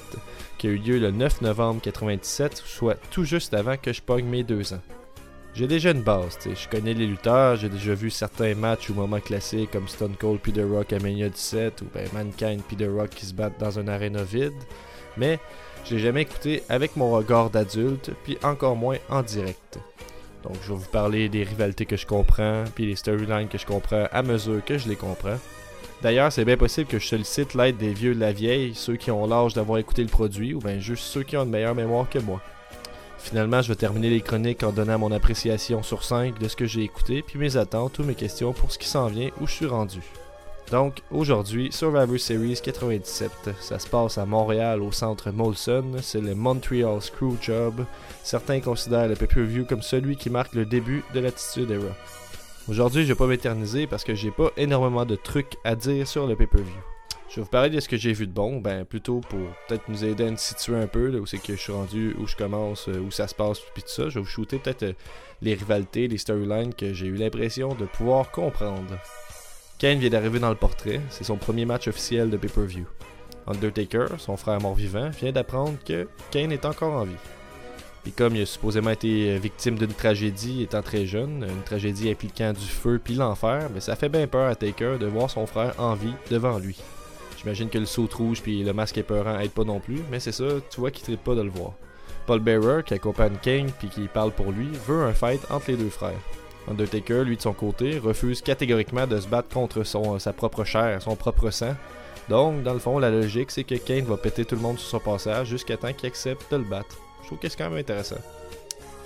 qui 0.56 0.68
a 0.68 0.70
eu 0.70 0.78
lieu 0.78 0.98
le 0.98 1.10
9 1.10 1.42
novembre 1.42 1.82
97, 1.82 2.62
soit 2.64 2.96
tout 3.10 3.24
juste 3.24 3.52
avant 3.52 3.76
que 3.76 3.92
je 3.92 4.00
pogne 4.00 4.24
mes 4.24 4.42
deux 4.42 4.72
ans. 4.72 4.80
J'ai 5.52 5.66
déjà 5.66 5.90
une 5.90 6.02
base, 6.02 6.38
tu 6.40 6.48
sais, 6.48 6.62
je 6.62 6.68
connais 6.70 6.94
les 6.94 7.06
lutteurs, 7.06 7.56
j'ai 7.56 7.68
déjà 7.68 7.92
vu 7.92 8.08
certains 8.08 8.54
matchs 8.54 8.88
ou 8.88 8.94
moments 8.94 9.20
classiques 9.20 9.72
comme 9.72 9.86
Stone 9.86 10.16
Cold 10.18 10.40
puis 10.40 10.52
The 10.52 10.62
Rock 10.66 10.94
à 10.94 10.98
Mania 10.98 11.28
17 11.28 11.82
ou 11.82 11.88
ben 11.92 12.08
Mankind 12.14 12.62
puis 12.66 12.76
The 12.78 12.88
Rock 12.90 13.10
qui 13.10 13.26
se 13.26 13.34
battent 13.34 13.60
dans 13.60 13.78
un 13.78 13.86
aréna 13.86 14.22
vide, 14.22 14.54
mais 15.18 15.38
je 15.84 15.96
l'ai 15.96 16.00
jamais 16.00 16.22
écouté 16.22 16.62
avec 16.70 16.96
mon 16.96 17.12
regard 17.12 17.50
d'adulte 17.50 18.12
puis 18.24 18.38
encore 18.42 18.76
moins 18.76 18.96
en 19.10 19.20
direct. 19.20 19.78
Donc 20.42 20.56
je 20.62 20.72
vais 20.72 20.78
vous 20.78 20.90
parler 20.90 21.28
des 21.28 21.44
rivalités 21.44 21.86
que 21.86 21.96
je 21.96 22.06
comprends 22.06 22.64
puis 22.74 22.86
les 22.86 22.96
storylines 22.96 23.48
que 23.48 23.58
je 23.58 23.66
comprends 23.66 24.06
à 24.10 24.22
mesure 24.22 24.64
que 24.64 24.78
je 24.78 24.88
les 24.88 24.96
comprends. 24.96 25.38
D'ailleurs, 26.02 26.32
c'est 26.32 26.44
bien 26.44 26.56
possible 26.56 26.88
que 26.88 26.98
je 26.98 27.06
sollicite 27.06 27.54
l'aide 27.54 27.76
des 27.76 27.92
vieux 27.92 28.14
de 28.14 28.18
la 28.18 28.32
vieille, 28.32 28.74
ceux 28.74 28.96
qui 28.96 29.12
ont 29.12 29.24
l'âge 29.24 29.54
d'avoir 29.54 29.78
écouté 29.78 30.02
le 30.02 30.08
produit 30.08 30.52
ou 30.52 30.58
bien 30.58 30.80
juste 30.80 31.04
ceux 31.04 31.22
qui 31.22 31.36
ont 31.36 31.44
une 31.44 31.50
meilleure 31.50 31.76
mémoire 31.76 32.10
que 32.10 32.18
moi. 32.18 32.40
Finalement, 33.18 33.62
je 33.62 33.68
vais 33.68 33.76
terminer 33.76 34.10
les 34.10 34.20
chroniques 34.20 34.64
en 34.64 34.72
donnant 34.72 34.98
mon 34.98 35.12
appréciation 35.12 35.84
sur 35.84 36.02
5 36.02 36.40
de 36.40 36.48
ce 36.48 36.56
que 36.56 36.66
j'ai 36.66 36.82
écouté, 36.82 37.22
puis 37.22 37.38
mes 37.38 37.56
attentes 37.56 38.00
ou 38.00 38.04
mes 38.04 38.16
questions 38.16 38.52
pour 38.52 38.72
ce 38.72 38.80
qui 38.80 38.88
s'en 38.88 39.06
vient 39.06 39.30
où 39.40 39.46
je 39.46 39.52
suis 39.52 39.66
rendu. 39.66 40.00
Donc 40.70 41.02
aujourd'hui, 41.10 41.70
Survivor 41.70 42.18
Series 42.18 42.60
97, 42.62 43.30
ça 43.60 43.78
se 43.78 43.86
passe 43.86 44.16
à 44.16 44.24
Montréal 44.24 44.80
au 44.80 44.90
centre 44.90 45.30
Molson, 45.30 45.96
c'est 46.00 46.20
le 46.20 46.34
Montreal 46.34 47.02
Screwjob. 47.02 47.84
Certains 48.22 48.60
considèrent 48.60 49.08
le 49.08 49.16
pay-per-view 49.16 49.66
comme 49.66 49.82
celui 49.82 50.16
qui 50.16 50.30
marque 50.30 50.54
le 50.54 50.64
début 50.64 51.04
de 51.14 51.20
l'attitude 51.20 51.70
era. 51.70 51.94
Aujourd'hui, 52.68 53.02
je 53.02 53.08
vais 53.08 53.18
pas 53.18 53.26
m'éterniser 53.26 53.86
parce 53.86 54.04
que 54.04 54.14
j'ai 54.14 54.30
pas 54.30 54.50
énormément 54.56 55.04
de 55.04 55.16
trucs 55.16 55.56
à 55.64 55.74
dire 55.74 56.06
sur 56.06 56.26
le 56.26 56.36
pay-per-view. 56.36 56.80
Je 57.28 57.36
vais 57.36 57.44
vous 57.44 57.48
parler 57.48 57.70
de 57.70 57.80
ce 57.80 57.88
que 57.88 57.96
j'ai 57.96 58.12
vu 58.12 58.26
de 58.26 58.32
bon, 58.32 58.60
ben 58.60 58.84
plutôt 58.84 59.20
pour 59.20 59.40
peut-être 59.66 59.88
nous 59.88 60.04
aider 60.04 60.24
à 60.24 60.30
nous 60.30 60.36
situer 60.36 60.76
un 60.76 60.86
peu, 60.86 61.08
là, 61.08 61.18
où 61.18 61.24
c'est 61.24 61.38
que 61.38 61.56
je 61.56 61.60
suis 61.60 61.72
rendu, 61.72 62.14
où 62.18 62.26
je 62.26 62.36
commence, 62.36 62.88
euh, 62.88 63.00
où 63.00 63.10
ça 63.10 63.26
se 63.26 63.34
passe, 63.34 63.58
puis 63.72 63.82
tout 63.82 63.88
ça. 63.88 64.10
Je 64.10 64.16
vais 64.16 64.20
vous 64.20 64.26
shooter 64.26 64.58
peut-être 64.58 64.82
euh, 64.82 64.92
les 65.40 65.54
rivalités, 65.54 66.08
les 66.08 66.18
storylines 66.18 66.74
que 66.74 66.92
j'ai 66.92 67.06
eu 67.06 67.14
l'impression 67.14 67.74
de 67.74 67.86
pouvoir 67.86 68.30
comprendre. 68.32 68.98
Kane 69.82 69.98
vient 69.98 70.10
d'arriver 70.10 70.38
dans 70.38 70.48
le 70.48 70.54
portrait, 70.54 71.00
c'est 71.10 71.24
son 71.24 71.36
premier 71.36 71.64
match 71.64 71.88
officiel 71.88 72.30
de 72.30 72.36
pay-per-view. 72.36 72.84
Undertaker, 73.48 74.06
son 74.18 74.36
frère 74.36 74.60
mort-vivant, 74.60 75.10
vient 75.10 75.32
d'apprendre 75.32 75.76
que 75.84 76.06
Kane 76.30 76.52
est 76.52 76.64
encore 76.66 76.92
en 76.92 77.02
vie. 77.02 77.16
Puis 78.04 78.12
comme 78.12 78.36
il 78.36 78.42
a 78.42 78.46
supposément 78.46 78.90
été 78.90 79.32
euh, 79.32 79.38
victime 79.38 79.76
d'une 79.76 79.92
tragédie 79.92 80.62
étant 80.62 80.82
très 80.82 81.04
jeune, 81.04 81.44
une 81.50 81.64
tragédie 81.64 82.08
impliquant 82.08 82.52
du 82.52 82.64
feu 82.64 83.00
puis 83.02 83.14
l'enfer, 83.14 83.70
mais 83.74 83.80
ça 83.80 83.96
fait 83.96 84.08
bien 84.08 84.28
peur 84.28 84.48
à 84.48 84.54
Taker 84.54 84.98
de 85.00 85.06
voir 85.06 85.28
son 85.28 85.46
frère 85.46 85.74
en 85.78 85.94
vie 85.94 86.14
devant 86.30 86.60
lui. 86.60 86.78
J'imagine 87.40 87.68
que 87.68 87.78
le 87.78 87.86
saut 87.86 88.08
rouge 88.16 88.40
puis 88.40 88.62
le 88.62 88.72
masque 88.72 88.98
épeurant 88.98 89.40
aident 89.40 89.50
pas 89.50 89.64
non 89.64 89.80
plus, 89.80 89.98
mais 90.12 90.20
c'est 90.20 90.30
ça, 90.30 90.44
tu 90.70 90.78
vois 90.78 90.92
qu'il 90.92 91.10
ne 91.10 91.16
pas 91.16 91.34
de 91.34 91.42
le 91.42 91.50
voir. 91.50 91.72
Paul 92.28 92.38
Bearer, 92.38 92.84
qui 92.84 92.94
accompagne 92.94 93.34
Kane 93.42 93.72
puis 93.80 93.88
qui 93.88 94.06
parle 94.06 94.30
pour 94.30 94.52
lui, 94.52 94.68
veut 94.86 95.02
un 95.02 95.12
fight 95.12 95.40
entre 95.50 95.72
les 95.72 95.76
deux 95.76 95.90
frères. 95.90 96.20
Undertaker, 96.68 97.24
lui 97.24 97.36
de 97.36 97.42
son 97.42 97.52
côté, 97.52 97.98
refuse 97.98 98.40
catégoriquement 98.40 99.06
de 99.06 99.18
se 99.18 99.26
battre 99.26 99.48
contre 99.48 99.82
son, 99.82 100.18
sa 100.18 100.32
propre 100.32 100.64
chair, 100.64 101.02
son 101.02 101.16
propre 101.16 101.50
sang. 101.50 101.74
Donc, 102.28 102.62
dans 102.62 102.72
le 102.72 102.78
fond, 102.78 102.98
la 102.98 103.10
logique, 103.10 103.50
c'est 103.50 103.64
que 103.64 103.74
Kane 103.74 104.04
va 104.04 104.16
péter 104.16 104.44
tout 104.44 104.54
le 104.54 104.60
monde 104.60 104.78
sur 104.78 104.88
son 104.88 105.00
passage 105.00 105.48
jusqu'à 105.48 105.76
temps 105.76 105.92
qu'il 105.92 106.08
accepte 106.08 106.50
de 106.52 106.56
le 106.58 106.64
battre. 106.64 106.96
Je 107.22 107.26
trouve 107.26 107.38
que 107.38 107.48
c'est 107.48 107.58
quand 107.58 107.70
même 107.70 107.78
intéressant. 107.78 108.20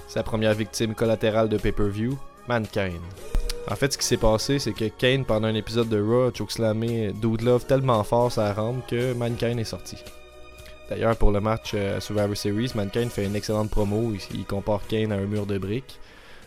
Sa 0.07 0.23
première 0.23 0.55
victime 0.55 0.95
collatérale 0.95 1.49
de 1.49 1.57
pay-per-view, 1.57 2.19
Mankind. 2.47 3.01
En 3.69 3.75
fait, 3.75 3.93
ce 3.93 3.99
qui 3.99 4.05
s'est 4.05 4.17
passé, 4.17 4.59
c'est 4.59 4.73
que 4.73 4.85
Kane, 4.85 5.25
pendant 5.25 5.49
un 5.49 5.55
épisode 5.55 5.89
de 5.89 6.01
Raw, 6.01 6.29
a 6.29 6.33
chokeslamé 6.33 7.13
Dude 7.13 7.67
tellement 7.67 8.05
fort 8.05 8.31
sa 8.31 8.53
rampe 8.53 8.87
que 8.87 9.13
Mankind 9.15 9.59
est 9.59 9.65
sorti. 9.65 9.97
D'ailleurs, 10.89 11.17
pour 11.17 11.33
le 11.33 11.41
match 11.41 11.73
euh, 11.75 11.99
Survivor 11.99 12.37
Series, 12.37 12.71
Mankind 12.77 13.11
fait 13.11 13.25
une 13.25 13.35
excellente 13.35 13.71
promo. 13.71 14.13
Il, 14.35 14.45
compare 14.45 14.87
Kane 14.87 15.11
à 15.11 15.17
un 15.17 15.27
mur 15.27 15.47
de 15.47 15.59
briques. 15.59 15.99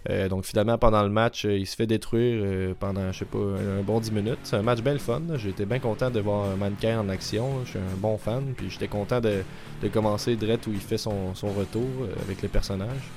Euh, 0.10 0.30
donc 0.30 0.46
finalement, 0.46 0.78
pendant 0.78 1.04
le 1.04 1.10
match, 1.10 1.46
euh, 1.46 1.58
il 1.58 1.66
se 1.66 1.76
fait 1.76 1.88
détruire 1.88 2.76
pendant, 2.80 3.12
je 3.12 3.20
sais 3.20 3.26
pas, 3.26 3.38
un, 3.38 3.82
bon 3.84 4.00
10 4.00 4.12
minutes. 4.12 4.40
C'est 4.44 4.56
un 4.56 4.62
match 4.62 4.82
bien 4.82 4.94
le 4.94 5.00
fun. 5.00 5.22
J'étais 5.36 5.66
bien 5.66 5.80
content 5.80 6.10
de 6.10 6.20
voir 6.20 6.56
Mankind 6.58 7.00
en 7.00 7.10
action. 7.10 7.66
Je 7.66 7.72
suis 7.72 7.80
un 7.80 7.98
bon 7.98 8.18
fan. 8.18 8.54
Puis 8.56 8.70
j'étais 8.70 8.88
content 8.88 9.20
de, 9.20 9.44
commencer 9.92 10.36
direct 10.36 10.68
où 10.68 10.72
il 10.72 10.80
fait 10.80 10.98
son, 10.98 11.36
son 11.36 11.50
retour 11.50 11.88
avec 12.24 12.42
le 12.42 12.48
personnage. 12.48 13.10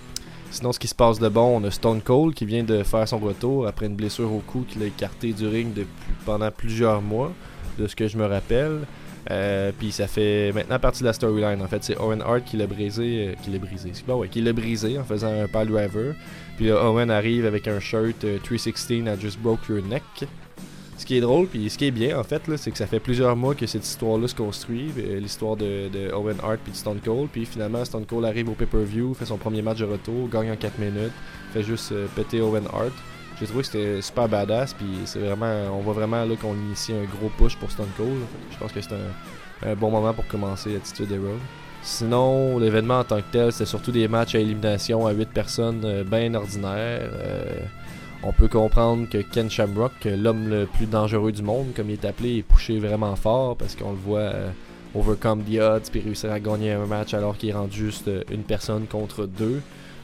Sinon, 0.53 0.71
ce 0.73 0.79
qui 0.79 0.87
se 0.87 0.95
passe 0.95 1.19
de 1.19 1.31
bon, 1.31 1.61
on 1.63 1.65
a 1.65 1.71
Stone 1.71 2.03
Cold 2.03 2.35
qui 2.35 2.45
vient 2.45 2.63
de 2.63 2.83
faire 2.83 3.09
son 3.09 3.19
retour 3.19 3.67
après 3.67 3.87
une 3.87 3.97
blessure 3.97 4.31
au 4.31 4.41
cou 4.41 4.67
qu'il 4.69 4.83
a 4.83 4.87
écarté 4.87 5.33
du 5.33 5.47
ring 5.47 5.73
depuis, 5.73 6.13
pendant 6.27 6.51
plusieurs 6.51 7.01
mois, 7.01 7.33
de 7.79 7.87
ce 7.87 7.97
que 7.97 8.07
je 8.07 8.19
me 8.19 8.27
rappelle. 8.27 8.81
Euh, 9.31 9.73
puis 9.79 9.93
ça 9.93 10.07
fait 10.07 10.53
maintenant 10.53 10.79
partie 10.79 11.01
de 11.01 11.07
la 11.07 11.15
storyline. 11.15 11.63
En 11.63 11.69
fait, 11.69 11.83
c'est 11.83 11.97
Owen 11.99 12.21
Hart 12.21 12.45
qui 12.45 12.59
l'a 12.59 12.67
brisé, 12.67 13.29
euh, 13.29 13.35
qui 13.43 13.51
l'a 13.51 13.59
brisé. 13.59 13.93
Ouais, 14.09 14.29
qui 14.29 14.43
l'a 14.43 14.53
brisé 14.53 14.99
en 14.99 15.05
faisant 15.05 15.29
un 15.29 15.47
pile 15.47 15.69
driver. 15.69 16.15
Puis 16.57 16.67
là, 16.67 16.85
Owen 16.89 17.11
arrive 17.11 17.47
avec 17.47 17.67
un 17.67 17.81
shirt 17.81 18.27
316 18.43 18.91
euh, 18.91 19.15
I 19.15 19.21
just 19.21 19.39
broke 19.41 19.69
your 19.69 19.83
neck. 19.83 20.03
Ce 21.03 21.07
qui 21.07 21.17
est 21.17 21.21
drôle, 21.21 21.49
puis 21.49 21.69
ce 21.69 21.79
qui 21.79 21.87
est 21.87 21.91
bien 21.91 22.17
en 22.17 22.23
fait, 22.23 22.43
c'est 22.57 22.71
que 22.71 22.79
ça 22.79 22.87
fait 22.87 23.01
plusieurs 23.01 23.35
mois 23.35 23.57
que 23.57 23.67
cette 23.67 23.85
histoire-là 23.85 24.29
se 24.29 24.37
construit, 24.37 24.93
euh, 24.99 25.19
l'histoire 25.19 25.57
de, 25.57 26.13
Owen 26.15 26.37
Hart 26.41 26.61
puis 26.63 26.71
de 26.71 26.77
Stone 26.77 27.01
Cold, 27.05 27.29
puis 27.33 27.45
finalement 27.45 27.85
Stone 27.85 28.07
Cold 28.07 28.25
arrive 28.25 28.49
au 28.51 28.53
pay-per-view, 28.53 29.13
fait 29.15 29.25
son 29.25 29.37
premier 29.37 29.63
match 29.63 29.79
de 29.79 29.85
retour, 29.85 30.29
gagne 30.29 30.53
en 30.53 30.57
4 30.57 30.79
minutes, 30.79 31.13
fait 31.53 31.65
juste 31.65 31.91
euh, 31.91 32.07
péter 32.15 32.41
Owen 32.41 32.67
Hart. 32.73 32.93
J'ai 33.41 33.47
trouvé 33.47 33.63
que 33.63 33.67
c'était 33.67 34.01
super 34.03 34.29
badass, 34.29 34.75
puis 34.75 34.87
c'est 35.05 35.19
vraiment, 35.19 35.53
on 35.73 35.81
voit 35.81 35.95
vraiment 35.95 36.25
qu'on 36.37 36.55
initie 36.55 36.93
un 36.93 37.05
gros 37.05 37.31
push 37.37 37.57
pour 37.57 37.73
Stone 37.73 37.91
Cold. 37.97 38.21
Je 38.53 38.59
pense 38.59 38.71
que 38.71 38.81
c'est 38.81 38.93
un, 38.93 39.75
bon 39.75 39.91
moment 39.91 40.15
pour 40.15 40.29
commencer 40.29 40.77
Attitude 40.77 41.11
Hero. 41.11 41.35
Sinon, 41.83 42.59
l'événement 42.59 43.01
en 43.01 43.05
tant 43.05 43.19
que 43.19 43.33
tel, 43.33 43.53
c'est 43.53 43.67
surtout 43.67 43.91
des 43.91 44.07
matchs 44.09 44.35
à 44.35 44.39
élimination 44.39 45.07
à 45.07 45.13
8 45.13 45.29
personnes 45.31 45.83
euh, 45.85 46.05
bien 46.05 46.35
ordinaires. 46.35 47.11
On 48.25 48.33
peut 48.33 48.47
comprendre 48.47 49.09
que 49.09 49.19
Ken 49.19 49.51
Shamrock, 49.51 50.05
l'homme 50.05 50.49
le 50.49 50.67
plus 50.67 50.87
dangereux 50.87 51.33
du 51.33 51.43
monde, 51.43 51.73
comme 51.75 51.91
il 51.91 51.95
est 51.95 52.05
appelé, 52.05 52.39
est 52.39 52.43
poussé 52.43 52.79
vraiment 52.79 53.17
fort 53.17 53.57
parce 53.57 53.75
qu'on 53.75 53.91
le 53.91 53.97
voit 53.97 54.21
euh, 54.21 54.51
overcome 54.95 55.43
the 55.43 55.59
odds 55.59 55.91
puis 55.91 56.01
réussir 56.01 56.31
à 56.31 56.39
gagner 56.39 56.71
un 56.71 56.87
match 56.87 57.15
alors 57.15 57.37
qu'il 57.37 57.49
est 57.49 57.55
rendu 57.55 57.77
juste 57.77 58.07
euh, 58.07 58.23
une 58.31 58.45
personne 58.45 58.87
contre 58.87 59.27
deux. 59.27 59.61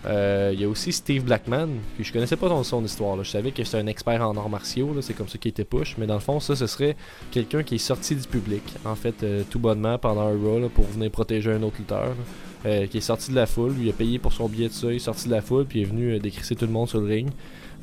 Euh, 0.07 0.51
il 0.55 0.61
y 0.61 0.65
a 0.65 0.69
aussi 0.69 0.93
Steve 0.93 1.25
Blackman, 1.25 1.69
que 1.97 2.05
je 2.05 2.13
connaissais 2.13 2.37
pas 2.37 2.49
son, 2.63 2.85
histoire. 2.85 3.23
Je 3.23 3.31
savais 3.31 3.51
que 3.51 3.65
c'est 3.65 3.79
un 3.79 3.87
expert 3.87 4.23
en 4.23 4.37
arts 4.37 4.49
martiaux, 4.49 4.95
c'est 5.01 5.15
comme 5.15 5.29
ça 5.29 5.39
qu'il 5.39 5.51
était 5.51 5.65
push, 5.65 5.97
mais 5.99 6.07
dans 6.07 6.15
le 6.15 6.21
fond, 6.21 6.41
ça, 6.41 6.55
ce 6.55 6.67
serait 6.67 6.97
quelqu'un 7.31 7.63
qui 7.63 7.77
est 7.77 7.79
sorti 7.79 8.15
du 8.15 8.27
public, 8.27 8.63
en 8.85 8.95
fait, 8.95 9.25
tout 9.51 9.59
bonnement 9.59 9.99
pendant 9.99 10.23
un 10.23 10.37
Raw 10.37 10.69
pour 10.69 10.87
venir 10.87 11.11
protéger 11.11 11.53
un 11.53 11.63
autre 11.63 11.77
lutteur. 11.79 12.15
qui 12.63 12.99
est 12.99 13.01
sorti 13.01 13.31
de 13.31 13.37
la 13.37 13.47
foule, 13.47 13.73
lui 13.73 13.91
a 13.91 13.93
payé 13.93 14.19
pour 14.19 14.33
son 14.33 14.49
billet 14.49 14.69
de 14.69 14.73
ça, 14.73 14.89
il 14.89 14.97
est 14.97 15.01
sorti 15.01 15.29
de 15.29 15.35
la 15.35 15.43
foule, 15.43 15.65
puis 15.65 15.81
il 15.81 15.83
est 15.83 15.87
venu 15.87 16.19
décrisser 16.21 16.55
tout 16.55 16.67
le 16.67 16.73
monde 16.73 16.89
sur 16.89 17.01
le 17.01 17.07
ring. 17.07 17.31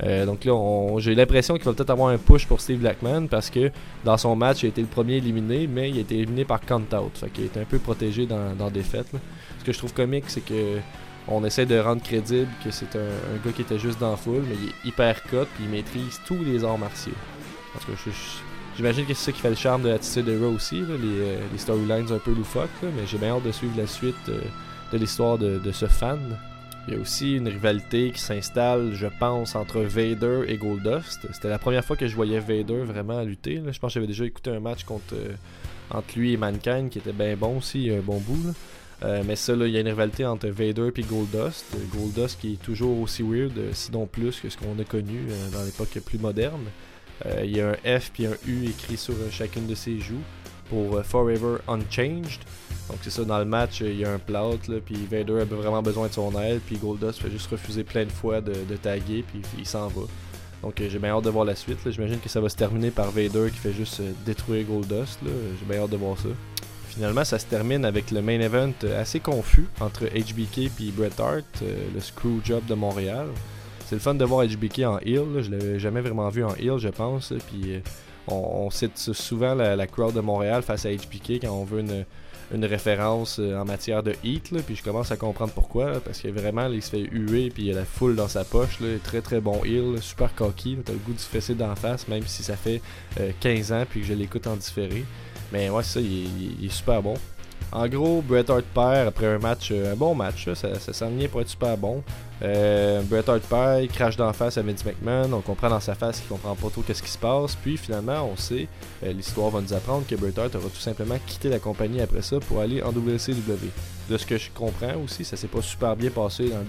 Euh, 0.03 0.26
donc 0.26 0.43
là, 0.43 0.99
j'ai 0.99 1.16
l'impression 1.16 1.55
qu'il 1.55 1.63
va 1.63 1.74
peut-être 1.74 1.89
avoir 1.89 2.09
un 2.09 2.18
push 2.18 2.45
pour 2.45 2.59
Steve 2.59 2.80
Blackman 2.80 3.28
parce 3.28 3.49
que 3.49 3.72
dans 4.03 4.18
son 4.18 4.36
match, 4.36 4.63
il 4.63 4.68
a 4.68 4.70
été 4.70 4.82
le 4.82 4.88
premier 4.88 5.16
éliminé, 5.16 5.68
mais 5.68 5.89
il 5.89 5.97
a 5.97 6.01
été 6.01 6.18
éliminé 6.18 6.45
par 6.45 6.61
count-out. 6.61 7.11
Fait 7.18 7.30
qu'il 7.30 7.45
est 7.45 7.57
un 7.57 7.63
peu 7.63 7.80
protégé 7.80 8.26
dans, 8.26 8.55
dans 8.55 8.70
des. 8.70 8.84
Ce 8.84 9.63
que 9.66 9.72
je 9.72 9.78
trouve 9.78 9.93
comique, 9.93 10.26
c'est 10.28 10.43
que 10.45 10.80
on 11.28 11.44
essaie 11.44 11.66
de 11.66 11.78
rendre 11.80 12.04
crédible 12.04 12.50
que 12.64 12.72
c'est 12.72 12.96
un, 12.96 13.38
gars 13.44 13.52
qui 13.56 13.62
était 13.62 13.80
juste 13.80 14.00
dans 14.00 14.12
la 14.12 14.18
foule, 14.18 14.44
mais 14.48 14.56
il 14.56 14.70
est 14.70 14.90
hyper 14.90 15.24
cut 15.24 15.46
puis 15.56 15.64
il 15.64 15.70
maîtrise 15.70 16.20
tous 16.26 16.44
les 16.44 16.64
arts 16.64 16.78
martiaux. 16.78 17.14
Parce 17.74 17.86
que 17.86 17.92
j'imagine 18.78 19.06
que 19.06 19.14
c'est 19.14 19.26
ça 19.26 19.32
qui 19.32 19.42
fait 19.42 19.50
le 19.50 19.56
charme 19.56 19.84
de 19.84 19.90
l'attitude 19.90 20.26
de 20.26 20.38
Raw 20.38 20.54
aussi, 20.54 20.82
euh, 20.82 21.38
les, 21.52 21.58
storylines 21.58 22.12
un 22.12 22.20
peu 22.20 22.32
loufoques, 22.32 22.70
mais 22.84 23.06
j'ai 23.08 23.18
bien 23.18 23.36
hâte 23.36 23.44
de 23.44 23.52
suivre 23.52 23.78
la 23.78 23.88
suite 23.88 24.16
euh, 24.30 24.40
de 24.94 24.98
l'histoire 24.98 25.38
de, 25.38 25.58
de 25.58 25.72
ce 25.72 25.88
fan. 25.88 26.38
Il 26.88 26.94
y 26.94 26.98
a 26.98 27.00
aussi 27.00 27.36
une 27.36 27.48
rivalité 27.48 28.12
qui 28.12 28.22
s'installe, 28.22 28.94
je 28.94 29.08
pense, 29.08 29.56
entre 29.56 29.82
Vader 29.82 30.44
et 30.48 30.58
Goldust. 30.58 31.28
C'était 31.34 31.50
la 31.50 31.58
première 31.58 31.84
fois 31.84 31.96
que 31.96 32.08
je 32.08 32.16
voyais 32.16 32.40
Vader 32.40 32.84
vraiment 32.84 33.22
lutter. 33.24 33.56
Je 33.56 33.80
pense 33.80 33.92
que 33.92 33.96
j'avais 33.96 34.08
déjà 34.08 34.24
écouté 34.24 34.52
un 34.52 34.60
match 34.60 34.84
contre, 34.84 35.16
euh, 35.16 35.34
entre 35.90 36.08
lui 36.16 36.34
et 36.34 36.38
Mankind 36.38 36.90
qui 36.92 37.00
était 37.00 37.12
bien 37.12 37.36
bon 37.36 37.58
aussi, 37.58 37.90
un 37.90 38.02
bon 38.02 38.20
bout. 38.20 38.54
Euh, 39.04 39.24
mais 39.26 39.36
ça, 39.36 39.54
il 39.54 39.70
y 39.70 39.78
a 39.78 39.82
une 39.82 39.88
rivalité 39.88 40.26
entre 40.26 40.48
Vader 40.48 40.89
et 40.96 41.02
Goldust. 41.02 41.66
Goldust 41.93 42.39
qui 42.39 42.54
est 42.54 42.62
toujours 42.62 43.00
aussi 43.02 43.24
weird, 43.24 43.58
euh, 43.58 43.70
sinon 43.74 44.06
plus 44.06 44.39
que 44.39 44.50
ce 44.50 44.58
qu'on 44.58 44.80
a 44.80 44.84
connu 44.84 45.28
dans 45.52 45.64
l'époque 45.64 46.00
plus 46.06 46.18
moderne. 46.18 46.66
il 47.43 47.56
y 47.56 47.62
a 47.62 47.72
un 47.72 48.00
F 48.00 48.12
puis 48.12 48.26
un 48.26 48.36
U 48.48 48.66
écrit 48.66 48.98
sur 48.98 49.16
chacune 49.32 49.68
de 49.68 49.76
ses 49.76 50.00
joues 50.00 50.24
pour 50.70 51.04
Forever 51.04 51.58
Unchanged. 51.68 52.41
Donc 52.89 53.00
c'est 53.02 53.10
ça, 53.10 53.24
dans 53.24 53.39
le 53.39 53.46
match, 53.46 53.82
il 53.82 54.00
y 54.00 54.06
a 54.06 54.14
un 54.14 54.20
plot, 54.20 54.60
puis 54.86 55.08
Vader 55.10 55.41
a 55.41 55.46
vraiment 55.46 55.82
besoin 55.82 56.08
de 56.08 56.14
son 56.14 56.39
aide, 56.39 56.62
puis 56.66 56.78
Goldust 56.78 57.20
fait 57.20 57.32
juste 57.32 57.50
refuser 57.50 57.84
plein 57.84 58.06
de 58.06 58.12
fois 58.12 58.41
de, 58.41 58.54
taguer, 58.76 59.24
puis 59.28 59.41
il 59.58 59.66
s'en 59.66 59.88
va. 59.88 60.04
Donc 60.62 60.80
euh, 60.82 60.89
j'ai 60.89 61.00
bien 61.00 61.12
hâte 61.12 61.24
de 61.24 61.30
voir 61.30 61.46
la 61.46 61.56
suite. 61.56 61.78
J'imagine 61.86 62.20
que 62.20 62.30
ça 62.30 62.39
va 62.41 62.50
se 62.50 62.56
terminer 62.56 62.89
par 62.89 63.12
Vader 63.12 63.50
qui 63.52 63.58
fait 63.58 63.74
juste 63.74 64.00
euh, 64.00 64.12
détruire 64.26 64.66
Goldust. 64.66 65.20
J'ai 65.24 65.66
bien 65.68 65.84
hâte 65.84 65.91
de 65.91 65.98
voir 65.98 66.18
ça. 66.18 66.30
Finalement, 66.96 67.26
ça 67.26 67.39
se 67.39 67.46
termine 67.46 67.84
avec 67.84 68.12
le 68.12 68.22
main 68.22 68.39
event 68.39 68.72
euh, 68.84 69.02
assez 69.02 69.20
confus 69.20 69.68
entre 69.82 70.06
HBK 70.06 70.58
et 70.60 70.91
Bret 70.96 71.12
Hart, 71.20 71.62
le 71.62 72.00
screw 72.00 72.39
job 72.43 72.66
de 72.68 72.74
Montréal. 72.74 73.28
C'est 73.86 73.96
le 73.96 74.02
fun 74.02 74.16
de 74.16 74.26
voir 74.26 74.48
HBK 74.48 74.80
en 74.80 75.00
heel. 75.00 75.41
Je 75.41 75.52
l'avais 75.52 75.80
jamais 75.80 76.02
vraiment 76.02 76.30
vu 76.30 76.43
en 76.43 76.56
heel, 76.56 76.78
je 76.80 76.89
pense. 76.89 77.34
Puis 77.50 77.82
on, 78.28 78.70
cite 78.72 78.98
souvent 78.98 79.54
la, 79.54 79.88
crowd 79.88 80.14
de 80.14 80.22
Montréal 80.22 80.62
face 80.64 80.86
à 80.86 80.89
HBK 80.89 81.41
quand 81.41 81.52
on 81.52 81.66
veut 81.66 81.84
une 82.54 82.66
référence 82.66 83.39
euh, 83.39 83.58
en 83.58 83.66
matière 83.66 84.04
de 84.04 84.14
heat, 84.24 84.52
puis 84.66 84.76
je 84.76 84.84
commence 84.84 85.12
à 85.12 85.18
comprendre 85.18 85.52
pourquoi, 85.54 86.00
parce 86.00 86.22
que 86.22 86.28
vraiment, 86.28 86.68
il 86.68 86.82
se 86.82 86.91
fait 86.91 87.08
huer, 87.12 87.50
puis 87.50 87.66
il 87.66 87.72
a 87.72 87.76
la 87.76 87.86
foule 87.86 88.16
dans 88.16 88.28
sa 88.28 88.43
poche, 88.43 88.80
très 89.04 89.22
très 89.22 89.41
bon 89.41 89.64
heal, 89.64 90.02
super 90.02 90.34
cocky, 90.36 90.78
t'as 90.84 90.93
le 90.93 91.00
goût 91.00 91.14
de 91.14 91.20
se 91.20 91.28
fesser 91.28 91.56
d'en 91.56 91.76
face, 91.76 92.08
même 92.08 92.26
si 92.26 92.43
ça 92.43 92.56
fait 92.56 92.82
15 93.39 93.72
euh, 93.72 93.82
ans, 93.82 93.86
puis 93.89 94.02
que 94.02 94.08
je 94.08 94.14
l'écoute 94.14 94.48
en 94.48 94.56
différé. 94.56 95.04
Mais 95.52 95.70
ouais, 95.70 95.84
ça, 95.84 96.00
il 96.00 96.66
est 96.66 96.70
super 96.70 97.02
bon. 97.02 97.16
En 97.72 97.88
gros, 97.89 98.22
Bret 98.22 98.50
Hart 98.50 98.64
perd 98.74 99.08
après 99.08 99.26
un 99.26 99.38
match, 99.38 99.70
euh, 99.72 99.91
un 99.91 99.96
bon 99.96 100.16
match, 100.16 100.48
ça, 100.54 100.80
ça 100.80 100.93
s'en 100.93 101.10
pour 101.30 101.41
être 101.41 101.50
super 101.50 101.78
bon. 101.78 102.04
Euh, 102.41 103.02
Bret 103.02 103.28
Hart 103.28 103.41
perd, 103.41 103.84
il 103.84 103.89
crache 103.89 104.16
d'en 104.16 104.32
face 104.34 104.58
à 104.58 104.62
Vince 104.62 104.86
McMahon, 104.86 105.34
on 105.34 105.41
comprend 105.41 105.70
dans 105.70 105.80
sa 105.80 105.93
face 105.96 106.20
qu'il 106.20 106.30
comprend 106.30 106.56
pas 106.56 106.70
trop 106.70 106.82
qu'est-ce 106.84 107.04
qui 107.04 107.10
se 107.10 107.18
passe. 107.18 107.56
Puis 107.56 107.76
finalement, 107.76 108.30
on 108.32 108.38
sait, 108.38 108.68
euh, 109.04 109.12
l'histoire 109.12 109.50
va 109.50 109.62
nous 109.62 109.74
apprendre 109.74 110.06
que 110.08 110.16
Bret 110.16 110.38
Hart 110.38 110.56
aura 110.56 110.70
tout 110.70 110.80
simplement 110.80 111.18
quitté 111.26 111.50
la 111.50 111.60
compagnie 111.60 112.00
après 112.00 112.22
ça 112.22 112.39
pour 112.39 112.62
aller 112.62 112.82
en 112.82 112.91
WCW. 112.91 113.70
De 114.10 114.18
ce 114.18 114.26
que 114.26 114.38
je 114.38 114.52
comprends 114.52 114.96
aussi, 115.04 115.26
ça 115.26 115.36
s'est 115.36 115.48
pas 115.48 115.62
super 115.62 115.96
bien 115.96 116.12
passé 116.12 116.50
dans 116.50 116.64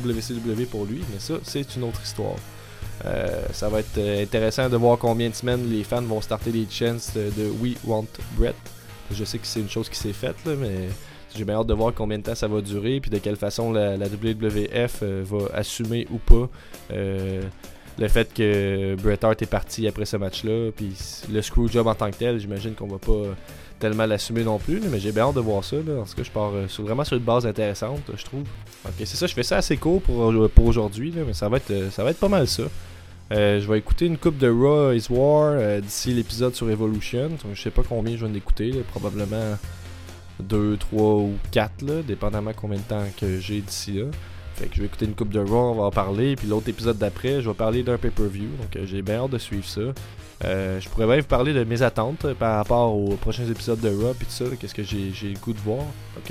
WCW 0.00 0.66
pour 0.70 0.84
lui, 0.84 1.02
mais 1.12 1.18
ça, 1.18 1.34
c'est 1.44 1.76
une 1.76 1.84
autre 1.84 2.02
histoire. 2.02 2.36
Euh, 3.04 3.46
ça 3.52 3.68
va 3.68 3.80
être 3.80 3.98
euh, 3.98 4.22
intéressant 4.22 4.68
de 4.68 4.76
voir 4.76 4.98
combien 4.98 5.28
de 5.28 5.34
semaines 5.34 5.68
les 5.68 5.82
fans 5.82 6.02
vont 6.02 6.20
starter 6.20 6.50
des 6.50 6.66
chants 6.70 6.96
de, 7.14 7.50
We 7.60 7.74
Want 7.84 8.06
Brett. 8.36 8.54
Je 9.10 9.24
sais 9.24 9.38
que 9.38 9.46
c'est 9.46 9.60
une 9.60 9.68
chose 9.68 9.88
qui 9.88 9.96
s'est 9.98 10.12
faite, 10.12 10.36
là, 10.46 10.52
mais 10.56 10.88
j'ai 11.36 11.44
bien 11.44 11.56
hâte 11.56 11.66
de 11.66 11.74
voir 11.74 11.92
combien 11.94 12.18
de 12.18 12.22
temps 12.22 12.34
ça 12.34 12.48
va 12.48 12.60
durer, 12.60 13.00
puis 13.00 13.10
de 13.10 13.18
quelle 13.18 13.36
façon 13.36 13.72
la, 13.72 13.96
WWF 13.96 15.00
euh, 15.02 15.24
va 15.24 15.46
assumer 15.54 16.06
ou 16.10 16.18
pas 16.18 16.48
le 17.98 18.08
fait 18.08 18.32
que 18.32 18.96
Bret 19.02 19.22
Hart 19.22 19.42
est 19.42 19.50
parti 19.50 19.86
après 19.86 20.06
ce 20.06 20.16
match-là, 20.16 20.70
puis 20.74 20.96
le 21.30 21.42
screwjob 21.42 21.86
en 21.86 21.94
tant 21.94 22.10
que 22.10 22.16
tel, 22.16 22.38
j'imagine 22.38 22.74
qu'on 22.74 22.86
va 22.86 22.98
pas 22.98 23.36
tellement 23.82 24.06
l'assumer 24.06 24.44
non 24.44 24.58
plus, 24.58 24.80
mais 24.90 24.98
j'ai 25.00 25.12
bien 25.12 25.24
hâte 25.24 25.34
de 25.34 25.40
voir 25.40 25.62
ça. 25.64 25.76
Là. 25.76 26.00
En 26.00 26.04
tout 26.04 26.14
cas, 26.14 26.22
je 26.22 26.30
pars 26.30 26.52
euh, 26.54 26.68
sur- 26.68 26.84
vraiment 26.84 27.04
sur 27.04 27.16
une 27.16 27.22
base 27.24 27.44
intéressante, 27.46 28.00
je 28.16 28.24
trouve. 28.24 28.44
Ok, 28.86 28.94
c'est 28.98 29.06
ça, 29.16 29.26
je 29.26 29.34
fais 29.34 29.42
ça 29.42 29.56
assez 29.58 29.76
court 29.76 30.00
pour, 30.00 30.32
pour 30.50 30.66
aujourd'hui, 30.66 31.12
mais 31.26 31.32
ça 31.34 31.48
va, 31.48 31.56
être, 31.58 31.70
euh, 31.70 31.90
ça 31.90 32.04
va 32.04 32.10
être 32.10 32.18
pas 32.20 32.28
mal 32.28 32.46
ça. 32.48 32.62
Euh, 33.32 33.60
je 33.60 33.66
vais 33.70 33.78
écouter 33.78 34.06
une 34.06 34.18
coupe 34.18 34.38
de 34.38 34.48
Raw 34.48 34.92
is 34.92 35.06
War 35.10 35.52
euh, 35.56 35.80
d'ici 35.80 36.12
l'épisode 36.12 36.54
sur 36.54 36.70
Evolution. 36.70 37.28
Donc, 37.28 37.54
je 37.54 37.60
sais 37.62 37.70
pas 37.70 37.82
combien 37.88 38.16
je 38.16 38.24
vais 38.24 38.30
en 38.30 38.34
écouter, 38.34 38.70
là, 38.72 38.80
probablement 38.90 39.56
2, 40.40 40.76
3 40.76 41.02
ou 41.02 41.34
4, 41.50 41.82
là, 41.82 42.02
dépendamment 42.02 42.52
combien 42.54 42.78
de 42.78 42.82
temps 42.84 43.04
que 43.20 43.38
j'ai 43.40 43.60
d'ici 43.60 43.92
là. 43.92 44.04
Fait 44.54 44.66
que 44.66 44.74
je 44.76 44.80
vais 44.80 44.86
écouter 44.86 45.06
une 45.06 45.14
coupe 45.14 45.30
de 45.30 45.40
Raw, 45.40 45.70
on 45.72 45.74
va 45.74 45.84
en 45.84 45.90
parler. 45.90 46.36
Puis 46.36 46.46
l'autre 46.46 46.68
épisode 46.68 46.98
d'après, 46.98 47.40
je 47.40 47.48
vais 47.48 47.54
parler 47.54 47.82
d'un 47.82 47.96
pay-per-view. 47.96 48.48
Donc 48.60 48.76
euh, 48.76 48.84
j'ai 48.86 49.00
bien 49.02 49.16
hâte 49.24 49.30
de 49.30 49.38
suivre 49.38 49.64
ça. 49.66 49.80
Euh, 50.44 50.80
je 50.80 50.88
pourrais 50.88 51.06
bien 51.06 51.18
vous 51.20 51.26
parler 51.28 51.52
de 51.52 51.62
mes 51.62 51.82
attentes 51.82 52.24
euh, 52.24 52.34
par 52.34 52.56
rapport 52.56 52.92
aux 52.96 53.14
prochains 53.14 53.46
épisodes 53.46 53.78
de 53.78 53.88
Raw 53.90 54.10
et 54.10 54.24
tout 54.24 54.30
ça. 54.30 54.44
Qu'est-ce 54.58 54.74
que 54.74 54.82
j'ai 54.82 55.12
le 55.28 55.38
goût 55.38 55.52
de 55.52 55.60
voir. 55.60 55.84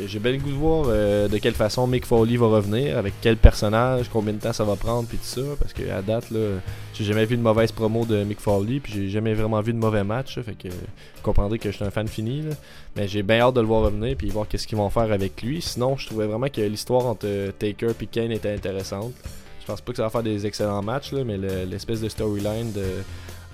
J'ai 0.06 0.20
bien 0.20 0.34
le 0.34 0.38
goût 0.40 0.50
de 0.50 0.56
voir 0.56 0.86
euh, 0.90 1.30
de 1.30 1.38
quelle 1.38 1.54
façon 1.54 1.88
Mick 1.88 2.06
Foley 2.06 2.36
va 2.36 2.48
revenir, 2.48 2.98
avec 2.98 3.14
quel 3.22 3.38
personnage, 3.38 4.10
combien 4.12 4.34
de 4.34 4.40
temps 4.40 4.52
ça 4.52 4.66
va 4.66 4.76
prendre 4.76 5.08
puis 5.08 5.18
tout 5.18 5.24
ça. 5.24 5.42
Parce 5.60 5.72
que 5.72 5.90
à 5.90 6.02
date, 6.02 6.30
là, 6.30 6.60
j'ai 6.94 7.06
jamais 7.06 7.24
vu 7.26 7.38
de 7.38 7.42
mauvaise 7.42 7.72
promo 7.72 8.04
de 8.04 8.24
Mick 8.26 8.42
Foley. 8.42 8.82
Puis 8.82 8.92
j'ai 8.92 9.10
jamais 9.10 9.34
vraiment 9.34 9.62
vu 9.62 9.72
de 9.72 9.78
mauvais 9.78 10.04
match. 10.04 10.40
fait 10.42 10.56
que 10.56 10.68
vous 10.68 11.22
comprendrez 11.24 11.58
que 11.58 11.72
je 11.72 11.76
suis 11.78 11.86
un 11.86 11.92
fan 11.92 12.08
fini. 12.10 12.42
là. 12.42 12.52
Mais 12.98 13.08
j'ai 13.08 13.24
bien 13.24 13.40
hâte 13.40 13.56
de 13.56 13.62
le 13.62 13.68
voir 13.68 13.84
revenir 13.84 14.18
puis 14.18 14.30
voir 14.30 14.46
qu'est-ce 14.46 14.68
qu'ils 14.68 14.78
vont 14.78 14.90
faire 14.90 15.10
avec 15.14 15.42
lui. 15.42 15.62
Sinon, 15.62 15.96
je 15.96 16.08
trouvais 16.08 16.28
vraiment 16.28 16.48
que 16.50 16.60
l'histoire 16.60 17.06
entre 17.06 17.52
Taker 17.58 17.92
et 18.02 18.06
Kane 18.08 18.32
était 18.34 18.54
intéressante. 18.54 19.14
Je 19.62 19.66
pense 19.68 19.80
pas 19.80 19.92
que 19.92 19.98
ça 19.98 20.04
va 20.04 20.10
faire 20.10 20.24
des 20.24 20.46
excellents 20.46 20.82
matchs, 20.82 21.14
mais 21.14 21.38
le- 21.38 21.64
l'espèce 21.64 22.02
de 22.02 22.10
storyline 22.10 22.74
de 22.74 22.84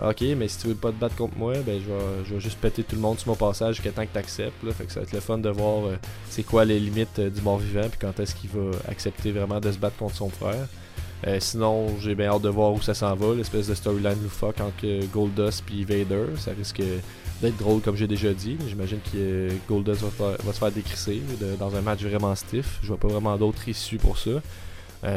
Ok, 0.04 0.22
mais 0.38 0.48
si 0.48 0.60
tu 0.60 0.68
veux 0.68 0.76
pas 0.76 0.92
te 0.92 0.98
battre 0.98 1.16
contre 1.16 1.36
moi, 1.38 1.54
ben 1.66 1.82
je 1.82 2.34
vais, 2.34 2.40
juste 2.40 2.60
péter 2.60 2.84
tout 2.84 2.96
le 2.96 3.02
monde 3.02 3.18
sur 3.18 3.30
mon 3.30 3.36
passage 3.36 3.78
jusqu'à 3.78 3.92
temps 3.92 4.06
que 4.06 4.12
tu 4.12 4.20
acceptes. 4.20 4.72
Fait 4.72 4.86
que 4.86 4.92
ça 4.92 5.00
va 5.00 5.06
être 5.06 5.14
le 5.14 5.20
fun 5.20 5.40
de 5.40 5.50
voir 5.50 5.88
euh, 5.88 5.98
c'est 6.30 6.44
quoi 6.44 6.66
les 6.66 6.80
limites 6.80 7.18
euh, 7.18 7.32
du 7.32 7.42
mort 7.42 7.58
vivant 7.58 7.90
puis 7.90 7.98
quand 8.00 8.20
est-ce 8.20 8.36
qu'il 8.36 8.52
va 8.52 8.78
accepter 8.88 9.32
vraiment 9.32 9.60
de 9.60 9.72
se 9.72 9.78
battre 9.80 9.98
contre 9.98 10.16
son 10.16 10.30
frère. 10.30 10.68
Euh, 11.26 11.40
sinon, 11.40 11.98
j'ai 12.00 12.14
bien 12.14 12.28
hâte 12.28 12.44
de 12.44 12.50
voir 12.50 12.74
où 12.74 12.82
ça 12.82 12.94
s'en 12.94 13.16
va, 13.16 13.34
l'espèce 13.34 13.68
de 13.68 13.74
storyline 13.74 14.22
loufoque 14.22 14.60
entre 14.62 14.86
Goldust 15.12 15.64
puis 15.66 15.84
Vader. 15.84 16.26
Ça 16.38 16.52
risque 16.56 16.84
d'être 17.42 17.58
drôle 17.58 17.82
comme 17.82 17.96
j'ai 17.96 18.08
déjà 18.08 18.32
dit. 18.34 18.56
J'imagine 18.68 19.00
que 19.12 19.50
Goldust 19.68 20.04
va, 20.04 20.10
faire- 20.12 20.46
va 20.46 20.54
se 20.54 20.60
faire 20.60 20.72
décrisser 20.72 21.24
dans 21.60 21.76
un 21.76 21.82
match 21.82 22.04
vraiment 22.04 22.36
stiff. 22.36 22.78
Je 22.84 22.90
vois 22.90 22.98
pas 22.98 23.08
vraiment 23.08 23.36
d'autres 23.36 23.68
issues 23.68 23.98
pour 23.98 24.20
ça. 24.20 24.30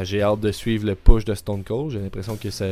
J'ai 0.01 0.23
hâte 0.23 0.39
de 0.39 0.51
suivre 0.51 0.87
le 0.87 0.95
push 0.95 1.23
de 1.23 1.35
Stone 1.35 1.63
Cold. 1.63 1.91
J'ai 1.91 1.99
l'impression 1.99 2.35
que 2.35 2.49
ça, 2.49 2.65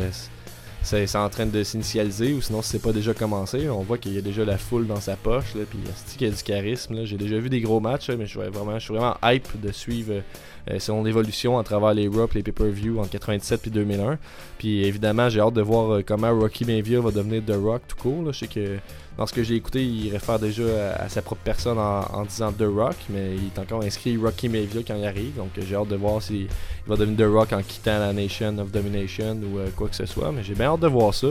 c'est 0.81 1.15
en 1.15 1.29
train 1.29 1.45
de 1.45 1.63
s'initialiser 1.63 2.33
ou 2.33 2.41
sinon 2.41 2.61
si 2.61 2.69
c'est 2.69 2.81
pas 2.81 2.93
déjà 2.93 3.13
commencé. 3.13 3.69
On 3.69 3.81
voit 3.81 3.97
qu'il 3.97 4.13
y 4.13 4.17
a 4.17 4.21
déjà 4.21 4.45
la 4.45 4.57
foule 4.57 4.87
dans 4.87 4.99
sa 4.99 5.15
poche, 5.15 5.55
là, 5.55 5.61
puis 5.69 5.79
qu'il 6.17 6.27
y 6.27 6.31
a 6.31 6.33
du 6.33 6.43
charisme. 6.43 7.05
J'ai 7.05 7.17
déjà 7.17 7.37
vu 7.37 7.49
des 7.49 7.61
gros 7.61 7.79
matchs, 7.79 8.09
mais 8.09 8.25
je 8.25 8.39
suis 8.39 8.49
vraiment, 8.49 8.79
je 8.79 8.83
suis 8.85 8.93
vraiment 8.93 9.17
hype 9.23 9.59
de 9.61 9.71
suivre 9.71 10.21
euh, 10.69 10.79
son 10.79 11.05
évolution 11.05 11.57
à 11.57 11.63
travers 11.63 11.93
les 11.93 12.07
Raw 12.07 12.27
les 12.33 12.43
pay-per-view 12.43 12.99
en 12.99 13.05
97 13.05 13.61
puis 13.61 13.71
2001. 13.71 14.17
Puis 14.57 14.85
évidemment, 14.85 15.29
j'ai 15.29 15.39
hâte 15.39 15.53
de 15.53 15.61
voir 15.61 15.93
euh, 15.93 16.03
comment 16.05 16.31
Rocky 16.37 16.65
Maivia 16.65 16.99
va 16.99 17.11
devenir 17.11 17.43
The 17.45 17.57
Rock 17.61 17.81
tout 17.87 17.95
court. 17.97 18.31
Je 18.31 18.39
sais 18.39 18.47
que 18.47 18.77
dans 19.17 19.25
ce 19.25 19.33
que 19.33 19.43
j'ai 19.43 19.55
écouté, 19.55 19.83
il 19.83 20.11
réfère 20.11 20.39
déjà 20.39 20.93
à, 20.97 21.09
sa 21.09 21.21
propre 21.21 21.41
personne 21.43 21.77
en, 21.77 22.23
disant 22.23 22.51
The 22.51 22.65
Rock, 22.67 22.95
mais 23.09 23.35
il 23.35 23.47
est 23.47 23.59
encore 23.59 23.81
inscrit 23.83 24.15
Rocky 24.15 24.47
Maivia 24.47 24.81
quand 24.85 24.95
il 24.95 25.05
arrive. 25.05 25.35
Donc 25.35 25.49
j'ai 25.57 25.75
hâte 25.75 25.87
de 25.89 25.95
voir 25.95 26.21
s'il 26.21 26.43
il 26.43 26.47
va 26.87 26.95
devenir 26.95 27.27
The 27.27 27.31
Rock 27.31 27.53
en 27.53 27.61
quittant 27.61 27.99
la 27.99 28.13
Nation 28.13 28.57
of 28.59 28.71
Domination 28.71 29.39
ou 29.43 29.59
euh, 29.59 29.67
quoi 29.75 29.89
que 29.89 29.95
ce 29.95 30.05
soit. 30.05 30.31
Mais 30.31 30.43
j'ai 30.43 30.53
bien 30.55 30.67
hâte 30.67 30.81
de 30.81 30.87
voir 30.87 31.13
ça. 31.13 31.29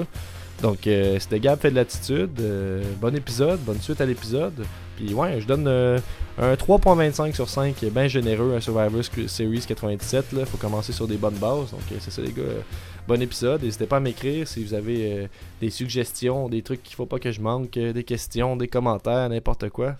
Donc 0.62 0.78
c'était 0.82 1.38
Gab 1.38 1.60
fait 1.60 1.70
de 1.70 1.76
l'attitude. 1.76 2.42
Bon 3.00 3.14
épisode, 3.14 3.60
bonne 3.60 3.80
suite 3.80 4.00
à 4.00 4.06
l'épisode. 4.06 4.64
Puis 4.98 5.14
ouais, 5.14 5.40
je 5.40 5.46
donne 5.46 5.68
euh, 5.68 6.00
un 6.38 6.54
3.25 6.54 7.32
sur 7.32 7.48
5 7.48 7.76
qui 7.76 7.86
est 7.86 7.90
bien 7.90 8.08
généreux 8.08 8.56
à 8.56 8.60
Survivor 8.60 9.04
Series 9.28 9.64
97. 9.64 10.32
Là. 10.32 10.44
Faut 10.44 10.56
commencer 10.56 10.92
sur 10.92 11.06
des 11.06 11.16
bonnes 11.16 11.36
bases. 11.36 11.70
Donc 11.70 11.82
euh, 11.92 11.96
c'est 12.00 12.10
ça 12.10 12.20
les 12.20 12.32
gars. 12.32 12.42
Bon 13.06 13.22
épisode. 13.22 13.62
N'hésitez 13.62 13.86
pas 13.86 13.98
à 13.98 14.00
m'écrire 14.00 14.48
si 14.48 14.64
vous 14.64 14.74
avez 14.74 15.12
euh, 15.12 15.26
des 15.60 15.70
suggestions, 15.70 16.48
des 16.48 16.62
trucs 16.62 16.82
qu'il 16.82 16.96
faut 16.96 17.06
pas 17.06 17.20
que 17.20 17.30
je 17.30 17.40
manque, 17.40 17.70
des 17.70 18.02
questions, 18.02 18.56
des 18.56 18.66
commentaires, 18.66 19.28
n'importe 19.28 19.68
quoi. 19.68 19.94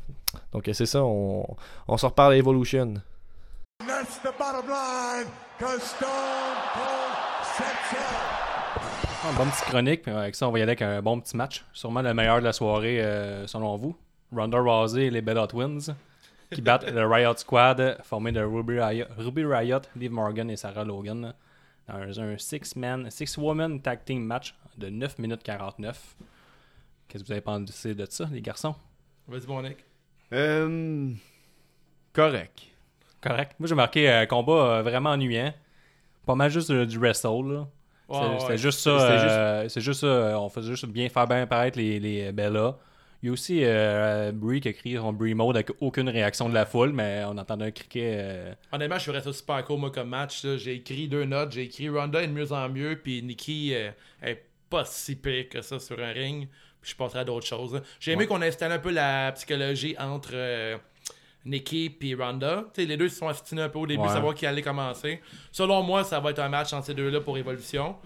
Donc 0.53 0.69
c'est 0.73 0.85
ça, 0.85 1.05
on, 1.05 1.47
on 1.87 1.97
se 1.97 2.05
reparle 2.05 2.33
à 2.33 2.37
Evolution. 2.37 2.95
That's 3.87 4.19
the 4.19 4.37
bottom 4.37 4.69
line, 4.69 5.29
cause 5.61 5.81
Stone 5.81 6.09
Cold 6.75 7.15
sets 7.57 7.97
up. 7.97 8.39
Ah, 9.25 9.33
bonne 9.37 9.49
petite 9.51 9.65
chronique, 9.65 10.09
avec 10.09 10.35
ça, 10.35 10.49
on 10.49 10.51
va 10.51 10.59
y 10.59 10.63
aller 10.63 10.71
avec 10.71 10.83
un 10.83 11.01
bon 11.03 11.21
petit 11.21 11.37
match. 11.37 11.65
Sûrement 11.73 12.03
le 12.03 12.13
meilleur 12.15 12.41
de 12.41 12.45
la 12.45 12.53
soirée, 12.53 13.01
euh, 13.01 13.47
selon 13.47 13.77
vous. 13.77 13.97
Ronda 14.35 14.59
Rousey 14.61 15.07
et 15.07 15.11
les 15.11 15.21
Bella 15.23 15.47
Twins, 15.47 15.95
qui 16.53 16.61
battent 16.63 16.91
le 16.91 17.07
Riot 17.07 17.37
Squad, 17.37 17.99
formé 18.03 18.33
de 18.33 18.41
Ruby 18.43 18.81
Riot, 18.81 19.07
Ruby 19.17 19.45
Riot, 19.45 19.81
Liv 19.97 20.11
Morgan 20.11 20.51
et 20.51 20.57
Sarah 20.57 20.85
Logan, 20.85 21.35
dans 21.89 22.21
un 22.21 22.37
six-man, 22.39 23.11
six-woman 23.11 23.81
tag 23.81 24.05
team 24.05 24.23
match 24.25 24.55
de 24.77 24.89
9 24.89 25.19
minutes 25.19 25.43
49. 25.43 26.17
Qu'est-ce 27.09 27.23
que 27.23 27.27
vous 27.29 27.33
avez 27.33 27.41
pensé 27.41 27.95
de 27.95 28.07
ça, 28.09 28.29
les 28.31 28.43
garçons? 28.43 28.75
Vas-y, 29.27 29.47
bon 29.47 29.63
Nick. 29.63 29.79
Euh, 30.33 31.11
correct. 32.13 32.63
Correct. 33.21 33.55
Moi, 33.59 33.67
j'ai 33.69 33.75
marqué 33.75 34.09
un 34.11 34.27
combat 34.27 34.53
euh, 34.79 34.83
vraiment 34.83 35.11
ennuyant. 35.11 35.53
Pas 36.27 36.35
mal 36.35 36.51
juste 36.51 36.71
euh, 36.71 36.87
du 36.87 36.99
wrestle, 36.99 37.29
là. 37.53 37.67
Ouais, 38.09 38.39
C'est- 38.41 38.47
ouais. 38.47 38.59
Juste 38.59 38.81
ça. 38.81 38.99
C'était 39.01 39.19
juste- 39.19 39.31
euh, 39.31 39.69
C'est 39.69 39.81
juste 39.81 40.01
ça. 40.01 40.07
euh, 40.07 40.35
On 40.39 40.49
faisait 40.49 40.69
juste 40.71 40.87
bien 40.87 41.09
faire 41.09 41.27
bien 41.27 41.47
paraître 41.47 41.79
les, 41.79 41.99
les 41.99 42.33
Bella. 42.33 42.77
Il 43.23 43.27
y 43.27 43.29
a 43.31 43.33
aussi 43.33 43.61
euh, 43.65 44.31
Brie 44.33 44.61
qui 44.61 44.69
a 44.69 44.73
crié 44.73 44.97
son 44.97 45.13
Brie 45.13 45.35
mode 45.35 45.57
avec 45.57 45.71
aucune 45.81 46.09
réaction 46.09 46.49
de 46.49 46.55
la 46.55 46.65
foule, 46.67 46.93
mais 46.93 47.23
on 47.27 47.37
entendait 47.37 47.65
un 47.67 47.71
criquet. 47.73 48.13
euh, 48.15 48.55
Honnêtement, 48.71 48.97
je 48.97 49.03
suis 49.03 49.11
resté 49.11 49.33
super 49.33 49.65
cool, 49.65 49.81
moi, 49.81 49.91
comme 49.91 50.09
match. 50.11 50.47
J'ai 50.59 50.75
écrit 50.75 51.09
deux 51.09 51.25
notes. 51.25 51.51
J'ai 51.53 51.63
écrit 51.63 51.89
Ronda 51.89 52.23
est 52.23 52.29
de 52.29 52.33
mieux 52.33 52.53
en 52.53 52.69
mieux, 52.69 52.97
puis 53.03 53.21
Nikki 53.23 53.75
euh, 53.75 53.91
est 54.23 54.45
pas 54.71 54.85
si 54.85 55.17
pire 55.17 55.49
que 55.49 55.63
ça 55.63 55.81
sur 55.81 55.99
un 55.99 56.13
ring. 56.13 56.47
Puis 56.81 56.93
je 56.93 56.97
passerai 56.97 57.21
à 57.21 57.25
d'autres 57.25 57.47
choses. 57.47 57.83
J'ai 57.99 58.13
aimé 58.13 58.27
qu'on 58.29 58.41
installe 58.41 58.71
un 58.71 58.79
peu 58.79 58.93
la 58.93 59.33
psychologie 59.33 59.97
entre 59.99 60.31
euh, 60.35 60.77
Nikki 61.45 61.97
et 62.01 62.15
Ronda. 62.15 62.67
Tu 62.73 62.83
sais, 62.83 62.87
les 62.87 62.97
deux 62.97 63.09
se 63.09 63.17
sont 63.17 63.27
astinés 63.27 63.63
un 63.63 63.69
peu 63.69 63.81
au 63.81 63.87
début, 63.89 64.03
Ouais. 64.03 64.09
savoir 64.09 64.33
qui 64.35 64.47
allait 64.47 64.63
commencer. 64.63 65.21
Selon 65.51 65.83
moi, 65.83 66.05
ça 66.05 66.21
va 66.21 66.31
être 66.31 66.39
un 66.39 66.49
match 66.49 66.73
entre 66.73 66.87
ces 66.87 66.95
deux-là 66.95 67.21
pour 67.21 67.37
Évolution. 67.37 67.97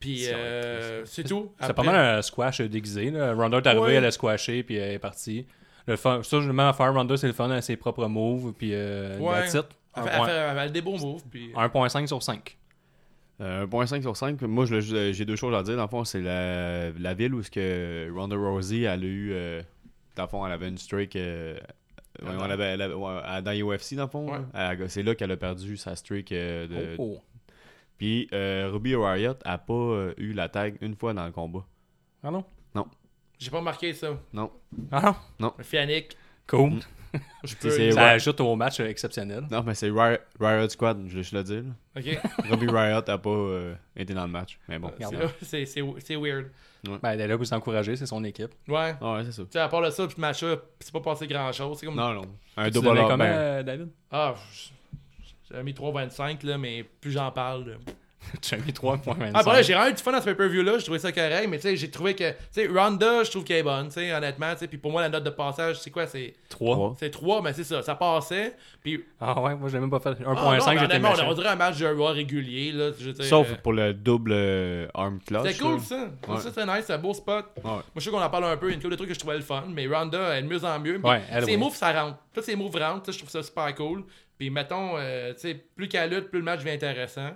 Puis 0.00 0.26
euh, 0.28 1.04
c'est 1.06 1.24
tout. 1.24 1.52
C'est 1.60 1.72
pas 1.72 1.82
mal 1.82 1.94
un 2.18 2.22
squash 2.22 2.60
déguisé. 2.60 3.10
Là. 3.10 3.32
Ronda 3.34 3.58
est 3.58 3.66
arrivée, 3.66 3.80
Ouais. 3.82 3.94
elle 3.94 4.04
a 4.04 4.10
squashé, 4.10 4.62
puis 4.62 4.76
elle 4.76 4.92
est 4.92 4.98
partie. 4.98 5.46
Le 5.86 5.96
fun, 5.96 6.22
ça, 6.22 6.40
je 6.40 6.46
le 6.46 6.52
mets 6.52 6.62
à 6.62 6.72
faire. 6.72 6.92
Ronda, 6.92 7.16
c'est 7.16 7.26
le 7.26 7.32
fun, 7.32 7.46
elle 7.50 7.58
a 7.58 7.62
ses 7.62 7.76
propres 7.76 8.06
moves, 8.06 8.52
puis 8.52 8.70
euh, 8.72 9.18
Ouais. 9.18 9.40
that's 9.40 9.54
it. 9.54 9.66
Elle 9.96 10.02
point- 10.02 10.26
fait- 10.26 10.32
elle 10.32 10.56
fait 10.58 10.70
des 10.72 10.80
beaux 10.82 10.96
moves. 10.98 11.22
Puis... 11.30 11.52
1.5 11.54 12.06
sur 12.08 12.22
5. 12.22 12.56
Euh, 13.40 13.66
1.5 13.66 14.02
sur 14.02 14.16
5. 14.16 14.40
Moi, 14.42 14.64
j'ai 14.66 15.24
deux 15.24 15.36
choses 15.36 15.54
à 15.54 15.62
dire. 15.62 15.76
Dans 15.76 15.82
le 15.82 15.88
fond, 15.88 16.04
c'est 16.04 16.20
la, 16.20 16.90
la 16.90 17.14
ville 17.14 17.34
où 17.34 17.42
ce 17.42 17.50
que 17.50 18.10
Ronda 18.14 18.36
Rousey, 18.36 18.82
elle 18.82 19.02
a 19.02 19.04
eu. 19.04 19.30
euh, 19.32 19.62
dans 20.16 20.22
le 20.24 20.28
fond, 20.28 20.46
elle 20.46 20.52
avait 20.52 20.68
une 20.68 20.78
streak. 20.78 21.16
euh, 21.16 21.54
ouais, 22.22 22.28
on 22.38 22.42
avait, 22.42 22.64
elle 22.64 22.82
avait- 22.82 22.94
ouais, 22.94 23.20
à- 23.24 23.40
dans 23.42 23.52
UFC, 23.52 23.94
dans 23.96 24.04
le 24.04 24.08
fond. 24.08 24.28
Ouais. 24.32 24.88
C'est 24.88 25.02
là 25.02 25.14
qu'elle 25.14 25.32
a 25.32 25.36
perdu 25.36 25.76
sa 25.76 25.94
streak. 25.96 26.32
euh, 26.32 26.66
de, 26.66 26.96
Oh, 26.98 27.18
oh. 27.18 27.22
Puis 27.98 28.28
euh, 28.32 28.68
Ruby 28.72 28.96
Riot 28.96 29.34
a 29.44 29.58
pas 29.58 29.72
euh, 29.74 30.14
eu 30.16 30.32
la 30.32 30.48
tag 30.48 30.76
une 30.80 30.96
fois 30.96 31.12
dans 31.14 31.24
le 31.26 31.32
combat. 31.32 31.64
Ah 32.22 32.30
non? 32.30 32.44
J'ai 33.38 33.50
pas 33.50 33.58
remarqué 33.58 33.92
ça. 33.92 34.16
Non. 34.32 34.50
Ah 34.92 35.16
non? 35.40 35.52
Fiannick. 35.60 36.16
Cool. 36.46 36.74
Je 37.44 37.54
Puis 37.54 37.56
peux. 37.62 37.70
c'est- 37.70 37.92
Ça 37.92 38.00
ouais. 38.02 38.08
ajoute 38.10 38.40
au 38.40 38.56
match 38.56 38.80
euh, 38.80 38.86
exceptionnel. 38.88 39.44
Non, 39.50 39.62
mais 39.64 39.74
c'est 39.74 39.90
Riot, 39.90 40.18
Riot 40.40 40.68
Squad, 40.68 41.04
je, 41.08 41.20
je 41.22 41.36
le 41.36 41.42
dis. 41.44 41.56
là. 41.56 41.72
Ok. 41.96 42.20
Ruby 42.50 42.66
Riot 42.68 43.02
a 43.08 43.18
pas 43.18 43.30
euh, 43.30 43.74
été 43.96 44.14
dans 44.14 44.24
le 44.24 44.30
match. 44.32 44.58
Mais 44.68 44.78
bon. 44.78 44.90
C'est- 45.42 46.16
weird. 46.16 46.50
Ben, 46.84 46.98
elle 47.12 47.20
est 47.22 47.28
là 47.28 47.36
pour 47.36 47.46
s'encourager, 47.46 47.96
c'est 47.96 48.06
son 48.06 48.22
équipe. 48.24 48.50
Ouais. 48.68 48.94
Ah 49.00 49.14
ouais, 49.14 49.24
c'est 49.24 49.32
ça. 49.32 49.42
Tu 49.42 49.48
sais, 49.52 49.58
à 49.58 49.68
part 49.68 49.82
de 49.82 49.90
ça, 49.90 50.08
ce 50.08 50.20
match-là, 50.20 50.56
c'est 50.80 50.92
pas 50.92 51.00
passé 51.00 51.26
grand-chose. 51.26 51.78
C'est 51.78 51.86
comme... 51.86 51.96
Non, 51.96 52.12
non. 52.14 52.22
Un 52.56 52.70
double 52.70 52.88
comment, 52.94 53.16
ben, 53.18 53.24
euh, 53.24 53.62
David? 53.62 53.88
Ah, 54.10 54.34
j- 54.52 54.72
j'avais 55.54 55.64
mis 55.64 55.72
3,25, 55.72 56.44
là, 56.46 56.58
mais 56.58 56.84
plus 57.00 57.12
j'en 57.12 57.30
parle, 57.30 57.78
Tu 58.40 58.54
as 58.54 58.56
mis 58.56 58.72
3.25. 58.72 59.32
Ah, 59.34 59.42
bah 59.42 59.52
là, 59.52 59.60
j'ai 59.60 59.74
vraiment 59.74 59.90
eu 59.90 59.92
du 59.92 60.02
fun 60.02 60.10
dans 60.10 60.18
ce 60.18 60.24
pay-per-view-là. 60.24 60.78
J'ai 60.78 60.84
trouvé 60.84 60.98
ça 60.98 61.12
correct, 61.12 61.46
mais 61.46 61.58
tu 61.58 61.64
sais, 61.68 61.76
j'ai 61.76 61.90
trouvé 61.90 62.14
que. 62.14 62.30
Tu 62.30 62.36
sais, 62.52 62.66
Ronda, 62.66 63.22
je 63.22 63.30
trouve 63.30 63.44
qu'elle 63.44 63.58
est 63.58 63.62
bonne, 63.62 63.88
tu 63.88 63.94
sais, 63.94 64.14
honnêtement. 64.14 64.50
tu 64.54 64.60
sais. 64.60 64.66
Puis 64.66 64.78
pour 64.78 64.92
moi, 64.92 65.02
la 65.02 65.10
note 65.10 65.24
de 65.24 65.28
passage, 65.30 65.78
c'est 65.80 65.90
quoi 65.90 66.06
C'est 66.06 66.32
3. 66.48 66.96
c'est 66.98 67.10
3, 67.10 67.42
mais 67.42 67.52
c'est 67.52 67.64
ça. 67.64 67.82
Ça 67.82 67.94
passait. 67.94 68.56
Puis. 68.82 69.04
Ah 69.20 69.38
ouais, 69.42 69.54
moi 69.54 69.68
je 69.68 69.74
l'ai 69.74 69.80
même 69.80 69.90
pas 69.90 70.00
fait. 70.00 70.12
1.5, 70.22 70.62
Ah, 70.66 70.76
j'étais 70.78 70.98
méchant. 70.98 71.26
on 71.28 71.34
dirait 71.34 71.48
un 71.50 71.56
match 71.56 71.76
de 71.78 71.86
Raw 71.86 72.06
régulier, 72.06 72.72
là. 72.72 72.92
Je 72.98 73.12
Sauf 73.22 73.50
euh, 73.50 73.54
pour 73.62 73.74
le 73.74 73.92
double 73.92 74.32
euh, 74.32 74.86
arm 74.94 75.18
clutch. 75.20 75.42
C'était 75.46 75.58
cool, 75.62 75.74
là. 75.74 75.80
ça. 75.80 76.08
Ouais. 76.26 76.36
Ça, 76.40 76.48
c'était 76.48 76.64
nice, 76.64 76.84
c'est 76.86 76.94
un 76.94 76.98
beau 76.98 77.12
spot. 77.12 77.44
Ouais. 77.56 77.62
Moi, 77.64 77.82
je 77.96 78.00
sais 78.00 78.10
qu'on 78.10 78.22
en 78.22 78.30
parle 78.30 78.44
un 78.44 78.56
peu. 78.56 78.68
Il 78.68 78.70
y 78.70 78.72
a 78.72 78.76
une 78.76 78.80
couple 78.80 78.92
de 78.92 78.96
trucs 78.96 79.08
que 79.08 79.14
je 79.14 79.18
trouvais 79.20 79.36
le 79.36 79.42
fun, 79.42 79.64
mais 79.68 79.86
Ronda, 79.86 80.18
elle 80.32 80.38
est 80.44 80.48
de 80.48 80.52
mieux 80.54 80.64
en 80.64 80.78
mieux. 80.80 80.98
Ouais, 81.04 81.20
elle, 81.30 81.44
ses 81.44 81.50
oui. 81.50 81.56
moves, 81.58 81.76
ça 81.76 81.92
rentre. 81.92 82.16
Tous 82.32 82.40
ses 82.42 82.56
moves 82.56 82.74
rentrent. 82.74 83.04
ça, 83.04 83.12
Je 83.12 83.18
trouve 83.18 83.30
ça 83.30 83.42
super 83.42 83.74
cool. 83.74 84.02
Puis 84.38 84.50
mettons, 84.50 84.96
euh, 84.96 85.32
tu 85.34 85.40
sais, 85.40 85.54
plus 85.54 85.88
qu'elle 85.88 86.10
lutte, 86.10 86.30
plus 86.30 86.40
le 86.40 86.44
match 86.44 86.60
devient 86.60 86.72
intéressant. 86.72 87.30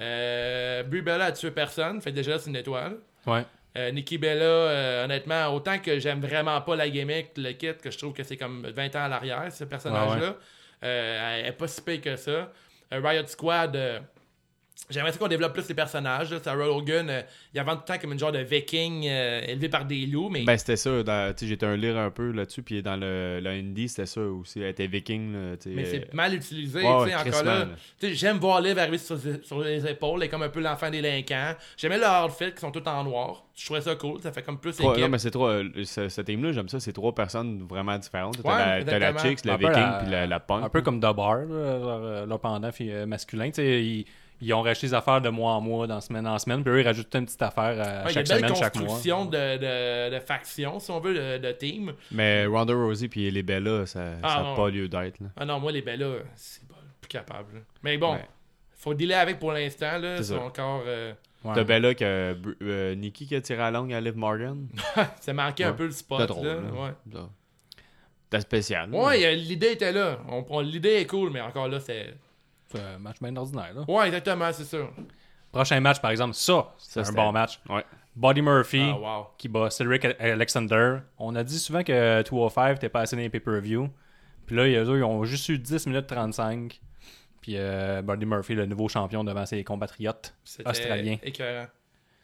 Euh, 0.00 0.82
Brie 0.82 1.02
Bella 1.02 1.26
a 1.26 1.32
tué 1.32 1.50
personne. 1.50 2.00
Fait 2.00 2.12
déjà, 2.12 2.32
là, 2.32 2.38
c'est 2.38 2.50
une 2.50 2.56
étoile. 2.56 2.96
Ouais. 3.26 3.44
Euh, 3.76 3.90
Nikki 3.90 4.18
Bella, 4.18 4.44
euh, 4.44 5.04
honnêtement, 5.04 5.48
autant 5.48 5.78
que 5.78 5.98
j'aime 5.98 6.20
vraiment 6.20 6.60
pas 6.60 6.76
la 6.76 6.88
gimmick, 6.88 7.30
le 7.36 7.52
kit, 7.52 7.74
que 7.82 7.90
je 7.90 7.98
trouve 7.98 8.12
que 8.12 8.22
c'est 8.22 8.36
comme 8.36 8.66
20 8.66 8.94
ans 8.96 9.04
à 9.04 9.08
l'arrière, 9.08 9.50
ce 9.50 9.64
personnage-là, 9.64 10.36
elle 10.80 11.46
est 11.46 11.52
pas 11.52 11.66
si 11.66 11.80
pire 11.80 12.00
que 12.00 12.16
ça. 12.16 12.52
Riot 12.90 13.26
Squad, 13.26 13.76
j'aimerais 14.90 15.12
ça 15.12 15.18
qu'on 15.18 15.28
développe 15.28 15.52
plus 15.54 15.68
les 15.68 15.74
personnages. 15.74 16.30
Là. 16.30 16.38
Sarah 16.42 16.66
Logan, 16.66 17.08
euh, 17.08 17.22
il 17.54 17.58
avant 17.60 17.74
tout 17.76 17.82
le 17.88 17.94
temps 17.94 17.98
comme 18.00 18.12
une 18.12 18.18
genre 18.18 18.32
de 18.32 18.38
viking 18.40 19.06
euh, 19.08 19.40
élevé 19.46 19.68
par 19.68 19.84
des 19.84 20.06
loups, 20.06 20.28
mais 20.28 20.44
Ben, 20.44 20.56
c'était 20.58 20.76
ça. 20.76 21.02
dans- 21.02 21.34
J'étais 21.40 21.66
un 21.66 21.76
lire 21.76 21.96
un 21.96 22.10
peu 22.10 22.30
là-dessus. 22.32 22.62
Puis 22.62 22.82
dans 22.82 22.96
le, 22.96 23.40
le 23.40 23.50
indie, 23.50 23.88
c'était 23.88 24.06
ça 24.06 24.20
aussi. 24.20 24.60
Elle 24.60 24.68
était 24.70 24.86
viking. 24.86 25.32
Là, 25.32 25.56
Mais 25.66 25.82
euh, 25.82 25.88
c'est 25.90 26.14
mal 26.14 26.34
utilisé, 26.34 26.78
ouais, 26.78 26.84
tu 26.84 26.88
ouais, 26.88 27.08
sais, 27.10 27.28
encore 27.30 27.44
là. 27.44 27.66
J'aime 28.02 28.36
voir 28.38 28.60
Liv 28.60 28.78
arriver 28.78 28.98
sur, 28.98 29.18
sur 29.42 29.60
les 29.60 29.86
épaules, 29.86 30.20
elle 30.20 30.26
est 30.26 30.30
comme 30.30 30.42
un 30.42 30.48
peu 30.48 30.60
l'enfant 30.60 30.90
délinquant. 30.90 31.54
J'aimais 31.76 31.98
leurs 31.98 32.26
outfits 32.26 32.52
qui 32.52 32.60
sont 32.60 32.70
tous 32.70 32.86
en 32.88 33.04
noir. 33.04 33.44
Je 33.56 33.64
trouvais 33.66 33.80
ça 33.80 33.94
cool, 33.94 34.20
ça 34.20 34.32
fait 34.32 34.42
comme 34.42 34.58
plus 34.58 34.78
non, 34.80 35.08
mais 35.08 35.18
c'est 35.18 35.30
trois. 35.30 35.50
euh, 35.50 35.84
ce, 35.84 36.08
ce 36.08 36.20
team-là, 36.20 36.50
j'aime 36.52 36.68
ça. 36.68 36.80
C'est 36.80 36.92
trois 36.92 37.14
personnes 37.14 37.64
vraiment 37.68 37.96
différentes. 37.98 38.42
T'as 38.42 38.76
Ouais, 38.78 38.84
la, 38.84 38.98
la. 39.12 39.18
Chicks, 39.18 39.44
le 39.44 39.52
Un 39.52 39.58
peu 39.58 39.68
Viking, 39.68 39.82
la- 39.82 39.98
puis 40.02 40.10
la, 40.10 40.26
la 40.26 40.40
Punk. 40.40 40.64
Un 40.64 40.68
peu 40.68 40.82
comme 40.82 40.98
The 40.98 41.14
Bar, 41.14 41.36
là, 41.36 41.44
leur, 41.46 41.88
euh, 42.02 42.26
leur 42.26 42.40
pendant 42.40 42.72
fi- 42.72 42.90
euh, 42.90 43.06
masculin. 43.06 43.46
Tu 43.50 43.54
sais, 43.54 44.04
ils, 44.40 44.52
ont 44.52 44.62
racheté 44.62 44.88
des 44.88 44.94
affaires 44.94 45.20
de 45.20 45.28
mois 45.28 45.52
en 45.52 45.60
mois, 45.60 45.86
dans 45.86 46.00
semaine 46.00 46.26
en 46.26 46.38
semaine. 46.38 46.62
Puis 46.62 46.72
eux, 46.72 46.80
ils 46.80 46.86
rajoutent 46.86 47.14
une 47.14 47.24
petite 47.26 47.42
affaire 47.42 47.64
à 47.80 48.04
Ouais, 48.04 48.12
il 48.12 48.16
y 48.16 48.18
a 48.18 48.24
chaque 48.24 48.30
une 48.30 48.36
semaine, 48.46 48.54
chaque 48.56 48.74
mois. 48.76 48.84
construction 48.86 49.24
de, 49.26 49.56
de, 50.10 50.14
de 50.14 50.20
factions, 50.20 50.78
si 50.78 50.90
on 50.90 51.00
veut, 51.00 51.14
de, 51.14 51.38
de 51.46 51.52
team. 51.52 51.92
Mais 52.10 52.46
Ronda 52.46 52.74
Rousey 52.74 53.08
puis 53.08 53.30
les 53.30 53.42
Bella, 53.42 53.86
ça 53.86 54.00
n'a 54.04 54.16
Ah, 54.22 54.52
pas 54.56 54.68
lieu 54.70 54.88
d'être. 54.88 55.20
là. 55.20 55.26
Ah 55.36 55.44
non, 55.44 55.60
moi, 55.60 55.72
les 55.72 55.82
Bellas, 55.82 56.18
c'est 56.34 56.66
pas 56.68 56.74
plus 57.00 57.08
capable. 57.08 57.54
là. 57.54 57.60
Mais 57.82 57.96
bon, 57.98 58.14
Ouais. 58.14 58.28
faut 58.72 58.94
dealer 58.94 59.14
avec 59.14 59.38
pour 59.38 59.52
l'instant. 59.52 59.98
là. 59.98 60.22
C'est 60.22 60.34
encore. 60.36 60.82
euh, 60.86 61.12
Ouais. 61.44 61.52
T'as 61.56 61.64
Bella 61.64 61.94
que 61.94 62.34
euh, 62.62 62.94
Nikki 62.94 63.26
qui 63.26 63.34
a 63.36 63.40
tiré 63.42 63.60
à 63.60 63.70
longue 63.70 63.92
à 63.92 64.00
Liv 64.00 64.16
Morgan. 64.16 64.66
ça 65.20 65.34
manquait 65.34 65.64
un 65.64 65.74
peu 65.74 65.84
le 65.84 65.90
spot. 65.90 66.26
Drôle. 66.26 66.46
là, 66.46 66.54
là. 66.54 66.60
ouais. 66.72 66.90
Ça. 67.12 67.28
C'était 68.24 68.40
spécial. 68.40 68.90
Ouais, 68.94 69.34
il 69.34 69.46
l'idée 69.46 69.72
était 69.72 69.92
là. 69.92 70.20
On, 70.30 70.42
on- 70.48 70.60
l'idée 70.60 70.94
est 70.94 71.06
cool, 71.06 71.28
mais 71.30 71.42
encore 71.42 71.68
là, 71.68 71.80
c'est. 71.80 72.14
Un 72.78 72.98
match 72.98 73.16
bien 73.20 73.34
ordinaire. 73.36 73.72
Là. 73.74 73.84
Ouais, 73.88 74.06
exactement, 74.06 74.52
c'est 74.52 74.64
ça. 74.64 74.78
Prochain 75.52 75.80
match, 75.80 76.00
par 76.00 76.10
exemple, 76.10 76.34
ça, 76.34 76.72
c'est 76.78 77.00
un 77.08 77.12
bon 77.12 77.32
match. 77.32 77.60
Ouais. 77.68 77.84
Buddy 78.16 78.42
Murphy 78.42 78.82
Ah, 78.92 78.98
wow. 78.98 79.26
qui 79.38 79.48
bat 79.48 79.70
Cedric 79.70 80.04
Alexander. 80.20 80.98
On 81.18 81.34
a 81.34 81.42
dit 81.44 81.58
souvent 81.58 81.82
que 81.82 82.22
205 82.22 82.78
t'es 82.78 82.88
pas 82.88 83.00
assez 83.00 83.16
dans 83.16 83.22
les 83.22 83.28
pay-per-view. 83.30 83.88
Puis 84.46 84.56
là, 84.56 84.64
eux, 84.64 84.98
ils 84.98 85.04
ont 85.04 85.24
juste 85.24 85.48
eu 85.48 85.58
10 85.58 85.86
minutes 85.86 86.06
35. 86.06 86.80
Puis 87.40 87.54
euh, 87.56 88.02
Buddy 88.02 88.24
Murphy, 88.26 88.54
le 88.54 88.66
nouveau 88.66 88.88
champion 88.88 89.22
devant 89.24 89.44
ses 89.46 89.62
compatriotes 89.64 90.34
australiens. 90.64 91.18
écœurant. 91.22 91.66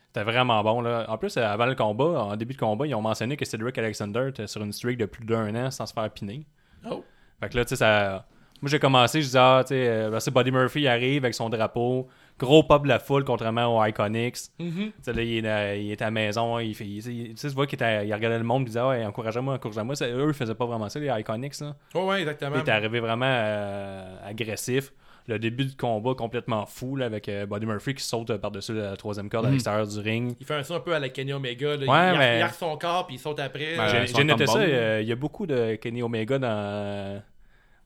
C'était 0.06 0.24
vraiment 0.24 0.62
bon. 0.64 0.80
Là. 0.80 1.04
En 1.08 1.18
plus, 1.18 1.36
euh, 1.36 1.46
avant 1.46 1.66
le 1.66 1.74
combat, 1.74 2.04
en 2.24 2.36
début 2.36 2.54
de 2.54 2.58
combat, 2.58 2.86
ils 2.86 2.94
ont 2.94 3.02
mentionné 3.02 3.36
que 3.36 3.44
Cedric 3.44 3.76
Alexander 3.78 4.28
était 4.30 4.46
sur 4.46 4.62
une 4.62 4.72
streak 4.72 4.98
de 4.98 5.06
plus 5.06 5.24
d'un 5.24 5.54
an 5.54 5.70
sans 5.70 5.86
se 5.86 5.92
faire 5.92 6.10
piner. 6.10 6.46
Oh. 6.90 7.04
Fait 7.40 7.48
que 7.48 7.56
là, 7.56 7.64
tu 7.64 7.70
sais, 7.70 7.76
ça. 7.76 8.26
Moi, 8.62 8.68
j'ai 8.70 8.78
commencé, 8.78 9.20
je 9.20 9.26
disais, 9.26 9.38
ah, 9.40 9.62
tu 9.64 9.68
sais, 9.68 9.88
euh, 9.88 10.10
ben, 10.10 10.20
c'est 10.20 10.30
Buddy 10.32 10.50
Murphy 10.50 10.80
il 10.82 10.88
arrive 10.88 11.24
avec 11.24 11.34
son 11.34 11.48
drapeau. 11.48 12.08
Gros 12.38 12.62
pop 12.62 12.82
de 12.84 12.88
la 12.88 12.98
foule, 12.98 13.24
contrairement 13.24 13.76
aux 13.78 13.84
Iconics. 13.84 14.36
Mhm. 14.58 14.70
Tu 14.74 14.92
sais, 15.02 15.12
là, 15.12 15.22
il 15.22 15.44
est, 15.44 15.48
à, 15.48 15.76
il 15.76 15.90
est 15.92 16.00
à 16.00 16.06
la 16.06 16.10
maison, 16.10 16.58
il 16.58 16.74
fait. 16.74 16.84
il- 16.86 17.02
Tu 17.02 17.32
sais, 17.36 17.48
tu 17.48 17.54
vois 17.54 17.66
qu'il 17.66 17.78
il 17.80 18.14
regardait 18.14 18.38
le 18.38 18.44
monde, 18.44 18.62
il 18.62 18.66
disait, 18.66 18.80
ouais, 18.80 19.04
encouragez-moi, 19.04 19.54
encouragez-moi. 19.54 19.94
Eux, 20.02 20.28
ils 20.28 20.34
faisaient 20.34 20.54
pas 20.54 20.64
vraiment 20.66 20.88
ça, 20.88 20.98
les 21.00 21.08
Iconics, 21.20 21.60
là. 21.60 21.74
Ouais, 21.94 22.02
ouais, 22.02 22.20
exactement. 22.20 22.56
Il 22.56 22.60
était 22.60 22.70
arrivé 22.70 23.00
vraiment 23.00 23.26
euh, 23.28 24.16
agressif. 24.26 24.92
Le 25.26 25.38
début 25.38 25.64
du 25.66 25.76
combat 25.76 26.14
complètement 26.14 26.64
fou, 26.66 26.96
là, 26.96 27.06
avec 27.06 27.28
euh, 27.28 27.46
Buddy 27.46 27.66
Murphy 27.66 27.94
qui 27.94 28.02
saute 28.02 28.34
par-dessus 28.38 28.72
la 28.74 28.96
troisième 28.96 29.28
corde 29.28 29.46
à 29.46 29.50
l'extérieur 29.50 29.86
du 29.86 29.98
ring. 30.00 30.34
Il 30.40 30.46
fait 30.46 30.54
un 30.54 30.62
son 30.64 30.74
un 30.76 30.80
peu 30.80 30.94
à 30.94 30.98
la 30.98 31.08
Kenny 31.10 31.32
Omega. 31.34 31.76
Là. 31.76 31.86
Ouais, 31.86 32.14
il, 32.14 32.18
mais- 32.18 32.38
il 32.38 32.42
arque 32.42 32.54
son 32.54 32.76
corps 32.78 33.06
puis 33.06 33.16
il 33.16 33.18
saute 33.18 33.38
après. 33.38 33.76
Ben, 33.76 34.06
J'ai 34.06 34.24
noté 34.24 34.46
ça, 34.46 34.58
euh, 34.58 34.98
il 35.02 35.08
y 35.08 35.12
a 35.12 35.16
beaucoup 35.16 35.46
de 35.46 35.74
Kenny 35.76 36.02
Omega 36.02 36.38
dans. 36.38 37.22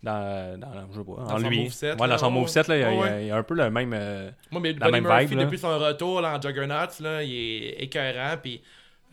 Dans, 0.05 0.61
dans, 0.61 0.68
je 0.92 0.98
sais 0.98 1.05
pas, 1.05 1.12
en 1.12 1.38
son 1.40 1.48
lui. 1.48 1.59
moveset, 1.64 1.90
ouais, 2.00 2.09
dans 2.09 2.18
son 2.18 2.26
ouais. 2.26 2.32
moveset, 2.32 2.62
là, 2.68 2.76
il 2.76 2.80
y 2.80 2.84
a- 2.84 2.90
il 2.92 2.96
y, 2.96 3.00
Ouais, 3.00 3.22
il 3.24 3.28
y 3.28 3.30
a 3.30 3.36
un 3.36 3.42
peu 3.42 3.55
le 3.55 3.70
même. 3.70 3.92
euh, 3.94 4.30
Moi, 4.50 4.61
mais 4.61 4.72
la 4.74 4.78
Buddy 4.86 4.92
même 4.92 5.02
Murphy, 5.05 5.26
vibe, 5.26 5.38
depuis 5.40 5.59
son 5.59 5.78
retour 5.78 6.20
là, 6.20 6.36
en 6.36 6.40
Juggernaut, 6.42 6.90
là, 7.00 7.22
il 7.22 7.34
est 7.34 7.82
écœurant. 7.84 8.36
Puis, 8.42 8.61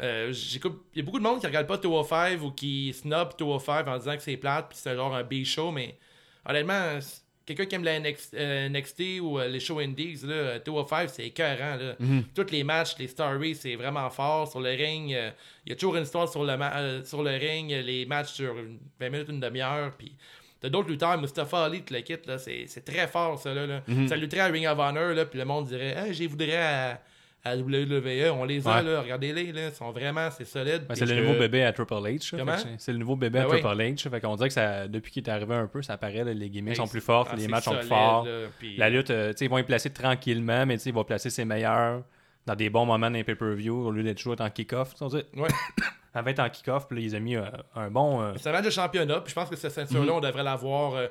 euh, 0.02 0.34
il 0.54 0.62
y 0.96 1.00
a 1.00 1.04
beaucoup 1.04 1.20
de 1.20 1.24
monde 1.24 1.39
qui 1.39 1.48
regarde 1.48 1.68
pas 1.68 1.78
205 1.78 2.42
ou 2.42 2.52
qui 2.52 2.94
snob 2.94 3.30
205 3.38 3.88
en 3.88 3.98
disant 3.98 4.16
que 4.16 4.22
c'est 4.22 4.38
plate 4.38 4.68
puis 4.70 4.78
c'est 4.82 4.96
genre 4.96 5.16
un 5.16 5.24
B-show. 5.24 5.72
Mais 5.72 5.98
honnêtement, 6.46 7.00
quelqu'un 7.46 7.66
qui 7.66 7.76
aime 7.76 7.84
la 7.84 8.00
NXT, 8.00 8.34
euh, 8.36 8.70
NXT 8.70 9.20
ou 9.22 9.39
euh, 9.39 9.48
les 9.48 9.60
shows 9.60 9.80
indies, 9.80 10.20
là, 10.24 10.60
205, 10.60 11.10
c'est 11.10 11.26
écœurant. 11.28 11.76
Là. 11.76 11.94
Mhm. 12.00 12.24
Tous 12.36 12.50
les 12.52 12.64
matchs, 12.64 12.96
les 13.00 13.08
stories, 13.08 13.56
c'est 13.56 13.76
vraiment 13.76 14.10
fort. 14.10 14.50
Sur 14.50 14.60
le 14.60 14.70
ring, 14.72 15.14
euh, 15.14 15.30
il 15.66 15.70
y 15.70 15.74
a 15.74 15.76
toujours 15.76 15.96
une 15.98 16.04
histoire 16.04 16.28
sur 16.30 16.44
le, 16.44 16.58
ma- 16.58 16.76
euh, 16.78 17.04
sur 17.04 17.24
le 17.24 17.32
ring. 17.32 17.70
Les 17.70 18.06
matchs 18.06 18.34
sur 18.34 18.54
20 19.00 19.10
minutes, 19.10 19.30
une 19.30 19.39
demi-heure. 19.39 19.92
Puis. 19.98 20.16
T'as 20.62 20.70
d'autres 20.70 20.89
lutteurs, 20.89 21.20
Mustafa 21.20 21.66
Ali, 21.66 21.82
tout 21.82 21.93
le 21.93 22.01
kit, 22.01 22.18
là, 22.28 22.38
c'est, 22.38 22.66
c'est 22.68 22.86
très 22.86 23.07
fort, 23.07 23.39
ça, 23.39 23.53
là. 23.53 23.66
là. 23.66 23.82
Mhm. 23.88 24.07
Ça 24.07 24.16
lutterait 24.16 24.41
à 24.41 24.45
Ring 24.45 24.68
of 24.68 24.78
Honor, 24.78 25.14
là, 25.16 25.26
puis 25.26 25.39
le 25.39 25.45
monde 25.45 25.66
dirait, 25.66 25.95
hey, 25.97 26.14
j'y 26.14 26.28
voudrais 26.28 26.55
à, 26.57 27.01
à 27.43 27.55
WWE. 27.57 28.30
On 28.32 28.43
les 28.45 28.68
a, 28.68 28.76
Ouais. 28.78 28.84
là, 28.84 29.01
regardez-les, 29.01 29.51
là, 29.51 29.70
ils 29.70 29.74
sont 29.74 29.89
vraiment, 29.91 30.30
c'est 30.30 30.45
solide. 30.45 30.84
ben, 30.88 30.93
c'est 30.93 31.07
le 31.07 31.20
nouveau 31.22 31.39
bébé 31.39 31.64
à 31.64 31.74
Triple 31.74 31.93
H. 31.95 32.30
Fait 32.38 32.45
que 32.45 32.51
c'est- 32.78 32.91
le 32.91 32.99
nouveau 32.99 33.16
bébé 33.16 33.39
à 33.39 33.43
Ben. 33.47 33.49
Triple 33.59 33.68
H. 33.82 34.09
Fait 34.12 34.22
qu'on 34.22 34.36
dirait 34.36 34.49
que 34.49 34.53
ça, 34.53 34.88
depuis 34.88 35.12
qu'il 35.12 35.24
est 35.26 35.30
arrivé 35.32 35.55
un 35.55 35.66
peu, 35.66 35.82
ça 35.82 35.97
paraît, 35.97 36.24
là, 36.24 36.32
les 36.34 36.49
gimmicks 36.51 36.76
sont 36.76 36.88
plus 36.88 37.01
fortes, 37.01 37.30
ah, 37.32 37.36
les 37.36 37.47
matchs 37.47 37.64
sont 37.64 37.76
plus 37.76 37.88
forts. 37.88 38.26
là, 38.26 38.32
puis- 38.59 38.78
La 38.78 38.91
lutte, 38.91 39.09
euh, 39.09 39.32
tu 39.32 39.38
sais, 39.39 39.45
ils 39.45 39.49
vont 39.49 39.57
y 39.57 39.64
placer 39.64 39.89
tranquillement, 39.89 40.68
mais 40.68 40.78
tu 40.78 40.84
sais, 40.84 40.89
ils 40.91 40.95
vont 40.95 41.03
placer 41.03 41.32
ses 41.32 41.43
meilleurs 41.45 42.03
dans 42.45 42.55
des 42.55 42.70
bons 42.70 42.86
moments 42.86 43.09
d'un 43.09 43.24
pay-per-view 43.24 43.88
au 43.88 43.89
lieu 43.91 44.03
d'être 44.03 44.18
toujours 44.18 44.36
en 44.39 44.49
kick-off. 44.51 44.93
tu 44.93 45.03
Ouais. 46.14 46.20
Avant 46.20 46.26
d'être 46.26 46.39
en 46.39 46.49
kick-off, 46.49 46.88
puis 46.88 46.97
là, 46.99 47.03
ils 47.05 47.16
ont 47.16 47.20
mis 47.20 47.36
euh, 47.36 47.45
un 47.76 47.89
bon. 47.89 48.22
euh, 48.22 48.34
C'est 48.38 48.49
un 48.49 48.51
match 48.53 48.66
de 48.66 48.70
championnat, 48.70 49.22
puis 49.22 49.30
je 49.32 49.36
pense 49.36 49.49
que 49.49 49.55
cette 49.55 49.72
ceinture-là, 49.72 50.12
Mhm. 50.12 50.18
on 50.18 50.20
devrait 50.20 50.43
l'avoir. 50.43 50.95
Euh, 50.95 51.07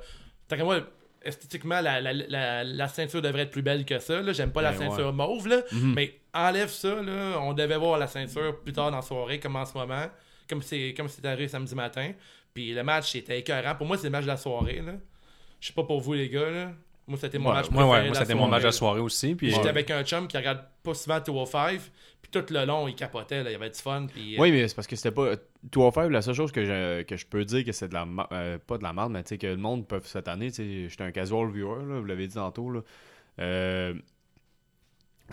tant 0.49 0.57
qu'à 0.57 0.65
moi, 0.65 0.81
esthétiquement, 1.23 1.81
la, 1.81 2.01
la, 2.01 2.13
la, 2.13 2.65
la 2.65 2.89
ceinture 2.89 3.21
devrait 3.23 3.43
être 3.43 3.51
plus 3.51 3.63
belle 3.63 3.85
que 3.85 3.99
ça. 3.99 4.21
J'aime 4.33 4.53
pas 4.53 4.63
la 4.63 4.73
Ben, 4.73 4.79
ceinture 4.91 5.13
mauve, 5.13 5.49
là, 5.49 5.63
Mhm. 5.73 5.95
mais 5.95 6.21
enlève 6.35 6.69
ça. 6.71 7.03
Là. 7.03 7.39
On 7.41 7.53
devait 7.53 7.77
voir 7.77 7.99
la 7.99 8.07
ceinture 8.07 8.59
plus 8.61 8.73
tard 8.73 8.91
dans 8.91 8.97
la 8.99 9.03
soirée, 9.03 9.39
comme 9.41 9.57
en 9.57 9.65
ce 9.67 9.77
moment, 9.77 10.07
comme 10.49 10.63
c'est 10.63 10.95
comme 10.97 11.09
c'est 11.09 11.25
arrivé 11.27 11.49
samedi 11.49 11.75
matin. 11.75 12.13
Puis 12.55 12.73
le 12.75 12.83
match 12.83 13.15
était 13.15 13.39
écœurant. 13.39 13.75
Pour 13.77 13.87
moi, 13.87 13.97
c'est 13.97 14.05
le 14.05 14.11
match 14.11 14.23
de 14.25 14.29
la 14.29 14.37
soirée. 14.37 14.83
Là. 14.85 14.93
Je 15.61 15.69
sais 15.69 15.73
pas 15.75 15.85
pour 15.85 16.01
vous, 16.01 16.15
les 16.15 16.29
gars. 16.29 16.51
Là. 16.51 16.73
Moi, 17.11 17.19
c'était 17.21 17.39
mon 17.39 17.49
ouais, 17.49 17.55
match 17.57 17.67
préféré 17.67 17.89
ouais, 17.91 18.07
moi, 18.07 18.15
c'était 18.15 18.35
mon 18.37 18.47
match 18.47 18.63
de 18.63 18.71
soirée. 18.71 19.01
aussi. 19.01 19.35
Puis, 19.35 19.51
J'étais 19.51 19.67
euh, 19.67 19.71
avec 19.71 19.91
un 19.91 20.05
chum 20.05 20.29
qui 20.29 20.37
regarde 20.37 20.61
pas 20.85 20.95
souvent 20.95 21.19
205, 21.19 21.81
puis 22.23 22.31
tout 22.31 22.45
le 22.55 22.65
long, 22.65 22.87
il 22.87 22.95
capotait. 22.95 23.43
Là. 23.43 23.51
Il 23.51 23.53
y 23.53 23.57
avait 23.57 23.71
du 23.71 23.81
fun. 23.81 24.07
Puis, 24.07 24.37
euh, 24.37 24.41
Oui, 24.41 24.53
mais 24.53 24.69
c'est 24.69 24.77
parce 24.77 24.87
que 24.87 24.95
c'était 24.95 25.11
pas. 25.11 25.35
205, 25.65 26.09
la 26.09 26.23
seule 26.23 26.35
chose 26.35 26.53
que 26.53 26.65
je, 26.65 27.03
que 27.03 27.17
je 27.17 27.27
peux 27.27 27.45
dire 27.45 27.65
que 27.65 27.73
c'est 27.73 27.89
de 27.89 27.95
la. 27.95 28.07
euh, 28.31 28.59
pas 28.65 28.79
de 28.79 28.85
la 28.85 28.93
merde, 28.93 29.11
mais 29.11 29.25
tu 29.25 29.31
sais, 29.31 29.39
que 29.39 29.49
le 29.49 29.57
monde 29.57 29.89
peut 29.89 30.01
cette 30.05 30.29
année, 30.29 30.53
tu 30.53 30.63
sais, 30.63 30.89
j'étais 30.89 31.03
un 31.03 31.11
casual 31.11 31.51
viewer, 31.51 31.85
là, 31.85 31.99
vous 31.99 32.07
l'avez 32.07 32.29
dit 32.29 32.37
tantôt, 32.37 32.71
là. 32.71 32.81
Euh, 33.41 33.95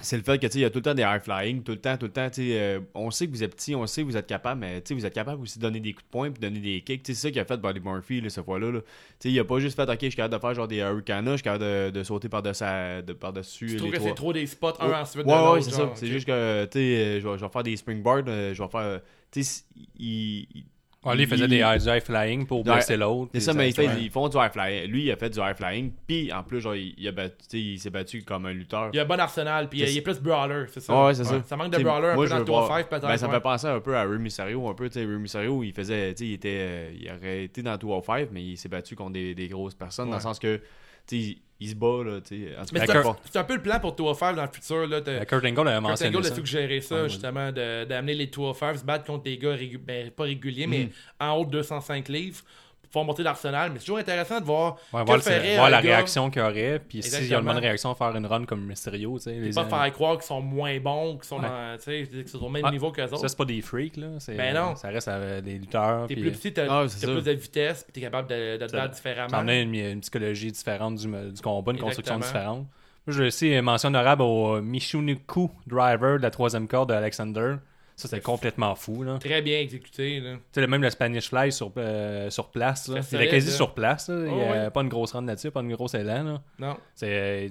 c'est 0.02 0.18
le 0.18 0.24
fait 0.24 0.38
que 0.38 0.46
tu 0.48 0.54
sais, 0.54 0.60
il 0.60 0.62
y 0.62 0.66
a 0.66 0.70
tout 0.70 0.80
le 0.80 0.84
temps 0.84 0.94
des 0.94 1.02
high 1.04 1.22
flying, 1.22 1.64
tout 1.64 1.72
le 1.72 1.80
temps, 1.80 1.98
tout 1.98 2.06
le 2.06 2.12
temps. 2.12 2.30
tu 2.30 2.42
euh, 2.54 2.80
on 2.94 3.10
sait 3.12 3.26
que 3.28 3.32
vous 3.32 3.44
êtes 3.44 3.56
petit, 3.56 3.76
on 3.76 3.86
sait 3.88 4.02
que 4.02 4.08
vous 4.08 4.18
êtes 4.18 4.28
capable, 4.28 4.62
mais 4.62 4.82
tu 4.82 4.90
sais, 4.90 4.94
vous 4.94 5.06
êtes 5.06 5.14
capable 5.14 5.42
aussi 5.42 5.58
de 5.58 5.64
donner 5.64 5.80
des 5.80 5.94
coups 5.94 6.06
de 6.06 6.10
poing 6.12 6.32
puis 6.32 6.40
donner 6.40 6.60
des 6.60 6.82
kicks. 6.82 7.04
Tu 7.04 7.14
sais, 7.14 7.20
C'est 7.20 7.28
ça 7.28 7.32
qu'il 7.32 7.40
a 7.40 7.46
fait 7.46 7.58
Buddy 7.58 7.80
Murphy 7.80 8.22
là, 8.22 8.30
cette 8.30 8.46
fois-là. 8.46 8.72
Là. 8.72 8.82
Tu 8.82 8.88
sais, 9.20 9.32
Il 9.32 9.40
a 9.40 9.44
pas 9.46 9.60
juste 9.60 9.76
fait 9.76 9.90
OK, 9.90 9.98
je 10.02 10.06
suis 10.08 10.16
capable 10.16 10.36
de 10.36 10.40
faire 10.40 10.54
genre 10.54 10.68
des 10.68 10.78
hurricanes, 10.78 11.26
je 11.26 11.36
suis 11.36 11.44
capable 11.44 11.64
de, 11.64 11.90
de 11.92 12.04
sauter 12.04 12.30
par-dessus 12.30 12.64
de, 13.06 13.14
par-dessus 13.14 13.68
je 13.70 13.74
les 13.74 13.80
trouve 13.80 13.92
que 13.92 14.00
c'est 14.00 14.14
trop 14.16 14.34
des 14.34 14.46
spots 14.46 14.74
un 14.80 14.90
Ouais, 14.90 14.96
ensuite 14.96 15.26
de 15.26 15.30
ouais, 15.32 15.36
l'autre. 15.38 15.54
ouais, 15.54 15.62
c'est 15.62 15.72
ça. 15.72 15.92
C'est 15.96 16.08
juste 16.08 16.28
que, 16.28 16.66
tu 16.66 16.80
sais, 16.80 16.80
euh, 16.80 17.20
je 17.22 17.28
vais, 17.28 17.50
faire 17.50 17.64
des 17.64 17.76
springboards, 17.78 18.24
euh, 18.28 18.54
je 18.54 18.62
vais 18.62 18.70
faire. 18.70 19.02
Tu 19.32 19.44
sais, 19.44 19.64
il. 19.98 20.48
il- 20.56 20.66
ouais, 21.06 21.16
lui, 21.16 21.24
il 21.24 21.28
faisait 21.30 21.48
des 21.48 21.58
high, 21.60 21.82
du 21.82 21.88
high 21.90 22.02
flying 22.04 22.46
pour 22.46 22.66
Ouais, 22.66 22.74
blesser 22.74 22.98
l'autre. 22.98 23.32
C'est 23.34 23.40
ça, 23.40 23.54
mais 23.54 23.70
ils, 23.70 23.74
fait- 23.74 23.88
ouais. 23.88 24.02
ils 24.02 24.10
font 24.10 24.28
du 24.30 24.38
high 24.38 24.52
flying. 24.52 24.86
Lui, 24.92 25.04
il 25.06 25.12
a 25.12 25.16
fait 25.16 25.30
du 25.30 25.40
high 25.40 25.56
flying, 25.56 25.92
puis 26.08 26.32
en 26.34 26.44
plus, 26.44 26.60
genre, 26.62 26.76
il, 26.76 26.94
il 26.98 27.08
a 27.08 27.12
battu- 27.12 27.36
tu 27.40 27.46
sais, 27.50 27.60
il 27.60 27.80
s'est 27.80 27.90
battu 27.90 28.24
comme 28.24 28.46
un 28.46 28.54
lutteur. 28.54 28.90
Il 28.94 29.00
a 29.00 29.04
un 29.04 29.06
bon 29.06 29.20
arsenal, 29.20 29.70
puis 29.70 29.80
il 29.82 29.98
est 29.98 30.02
plus 30.02 30.20
brawler, 30.20 30.66
c'est 30.72 30.80
ça. 30.82 31.06
Ouais, 31.06 31.14
c'est 31.14 31.24
ça. 31.24 31.42
Ça 31.46 31.56
manque 31.56 31.72
de 31.72 31.84
brawler 31.84 32.08
un 32.10 32.16
moi, 32.16 32.24
peu 32.26 32.30
dans 32.30 32.38
le 32.40 32.44
voir- 32.46 32.62
205 32.68 32.90
peut-être. 32.90 33.08
Ben, 33.08 33.18
ça 33.18 33.28
me 33.28 33.34
fait 33.34 33.40
penser 33.42 33.68
un 33.68 33.80
peu 33.80 33.96
à 33.96 34.04
Rey 34.04 34.18
Mysterio, 34.18 34.68
un 34.68 34.74
peu, 34.74 34.90
tu 34.90 35.00
sais, 35.00 35.06
Rey 35.06 35.18
Mysterio, 35.18 35.64
il 35.64 35.74
faisait, 35.74 36.14
tu 36.14 36.20
sais, 36.24 36.30
il 36.30 36.34
était, 36.34 36.58
euh, 36.60 36.92
il 37.00 37.12
aurait 37.12 37.44
été 37.46 37.62
dans 37.62 37.78
205, 37.78 38.30
mais 38.32 38.44
il 38.44 38.58
s'est 38.58 38.70
battu 38.70 38.96
contre 38.96 39.14
des, 39.14 39.34
des 39.36 39.48
grosses 39.48 39.76
personnes, 39.76 40.10
dans 40.10 40.16
le 40.18 40.22
sens 40.22 40.40
que, 40.40 40.60
sais, 41.08 41.38
il, 41.60 41.70
se 41.70 41.76
bat, 41.76 42.04
là, 42.04 42.22
tu 42.22 42.46
sais. 42.48 42.56
Mais 42.74 42.86
c'est 42.86 43.38
un, 43.40 43.44
peu 43.44 43.56
le 43.56 43.62
plan 43.62 43.80
pour 43.80 43.94
205 43.94 44.36
dans 44.36 44.44
le 44.44 44.50
futur. 44.52 44.86
Là, 44.88 45.02
de, 45.02 45.24
Kurt 45.24 45.44
Angle 45.46 45.68
avait 45.68 45.78
Kurt 45.78 45.82
mentionné 45.82 46.16
Angle 46.18 46.26
a 46.26 46.30
ça. 46.30 46.36
suggéré 46.36 46.82
ça, 46.82 47.04
Ouais, 47.04 47.10
justement, 47.10 47.52
de- 47.52 47.86
d'amener 47.86 48.14
les 48.14 48.28
205 48.28 48.78
se 48.78 48.84
battre 48.86 49.06
contre 49.06 49.24
des 49.24 49.38
gars, 49.38 49.56
régu- 49.56 49.80
ben, 49.80 50.12
pas 50.12 50.24
réguliers, 50.26 50.68
mais 50.68 50.86
Mm. 50.86 50.90
en 51.24 51.34
haut 51.38 51.46
de 51.46 51.52
205 51.52 52.10
livres, 52.10 52.42
pouvoir 52.88 53.06
monter 53.06 53.24
l'arsenal. 53.24 53.72
Mais 53.72 53.80
c'est 53.80 53.86
toujours 53.86 53.98
intéressant 54.00 54.40
de 54.40 54.46
voir 54.46 54.76
Ouais, 54.94 55.02
que 55.02 55.06
voir, 55.06 55.18
le- 55.18 55.72
la 55.72 55.82
gars 55.82 55.96
réaction 55.96 56.30
qu'il 56.30 56.42
y 56.42 56.46
aurait, 56.46 56.80
puis 56.88 57.04
s'il 57.04 57.28
y 57.28 57.34
a 57.36 57.40
une 57.40 57.46
bonne 57.46 57.58
réaction, 57.58 57.94
faire 57.96 58.16
une 58.16 58.26
run 58.26 58.46
comme 58.46 58.66
Mysterio, 58.66 59.18
tu 59.18 59.24
sais. 59.26 59.34
les- 59.40 59.52
pas 59.52 59.66
faire 59.66 59.92
croire 59.94 60.16
qu'ils 60.18 60.26
sont 60.26 60.42
moins 60.42 60.80
bons, 60.80 61.16
qu'ils 61.18 61.24
sont, 61.26 61.38
Ouais. 61.40 61.48
dans- 61.48 61.78
tu 61.78 61.84
sais, 61.84 62.08
qu'ils 62.10 62.28
sont 62.28 62.44
au 62.44 62.50
même 62.50 62.64
Ah, 62.66 62.72
niveau 62.72 62.92
qu'eux 62.92 63.04
autres. 63.04 63.18
Ça, 63.18 63.28
c'est 63.28 63.38
pas 63.38 63.46
des 63.46 63.62
freaks, 63.62 63.98
là. 63.98 64.08
c'est- 64.20 64.36
Ben 64.36 64.54
non. 64.56 64.76
Ça 64.76 64.90
reste 64.90 65.10
des 65.44 65.58
lutteurs. 65.60 66.08
T'es 66.08 66.14
puis, 66.16 66.24
plus 66.24 66.32
petit, 66.32 66.54
t'as 66.54 66.64
Ah, 66.70 66.86
t'as 66.88 67.08
plus 67.08 67.24
de 67.24 67.32
vitesse, 67.32 67.84
puis 67.84 67.94
t'es 67.94 68.02
capable 68.02 68.30
de, 68.30 68.58
de 68.58 68.66
te 68.68 68.72
battre 68.72 68.94
différemment. 68.96 69.30
Ça 69.30 69.40
emmenait 69.40 69.64
une, 69.64 69.76
une 69.76 70.02
psychologie 70.02 70.52
différente 70.52 70.96
du, 70.96 71.08
du 71.08 71.42
combat, 71.42 71.72
une 71.72 71.80
construction 71.80 72.18
différente. 72.20 72.66
Moi, 73.08 73.16
je 73.16 73.24
aussi 73.24 73.54
euh, 73.56 73.62
mention 73.62 73.88
honorable 73.88 74.22
au 74.22 74.62
Michuniku 74.62 75.50
Driver 75.66 76.18
de 76.18 76.24
la 76.24 76.30
troisième 76.30 76.68
corde 76.68 76.90
de 76.90 76.94
Alexander. 76.94 77.56
Ça, 78.00 78.08
c'est 78.08 78.22
complètement 78.22 78.76
fou. 78.76 79.02
Là. 79.02 79.18
Très 79.20 79.42
bien 79.42 79.60
exécuté. 79.60 80.20
Là. 80.20 80.36
Tu 80.54 80.62
sais, 80.62 80.68
même 80.68 80.84
le 80.84 80.90
Spanish 80.92 81.30
Fly 81.30 81.52
sur, 81.52 81.72
euh, 81.78 82.30
sur 82.30 82.50
place. 82.52 82.88
là. 82.90 83.02
C'est 83.02 83.16
Il 83.18 83.24
est 83.24 83.28
quasi 83.28 83.48
là. 83.50 83.54
sur 83.56 83.74
place. 83.74 84.08
là. 84.10 84.16
Il 84.20 84.24
n'y 84.26 84.30
Oh, 84.40 84.44
a 84.44 84.52
ouais. 84.66 84.70
pas 84.70 84.82
une 84.82 84.88
grosse 84.90 85.14
run 85.14 85.26
là-dessus, 85.26 85.50
pas 85.50 85.62
une 85.62 85.74
grosse 85.74 85.96
élan. 85.96 86.24
là. 86.24 86.42
Non, 86.60 86.78
C'est 86.94 87.10
euh, 87.10 87.48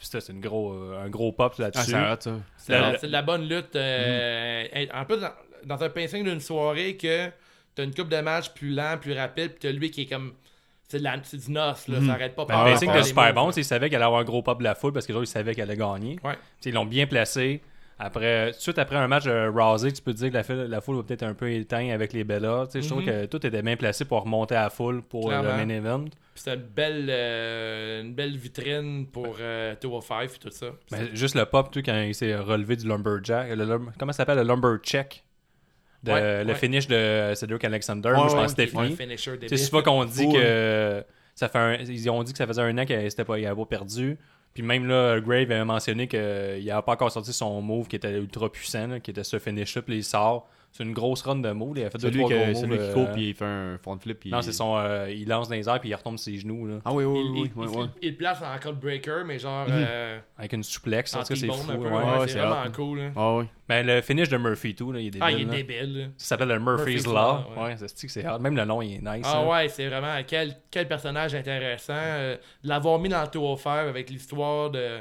c'est 0.00 0.28
une 0.30 0.40
gros, 0.40 0.72
euh, 0.72 1.04
un 1.04 1.10
gros 1.10 1.32
pop 1.32 1.52
Ah, 1.58 1.62
là-dessus. 1.64 1.90
ça. 1.90 2.18
c'est 2.56 3.06
de 3.06 3.12
la 3.12 3.20
bonne 3.20 3.46
lutte. 3.46 3.76
euh, 3.76 4.64
En 4.94 5.04
plus, 5.04 5.18
dans, 5.20 5.32
dans 5.66 5.84
un 5.84 5.90
pacing 5.90 6.24
d'une 6.24 6.40
soirée, 6.40 6.96
que 6.96 7.28
t'as 7.74 7.84
une 7.84 7.94
coupe 7.94 8.08
de 8.08 8.20
match 8.22 8.48
plus 8.54 8.70
lent, 8.70 8.96
plus 8.98 9.12
rapide, 9.12 9.50
puis 9.50 9.58
t'as 9.60 9.72
lui 9.72 9.90
qui 9.90 10.02
est 10.02 10.06
comme. 10.06 10.32
C'est 10.88 10.98
de 10.98 11.04
la- 11.04 11.20
c'est 11.22 11.36
du 11.36 11.52
noce, 11.52 11.86
là, 11.88 11.98
ça 12.04 12.14
arrête 12.14 12.34
pas. 12.34 12.44
Ben, 12.46 12.54
par 12.54 12.64
le 12.66 12.72
pacing 12.72 12.90
les 12.92 13.02
super 13.04 13.32
bon. 13.34 13.50
Ils 13.50 13.64
savaient 13.64 13.88
qu'elle 13.90 13.96
allait 13.98 14.06
avoir 14.06 14.22
un 14.22 14.24
gros 14.24 14.42
pop 14.42 14.58
de 14.58 14.64
la 14.64 14.74
foule 14.74 14.92
parce 14.92 15.06
que 15.06 15.12
les 15.12 15.18
autres, 15.18 15.28
ils 15.28 15.32
savaient 15.32 15.54
qu'elle 15.54 15.70
allait 15.70 15.78
gagner. 15.78 16.18
Ouais. 16.24 16.34
Ils 16.64 16.72
l'ont 16.74 16.86
bien 16.86 17.06
placé. 17.06 17.60
Après, 18.02 18.52
tout 18.52 18.56
de 18.56 18.62
suite 18.62 18.78
après 18.78 18.96
un 18.96 19.06
match 19.08 19.26
Rousey, 19.28 19.92
tu 19.92 20.00
peux 20.00 20.12
te 20.14 20.18
dire 20.18 20.30
que 20.30 20.34
la, 20.34 20.42
foule- 20.42 20.66
la 20.68 20.80
foule 20.80 20.96
va 20.96 21.02
peut-être 21.02 21.22
un 21.22 21.34
peu 21.34 21.50
éteindre 21.52 21.92
avec 21.92 22.14
les 22.14 22.24
Bellas. 22.24 22.66
Tu 22.66 22.72
sais, 22.72 22.82
Je 22.82 22.88
trouve 22.88 23.02
Mhm. 23.02 23.06
que 23.06 23.26
tout 23.26 23.46
était 23.46 23.60
bien 23.62 23.76
placé 23.76 24.06
pour 24.06 24.22
remonter 24.22 24.54
à 24.54 24.62
la 24.64 24.70
foule 24.70 25.02
pour 25.02 25.30
euh, 25.30 25.42
le 25.42 25.48
main 25.48 25.68
event. 25.68 26.06
C'est 26.34 26.54
une 26.54 26.60
belle, 26.62 27.06
euh, 27.10 28.00
une 28.02 28.14
belle 28.14 28.36
vitrine 28.38 29.06
pour 29.06 29.36
euh, 29.40 29.74
205 29.82 30.24
et 30.24 30.38
tout 30.38 30.50
ça. 30.50 30.66
Mais 30.92 31.14
juste 31.14 31.34
le 31.34 31.44
pop, 31.44 31.68
quand 31.84 32.00
il 32.02 32.14
s'est 32.14 32.34
relevé 32.36 32.76
du 32.76 32.88
lumberjack. 32.88 33.50
Le, 33.54 33.78
comment 33.98 34.12
ça 34.12 34.18
s'appelle 34.18 34.38
le 34.38 34.44
lumbercheck? 34.44 35.22
De, 36.02 36.12
Ouais, 36.12 36.44
Le 36.44 36.48
ouais. 36.52 36.54
finish 36.54 36.86
de 36.88 37.32
Cedric 37.34 37.62
Alexander. 37.64 38.08
Ouais, 38.08 38.14
Moi, 38.16 38.28
je 38.28 38.34
pense 38.34 38.54
que 38.54 38.62
c'était 38.62 38.66
fini. 38.68 38.96
débile. 38.96 39.58
souvent 39.58 39.82
qu'on 39.82 40.06
dit 40.06 40.32
que 40.32 41.04
ça 41.34 41.50
fait 41.50 41.58
un- 41.58 41.74
ils 41.74 42.08
ont 42.08 42.22
dit 42.22 42.32
que 42.32 42.38
ça 42.38 42.46
faisait 42.46 42.62
un 42.62 42.78
an 42.78 42.86
qu'il 42.86 43.10
s'était 43.10 43.24
pas, 43.24 43.38
il 43.38 43.44
avait 43.46 43.54
pas 43.54 43.66
perdu. 43.66 44.16
Puis 44.54 44.62
même 44.62 44.86
là, 44.86 45.20
Grave 45.20 45.50
avait 45.50 45.64
mentionné 45.64 46.08
qu'il 46.08 46.18
n'avait 46.18 46.82
pas 46.82 46.92
encore 46.92 47.12
sorti 47.12 47.32
son 47.32 47.60
move 47.62 47.86
qui 47.86 47.96
était 47.96 48.12
ultra 48.12 48.50
puissant, 48.50 48.88
là, 48.88 49.00
qui 49.00 49.10
était 49.10 49.24
ce 49.24 49.38
finish-up, 49.38 49.84
puis 49.86 49.98
il 49.98 50.04
sort. 50.04 50.48
C'est 50.72 50.84
une 50.84 50.92
grosse 50.92 51.22
run 51.22 51.36
de 51.36 51.50
moves. 51.50 51.76
Il 51.78 51.84
a 51.84 51.90
fait 51.90 51.98
deux, 51.98 52.12
trois 52.12 52.30
que- 52.30 52.52
gros 52.52 52.60
celui 52.60 52.78
qui 52.78 52.92
court 52.92 53.08
euh, 53.08 53.12
puis 53.12 53.28
il 53.30 53.34
fait 53.34 53.44
un 53.44 53.76
front 53.82 53.98
flip. 53.98 54.20
puis 54.20 54.30
Non, 54.30 54.38
il- 54.38 54.42
c'est 54.44 54.52
son. 54.52 54.76
euh, 54.76 55.10
il 55.10 55.28
lance 55.28 55.48
dans 55.48 55.56
les 55.56 55.68
airs 55.68 55.80
puis 55.80 55.88
il 55.88 55.94
retombe 55.96 56.16
sur 56.16 56.32
ses 56.32 56.38
genoux 56.38 56.64
là, 56.68 56.76
Ah 56.84 56.92
oui, 56.92 57.02
oui, 57.04 57.18
Il, 57.24 57.30
oui. 57.32 57.50
il- 57.54 57.58
oui, 57.60 57.66
il- 57.72 57.78
ouais. 57.80 57.86
il 58.02 58.16
place 58.16 58.40
en 58.40 58.56
code 58.60 58.78
breaker, 58.78 59.24
mais 59.26 59.38
genre. 59.40 59.66
Mhm. 59.68 59.74
euh, 59.74 60.18
avec 60.38 60.52
une 60.52 60.62
suplex. 60.62 61.12
En 61.16 61.22
tout 61.22 61.26
cas, 61.28 61.34
c'est 61.34 61.46
fou. 61.48 61.72
ouais. 61.72 61.76
ouais, 61.88 62.28
c'est 62.28 62.38
vraiment 62.38 62.62
hot. 62.66 62.70
cool. 62.72 62.98
là. 63.00 63.10
Ah 63.16 63.36
oui. 63.38 63.44
Ben, 63.68 63.84
le 63.86 64.00
finish 64.00 64.28
de 64.28 64.36
Murphy 64.36 64.74
tout, 64.76 64.92
là, 64.92 65.00
il 65.00 65.08
est 65.08 65.10
débile. 65.10 65.22
Ah, 65.26 65.32
il 65.32 65.40
est 65.42 65.44
débile. 65.44 65.98
là. 65.98 66.04
Ça 66.16 66.26
s'appelle 66.28 66.48
le 66.48 66.58
Murphy's, 66.60 66.86
Murphy's 66.86 67.06
Law. 67.06 67.12
Law, 67.56 67.64
ouais. 67.64 67.74
C'est 67.76 68.06
que 68.06 68.12
c'est 68.12 68.24
hard. 68.24 68.40
Même 68.40 68.56
le 68.56 68.64
nom, 68.64 68.80
il 68.80 68.94
est 68.94 68.98
nice. 69.16 69.26
Ah 69.28 69.44
ouais, 69.46 69.68
c'est 69.68 69.88
vraiment 69.88 70.14
quel, 70.26 70.54
quel 70.70 70.86
personnage 70.88 71.34
intéressant. 71.34 71.94
euh, 71.96 72.36
l'avoir 72.62 72.98
mis 73.00 73.08
dans 73.08 73.22
le 73.22 73.28
205 73.28 73.88
avec 73.88 74.08
l'histoire 74.10 74.70
de 74.70 74.98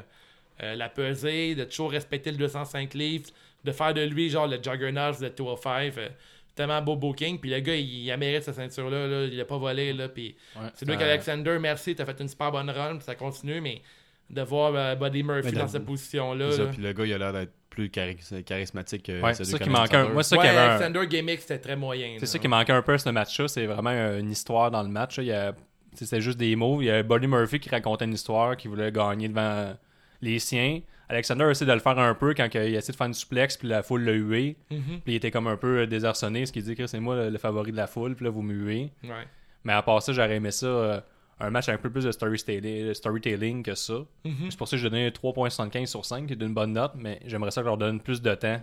euh, 0.62 0.76
la 0.76 0.90
pesée, 0.90 1.56
de 1.56 1.64
toujours 1.64 1.92
respecter 1.92 2.32
le 2.32 2.38
205 2.38 2.94
livres, 2.94 3.30
de 3.64 3.72
faire 3.72 3.94
de 3.94 4.02
lui 4.02 4.30
genre 4.30 4.48
le 4.48 4.58
juggernaut 4.62 5.12
de 5.20 5.28
205. 5.30 5.94
euh, 5.98 6.10
tellement 6.56 6.82
beau 6.82 6.96
booking. 6.98 7.40
Puis 7.40 7.50
le 7.52 7.60
gars, 7.62 7.76
il, 7.76 7.86
il 8.04 8.12
a 8.12 8.18
mérite 8.18 8.44
cette 8.44 8.56
ceinture-là. 8.56 9.08
là, 9.08 9.26
il 9.26 9.40
a 9.40 9.46
pas 9.46 9.58
volé. 9.58 9.94
Là, 9.94 10.10
puis 10.10 10.36
Ouais, 10.58 10.68
c'est 10.74 10.86
lui 10.86 10.94
euh, 10.96 10.98
qu'Alexander, 10.98 11.58
merci, 11.60 11.96
t'as 11.96 12.06
fait 12.06 12.20
une 12.20 12.28
super 12.28 12.52
bonne 12.52 12.70
run. 12.70 12.96
Puis 12.98 13.06
ça 13.06 13.16
continue, 13.16 13.62
mais 13.62 13.82
de 14.30 14.42
voir 14.42 14.74
euh, 14.76 14.96
Buddy 14.96 15.24
Murphy 15.24 15.52
dans 15.54 15.68
cette 15.68 15.86
position-là. 15.86 16.52
C'est 16.52 16.58
ça, 16.58 16.64
là. 16.64 16.70
Puis 16.72 16.82
le 16.82 16.92
gars, 16.94 17.06
il 17.06 17.14
a 17.14 17.18
l'air 17.18 17.32
d'être 17.34 17.54
plus 17.70 17.88
chari- 17.88 18.44
charismatique 18.44 19.04
que 19.04 19.22
Ouais, 19.22 19.34
celui 19.34 19.46
c'est 19.46 19.58
ça 19.58 19.64
qui 19.64 19.70
manquait. 19.70 19.96
un- 19.96 20.10
Moi, 20.10 20.22
c'est 20.24 20.36
ça 20.36 20.42
Ouais, 20.42 20.44
qui 20.44 20.50
avait 20.50 20.58
un- 20.60 20.70
Alexander 20.76 21.08
Gimmick, 21.08 21.40
c'était 21.40 21.60
très 21.60 21.76
moyen. 21.78 22.18
C'est 22.20 22.26
ça 22.26 22.40
qui 22.40 22.48
manquait 22.50 22.74
un 22.74 22.82
peu 22.82 22.98
ce 22.98 23.10
match-là. 23.10 23.48
C'est 23.48 23.66
vraiment 23.66 23.92
une 23.92 24.32
histoire 24.32 24.70
dans 24.70 24.84
le 24.84 24.90
match. 24.90 25.18
là. 25.18 25.24
Il 25.24 25.28
y 25.28 25.32
a- 25.32 25.54
C'était 25.96 26.22
juste 26.22 26.38
des 26.38 26.56
mots. 26.56 26.82
Il 26.82 26.86
y 26.86 26.92
a 26.92 27.02
Buddy 27.04 27.28
Murphy 27.28 27.60
qui 27.60 27.70
racontait 27.70 28.06
une 28.06 28.14
histoire, 28.14 28.56
qui 28.58 28.68
voulait 28.68 28.92
gagner 28.92 29.28
devant 29.30 29.74
les 30.22 30.38
siens. 30.40 30.82
Alexander 31.10 31.46
a 31.46 31.50
essayé 31.52 31.68
de 31.68 31.74
le 31.74 31.80
faire 31.80 31.98
un 31.98 32.14
peu 32.14 32.34
quand 32.36 32.48
il 32.54 32.58
a 32.58 32.66
essayé 32.66 32.92
de 32.92 32.96
faire 32.98 33.08
une 33.08 33.14
suplex, 33.14 33.58
puis 33.58 33.68
la 33.68 33.82
foule 33.84 34.04
l'a 34.04 34.14
hué. 34.14 34.56
Mhm. 34.70 35.02
Puis 35.04 35.14
il 35.14 35.16
était 35.16 35.32
comme 35.32 35.48
un 35.48 35.58
peu 35.58 35.80
euh, 35.80 35.88
désarçonné, 35.88 36.46
ce 36.46 36.52
qui 36.54 36.62
dit 36.62 36.76
que 36.76 36.86
c'est 36.88 37.00
moi 37.00 37.16
le, 37.16 37.30
le 37.30 37.38
favori 37.40 37.72
de 37.72 37.78
la 37.78 37.88
foule, 37.88 38.16
puis 38.16 38.26
là 38.26 38.32
vous 38.32 38.42
me 38.44 38.54
huez. 38.54 38.92
Ouais. 39.04 39.28
Mais 39.64 39.74
à 39.74 39.82
part 39.82 40.02
ça, 40.04 40.14
j'aurais 40.14 40.36
aimé 40.36 40.52
ça, 40.52 40.68
euh, 40.68 41.02
un 41.40 41.50
match 41.50 41.68
avec 41.68 41.80
un 41.80 41.84
peu 41.84 41.90
plus 41.90 42.04
de 42.06 42.12
storytelling, 42.12 42.94
storytelling 42.94 43.64
que 43.64 43.74
ça. 43.76 44.06
Mhm. 44.24 44.52
C'est 44.52 44.58
pour 44.58 44.68
ça 44.68 44.78
que 44.78 44.82
j'ai 44.84 44.90
donné 44.90 45.10
3.75 45.10 45.86
sur 45.88 46.06
5, 46.06 46.28
qui 46.28 46.34
est 46.34 46.36
d'une 46.36 46.54
bonne 46.54 46.74
note, 46.74 46.94
mais 46.96 47.20
j'aimerais 47.26 47.52
ça 47.52 47.62
que 47.62 47.66
je 47.66 47.70
leur 47.70 47.78
donne 47.78 48.00
plus 48.02 48.22
de 48.22 48.36
temps, 48.36 48.62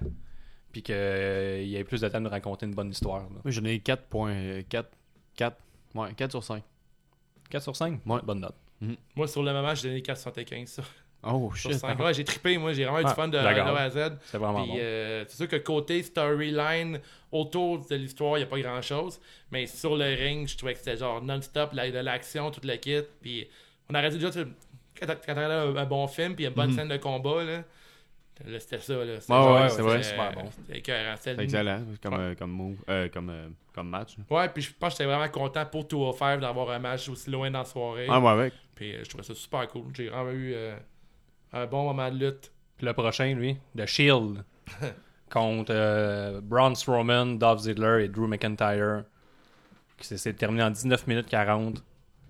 puis 0.73 0.83
qu'il 0.83 0.95
y 0.95 1.77
ait 1.77 1.85
plus 1.85 2.01
de 2.01 2.09
temps 2.09 2.21
de 2.21 2.29
raconter 2.29 2.67
une 2.67 2.75
bonne 2.75 2.91
histoire. 2.91 3.23
là. 3.23 3.41
Moi, 3.45 3.51
j'en 3.51 3.65
ai 3.65 3.79
4.4. 3.79 4.85
4. 5.37 5.57
Ouais, 5.95 6.13
4 6.15 6.31
sur 6.31 6.45
5. 6.45 6.63
4 7.51 7.63
sur 7.63 7.75
5? 7.77 8.01
Ouais. 8.07 8.21
Bonne 8.25 8.41
note. 8.41 8.55
Moi, 9.17 9.27
sur 9.27 9.43
le 9.43 9.53
moment, 9.53 9.75
j'ai 9.75 9.89
donné 9.89 10.03
475 10.03 10.69
sur, 10.71 10.85
Oh 11.29 11.51
sur 11.55 11.71
shit. 11.71 11.81
5. 11.81 11.99
Ouais, 11.99 12.15
j'ai 12.15 12.25
trippé, 12.25 12.57
moi, 12.59 12.73
j'ai 12.73 12.85
vraiment 12.85 13.01
eu 13.01 13.05
Ah, 13.05 13.09
du 13.11 13.15
fun 13.15 13.29
de. 13.29 13.39
A 13.39 13.49
à 13.81 13.91
Z. 13.91 14.13
C'est 14.25 14.39
vraiment 14.39 14.63
Puis, 14.63 14.73
bon. 14.73 14.79
euh, 14.81 15.25
c'est 15.29 15.37
sûr 15.37 15.49
que 15.49 15.57
côté 15.57 16.03
storyline, 16.03 17.01
autour 17.33 17.87
de 17.87 17.97
l'histoire, 17.97 18.37
il 18.39 18.41
n'y 18.41 18.45
a 18.45 18.47
pas 18.47 18.61
grand 18.61 18.83
chose. 18.83 19.21
Mais 19.51 19.67
sur 19.67 19.97
le 19.97 20.05
ring, 20.15 20.47
je 20.49 20.57
trouvais 20.57 20.73
que 20.75 20.79
c'était 20.79 20.97
genre 20.97 21.23
non-stop, 21.23 21.71
la- 21.73 21.91
de 21.91 21.99
l'action, 21.99 22.51
toute 22.51 22.65
la 22.65 22.77
kit. 22.79 23.01
Puis 23.21 23.49
on 23.91 23.95
aurait 23.95 24.11
dit 24.11 24.19
déjà, 24.19 24.31
tu 24.31 24.49
quand 25.01 25.07
t'as- 25.07 25.35
un, 25.35 25.77
un 25.77 25.85
bon 25.85 26.07
film, 26.07 26.35
puis 26.35 26.47
une 26.47 26.53
bonne 26.55 26.73
scène 26.73 26.89
de 26.89 26.97
combat, 26.97 27.45
là, 27.45 27.63
là, 28.47 28.61
c'était 28.61 28.79
ça. 28.79 28.95
Là. 29.05 29.21
C'était 29.21 29.33
Mhm. 29.35 29.53
Ouais, 29.55 29.69
c'est 29.69 29.83
vrai. 29.83 30.03
Super 30.03 30.33
bon. 30.33 30.45
C'était 30.51 30.79
excellent 31.43 31.81
comme, 32.03 32.15
Ouais. 32.15 32.21
euh, 32.21 32.35
comme 32.35 32.51
move, 32.51 32.77
euh, 32.89 33.09
comme, 33.09 33.31
euh, 33.31 33.49
comme 33.75 33.89
match. 33.91 34.15
Ouais, 34.31 34.49
puis 34.49 34.63
je 34.63 34.73
pense 34.73 34.95
que 34.95 34.99
j'étais 35.03 35.05
vraiment 35.15 35.29
content 35.31 35.67
pour 35.67 35.85
205 35.85 36.41
d'avoir 36.41 36.71
un 36.71 36.79
match 36.79 37.09
aussi 37.09 37.31
loin 37.31 37.51
dans 37.51 37.59
la 37.61 37.65
soirée. 37.65 38.07
Ah, 38.09 38.21
ouais, 38.21 38.35
ouais. 38.37 38.53
Puis 38.75 38.95
euh, 38.95 39.05
je 39.05 39.09
trouvais 39.09 39.25
ça 39.25 39.35
super 39.35 39.67
cool. 39.69 39.85
J'ai 39.95 40.09
vraiment 40.09 40.31
eu 40.31 40.53
euh, 40.55 40.77
un 41.63 41.67
bon 41.67 41.85
moment 41.85 42.11
de 42.11 42.17
lutte. 42.25 42.53
Puis 42.77 42.87
le 42.87 42.93
prochain, 42.93 43.35
lui, 43.35 43.57
The 43.77 43.87
Shield, 43.87 44.45
contre 45.31 45.73
euh, 45.75 46.41
Braun 46.43 46.75
Strowman, 46.75 47.39
Dolph 47.39 47.61
Ziggler 47.61 48.05
et 48.05 48.09
Drew 48.09 48.27
McIntyre. 48.27 49.05
qui 49.99 50.07
s'est- 50.19 50.33
terminé 50.35 50.63
en 50.63 50.71
19 50.71 51.07
minutes 51.07 51.27
40 51.29 51.83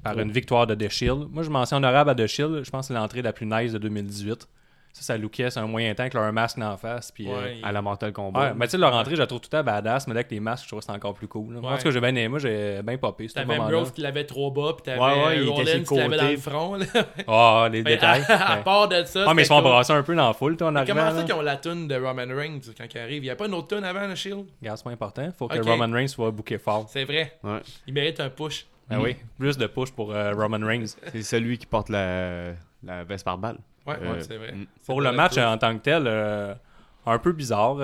par 0.04 0.18
une 0.20 0.30
victoire 0.30 0.66
de 0.68 0.74
The 0.76 0.88
Shield. 0.88 1.28
Moi, 1.30 1.42
je 1.42 1.50
mentionne 1.50 1.78
honorable 1.78 2.10
à 2.10 2.14
The 2.14 2.26
Shield. 2.28 2.62
Je 2.64 2.70
pense 2.70 2.86
que 2.86 2.94
c'est 2.94 2.98
l'entrée 3.00 3.22
la 3.22 3.32
plus 3.32 3.46
nice 3.46 3.72
de 3.72 3.78
2018. 3.78 4.48
Ça, 4.96 5.02
ça 5.02 5.18
lookait, 5.18 5.50
c'est 5.50 5.60
un 5.60 5.66
moyen 5.66 5.94
temps 5.94 6.08
que 6.08 6.16
leur 6.16 6.32
masque 6.32 6.56
en 6.56 6.74
face. 6.78 7.12
Puis, 7.12 7.28
euh, 7.28 7.36
Ouais, 7.36 7.58
À 7.62 7.70
la 7.70 7.82
Mortal 7.82 8.14
Ouais, 8.16 8.54
mais 8.56 8.64
tu 8.64 8.70
sais, 8.70 8.78
leur 8.78 8.94
entrée, 8.94 9.14
je 9.14 9.20
la 9.20 9.26
trouve 9.26 9.42
tout 9.42 9.54
à 9.54 9.62
badass, 9.62 10.06
mais 10.06 10.14
là, 10.14 10.20
avec 10.20 10.30
les 10.30 10.40
masques, 10.40 10.64
je 10.64 10.68
trouve 10.68 10.78
que 10.80 10.86
c'est 10.86 10.92
encore 10.92 11.12
plus 11.12 11.28
cool. 11.28 11.52
là. 11.52 11.60
En 11.60 11.76
tout 11.76 11.82
cas, 11.82 11.90
j'ai 11.90 12.00
bien 12.00 12.08
aimé, 12.08 12.28
moi, 12.28 12.38
j'ai 12.38 12.80
bien 12.82 12.96
popé. 12.96 13.26
T'avais. 13.26 13.58
Ambrose 13.58 13.90
qui 13.92 14.00
l'avait 14.00 14.24
trop 14.24 14.50
bas, 14.50 14.72
puis 14.72 14.84
t'avais 14.84 14.98
Ouais, 14.98 15.26
ouais, 15.26 15.42
il 15.42 15.48
était 15.60 15.82
qui 15.82 15.94
l'avait 15.96 16.16
dans 16.16 16.30
le 16.30 16.36
front. 16.38 16.78
Ah, 17.28 17.68
les 17.70 17.82
Mais 17.82 17.96
détails. 17.96 18.24
à, 18.28 18.56
part 18.56 18.88
de 18.88 19.04
ça. 19.04 19.26
Ah, 19.28 19.34
mais 19.34 19.42
ils 19.42 19.46
sont 19.46 19.58
cool. 19.58 19.66
embrassés 19.66 19.92
un 19.92 20.02
peu 20.02 20.14
dans 20.14 20.28
la 20.28 20.32
foule, 20.32 20.56
toi, 20.56 20.68
en 20.68 20.76
arrivant. 20.76 20.94
Comment 20.94 21.14
ça 21.14 21.24
qu'ils 21.24 21.34
ont 21.34 21.42
la 21.42 21.56
tune 21.56 21.88
de 21.88 21.94
Roman 21.94 22.34
Reigns 22.34 22.60
quand 22.78 22.86
il 22.94 22.98
arrive? 22.98 23.22
Il 23.22 23.26
n'y 23.26 23.30
a 23.30 23.36
pas 23.36 23.46
une 23.48 23.54
autre 23.54 23.68
tune 23.68 23.84
avant 23.84 24.06
le 24.06 24.14
Shield? 24.14 24.46
Regarde, 24.62 24.78
c'est 24.78 24.84
pas 24.84 24.90
important. 24.90 25.28
Faut 25.36 25.46
que. 25.48 25.58
Roman 25.58 25.92
Reigns 25.92 26.08
soit 26.08 26.30
booké 26.30 26.56
fort. 26.56 26.86
C'est 26.88 27.04
vrai. 27.04 27.38
Ouais. 27.42 27.60
Il 27.86 27.92
mérite 27.92 28.18
un 28.20 28.30
push. 28.30 28.66
Ah 28.88 29.00
oui, 29.00 29.16
plus 29.38 29.58
de 29.58 29.66
push 29.66 29.90
pour 29.90 30.14
euh, 30.14 30.32
Roman 30.32 30.64
Reigns. 30.64 30.86
C'est 31.12 31.22
celui 31.22 31.58
qui 31.58 31.66
porte 31.66 31.88
la, 31.90 32.52
la 32.82 33.04
veste 33.04 33.24
par 33.24 33.36
balle. 33.36 33.58
Ouais, 33.86 33.96
Euh, 34.02 34.12
ouais, 34.14 34.20
c'est 34.20 34.36
vrai. 34.36 34.54
Pour 34.84 35.00
le 35.00 35.12
match 35.12 35.38
en 35.38 35.58
tant 35.58 35.76
que 35.76 35.82
tel, 35.82 36.04
euh, 36.06 36.54
un 37.06 37.18
peu 37.18 37.32
bizarre. 37.32 37.76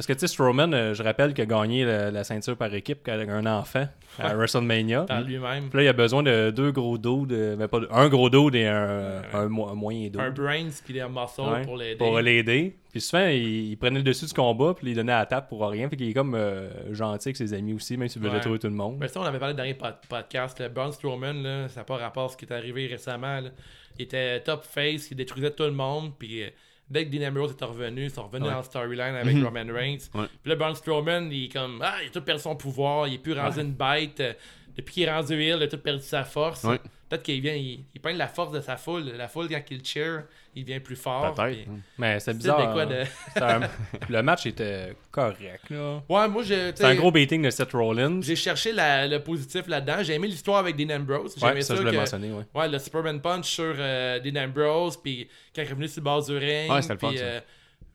Parce 0.00 0.06
que, 0.06 0.12
tu 0.14 0.20
sais, 0.20 0.26
Strowman, 0.28 0.72
euh, 0.72 0.94
je 0.94 1.02
rappelle 1.02 1.34
qu'il 1.34 1.42
a 1.42 1.46
gagné 1.46 1.84
la 1.84 2.24
ceinture 2.24 2.56
par 2.56 2.72
équipe 2.74 3.06
avec 3.08 3.28
un 3.28 3.44
enfant 3.44 3.86
à 4.18 4.28
Ouais. 4.28 4.34
WrestleMania. 4.34 5.04
Lui-même. 5.26 5.68
Puis 5.68 5.76
là, 5.78 5.82
il 5.84 5.88
a 5.88 5.92
besoin 5.92 6.22
de 6.22 6.50
deux 6.50 6.72
gros 6.72 6.96
dos, 6.98 7.26
de, 7.26 7.54
ben, 7.58 7.68
pas 7.68 7.80
de- 7.80 7.88
un 7.90 8.08
gros 8.08 8.30
dos 8.30 8.50
et 8.50 8.66
un, 8.66 9.22
un, 9.32 9.48
mo- 9.48 9.68
un 9.68 9.74
moyen 9.74 10.08
dos. 10.08 10.18
Un 10.20 10.30
brains 10.30 10.68
puis 10.84 10.94
des 10.94 11.02
muscles 11.04 11.40
Ouais, 11.42 11.62
pour 11.62 11.76
l'aider. 11.76 11.96
Pour 11.96 12.18
l'aider. 12.18 12.76
Puis 12.90 13.00
souvent, 13.02 13.26
il, 13.26 13.70
il 13.70 13.76
prenait 13.76 13.98
le 13.98 14.02
dessus 14.02 14.24
du 14.26 14.32
combat, 14.32 14.74
puis 14.74 14.90
il 14.90 14.94
donnait 14.96 15.12
à 15.12 15.18
la 15.20 15.26
table 15.26 15.46
pour 15.48 15.68
rien. 15.68 15.88
Fait 15.88 15.96
qu'il 15.96 16.08
est 16.08 16.14
comme 16.14 16.34
euh, 16.34 16.92
gentil 16.94 17.28
avec 17.28 17.36
ses 17.36 17.52
amis 17.52 17.74
aussi, 17.74 17.96
même 17.96 18.08
s'il 18.08 18.20
veut 18.22 18.28
Ouais. 18.30 18.34
détruire 18.36 18.58
tout 18.58 18.66
le 18.66 18.72
monde. 18.72 18.96
Mais 18.98 19.08
ça, 19.08 19.20
on 19.20 19.24
avait 19.24 19.38
parlé 19.38 19.54
dans 19.54 19.62
les 19.64 19.74
pod- 19.74 19.94
podcasts. 20.08 20.60
Le 20.60 20.68
Braun 20.70 20.90
Strowman, 20.92 21.42
là, 21.42 21.68
ça 21.68 21.80
n'a 21.80 21.84
pas 21.84 21.96
rapport 21.98 22.24
à 22.24 22.28
ce 22.30 22.36
qui 22.36 22.46
est 22.46 22.52
arrivé 22.52 22.86
récemment. 22.86 23.40
là. 23.40 23.50
Il 23.98 24.04
était 24.04 24.40
top 24.40 24.64
face, 24.64 25.10
il 25.10 25.16
détruisait 25.16 25.50
tout 25.50 25.64
le 25.64 25.72
monde. 25.72 26.12
Puis 26.18 26.42
euh, 26.42 26.48
dès 26.90 27.06
que 27.06 27.16
Dean 27.16 27.28
Ambrose 27.28 27.52
était 27.52 27.64
revenu, 27.64 28.04
ils 28.04 28.10
sont 28.10 28.24
revenus 28.24 28.46
Ouais. 28.46 28.52
dans 28.52 28.58
le 28.58 28.64
storyline 28.64 29.14
avec 29.14 29.34
Mhm. 29.36 29.44
Roman 29.44 29.72
Reigns. 29.72 29.98
Ouais. 30.14 30.26
Puis 30.42 30.50
là, 30.50 30.56
Braun 30.56 30.74
Strowman, 30.74 31.30
il 31.32 31.44
est 31.44 31.48
comme 31.48 31.80
Ah, 31.82 31.96
il 32.02 32.08
a 32.08 32.10
tout 32.10 32.20
perdu 32.22 32.42
son 32.42 32.56
pouvoir, 32.56 33.06
il 33.08 33.14
est 33.14 33.18
plus 33.18 33.32
rendu 33.32 33.60
une 33.60 33.72
bête. 33.72 34.20
Euh, 34.20 34.32
depuis 34.76 34.94
qu'il 34.94 35.02
est 35.04 35.10
rendu 35.12 35.32
heel, 35.34 35.56
il 35.58 35.62
a 35.62 35.68
tout 35.68 35.78
perdu 35.78 36.02
sa 36.02 36.24
force. 36.24 36.64
Ouais. 36.64 36.78
Peut-être 37.08 37.22
qu'il 37.22 37.40
vient, 37.40 37.54
il, 37.54 37.84
il 37.94 38.00
peint 38.00 38.12
la 38.12 38.28
force 38.28 38.52
de 38.52 38.60
sa 38.60 38.76
foule. 38.76 39.04
La 39.16 39.28
foule, 39.28 39.48
quand 39.48 39.62
il 39.70 39.84
cheer, 39.84 40.24
il 40.54 40.64
devient 40.64 40.80
plus 40.80 40.96
fort. 40.96 41.34
Peut-être. 41.34 41.68
hein. 41.68 41.78
Mais 41.98 42.18
c'est 42.20 42.34
bizarre. 42.34 42.72
quoi 42.72 42.82
hein. 42.82 42.86
de- 42.86 43.04
C'est 43.34 43.42
un- 43.42 43.60
Le 44.08 44.22
match 44.22 44.46
était 44.46 44.94
correct, 45.10 45.70
là. 45.70 46.02
Ouais, 46.08 46.28
moi, 46.28 46.42
C'est 46.44 46.84
un 46.84 46.94
gros 46.94 47.12
beating 47.12 47.42
de 47.42 47.50
Seth 47.50 47.72
Rollins. 47.72 48.20
j'ai 48.22 48.36
cherché 48.36 48.72
la- 48.72 49.06
le 49.06 49.22
positif 49.22 49.66
là-dedans. 49.68 50.02
J'ai 50.02 50.14
aimé 50.14 50.26
l'histoire 50.28 50.58
avec 50.58 50.76
Dean 50.76 50.90
Ambrose. 50.96 51.34
J'ai 51.38 51.44
Ouais, 51.46 51.52
aimé 51.52 51.62
ça, 51.62 51.76
je 51.76 51.82
l'ai 51.82 51.90
que- 51.92 51.96
mentionné, 51.96 52.32
ouais. 52.32 52.44
Ouais, 52.54 52.68
le 52.68 52.78
Superman 52.78 53.20
Punch 53.20 53.46
sur 53.48 53.74
euh, 53.78 54.18
Dean 54.20 54.36
Ambrose, 54.44 54.96
puis 54.96 55.28
quand 55.54 55.62
il 55.62 55.66
est 55.66 55.70
revenu 55.70 55.88
sur 55.88 56.00
le 56.00 56.04
bord 56.04 56.24
du 56.24 56.36
ring, 56.36 56.70
Ouais, 56.70 56.80
euh, 57.20 57.40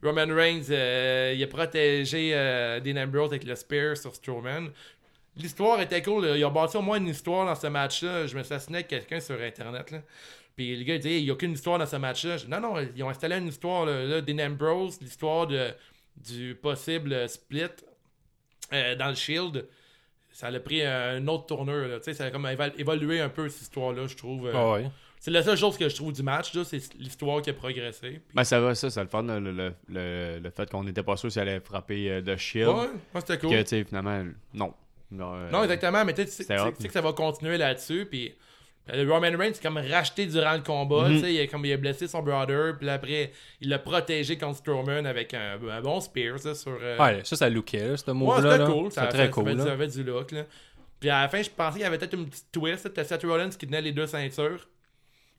Roman 0.04 0.34
Reigns, 0.36 0.66
euh, 0.70 1.34
il 1.36 1.44
a 1.44 1.48
protégé 1.48 2.32
euh, 2.34 2.80
Dean 2.80 2.98
Ambrose 2.98 3.30
avec 3.32 3.44
le 3.44 3.56
spear 3.56 3.98
sur 3.98 4.14
Strowman. 4.16 4.70
L'histoire 5.38 5.82
était 5.82 6.02
cool. 6.02 6.26
là. 6.28 6.38
Ils 6.38 6.46
ont 6.46 6.52
bâti 6.52 6.78
au 6.78 6.82
moins 6.82 6.98
une 6.98 7.08
histoire 7.10 7.46
dans 7.46 7.56
ce 7.56 7.68
match-là. 7.68 8.26
Je 8.28 8.38
me 8.38 8.44
suis 8.44 8.54
assassiné 8.54 8.78
avec 8.78 8.88
quelqu'un 8.88 9.20
sur 9.20 9.36
Internet. 9.42 9.92
Là. 9.92 9.98
Puis 10.56 10.76
le 10.76 10.84
gars 10.84 10.96
il 10.96 11.00
dit 11.02 11.18
il 11.18 11.24
n'y 11.26 11.30
a 11.30 11.34
aucune 11.34 11.52
histoire 11.52 11.78
dans 11.80 11.86
ce 11.86 11.96
match-là. 11.98 12.38
Non, 12.48 12.60
non, 12.62 12.76
ils 12.96 13.04
ont 13.04 13.10
installé 13.10 13.36
une 13.38 13.48
histoire. 13.48 13.86
Là, 13.86 14.04
là, 14.06 14.46
Ambrose, 14.46 15.00
l'histoire 15.02 15.48
de, 15.48 15.70
du 16.18 16.56
possible 16.56 17.28
split 17.28 17.64
euh, 18.74 18.96
dans 18.96 19.10
le 19.10 19.16
Shield. 19.16 19.68
Ça 20.32 20.48
a 20.48 20.60
pris 20.60 20.82
un 20.84 21.26
autre 21.28 21.46
tourneur. 21.46 21.88
là. 21.88 21.98
Tu 22.00 22.06
sais, 22.06 22.14
Ça 22.14 22.26
a 22.26 22.32
comme 22.32 22.48
évolué 22.78 23.22
un 23.22 23.30
peu 23.30 23.48
cette 23.50 23.62
histoire-là, 23.64 24.08
je 24.08 24.16
trouve. 24.18 24.48
euh. 24.48 24.52
Ah 24.54 24.72
ouais. 24.74 24.90
C'est 25.20 25.32
la 25.32 25.42
seule 25.42 25.58
chose 25.58 25.76
que 25.78 25.90
je 25.90 25.96
trouve 25.96 26.14
du 26.14 26.22
match, 26.22 26.54
là, 26.54 26.64
c'est 26.64 26.94
l'histoire 27.00 27.42
qui 27.42 27.50
a 27.50 27.54
progressé. 27.54 28.10
Puis- 28.10 28.22
Ben, 28.36 28.44
ça 28.44 28.60
va, 28.60 28.76
ça, 28.76 28.90
c'est 28.92 29.02
le 29.02 29.08
fun, 29.08 29.24
le, 29.24 29.40
le, 29.40 29.74
le, 29.90 30.40
le 30.40 30.50
fait 30.52 30.70
qu'on 30.70 30.84
n'était 30.84 31.02
pas 31.04 31.18
sûr 31.18 31.32
s'il 31.32 31.42
allait 31.42 31.60
frapper 31.62 32.12
euh, 32.12 32.22
de 32.22 32.36
Shield. 32.36 32.68
Ouais, 32.68 32.76
ouais, 32.76 33.22
c'était 33.22 33.40
cool. 33.40 33.50
Que, 33.50 33.62
tu 33.64 33.68
sais, 33.70 33.84
finalement, 33.86 34.24
non. 34.54 34.74
Non, 35.12 35.34
euh, 35.36 35.50
Non, 35.50 35.64
exactement, 35.64 36.04
mais 36.06 36.14
tu 36.14 36.28
sais, 36.28 36.44
que 36.46 36.92
ça 36.92 37.02
va 37.02 37.14
continuer 37.14 37.58
là-dessus. 37.58 38.06
Puis 38.10 38.36
le 38.88 39.12
Roman 39.12 39.36
Reigns, 39.38 39.52
c'est 39.54 39.64
comme 39.64 39.78
racheté 39.78 40.26
durant 40.28 40.54
le 40.54 40.62
combat. 40.62 41.06
Tu 41.10 41.20
sais, 41.20 41.34
il, 41.34 41.42
a, 41.42 41.48
comme, 41.48 41.66
il 41.66 41.74
a 41.74 41.78
blessé 41.78 42.08
son 42.08 42.22
brother, 42.22 42.78
puis 42.78 42.88
après, 42.90 43.32
il 43.62 43.70
l'a 43.70 43.80
protégé 43.80 44.38
contre 44.38 44.58
Strowman 44.58 45.06
avec 45.06 45.34
un, 45.34 45.58
un 45.70 45.82
bon 45.82 46.00
spear 46.00 46.38
ça, 46.40 46.54
sur. 46.54 46.78
euh, 46.82 46.98
Ouais, 46.98 47.22
ça, 47.24 47.36
ça 47.36 47.50
lookait, 47.50 47.98
ce 47.98 48.06
ouais, 48.06 48.14
move-là. 48.14 48.52
c'était 48.52 48.64
là. 48.64 48.70
cool. 48.72 48.92
Ça 48.92 49.02
C'était 49.02 49.02
avait- 49.02 49.12
très 49.18 49.26
ça 49.26 49.32
cool. 49.32 49.50
avait-. 49.50 49.64
Ça 49.64 49.72
avait 49.72 49.88
du 49.88 50.04
look. 50.04 50.32
Là. 50.32 50.44
Puis 51.00 51.10
à 51.10 51.22
la 51.24 51.30
fin, 51.30 51.42
je 51.42 51.50
pensais 51.50 51.74
qu'il 51.74 51.82
y 51.82 51.86
avait 51.86 51.98
peut-être 51.98 52.14
une 52.14 52.28
petite 52.28 52.52
twist. 52.52 52.84
C'était 52.84 53.04
Seth 53.04 53.24
Rollins 53.24 53.50
qui 53.50 53.66
tenait 53.66 53.82
les 53.82 53.92
deux 53.92 54.08
ceintures. 54.08 54.68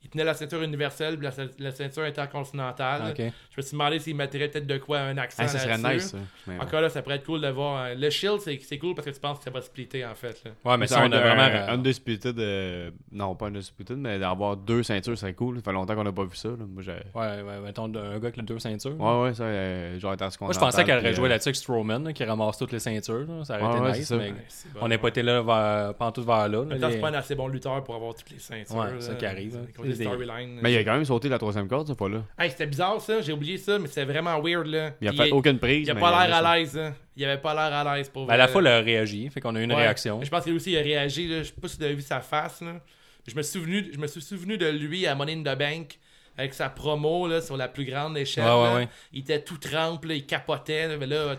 Il 0.07 0.11
tenait 0.11 0.23
la 0.25 0.35
ceinture 0.35 0.63
universelle 0.63 1.19
la, 1.21 1.31
la 1.59 1.71
ceinture 1.73 2.05
intercontinentale. 2.05 3.13
Je 3.19 3.23
me 3.57 3.63
suis 3.63 3.73
demandé 3.73 3.99
s'il 3.99 4.15
mettrait 4.15 4.47
peut-être 4.49 4.67
de 4.67 4.79
quoi 4.79 5.01
un 5.01 5.17
accent 5.19 5.43
Hey, 5.43 5.49
ça 5.49 5.59
serait 5.59 5.79
nice, 5.95 6.13
ça. 6.47 6.53
Encore 6.61 6.81
là, 6.81 6.89
ça 6.89 7.03
pourrait 7.03 7.17
être 7.17 7.27
cool 7.27 7.41
de 7.41 7.49
voir. 7.49 7.87
euh, 7.87 7.95
Le 7.97 8.09
Shield, 8.11 8.39
c'est 8.41 8.79
cool 8.79 8.95
parce 8.95 9.07
que 9.07 9.13
tu 9.13 9.19
penses 9.21 9.39
que 9.39 9.45
ça 9.45 9.51
va 9.51 9.61
splitter 9.63 10.05
en 10.07 10.15
fait. 10.15 10.41
Là. 10.45 10.51
Ouais, 10.65 10.77
mais 10.79 10.87
ça, 10.87 11.01
on 11.05 11.11
a 11.13 11.21
vraiment. 11.21 11.43
un, 11.43 11.75
Undisputed, 11.75 12.39
euh, 12.39 12.91
non, 13.11 13.35
pas 13.35 13.47
Undisputed, 13.47 13.97
mais 13.99 14.19
d'avoir 14.19 14.57
deux 14.57 14.83
ceintures, 14.85 15.19
c'est 15.19 15.33
cool. 15.35 15.57
Ça 15.57 15.63
fait 15.63 15.73
longtemps 15.73 15.95
qu'on 15.97 16.05
n'a 16.05 16.13
pas 16.13 16.25
vu 16.25 16.37
ça. 16.37 16.51
Là. 16.51 16.57
Moi, 16.69 16.83
j'ai... 16.83 16.93
Ouais, 16.93 17.43
ouais, 17.43 17.61
mettons 17.65 17.87
un 17.87 17.89
gars 17.91 18.01
avec 18.17 18.37
les 18.37 18.43
deux 18.45 18.59
ceintures. 18.61 18.99
Ouais, 19.01 19.23
ouais, 19.23 19.35
ça, 19.35 19.45
euh, 19.45 19.99
genre, 19.99 20.13
attends 20.13 20.31
ce 20.31 20.39
qu'on 20.39 20.45
Moi, 20.47 20.55
je 20.55 20.59
pensais 20.61 20.85
qu'elle 20.85 20.99
aurait 20.99 21.15
joué 21.15 21.27
euh, 21.27 21.29
là-dessus 21.31 21.49
avec 21.49 21.57
Strowman, 21.57 22.05
là, 22.05 22.13
qui 22.13 22.25
ramasse 22.25 22.59
toutes 22.59 22.73
les 22.73 22.79
ceintures. 22.79 23.27
là. 23.27 23.45
Ça 23.45 23.55
aurait 23.55 23.65
Ouais, 23.65 23.71
été 23.73 23.81
ouais, 23.81 23.99
nice, 23.99 24.11
mais 24.13 24.17
Ouais, 24.31 24.35
c'est 24.49 24.73
bon. 24.73 24.79
on 24.83 24.89
n'est 24.89 24.99
pas 24.99 25.09
été 25.09 25.23
là 25.23 25.43
vers, 25.43 25.95
pantoute 25.95 26.25
vers 26.27 26.49
là. 26.49 26.61
En 26.61 26.65
là, 26.65 26.79
temps, 26.79 26.87
les- 26.87 26.93
c'est 26.95 27.01
pas 27.01 27.09
un 27.09 27.15
assez 27.15 27.35
bon 27.35 27.49
lutteur 27.49 27.83
pour 27.83 27.95
avoir 27.97 28.15
toutes 28.15 28.31
les 28.31 28.39
ceintures. 28.39 28.77
Ouais, 28.77 28.87
là. 28.87 28.93
c'est 29.01 29.09
ça 29.09 29.15
qui 29.15 29.27
arrive, 29.27 29.57
hein. 29.57 29.67
C'est 29.97 30.05
des 30.05 30.11
C'est 30.11 30.17
storylines. 30.25 30.59
Mais 30.63 30.73
il 30.73 30.77
a 30.79 30.85
quand 30.85 30.95
même 30.95 31.05
sauté 31.05 31.29
la 31.29 31.39
troisième 31.39 31.67
corde, 31.69 31.87
cette 31.89 31.99
fois-là. 31.99 32.23
Hey, 32.39 32.51
c'était 32.51 32.67
bizarre 32.67 33.01
ça, 33.01 33.21
j'ai 33.21 33.33
oublié 33.33 33.59
ça, 33.59 33.79
mais 33.79 33.89
c'était 33.89 34.05
vraiment 34.05 34.41
weird 34.41 34.67
là. 34.67 34.93
Il 35.01 35.09
a 35.09 35.13
fait 35.13 35.31
aucune 35.33 35.59
prise. 35.59 35.87
Il 35.87 35.91
a 35.91 35.95
mais 35.95 36.01
pas 36.01 36.27
l'air 36.27 36.37
à 36.37 36.57
l'aise. 36.59 36.79
hein. 36.79 36.95
Il 37.17 37.25
avait 37.25 37.41
pas 37.41 37.55
l'air 37.55 37.77
à 37.77 37.97
l'aise 37.97 38.09
pour 38.09 38.27
Ben, 38.27 38.37
la 38.37 38.45
vrai. 38.45 38.53
foule 38.53 38.67
a 38.67 38.81
réagi, 38.81 39.29
fait 39.31 39.41
qu'on 39.41 39.55
a 39.57 39.61
eu 39.61 39.65
une 39.65 39.73
Ouais. 39.73 39.79
réaction. 39.83 40.21
Je 40.23 40.29
pense 40.31 40.45
qu'il 40.45 40.53
aussi 40.55 40.73
il 40.73 40.79
a 40.79 40.83
réagi. 40.83 41.27
Là. 41.29 41.39
Je 41.43 41.49
sais 41.49 41.55
pas 41.61 41.69
si 41.69 41.79
tu 41.79 41.85
as 41.85 41.93
vu 41.93 42.03
sa 42.03 42.21
face. 42.21 42.61
Là. 42.61 42.81
Je, 43.27 43.35
me 43.35 43.43
suis 43.43 43.59
souvenu, 43.59 43.91
je 43.93 43.99
me 43.99 44.07
suis 44.07 44.21
souvenu 44.23 44.57
de 44.59 44.67
lui 44.67 45.07
à 45.07 45.15
Money 45.15 45.33
in 45.35 45.41
the 45.43 45.59
Bank 45.59 45.99
avec 46.39 46.53
sa 46.53 46.69
promo 46.69 47.27
là, 47.27 47.41
sur 47.41 47.57
la 47.57 47.69
plus 47.69 47.85
grande 47.87 48.19
échelle. 48.19 48.45
Ouais, 48.45 48.75
ouais. 48.75 48.89
Il 49.13 49.21
était 49.21 49.41
tout 49.43 49.57
trempe, 49.57 50.05
là, 50.05 50.15
il 50.15 50.27
capotait. 50.27 50.89
là, 50.89 50.97
mais 50.99 51.07
là, 51.07 51.37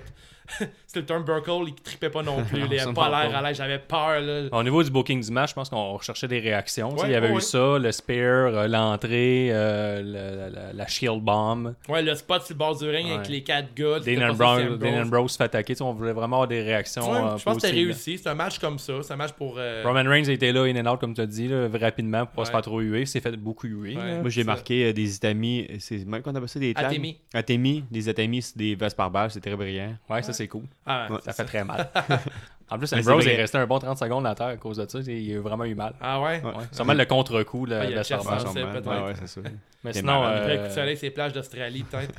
c'était 1.00 1.14
le 1.14 1.24
Turnbuckle, 1.24 1.68
il 1.70 1.74
tripait 1.76 2.10
pas 2.10 2.24
non 2.24 2.44
plus. 2.44 2.60
il 2.72 2.80
avait 2.80 2.94
pas 2.94 3.10
l'air 3.10 3.36
à 3.38 3.42
l'aise. 3.42 3.58
J'avais 3.58 3.80
peur. 3.80 4.20
Là. 4.22 4.44
Au 4.52 4.64
niveau 4.64 4.84
du 4.84 4.90
booking 4.92 5.22
du 5.24 5.32
match, 5.32 5.50
je 5.52 5.56
pense 5.56 5.70
qu'on 5.70 5.94
recherchait 5.94 6.28
des 6.28 6.40
réactions. 6.40 6.94
Ouais, 6.96 7.08
il 7.08 7.12
y 7.12 7.16
avait 7.16 7.30
ouais, 7.32 7.38
eu 7.38 7.42
ça, 7.42 7.78
le 7.80 7.92
spear, 7.92 8.48
euh, 8.54 8.68
l'entrée, 8.68 9.50
euh, 9.52 10.02
le- 10.02 10.54
la, 10.56 10.74
la 10.74 10.88
shield 10.88 11.22
bomb. 11.22 11.74
Ouais, 11.90 12.02
le 12.02 12.16
spot 12.16 12.44
sur 12.44 12.54
le 12.54 12.58
bord 12.60 12.78
du 12.78 12.90
ring 12.90 13.08
Ouais. 13.08 13.14
avec 13.16 13.28
les 13.30 13.44
quatre 13.44 13.74
gars. 13.74 14.00
Dean 14.00 15.02
Ambrose, 15.02 15.32
c'est 15.32 15.38
fait 15.38 15.44
attaquer. 15.44 15.74
Tu 15.74 15.78
sais, 15.80 15.84
on 15.84 15.94
voulait 15.94 16.14
vraiment 16.14 16.38
avoir 16.38 16.48
des 16.48 16.62
réactions. 16.62 17.10
Ouais, 17.12 17.18
euh, 17.18 17.38
je 17.38 17.44
pense 17.44 17.56
que 17.56 17.62
c'était 17.62 17.74
réussi. 17.76 18.18
C'est 18.18 18.30
un 18.30 18.36
match 18.36 18.60
comme 18.60 18.80
ça. 18.80 18.94
C'est 19.02 19.14
un 19.14 19.18
match 19.18 19.32
pour. 19.34 19.56
euh, 19.58 19.84
Roman 19.86 20.10
Reigns 20.10 20.30
était 20.30 20.52
là, 20.52 20.64
in 20.64 20.76
and 20.86 20.92
out, 20.92 21.00
comme 21.00 21.14
tu 21.14 21.22
as 21.22 21.26
dit, 21.26 21.48
là, 21.48 21.68
rapidement, 21.80 22.26
pour 22.26 22.36
pas 22.36 22.46
se 22.46 22.52
faire 22.52 22.62
trop 22.62 22.80
huer. 22.80 23.02
Il 23.02 23.08
s'est 23.08 23.20
fait 23.20 23.36
beaucoup 23.38 23.68
huer. 23.68 23.96
Moi, 23.96 24.30
j'ai 24.30 24.44
marqué 24.44 24.86
euh, 24.86 24.94
des 24.94 25.16
itamis. 25.16 25.68
C'est 25.80 26.06
même 26.06 26.22
qu'on 26.22 26.34
appelle 26.36 26.50
ça 26.50 26.60
des. 26.60 26.74
Atemi. 26.76 27.18
Atemi. 27.34 27.84
Des 27.92 28.10
itamis, 28.10 28.42
c'est 28.42 28.58
des 28.58 28.76
vestes 28.76 28.98
par 28.98 29.10
balle. 29.12 29.32
C'est 29.32 29.42
très 29.42 29.56
brillant. 29.56 29.96
Ouais, 30.10 30.22
ça 30.24 30.34
c'est 30.34 30.48
cool. 30.48 30.64
Ah, 30.88 31.08
Ouais. 31.12 31.18
Ça 31.24 31.34
fait 31.34 31.46
très 31.46 31.64
mal. 31.64 31.90
en 32.70 32.78
plus, 32.78 32.92
Ambrose 32.94 33.28
est 33.28 33.36
resté 33.36 33.58
un 33.58 33.68
bon 33.68 33.78
30 33.80 33.98
secondes 33.98 34.26
à 34.26 34.34
terre 34.36 34.48
à 34.48 34.56
cause 34.58 34.78
de 34.78 34.88
ça. 34.90 35.00
Il 35.00 35.36
a 35.38 35.42
vraiment 35.42 35.66
eu 35.66 35.76
mal. 35.76 35.94
ah 36.02 36.22
ouais? 36.22 36.42
Ouais. 36.42 36.50
Ouais. 36.56 36.64
Sûrement 36.72 36.94
le 36.94 37.06
contre-coup, 37.06 37.66
le, 37.66 37.76
Ah, 37.80 37.84
il 37.86 37.92
y 37.92 37.94
a 37.94 37.98
le 37.98 38.04
Chef 38.04 38.22
Starman. 38.22 38.40
Français, 38.40 38.60
sûrement. 38.60 38.74
peut-être. 38.74 38.90
Ouais, 38.90 39.06
ouais, 39.08 39.14
c'est 39.20 39.28
ça. 39.28 39.42
Mais 39.84 39.94
sinon, 39.94 40.22
malade. 40.22 40.38
Après 40.42 40.58
euh, 40.58 40.62
coup 40.64 40.68
de 40.70 40.74
soleil, 40.74 40.98
c'est 40.98 41.06
les 41.08 41.12
plages 41.12 41.34
d'Australie, 41.34 41.84
peut-être. 41.84 42.14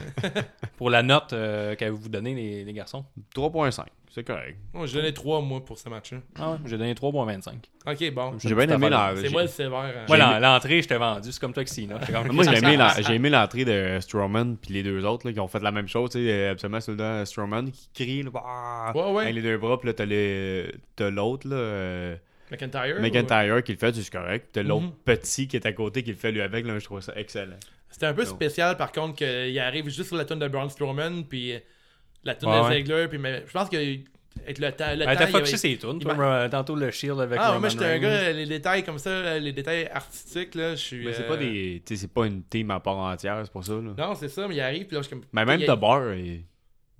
pour 0.77 0.91
la 0.91 1.03
note 1.03 1.33
euh, 1.33 1.75
qu'avez-vous 1.75 2.09
donné, 2.09 2.35
les, 2.35 2.65
les 2.65 2.73
garçons? 2.73 3.05
3.5. 3.35 3.85
C'est 4.19 4.25
correct. 4.25 4.57
Moi, 4.75 4.87
j'ai 4.87 4.95
donné 4.99 5.13
3 5.15 5.41
mois 5.43 5.65
pour 5.65 5.79
ce 5.79 5.89
match-là. 5.89 6.19
Ah 6.41 6.51
ouais, 6.53 6.57
j'ai 6.67 6.77
donné 6.77 6.93
3.25. 6.95 7.53
Ok, 7.87 8.13
bon. 8.13 8.33
J'ai 8.43 8.53
bien 8.53 8.69
aimé 8.69 8.89
la. 8.91 9.15
C'est 9.15 9.29
moi 9.31 9.43
le 9.43 9.49
sévère. 9.49 9.79
hein. 9.79 10.05
L'en- 10.09 10.33
aimé- 10.33 10.41
l'entrée, 10.41 10.83
je 10.83 10.89
t'ai 10.89 10.97
vendu. 10.97 11.31
C'est 11.31 11.41
comme 11.41 11.53
toi 11.53 11.63
que. 11.65 11.71
J'étais 11.75 11.87
Moi, 12.33 12.45
j'ai 12.45 12.57
aimé, 12.59 12.77
la- 12.77 13.01
j'ai 13.01 13.15
aimé 13.15 13.31
l'entrée 13.31 13.65
de 13.65 13.99
Strowman 14.01 14.57
puis 14.57 14.75
les 14.75 14.83
deux 14.83 15.05
autres 15.05 15.25
là, 15.27 15.33
qui 15.33 15.39
ont 15.39 15.47
fait 15.47 15.61
la 15.61 15.71
même 15.71 15.87
chose. 15.87 16.11
Tu 16.11 16.19
sais, 16.19 16.31
euh, 16.33 16.51
absolument, 16.53 16.81
c'est 16.81 16.91
le 16.91 16.97
temps 16.99 17.25
Strowman 17.25 17.71
qui 17.71 17.89
crie 17.95 18.23
là, 18.25 18.31
bah, 18.31 18.93
Ouais, 18.95 19.13
ouais. 19.13 19.23
avec 19.25 19.35
les 19.37 19.43
deux 19.43 19.57
bras. 19.59 19.79
Puis 19.79 19.87
là, 19.87 19.95
t'as, 19.95 20.05
les- 20.05 20.75
t'as 20.97 21.11
l'autre, 21.11 21.47
là, 21.49 21.55
euh, 21.57 22.17
McIntyre. 22.51 23.01
McIntyre, 23.01 23.63
qui 23.63 23.73
le 23.73 23.79
fait, 23.79 23.95
c'est 23.95 24.11
correct. 24.11 24.47
Puis 24.53 24.53
t'as 24.55 24.63
l'autre 24.69 24.87
Mhm. 24.87 24.93
petit 25.05 25.47
qui 25.47 25.55
est 25.57 25.67
à 25.67 25.73
côté 25.73 26.03
qui 26.03 26.11
le 26.11 26.17
fait 26.17 26.33
lui 26.33 26.41
avec. 26.41 26.67
Là, 26.67 26.77
je 26.81 26.85
trouve 26.85 27.01
ça 27.01 27.13
excellent. 27.15 27.57
C'était 27.89 28.07
un 28.07 28.15
peu 28.15 28.25
Non. 28.25 28.29
spécial, 28.31 28.77
par 28.77 28.91
contre, 28.91 29.15
qu'il 29.17 29.59
arrive 29.61 29.85
juste 29.87 30.05
sur 30.09 30.17
la 30.17 30.25
tune 30.25 30.39
de 30.41 30.49
Braun 30.49 30.69
Strowman, 30.69 31.23
puis 31.25 31.53
euh, 31.55 31.59
la 32.25 32.35
tune 32.35 32.49
Ouais, 32.49 32.59
de 32.59 32.65
ouais. 32.65 32.77
Ziggler, 32.77 33.07
puis 33.09 33.19
mais, 33.19 33.45
je 33.47 33.53
pense 33.53 33.69
que 33.69 33.77
avec 33.77 34.59
le 34.59 34.71
temps. 34.73 34.85
Le 34.95 35.03
Elle 35.03 35.17
temps, 35.19 35.25
il 35.29 35.37
avait- 35.37 35.47
ses 35.47 35.77
tunes. 35.79 35.99
il 36.01 36.09
euh, 36.09 36.49
Tantôt 36.49 36.77
le 36.77 36.91
shield 36.91 37.19
avec 37.21 37.39
Ah, 37.43 37.49
Roman 37.49 37.61
moi, 37.61 37.69
j'étais 37.71 37.85
un 37.87 37.99
gars, 37.99 38.31
les 38.33 38.47
détails 38.47 38.85
comme 38.85 38.99
ça, 38.99 39.39
les 39.39 39.53
détails 39.53 39.89
artistiques, 39.93 40.55
là, 40.55 40.71
je 40.77 40.81
suis. 40.81 41.05
Mais 41.05 41.13
c'est 41.13 41.25
euh, 41.25 41.29
pas 41.29 41.37
des. 41.37 41.83
Tu 41.85 41.95
sais, 41.97 42.03
c'est 42.03 42.13
pas 42.13 42.27
une 42.27 42.43
team 42.45 42.71
à 42.71 42.79
part 42.81 42.97
entière, 42.99 43.41
c'est 43.43 43.51
pour 43.53 43.65
ça. 43.65 43.73
Là. 43.73 43.95
Non, 43.99 44.15
c'est 44.15 44.29
ça, 44.29 44.47
mais 44.47 44.55
il 44.55 44.61
arrive, 44.61 44.87
puis 44.87 44.95
là, 44.95 45.03
je 45.03 45.09
suis 45.09 45.17
comme. 45.17 45.25
Mais 45.33 45.45
même 45.45 45.61
il- 45.61 45.67
Tabar, 45.67 46.15
ils, 46.15 46.27
ils 46.27 46.45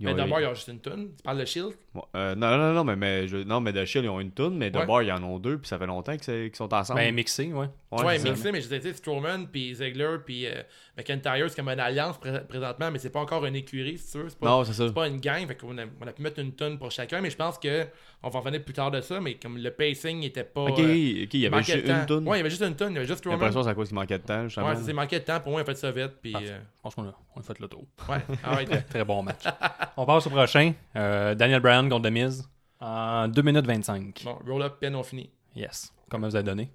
Mais 0.01 0.13
ont- 0.13 0.15
d'abord, 0.17 0.41
il 0.41 0.45
y 0.45 0.47
a 0.47 0.55
juste 0.55 0.69
une 0.69 0.81
tune. 0.81 1.11
Tu 1.17 1.23
parles 1.25 1.39
de 1.39 1.45
Shield? 1.45 1.73
Ouais, 1.95 2.03
euh, 2.15 2.35
non, 2.37 2.57
non, 2.57 2.73
non, 2.73 2.85
mais, 2.85 2.95
mais, 2.97 3.27
je- 3.29 3.39
non, 3.39 3.61
mais 3.61 3.73
de 3.73 3.85
Shield, 3.85 4.05
ils 4.07 4.09
ont 4.11 4.21
une 4.21 4.31
toune, 4.33 4.57
mais 4.57 4.71
de 4.71 4.79
Ouais. 4.79 5.07
Ils 5.07 5.13
en 5.13 5.23
ont 5.25 5.39
deux, 5.39 5.59
puis 5.59 5.67
ça 5.69 5.79
fait 5.79 5.87
longtemps 5.87 6.17
qu'ils 6.17 6.55
sont 6.55 6.73
ensemble. 6.73 7.01
Ben, 7.01 7.15
mixé, 7.15 7.53
ouais. 7.53 7.67
Ouais, 7.91 8.19
c'est 8.19 8.27
ça. 8.27 8.31
mixé, 8.31 8.53
mais 8.53 8.61
je 8.61 8.65
disais, 8.69 8.81
tu 8.81 8.89
sais, 8.89 8.95
Strowman, 8.95 9.47
puis 9.51 9.75
Ziggler, 9.75 10.19
puis 10.25 10.47
euh, 10.47 10.63
McIntyre, 10.97 11.49
c'est 11.49 11.57
comme 11.57 11.69
une 11.69 11.81
alliance 11.81 12.19
pré- 12.19 12.45
présentement, 12.49 12.91
mais 12.91 12.99
c'est 12.99 13.11
pas 13.11 13.21
encore 13.21 13.45
une 13.47 13.57
écurie, 13.57 13.99
si 13.99 14.13
tu 14.13 14.19
veux. 14.19 14.29
C'est 14.29 14.39
pas, 14.39 14.47
Non, 14.47 14.65
c'est 14.65 14.73
ça. 14.75 14.87
c'est 14.87 14.95
pas 14.95 15.09
une 15.09 15.19
gang, 15.21 15.47
fait 15.49 15.57
qu'on 15.57 15.77
a, 15.79 15.85
on 16.01 16.07
a 16.07 16.13
pu 16.13 16.23
mettre 16.23 16.39
une 16.41 16.53
tonne 16.53 16.79
pour 16.79 16.91
chacun, 16.91 17.21
mais 17.21 17.31
je 17.31 17.37
pense 17.37 17.59
que 17.59 17.87
on 18.23 18.29
va 18.31 18.39
en 18.39 18.43
revenir 18.43 18.63
plus 18.65 18.75
tard 18.75 18.91
de 18.91 19.01
ça, 19.01 19.21
mais 19.21 19.35
comme 19.35 19.59
le 19.59 19.71
pacing 19.71 20.23
était 20.25 20.45
pas. 20.45 20.63
Ok, 20.65 20.79
euh, 20.81 20.83
ok, 21.25 21.35
il 21.35 21.41
y 21.41 21.47
avait 21.47 21.57
manquait 21.57 21.73
juste 21.75 21.89
une 21.89 22.07
toune. 22.07 22.29
Ouais, 22.29 22.37
il 22.37 22.39
y 22.39 22.41
avait 22.41 22.51
juste 22.51 22.63
une 22.63 22.77
tonne, 22.77 22.93
il 22.93 22.97
y 22.97 22.99
avait 22.99 23.07
juste 23.07 23.19
J'ai 23.19 23.31
Strowman. 23.31 23.39
l'impression 23.41 23.61
que 23.61 23.65
c'est 23.65 23.71
à 23.71 23.75
cause 23.75 23.89
qu'il 23.89 23.95
manquait 23.97 24.19
de 24.19 24.25
temps, 24.25 24.45
justement. 24.45 24.69
Ouais, 24.69 24.77
ça 24.77 24.83
s'est 24.83 24.93
manqué 24.93 25.19
de 25.19 25.25
temps, 25.25 25.41
pour 25.41 25.53
moi, 25.53 25.61
il 25.61 25.63
a 25.63 25.67
fait 25.67 25.75
ça 25.77 25.91
vite, 25.91 26.13
puis. 26.23 26.35
Euh, 26.37 26.59
Franchement, 26.81 27.05
là, 27.05 27.15
on 27.37 27.41
a 27.41 27.43
fait 27.43 27.59
le 27.59 27.69
tour. 27.69 27.85
ouais, 28.09 28.19
ah 28.45 28.57
ouais. 28.57 28.67
Très 28.91 29.05
bon 29.05 29.23
match. 29.23 29.43
on 29.97 30.07
passe 30.07 30.27
au 30.27 30.31
prochain. 30.31 30.73
Euh, 30.97 31.35
Daniel 31.35 31.61
Bryan 31.61 31.89
contre 31.89 32.09
The 32.09 32.13
Miz 32.13 32.49
en 32.81 33.29
2 33.29 33.43
minutes 33.43 33.67
25. 33.67 34.23
Bon, 34.25 34.39
roll-up, 34.47 34.77
pen, 34.81 34.95
on 34.95 35.03
finit. 35.03 35.31
Yes. 35.55 35.93
Comment 36.09 36.29
vous 36.29 36.37
avez 36.37 36.45
donné 36.45 36.71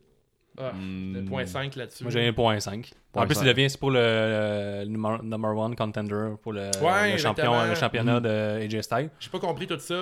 Ah, 0.55 0.71
Hmm. 0.71 1.13
le 1.15 1.25
point 1.25 1.47
5 1.47 1.75
là-dessus. 1.75 2.03
Moi, 2.03 2.11
j'ai 2.11 2.27
un 2.27 2.33
point 2.33 2.59
5. 2.59 2.91
En 3.15 3.25
plus, 3.25 3.39
il 3.41 3.45
devient 3.47 3.67
c'est 3.71 3.79
pour 3.79 3.89
le, 3.89 4.83
le 4.83 4.85
number, 4.85 5.23
number 5.23 5.55
one 5.57 5.75
contender 5.75 6.35
pour 6.43 6.53
le, 6.53 6.69
Ouais, 6.81 7.13
le 7.13 7.17
champion, 7.17 7.65
le 7.67 7.73
championnat 7.73 8.19
de 8.19 8.61
AJ 8.63 8.81
Styles. 8.83 9.09
J'ai 9.19 9.29
pas 9.31 9.39
compris 9.39 9.65
tout 9.65 9.79
ça. 9.79 9.95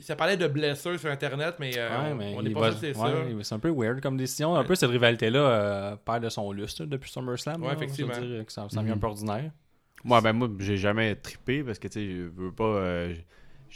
Ça 0.00 0.14
parlait 0.14 0.36
de 0.36 0.46
blessures 0.46 0.96
sur 1.00 1.10
Internet, 1.10 1.56
mais, 1.58 1.72
euh, 1.76 1.88
Ouais, 1.88 2.12
on- 2.12 2.14
mais 2.14 2.34
on 2.36 2.42
n'est 2.42 2.50
pas 2.50 2.60
va- 2.60 2.70
sûr 2.70 2.80
que 2.82 2.92
c'est 2.94 3.00
ouais, 3.00 3.10
ça. 3.10 3.42
C'est 3.42 3.54
un 3.56 3.58
peu 3.58 3.70
weird 3.76 4.00
comme 4.00 4.16
décision. 4.16 4.54
Un 4.54 4.62
peu 4.62 4.76
cette 4.76 4.90
rivalité-là 4.90 5.40
euh, 5.40 5.96
perd 5.96 6.22
de 6.22 6.28
son 6.28 6.52
lustre 6.52 6.84
depuis 6.84 7.10
SummerSlam. 7.10 7.60
Ouais, 7.60 7.68
là. 7.68 7.74
effectivement. 7.74 8.12
Dire 8.16 8.46
que 8.46 8.52
ça, 8.52 8.68
ça 8.70 8.80
devient 8.80 8.92
un 8.92 8.98
peu 8.98 9.08
ordinaire. 9.08 9.50
Moi, 10.04 10.20
ben, 10.20 10.32
moi, 10.32 10.48
j'ai 10.60 10.76
jamais 10.76 11.14
trippé 11.16 11.62
parce 11.62 11.78
que, 11.78 11.88
tu 11.88 11.94
sais, 12.00 12.06
je 12.08 12.22
veux 12.36 12.52
pas. 12.52 12.64
euh, 12.64 13.14
je- 13.14 13.20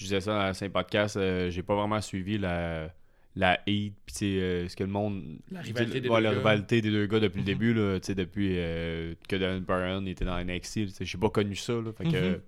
disais 0.04 0.20
ça 0.20 0.32
dans 0.52 0.66
le 0.66 0.70
podcast, 0.70 1.16
euh, 1.16 1.50
j'ai 1.50 1.62
pas 1.62 1.74
vraiment 1.74 2.00
suivi 2.00 2.38
la, 2.38 2.88
la 3.36 3.52
hate, 3.66 3.92
sais, 4.14 4.24
euh, 4.40 4.68
ce 4.68 4.76
que 4.76 4.84
le 4.84 4.90
monde. 4.90 5.22
La 5.50 5.60
rivalité 5.60 6.00
des 6.00 6.08
ouais, 6.08 6.16
deux 6.18 6.22
la 6.24 6.30
gars. 6.32 6.38
rivalité 6.38 6.80
des 6.80 6.90
deux 6.90 7.06
gars 7.06 7.20
depuis 7.20 7.38
le 7.40 7.44
début, 7.46 7.74
là, 7.74 7.98
tu 8.00 8.06
sais, 8.06 8.14
depuis 8.14 8.54
euh, 8.56 9.14
que 9.28 9.36
Dan 9.36 9.60
Bryan 9.60 10.06
était 10.06 10.24
dans 10.24 10.38
NXT, 10.42 11.04
j'ai 11.04 11.18
pas 11.18 11.28
connu 11.30 11.56
ça, 11.56 11.72
là. 11.74 11.92
Fait 11.96 12.04
que. 12.04 12.08
Mhm. 12.34 12.40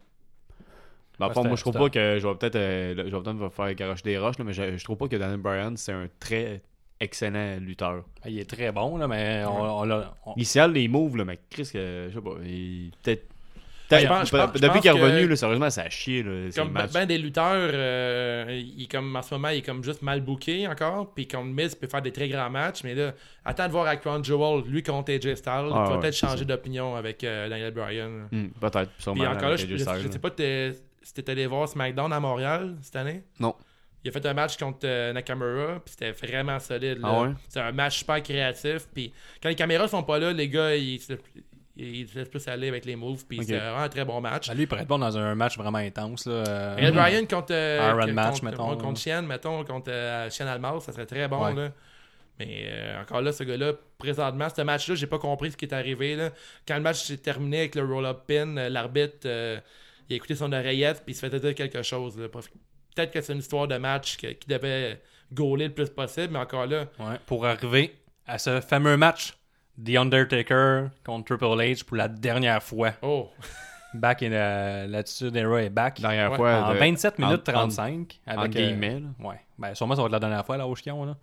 Dans 1.18 1.26
le 1.26 1.28
Ouais, 1.30 1.34
fond, 1.34 1.40
c'était- 1.42 1.48
moi, 1.48 1.56
je 1.56 1.60
trouve 1.62 1.74
pas 1.74 1.90
que 1.90 2.18
je 2.20 2.26
vais 2.26 2.34
peut-être 2.34 2.56
euh, 2.56 2.94
je 3.38 3.44
vais 3.44 3.50
faire 3.50 3.74
garocher 3.74 4.02
des 4.02 4.18
roches, 4.18 4.38
là, 4.38 4.44
mais 4.44 4.52
je, 4.52 4.76
je 4.76 4.84
trouve 4.84 4.96
pas 4.96 5.06
que 5.08 5.16
Daniel 5.16 5.38
Bryan, 5.40 5.76
c'est 5.76 5.92
un 5.92 6.08
très 6.18 6.60
excellent 6.98 7.58
lutteur. 7.60 8.04
Ah, 8.22 8.28
Il 8.30 8.38
est 8.38 8.48
très 8.50 8.72
bon, 8.72 8.96
là, 8.96 9.06
mais 9.06 9.44
on, 9.46 9.80
on 9.80 9.84
l'a. 9.84 10.14
on- 10.26 10.34
Il 10.36 10.44
les 10.72 10.88
moves, 10.88 11.16
là, 11.16 11.24
mais 11.24 11.38
Chris, 11.50 11.68
que, 11.72 12.06
je 12.08 12.14
sais 12.14 12.20
pas, 12.20 12.34
il 12.44 12.90
peut-être. 13.02 13.28
Ouais, 13.94 14.00
peut-être- 14.00 14.02
je 14.02 14.08
pense- 14.08 14.28
je 14.30 14.36
pense- 14.36 14.50
je 14.56 14.60
depuis 14.60 14.80
qu'il 14.80 14.88
est 14.90 14.92
revenu, 14.92 15.28
là, 15.28 15.36
sérieusement, 15.36 15.70
ça 15.70 15.82
a 15.82 15.90
chié. 15.90 16.22
Là, 16.22 16.30
Comme 16.54 16.72
ben, 16.72 16.86
ben 16.92 17.06
des 17.06 17.18
lutteurs, 17.18 17.70
euh, 17.72 18.46
il 18.76 18.88
comme, 18.88 19.14
en 19.16 19.22
ce 19.22 19.34
moment, 19.34 19.48
il 19.48 19.58
est 19.58 19.62
comme 19.62 19.82
juste 19.84 20.02
mal 20.02 20.20
booké 20.20 20.66
encore. 20.68 21.12
Puis 21.14 21.26
comme 21.26 21.52
Miz 21.52 21.74
peut 21.74 21.86
faire 21.88 22.02
des 22.02 22.12
très 22.12 22.28
grands 22.28 22.50
matchs. 22.50 22.82
Mais 22.84 22.94
là, 22.94 23.12
attends 23.44 23.66
de 23.66 23.72
voir 23.72 23.86
avec 23.86 24.00
Crown 24.00 24.24
Jewel, 24.24 24.62
lui 24.66 24.82
contre 24.82 25.12
AJ 25.12 25.34
Styles. 25.36 25.52
il 25.68 25.72
Ah, 25.74 25.84
va 25.84 25.94
ouais, 25.94 26.00
peut-être 26.00 26.16
changer 26.16 26.44
d'opinion 26.44 26.96
avec 26.96 27.22
euh, 27.24 27.48
Daniel 27.48 27.72
Bryan. 27.72 28.28
Hmm, 28.30 28.48
peut-être. 28.60 28.90
Puis 28.98 29.26
encore 29.26 29.50
là, 29.50 29.56
je, 29.56 29.66
là. 29.66 29.78
sais 30.10 30.18
pas 30.18 30.30
si 31.02 31.12
t'es 31.14 31.30
allé 31.30 31.46
voir 31.46 31.68
SmackDown 31.68 32.12
à 32.12 32.20
Montréal 32.20 32.76
cette 32.82 32.96
année? 32.96 33.22
Non. 33.38 33.54
Il 34.06 34.08
a 34.08 34.12
fait 34.12 34.26
un 34.26 34.34
match 34.34 34.58
contre 34.58 34.80
euh, 34.84 35.14
Nakamura, 35.14 35.80
puis 35.82 35.94
c'était 35.98 36.10
vraiment 36.12 36.60
solide. 36.60 36.98
Ah 37.02 37.22
ouais? 37.22 37.28
C'est 37.48 37.60
un 37.60 37.72
match 37.72 37.98
super 38.00 38.22
créatif. 38.22 38.86
Puis 38.94 39.10
quand 39.42 39.48
les 39.48 39.54
caméras 39.54 39.88
sont 39.88 40.02
pas 40.02 40.18
là, 40.18 40.30
les 40.30 40.46
gars, 40.48 40.76
ils 40.76 41.00
ils 41.76 42.08
se 42.08 42.18
laissent 42.18 42.28
plus 42.28 42.46
aller 42.48 42.68
avec 42.68 42.84
les 42.84 42.96
moves. 42.96 43.24
Puis 43.26 43.40
c'est 43.44 43.56
vraiment 43.58 43.78
un 43.80 43.88
très 43.88 44.04
bon 44.04 44.20
match. 44.20 44.48
Ben, 44.48 44.54
lui, 44.54 44.62
il 44.62 44.66
pourrait 44.66 44.82
être 44.82 44.88
bon 44.88 44.98
dans 44.98 45.16
un 45.18 45.34
match 45.34 45.56
vraiment 45.58 45.78
intense. 45.78 46.26
Là. 46.26 46.32
euh, 46.46 46.90
Bryan 46.92 47.26
contre, 47.26 47.52
euh, 47.52 47.88
Iron 47.90 48.00
contre- 48.00 48.12
match, 48.12 48.30
contre, 48.40 48.44
mettons, 48.44 48.76
contre. 48.76 49.00
Chien, 49.00 49.22
mettons, 49.22 49.64
contre 49.64 49.90
euh, 49.90 50.30
Chien 50.30 50.46
ça 50.80 50.92
serait 50.92 51.06
très 51.06 51.26
bon. 51.28 51.44
Ouais. 51.46 51.54
Là. 51.54 51.72
Mais 52.38 52.64
euh, 52.66 53.00
encore 53.02 53.20
là, 53.22 53.32
ce 53.32 53.44
gars-là, 53.44 53.72
présentement, 53.98 54.48
ce 54.54 54.62
match-là, 54.62 54.94
j'ai 54.96 55.06
pas 55.06 55.18
compris 55.18 55.52
ce 55.52 55.56
qui 55.56 55.64
est 55.66 55.74
arrivé. 55.74 56.16
Là. 56.16 56.30
Quand 56.66 56.74
le 56.76 56.82
match 56.82 57.02
s'est 57.02 57.16
terminé 57.18 57.58
avec 57.60 57.74
le 57.76 57.84
roll-up 57.84 58.22
pin, 58.26 58.68
l'arbitre, 58.68 59.18
il 60.08 60.12
a 60.12 60.16
écouté 60.16 60.34
son 60.34 60.52
oreillette 60.52 61.02
puis 61.04 61.12
il 61.12 61.16
se 61.16 61.26
fait 61.28 61.40
dire 61.40 61.54
quelque 61.54 61.82
chose. 61.82 62.16
Peut-être 62.16 63.10
que 63.12 63.20
c'est 63.20 63.32
une 63.32 63.38
histoire 63.40 63.66
de 63.68 63.76
match 63.76 64.16
qui 64.16 64.48
devait 64.48 65.00
gauler 65.32 65.68
le 65.68 65.74
plus 65.74 65.90
possible, 65.90 66.28
mais 66.32 66.38
encore 66.38 66.66
là, 66.66 66.86
Ouais, 67.00 67.18
pour 67.26 67.46
arriver 67.46 67.94
à 68.26 68.38
ce 68.38 68.60
fameux 68.60 68.96
match 68.96 69.34
The 69.82 69.96
Undertaker 69.96 70.88
contre 71.04 71.24
Triple 71.36 71.60
H 71.60 71.84
pour 71.84 71.96
la 71.96 72.08
dernière 72.08 72.62
fois. 72.62 72.92
oh, 73.02 73.30
Back 73.94 74.22
in 74.24 74.32
uh, 74.32 74.88
l'attitude 74.90 75.36
era 75.36 75.62
est 75.62 75.70
back. 75.70 76.00
Dernière 76.00 76.32
Ouais. 76.32 76.36
fois. 76.36 76.64
en 76.64 76.72
de- 76.74 76.78
27 76.78 77.18
minutes 77.20 77.48
en- 77.48 77.52
35. 77.52 78.20
En, 78.26 78.32
en 78.34 78.38
avec, 78.38 78.56
euh, 78.56 78.58
guillemets, 78.66 79.00
là. 79.00 79.08
ouais. 79.28 79.36
Ben, 79.58 79.74
sûrement, 79.74 79.94
ça 79.94 80.02
va 80.02 80.06
être 80.06 80.12
la 80.12 80.18
dernière 80.18 80.44
fois, 80.44 80.56
là, 80.56 80.66
au 80.66 80.74
chion, 80.74 81.04
là. 81.04 81.16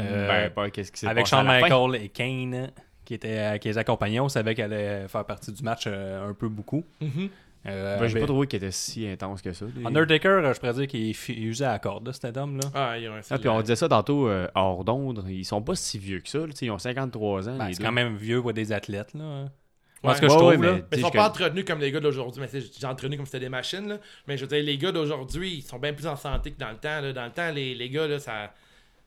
Euh, 0.00 0.28
ben, 0.28 0.50
pas 0.50 0.70
qu'est-ce 0.70 0.90
qui 0.90 0.98
s'est 1.00 1.06
Avec 1.06 1.24
passé 1.24 1.36
à 1.36 1.38
Shawn. 1.44 1.46
Michaels 1.62 2.02
et 2.02 2.08
Kane, 2.08 2.70
qui, 3.04 3.14
étaient, 3.14 3.38
euh, 3.38 3.58
qui 3.58 3.68
les 3.68 3.78
accompagnaient. 3.78 4.18
On 4.20 4.28
savait 4.28 4.54
qu'elle 4.56 4.72
allait 4.72 5.06
faire 5.08 5.24
partie 5.24 5.52
du 5.52 5.62
match 5.62 5.84
euh, 5.86 6.30
un 6.30 6.34
peu 6.34 6.48
beaucoup. 6.48 6.84
Mhm. 7.00 7.28
Euh, 7.66 7.98
Ben, 7.98 8.06
j'ai 8.08 8.14
ben, 8.14 8.20
pas 8.20 8.26
trouvé 8.26 8.46
qu'il 8.46 8.56
était 8.58 8.70
si 8.70 9.06
intense 9.08 9.40
que 9.40 9.52
ça. 9.52 9.64
les- 9.74 9.86
Undertaker, 9.86 10.28
euh, 10.28 10.52
je 10.52 10.60
pourrais 10.60 10.74
dire 10.74 10.86
qu'il 10.86 11.14
usait 11.46 11.64
à 11.64 11.72
la 11.72 11.78
corde, 11.78 12.06
là, 12.06 12.12
cet 12.12 12.36
homme-là. 12.36 12.68
ah, 12.74 12.98
il 12.98 13.04
y 13.04 13.06
a 13.06 13.12
un 13.14 13.20
Ah, 13.30 13.38
puis 13.38 13.48
on 13.48 13.60
disait 13.62 13.76
ça 13.76 13.88
tantôt 13.88 14.28
euh, 14.28 14.46
hors 14.54 14.84
d'onde. 14.84 15.24
Ils 15.28 15.44
sont 15.44 15.62
pas 15.62 15.74
si 15.74 15.98
vieux 15.98 16.20
que 16.20 16.28
ça. 16.28 16.38
là, 16.40 16.52
Ils 16.60 16.70
ont 16.70 16.78
53 16.78 17.48
ans. 17.48 17.56
Ben, 17.58 17.72
c'est 17.72 17.82
quand 17.82 17.92
même 17.92 18.16
vieux 18.16 18.42
pour 18.42 18.52
des 18.52 18.72
athlètes, 18.72 19.14
là. 19.14 19.24
Ouais. 19.44 19.48
Parce 20.02 20.20
que 20.20 20.28
je 20.28 20.34
trouve, 20.34 20.48
ouais, 20.48 20.56
là. 20.58 20.72
mais- 20.74 20.80
Tu 20.92 20.98
ils 20.98 21.00
sont 21.00 21.10
pas 21.10 21.26
entretenus 21.28 21.64
comme 21.64 21.78
les 21.80 21.90
gars 21.90 22.00
d'aujourd'hui. 22.00 22.42
Mais 22.42 22.48
c'est- 22.48 22.78
j'ai 22.78 22.86
entretenu 22.86 23.16
comme 23.16 23.24
si 23.24 23.32
c'était 23.32 23.46
des 23.46 23.48
machines. 23.48 23.88
Là. 23.88 23.96
Mais 24.28 24.36
je 24.36 24.42
veux 24.44 24.48
dire, 24.48 24.62
les 24.62 24.76
gars 24.76 24.92
d'aujourd'hui, 24.92 25.54
ils 25.54 25.62
sont 25.62 25.78
bien 25.78 25.94
plus 25.94 26.06
en 26.06 26.16
santé 26.16 26.50
que 26.52 26.58
dans 26.60 26.68
le 26.68 26.76
temps. 26.76 27.00
Là. 27.00 27.14
Dans 27.14 27.24
le 27.24 27.30
temps, 27.30 27.50
les, 27.50 27.74
les 27.74 27.88
gars, 27.88 28.06
là, 28.06 28.18
ça, 28.18 28.52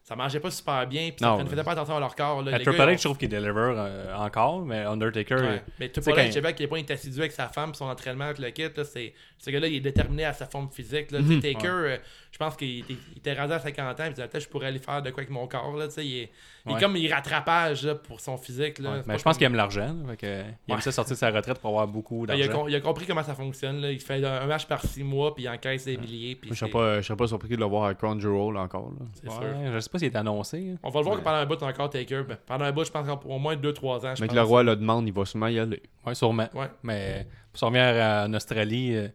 ça 0.08 0.16
mangeait 0.16 0.40
pas 0.40 0.52
super 0.52 0.88
bien. 0.88 1.10
Puis 1.10 1.20
ça 1.20 1.36
ne 1.36 1.50
faisait 1.50 1.66
pas 1.66 1.74
attention 1.74 1.98
à 1.98 2.00
leur 2.00 2.16
corps. 2.16 2.42
Là. 2.42 2.52
Ben, 2.52 2.60
Les 2.60 2.64
Triple 2.64 2.82
H, 2.82 2.98
je 2.98 3.04
trouve 3.04 3.18
qu'il 3.18 3.28
deliver 3.28 3.74
euh, 3.76 4.16
encore, 4.16 4.62
mais 4.62 4.78
Undertaker, 4.86 5.36
Ouais. 5.36 5.62
Mais 5.82 5.90
Triple 5.90 6.12
H, 6.12 6.28
je 6.28 6.32
sais 6.32 6.42
pas 6.42 6.54
qu'il 6.54 6.64
est 6.64 6.70
pas 6.70 6.94
assidu 6.94 7.20
avec 7.20 7.34
sa 7.34 7.50
femme, 7.50 7.74
son 7.74 7.88
entraînement 7.88 8.24
avec 8.24 8.40
le 8.40 8.50
kit. 8.52 8.70
Là, 8.74 8.86
c'est, 8.86 9.14
ce 9.38 9.50
gars-là, 9.50 9.68
il 9.68 9.76
est 9.76 9.82
déterminé 9.82 10.24
à 10.24 10.32
sa 10.32 10.46
forme 10.46 10.70
physique. 10.72 11.12
Là. 11.12 11.20
Sais, 11.28 11.40
Taker, 11.42 11.68
euh, 11.68 11.98
je 12.40 12.46
pense 12.46 12.56
qu'il 12.56 12.80
était, 12.82 12.94
il 13.14 13.18
était 13.18 13.34
rendu 13.34 13.54
à 13.54 13.58
50 13.60 14.00
ans. 14.00 14.04
Il 14.06 14.10
disait, 14.14 14.28
peut-être 14.28 14.44
je 14.44 14.48
pourrais 14.48 14.68
aller 14.68 14.78
faire 14.78 15.02
de 15.02 15.10
quoi 15.10 15.22
avec 15.24 15.32
mon 15.32 15.48
corps. 15.48 15.76
Là. 15.76 15.88
Tu 15.88 15.94
sais, 15.96 16.06
Il 16.06 16.18
est, 16.20 16.30
il 16.68 16.74
est 16.76 16.80
comme 16.80 16.96
il 16.96 17.12
rattrapage 17.12 17.84
là, 17.84 17.96
pour 17.96 18.20
son 18.20 18.38
physique. 18.38 18.78
Là. 18.78 18.92
Ouais, 18.92 19.02
mais 19.08 19.18
je 19.18 19.24
pense 19.24 19.34
comme- 19.34 19.38
qu'il 19.40 19.46
aime 19.48 19.56
l'argent. 19.56 19.88
là, 20.06 20.12
fait 20.12 20.18
que, 20.18 20.26
il 20.28 20.72
aime 20.72 20.76
Ouais. 20.76 20.82
ça 20.82 20.92
sortir 20.92 21.16
de 21.16 21.18
sa 21.20 21.32
retraite 21.32 21.58
pour 21.58 21.72
avoir 21.72 21.88
beaucoup 21.88 22.28
Ben, 22.28 22.36
il, 22.36 22.44
a, 22.44 22.46
d'argent. 22.48 22.62
com- 22.62 22.70
il 22.70 22.76
a 22.76 22.80
compris 22.80 23.08
comment 23.08 23.24
ça 23.24 23.34
fonctionne. 23.34 23.82
Là. 23.82 23.92
Il 23.92 24.00
fait 24.00 24.24
un 24.24 24.46
match 24.46 24.68
par 24.68 24.84
six 24.84 25.04
mois, 25.04 25.34
puis 25.34 25.46
il 25.46 25.50
encaisse 25.50 25.86
des. 25.86 25.98
Puis 25.98 26.38
Je 26.44 26.54
serais 26.54 26.68
c'est- 26.68 26.72
pas, 26.72 26.98
je 27.02 27.08
serais 27.08 27.18
pas 27.18 27.28
surpris 27.28 27.50
de 27.50 27.56
le 27.56 27.66
voir 27.66 27.86
à 27.86 27.96
Crown 27.96 28.22
Jewel 28.22 28.56
encore. 28.58 28.92
Là. 29.00 29.06
c'est 29.16 29.32
sûr. 29.32 29.42
Je 29.74 29.80
sais 29.80 29.90
pas 29.90 29.98
s'il 29.98 30.08
est 30.10 30.16
annoncé. 30.16 30.74
hein. 30.74 30.78
On 30.84 30.90
va 30.92 31.00
le 31.00 31.06
voir 31.06 31.18
que 31.18 31.24
pendant 31.24 31.38
un 31.38 31.46
bout 31.48 31.64
encore 31.64 31.90
Taker. 31.90 32.22
Ben, 32.28 32.38
pendant 32.46 32.66
un 32.66 32.72
bout, 32.72 32.84
je 32.86 32.92
pense 32.92 33.08
qu'au 33.08 33.40
moins 33.40 33.56
2-3 33.56 34.06
ans. 34.06 34.14
Je 34.16 34.22
Mais 34.22 34.28
que 34.28 34.36
le 34.36 34.44
roi 34.44 34.62
le 34.62 34.76
demande, 34.76 35.08
il 35.08 35.14
va 35.14 35.26
sûrement 35.26 35.48
y 35.48 35.58
aller. 35.58 35.82
Ouais, 36.06 36.14
sûrement. 36.14 36.48
Ouais. 36.54 36.68
Mais 36.84 37.26
pour 37.52 37.60
se 37.60 37.66
revenir 37.66 37.84
en 38.04 38.32
Australie, 38.36 38.96
euh, 38.96 39.08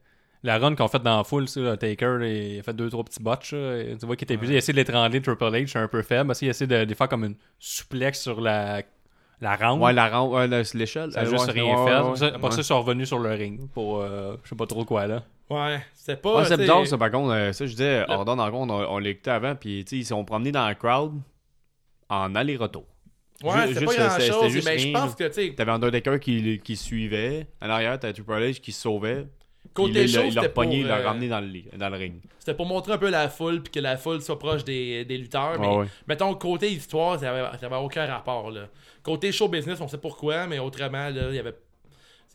la 0.45 0.59
run 0.59 0.75
qu'on 0.75 0.89
fait 0.89 0.99
dans 1.03 1.19
la 1.19 1.25
foule, 1.25 1.47
Taker, 1.47 2.19
il 2.23 2.59
a 2.61 2.63
fait 2.63 2.73
deux, 2.75 2.91
trois 2.91 3.05
petits 3.05 3.23
botches. 3.23 3.53
et 3.53 3.97
tu 3.99 4.07
vois 4.07 4.17
qu'il 4.17 4.25
était 4.27 4.35
épuisé. 4.35 4.55
Il 4.55 4.57
a 4.57 4.59
essayé 4.59 4.73
de 4.73 4.79
l'étrangler, 4.79 5.21
Triple 5.23 5.45
H, 5.45 5.67
c'est 5.69 5.79
un 5.79 5.89
peu 5.89 6.03
faible. 6.03 6.31
A 6.31 6.33
essayé 6.33 6.67
de, 6.67 6.77
de 6.85 6.89
les 6.89 6.95
faire 6.95 7.09
comme 7.09 7.25
une 7.25 7.37
suplex 7.59 8.21
sur 8.21 8.41
la, 8.41 8.83
la 9.41 9.57
rampe. 9.57 9.81
Ouais, 9.83 9.93
la 9.93 10.09
rampe, 10.09 10.35
l'échelle. 10.75 11.13
ça 11.13 11.21
a 11.21 11.23
euh, 11.25 11.31
juste 11.31 11.47
ouais, 11.47 11.53
rien 11.53 11.65
ouais, 11.65 11.77
fait. 11.77 11.83
ouais, 11.85 11.93
Après 11.93 12.17
ça- 12.17 12.27
ouais. 12.27 12.33
Après 12.35 12.51
ça, 12.51 12.57
ils 12.59 12.65
sont 12.65 12.83
revenus 12.83 13.09
sur 13.09 13.19
le 13.19 13.31
ring 13.31 13.69
pour 13.73 14.01
euh, 14.01 14.37
je 14.43 14.49
sais 14.49 14.57
pas 14.57 14.67
trop 14.67 14.85
quoi 14.85 15.07
là. 15.07 15.23
Ouais, 15.51 15.81
c'était 15.95 16.17
pas. 16.17 16.39
Ouais, 16.39 16.45
c'est 16.47 16.57
bizarre, 16.57 16.87
ça, 16.87 16.97
par 16.99 17.11
contre. 17.11 17.33
euh, 17.35 17.53
ça, 17.53 17.67
je 17.67 17.71
disais, 17.73 18.05
encore, 18.09 18.27
on, 18.29 18.71
on 18.71 18.99
l'écoutait 18.99 19.31
avant, 19.33 19.55
puis 19.55 19.85
tu 19.85 19.91
sais, 19.91 19.97
ils 20.01 20.05
sont 20.07 20.25
promenés 20.25 20.51
dans 20.53 20.67
la 20.67 20.75
crowd 20.75 21.13
en 22.09 22.35
aller-retour. 22.35 22.85
Ouais, 23.45 23.67
c'était 23.69 23.85
pas 23.85 23.93
juste, 23.93 23.99
grand 23.99 24.11
c'était- 24.11 24.21
c'était 24.23 24.33
chose. 24.33 24.53
juste 24.53 24.67
Mais 24.67 24.79
je 24.79 24.93
pense 24.93 25.15
que, 25.15 25.25
tu 25.25 25.33
sais, 25.35 25.53
T'avais 25.55 25.73
Undertaker 25.73 26.19
qui, 26.21 26.61
qui 26.63 26.77
suivait. 26.77 27.47
En 27.61 27.69
arrière, 27.71 27.99
t'avais 27.99 28.13
Triple 28.13 28.33
H 28.33 28.61
qui 28.61 28.73
se 28.73 28.83
sauvait. 28.83 29.27
Côté 29.75 30.03
il 30.03 30.09
show, 30.09 30.19
l'a- 30.21 30.27
il 30.27 30.35
l'a 30.35 30.43
c'était 30.43 30.53
pour, 30.55 30.63
pogné, 30.65 30.81
il 30.81 30.87
l'a 30.87 30.99
euh, 30.99 31.07
ramené 31.07 31.29
dans 31.29 31.41
le, 31.41 31.47
li- 31.47 31.65
dans 31.77 31.89
le 31.89 31.97
ring. 31.97 32.15
c'était 32.39 32.55
pour 32.55 32.67
montrer 32.67 32.93
un 32.93 32.99
peu 32.99 33.11
la 33.11 33.29
foule, 33.29 33.63
puis 33.63 33.73
que 33.73 33.81
la 33.81 33.97
foule 33.97 34.21
soit 34.23 34.39
proche 34.39 34.65
des, 34.65 35.05
des 35.05 35.19
lutteurs. 35.19 35.59
Mais 35.61 35.67
Ouais, 35.69 35.77
ouais. 35.79 35.87
mettons, 36.09 36.35
côté 36.35 36.71
histoire, 36.71 37.19
ça 37.19 37.31
avait, 37.31 37.59
ça 37.59 37.67
avait 37.67 37.77
aucun 37.77 38.07
rapport. 38.07 38.51
Là. 38.51 38.69
Côté 39.03 39.33
show 39.33 39.49
business, 39.49 39.81
on 39.81 39.89
sait 39.89 39.99
pourquoi, 39.99 40.47
mais 40.47 40.59
autrement, 40.59 41.09
là, 41.11 41.29
il 41.31 41.35
y 41.35 41.39
avait. 41.39 41.55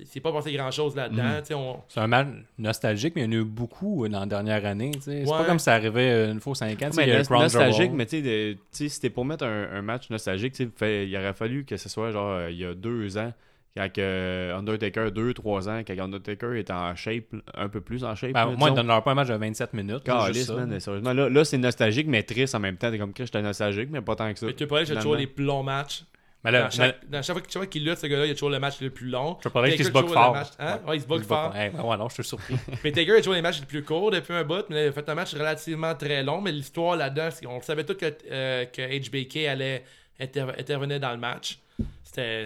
C'est 0.05 0.19
pas 0.19 0.31
passé 0.31 0.51
grand 0.53 0.69
chose 0.69 0.95
là-dedans. 0.95 1.41
On... 1.55 1.77
C'est 1.87 1.99
un 1.99 2.05
match 2.05 2.27
nostalgique, 2.59 3.13
mais 3.15 3.23
il 3.23 3.25
y 3.25 3.27
en 3.29 3.31
a 3.31 3.41
eu 3.41 3.43
beaucoup 3.45 4.05
euh, 4.05 4.09
dans 4.09 4.19
la 4.19 4.25
dernière 4.27 4.63
année. 4.63 4.91
tu 4.93 5.01
sais. 5.01 5.23
C'est 5.25 5.31
Ouais. 5.31 5.37
pas 5.39 5.45
comme 5.45 5.57
si 5.57 5.63
ça 5.65 5.73
arrivait 5.73 6.11
euh, 6.11 6.31
une 6.33 6.39
fois 6.39 6.51
aux 6.51 6.55
5 6.55 6.79
ans. 6.83 6.89
Mais 6.95 7.03
il 7.07 7.09
y 7.09 7.11
a 7.13 7.23
nos- 7.23 7.39
nostalgique, 7.39 7.91
mais 7.93 8.05
tu 8.05 8.21
sais, 8.69 8.89
c'était 8.89 9.09
pour 9.09 9.25
mettre 9.25 9.45
un, 9.45 9.71
un 9.73 9.81
match 9.81 10.11
nostalgique, 10.11 10.53
fait- 10.75 11.07
il 11.07 11.17
aurait 11.17 11.33
fallu 11.33 11.65
que 11.65 11.77
ce 11.77 11.89
soit 11.89 12.11
genre 12.11 12.47
il 12.47 12.57
y 12.57 12.65
a 12.65 12.75
deux 12.75 13.17
ans, 13.17 13.33
quand 13.77 13.91
que 13.93 14.51
Undertaker, 14.55 15.11
deux, 15.11 15.33
trois 15.33 15.69
ans, 15.69 15.81
quand 15.85 15.97
Undertaker 15.99 16.53
est 16.57 16.71
en 16.71 16.95
shape, 16.95 17.25
un 17.53 17.69
peu 17.69 17.81
plus 17.81 18.03
en 18.03 18.15
shape. 18.15 18.31
Ben, 18.33 18.39
là, 18.41 18.45
moi, 18.47 18.55
disons. 18.69 18.73
donne-leur 18.75 19.03
pas 19.03 19.11
un 19.11 19.15
match 19.15 19.27
de 19.27 19.35
27 19.35 19.73
minutes. 19.73 20.07
là, 20.07 20.19
juste 20.27 20.33
Calisse, 20.33 20.45
ça. 20.47 20.53
man, 20.55 20.79
sérieusement. 20.79 21.13
Là, 21.13 21.29
là 21.29 21.45
c'est 21.45 21.57
nostalgique, 21.57 22.07
mais 22.07 22.23
triste 22.23 22.55
en 22.55 22.59
même 22.59 22.77
temps. 22.77 22.89
T'es 22.91 22.97
comme 22.97 23.13
que 23.13 23.25
j'étais 23.25 23.41
nostalgique, 23.41 23.89
mais 23.91 24.01
pas 24.01 24.15
tant 24.15 24.31
que 24.33 24.39
ça. 24.39 24.45
Mais 24.47 24.53
tu 24.53 24.65
peux 24.67 24.83
j'ai 24.85 24.95
toujours 24.95 25.15
les 25.15 25.27
plus 25.27 25.45
longs 25.45 25.63
matchs. 25.63 26.03
Mais 26.43 26.51
là, 26.51 26.63
dans, 26.63 26.69
chaque, 26.69 27.09
dans 27.09 27.21
chaque 27.21 27.33
fois, 27.35 27.41
que- 27.41 27.51
chaque 27.51 27.61
fois 27.63 27.65
qu'il 27.67 27.83
lutte, 27.83 27.97
ce 27.97 28.07
gars-là, 28.07 28.25
il 28.25 28.31
a 28.31 28.33
toujours 28.33 28.51
le 28.51 28.59
match 28.59 28.79
le 28.79 28.89
plus 28.91 29.07
long. 29.07 29.33
Triple 29.35 29.57
H 29.57 29.63
qui 29.71 29.71
Taker 29.71 29.83
se 29.85 29.91
bug 29.91 30.07
fort. 30.07 30.33
match- 30.33 30.47
Hein? 30.59 30.79
Ouais, 30.87 30.95
il 30.97 31.01
se 31.01 31.07
bug 31.07 31.21
Je 31.21 31.25
fort. 31.27 31.53
Hey, 31.55 31.71
ben 31.71 31.81
ouais, 31.83 31.97
non, 31.97 32.07
je 32.09 32.13
suis 32.13 32.23
surpris. 32.23 32.55
Mais 32.83 32.91
Taker 32.91 33.13
a 33.13 33.17
toujours 33.17 33.33
les 33.33 33.41
matchs 33.41 33.59
les 33.59 33.65
plus 33.65 33.83
courts 33.83 34.11
depuis 34.11 34.33
un 34.33 34.43
bout, 34.43 34.63
mais 34.69 34.75
là, 34.75 34.83
il 34.83 34.87
a 34.89 34.91
fait 34.91 35.09
un 35.09 35.15
match 35.15 35.33
relativement 35.33 35.93
très 35.95 36.23
long. 36.23 36.39
Mais 36.39 36.51
l'histoire 36.51 36.95
là-dedans, 36.95 37.29
qu'on 37.43 37.59
savait 37.61 37.83
tout 37.83 37.95
que, 37.95 38.05
euh, 38.31 38.65
que 38.65 38.81
HBK 38.81 39.47
allait 39.47 39.83
inter- 40.21 40.45
intervenir 40.57 40.99
dans 40.99 41.11
le 41.11 41.17
match. 41.17 41.57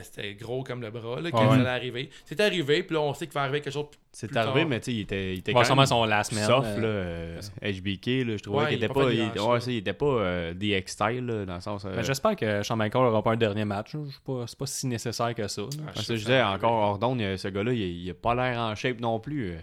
C'était 0.02 0.34
gros 0.36 0.64
comme 0.64 0.82
le 0.82 0.92
bras, 0.92 1.20
là, 1.22 1.32
quand 1.32 1.42
Ouais, 1.44 1.56
ça 1.56 1.62
allait 1.62 1.70
arriver. 1.70 2.10
C'est 2.26 2.40
arrivé, 2.40 2.84
puis 2.84 2.94
là, 2.96 3.02
on 3.02 3.14
sait 3.14 3.26
qu'il 3.26 3.34
va 3.34 3.42
arriver 3.44 3.62
quelque 3.62 3.74
chose. 3.74 3.86
C'est 4.12 4.36
arrivé, 4.36 4.62
tard. 4.62 4.70
mais 4.70 4.80
tu 4.80 4.86
sais, 4.86 4.94
il 4.94 5.00
était, 5.02 5.34
il 5.34 5.40
était 5.40 5.54
Ouais, 5.56 5.64
quand 5.66 5.76
même 5.76 5.86
son 5.86 6.04
last 6.06 6.34
man. 6.34 6.46
soft, 6.46 6.68
euh, 6.68 6.82
là, 6.82 6.88
euh, 6.88 7.42
HBK, 7.62 8.06
là, 8.28 8.36
je 8.38 8.44
trouvais 8.44 8.58
Ouais, 8.60 8.70
qu'il 8.70 8.78
il 8.80 8.84
a 8.84 8.86
était 8.86 8.94
pas 8.94 9.12
il, 9.14 9.18
grand-chose. 9.32 9.48
ouais, 9.54 9.60
ça, 9.62 9.72
il 9.72 9.78
était 9.78 9.94
pas 9.94 10.06
euh, 10.06 10.54
DX 10.54 10.84
style, 10.92 11.26
là, 11.26 11.46
dans 11.46 11.56
le 11.56 11.62
sens... 11.62 11.86
euh, 11.86 11.96
Ben, 11.96 12.02
J'espère 12.04 12.36
que 12.36 12.62
Shawn 12.62 12.78
Michaels 12.78 13.06
aura 13.06 13.24
pas 13.24 13.32
un 13.32 13.38
dernier 13.38 13.64
match. 13.66 13.92
C'est 14.48 14.58
pas 14.58 14.66
si 14.66 14.88
nécessaire 14.88 15.34
que 15.34 15.48
ça. 15.48 15.62
Ah, 15.64 15.92
parce 15.94 16.06
je 16.06 16.14
que 16.14 16.18
disais, 16.18 16.42
encore 16.44 17.00
il- 17.18 17.38
ce 17.40 17.48
gars-là, 17.48 17.72
il, 17.74 17.80
il 17.80 18.10
a 18.10 18.14
pas 18.14 18.36
l'air 18.36 18.60
en 18.60 18.76
shape 18.76 19.00
non 19.00 19.20
plus. 19.20 19.52
euh. 19.52 19.58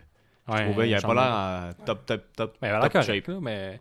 Je 0.50 0.62
trouvais, 0.64 0.88
il 0.88 0.94
avait 0.94 1.02
Shawn 1.02 1.14
pas 1.14 1.68
l'air 1.68 1.74
en 1.80 1.84
top, 1.84 2.06
top, 2.06 2.22
top, 2.34 2.56
Ben, 2.62 2.68
il 2.68 2.70
a 2.70 2.72
l'air 2.72 2.82
top 2.84 2.92
correct, 2.92 3.06
shape. 3.26 3.26
là, 3.28 3.38
mais 3.42 3.80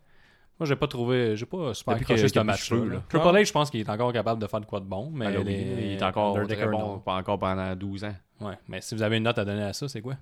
moi, 0.58 0.66
j'ai 0.66 0.76
pas 0.76 0.86
trouvé. 0.88 1.36
J'ai 1.36 1.46
pas 1.46 1.72
super 1.74 1.94
Depuis 1.94 2.04
accroché 2.14 2.28
ce 2.28 2.38
match-là. 2.40 3.02
Triple. 3.08 3.26
H, 3.26 3.44
je 3.46 3.52
pense 3.52 3.70
qu'il 3.70 3.80
est 3.80 3.88
encore 3.90 4.12
capable 4.12 4.40
de 4.40 4.46
faire 4.46 4.60
de 4.60 4.66
quoi 4.66 4.80
de 4.80 4.84
bon, 4.86 5.10
mais 5.12 5.26
Alors, 5.26 5.44
les- 5.44 5.54
oui, 5.54 5.66
il 5.78 5.92
est 5.92 6.02
encore 6.02 6.36
Undertaker, 6.36 6.62
très 6.62 6.70
bon, 6.70 6.98
pas 6.98 7.14
encore 7.14 7.38
pendant 7.38 7.74
12 7.76 8.04
ans. 8.04 8.14
Ouais, 8.40 8.54
mais 8.68 8.80
si 8.80 8.94
vous 8.94 9.02
avez 9.02 9.16
une 9.18 9.24
note 9.24 9.38
à 9.38 9.44
donner 9.44 9.62
à 9.64 9.72
ça, 9.72 9.88
c'est 9.88 10.00
quoi? 10.00 10.14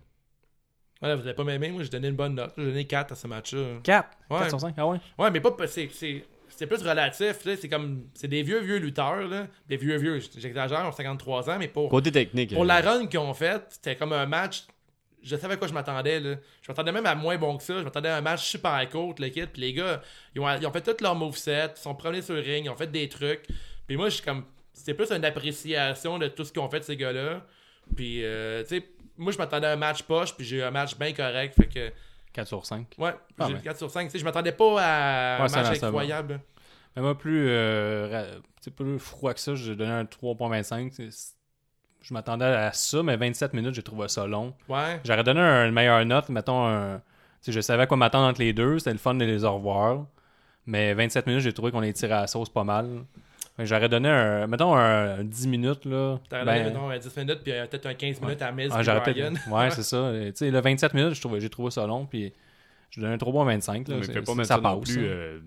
Voilà, 1.01 1.17
vous 1.17 1.23
avez 1.23 1.35
pas 1.35 1.45
m'aimé, 1.45 1.71
moi 1.71 1.83
j'ai 1.83 1.91
donné 1.91 2.09
une 2.09 2.17
bonne 2.17 2.35
note. 2.35 2.53
J'ai 2.57 2.65
donné 2.65 2.87
4 2.87 3.13
à 3.13 3.15
ce 3.15 3.27
match-là. 3.27 3.81
4 3.83 4.09
Ouais. 4.31 4.39
4 4.39 4.49
sur 4.49 4.61
5 4.61 4.75
Ah 4.79 4.87
ouais? 4.87 4.99
Ouais, 5.19 5.31
mais 5.31 5.41
pas. 5.41 5.55
C'est, 5.67 5.91
c'est, 5.93 6.25
c'est 6.49 6.67
plus 6.67 6.83
relatif, 6.83 7.45
là. 7.45 7.55
C'est 7.57 7.69
comme. 7.69 8.05
C'est 8.15 8.29
des 8.29 8.43
vieux, 8.43 8.61
vieux 8.61 8.79
lutteurs, 8.79 9.29
là. 9.29 9.47
Des 9.69 9.77
vieux, 9.77 9.97
vieux. 9.99 10.21
J'exagère, 10.39 10.87
ont 10.87 10.93
53 10.93 11.51
ans, 11.51 11.57
mais 11.59 11.69
pour. 11.69 11.91
Côté 11.91 12.11
technique. 12.11 12.55
Pour 12.55 12.63
euh, 12.63 12.67
la 12.67 12.81
run 12.81 13.07
qu'ils 13.09 13.19
ont 13.19 13.35
faite, 13.35 13.65
c'était 13.71 13.97
comme 13.97 14.13
un 14.15 14.25
match. 14.27 14.65
Je 15.27 15.37
savais 15.37 15.55
à 15.55 15.57
quoi 15.57 15.67
je 15.67 15.73
m'attendais. 15.75 16.21
Là. 16.21 16.37
Je 16.63 16.71
m'attendais 16.71 16.93
même 16.93 17.07
à 17.07 17.15
moins 17.15 17.37
bon 17.37 17.57
que 17.57 17.63
ça. 17.63 17.79
Je 17.79 17.83
m'attendais 17.85 18.09
à 18.09 18.17
un 18.17 18.21
match 18.21 18.45
super 18.45 18.89
court, 18.89 19.15
le 19.19 19.29
kit. 19.29 19.47
Puis 19.47 19.61
les 19.61 19.73
gars, 19.73 20.01
ils 20.35 20.41
ont, 20.41 20.49
ils 20.57 20.67
ont 20.67 20.71
fait 20.73 20.83
tout 20.83 21.03
leur 21.03 21.15
moveset. 21.17 21.73
Ils 21.77 21.81
sont 21.81 21.95
promenés 21.95 22.23
sur 22.23 22.35
le 22.35 22.41
ring. 22.41 22.65
Ils 22.67 22.71
ont 22.71 22.77
fait 22.77 22.91
des 22.91 23.09
trucs. 23.09 23.47
Puis 23.87 23.97
moi, 23.97 24.09
je 24.09 24.15
suis 24.17 24.25
comme. 24.25 24.45
C'était 24.73 24.95
plus 24.95 25.11
une 25.11 25.25
appréciation 25.25 26.19
de 26.19 26.29
tout 26.29 26.45
ce 26.45 26.53
qu'ont 26.53 26.69
fait 26.69 26.85
ces 26.85 26.97
gars-là. 26.97 27.45
Puis, 27.97 28.25
euh, 28.25 28.63
tu 28.63 28.77
sais, 28.77 28.89
moi, 29.17 29.33
je 29.33 29.39
m'attendais 29.39 29.67
à 29.67 29.73
un 29.73 29.77
match 29.77 30.03
poche. 30.03 30.35
Puis 30.37 30.47
j'ai 30.47 30.59
eu 30.59 30.63
un 30.63 30.71
match 30.71 30.97
bien 30.97 31.13
correct. 31.13 31.55
Fait 31.57 31.69
que, 31.69 31.93
4 32.33 32.47
sur 32.47 32.67
5 32.67 32.87
ouais, 32.99 33.15
Ah 33.39 33.47
j'ai 33.49 33.55
ouais. 33.55 33.61
eu 33.61 33.63
4 33.63 33.79
sur 33.79 33.91
5. 33.91 34.05
Tu 34.05 34.11
sais, 34.11 34.19
je 34.19 34.25
m'attendais 34.25 34.53
pas 34.53 34.81
à 34.81 35.43
un 35.43 35.49
match 35.49 35.83
incroyable. 35.83 36.41
Mais 36.95 37.03
moi, 37.03 37.17
plus, 37.17 37.47
euh, 37.49 38.39
plus 38.77 38.99
froid 38.99 39.35
que 39.35 39.41
ça, 39.41 39.55
j'ai 39.55 39.75
donné 39.75 39.93
un 39.93 40.05
3.25. 40.05 41.36
Je 42.09 42.15
m'attendais 42.15 42.45
à 42.45 42.73
ça, 42.73 43.03
mais 43.03 43.17
27 43.17 43.53
minutes, 43.53 43.75
j'ai 43.75 43.83
trouvé 43.83 44.07
ça 44.07 44.27
long. 44.29 44.55
Ouais. 44.69 45.01
J'aurais 45.05 45.25
donné 45.25 45.41
un- 45.41 45.67
une 45.67 45.75
meilleure 45.75 46.05
note, 46.07 46.29
mettons 46.29 46.65
un. 46.67 47.01
je 47.49 47.61
savais 47.61 47.83
à 47.83 47.87
quoi 47.87 47.97
m'attendre 47.97 48.29
entre 48.29 48.41
les 48.41 48.53
deux, 48.53 48.79
c'était 48.79 48.93
le 48.93 48.99
fun 48.99 49.15
de 49.15 49.25
les 49.25 49.45
revoir. 49.45 50.07
Mais 50.67 50.95
27 50.95 51.27
minutes, 51.27 51.43
j'ai 51.43 51.53
trouvé 51.53 51.73
qu'on 51.73 51.81
les 51.81 51.93
tirait 51.93 52.13
à 52.15 52.21
la 52.23 52.27
sauce 52.29 52.49
pas 52.49 52.63
mal. 52.65 53.05
Fait 53.57 53.63
que 53.65 53.69
J'aurais 53.69 53.89
donné 53.89 54.09
un. 54.09 54.47
Mettons 54.47 54.77
un 54.77 55.25
10 55.25 55.49
minutes 55.49 55.85
là. 55.85 56.19
T'aurais 56.29 56.45
Ben, 56.45 56.59
donné, 56.59 56.65
mettons, 56.71 56.91
un 56.91 56.99
10 56.99 57.17
minutes, 57.17 57.41
puis 57.43 57.53
euh, 57.53 57.67
peut-être 57.67 57.87
un 57.87 57.95
15 57.95 58.21
minutes 58.21 58.43
à 58.43 58.53
Miz 58.53 58.71
ah, 58.73 58.83
Ouais, 59.51 59.71
c'est 59.71 59.83
ça. 59.83 60.13
Tu 60.27 60.33
sais, 60.35 60.51
le 60.51 60.61
27 60.61 60.95
minutes, 60.95 61.15
je 61.15 61.21
trouvais- 61.21 61.41
j'ai 61.41 61.49
trouvé 61.51 61.71
ça 61.73 61.87
long, 61.87 62.07
puis 62.07 62.33
je 62.91 63.01
donnais 63.01 63.15
un 63.15 63.17
3.25. 63.17 63.89
Là, 63.89 63.97
Mais 63.97 64.03
c'est- 64.05 64.13
fais 64.13 64.23
pas 64.23 64.35
mettre 64.35 64.49
ça, 64.49 64.57
ça 64.57 64.61
non 64.61 64.79
passe. 64.81 64.91
plus 64.91 64.95
ça. 64.95 65.01
euh, 65.01 65.41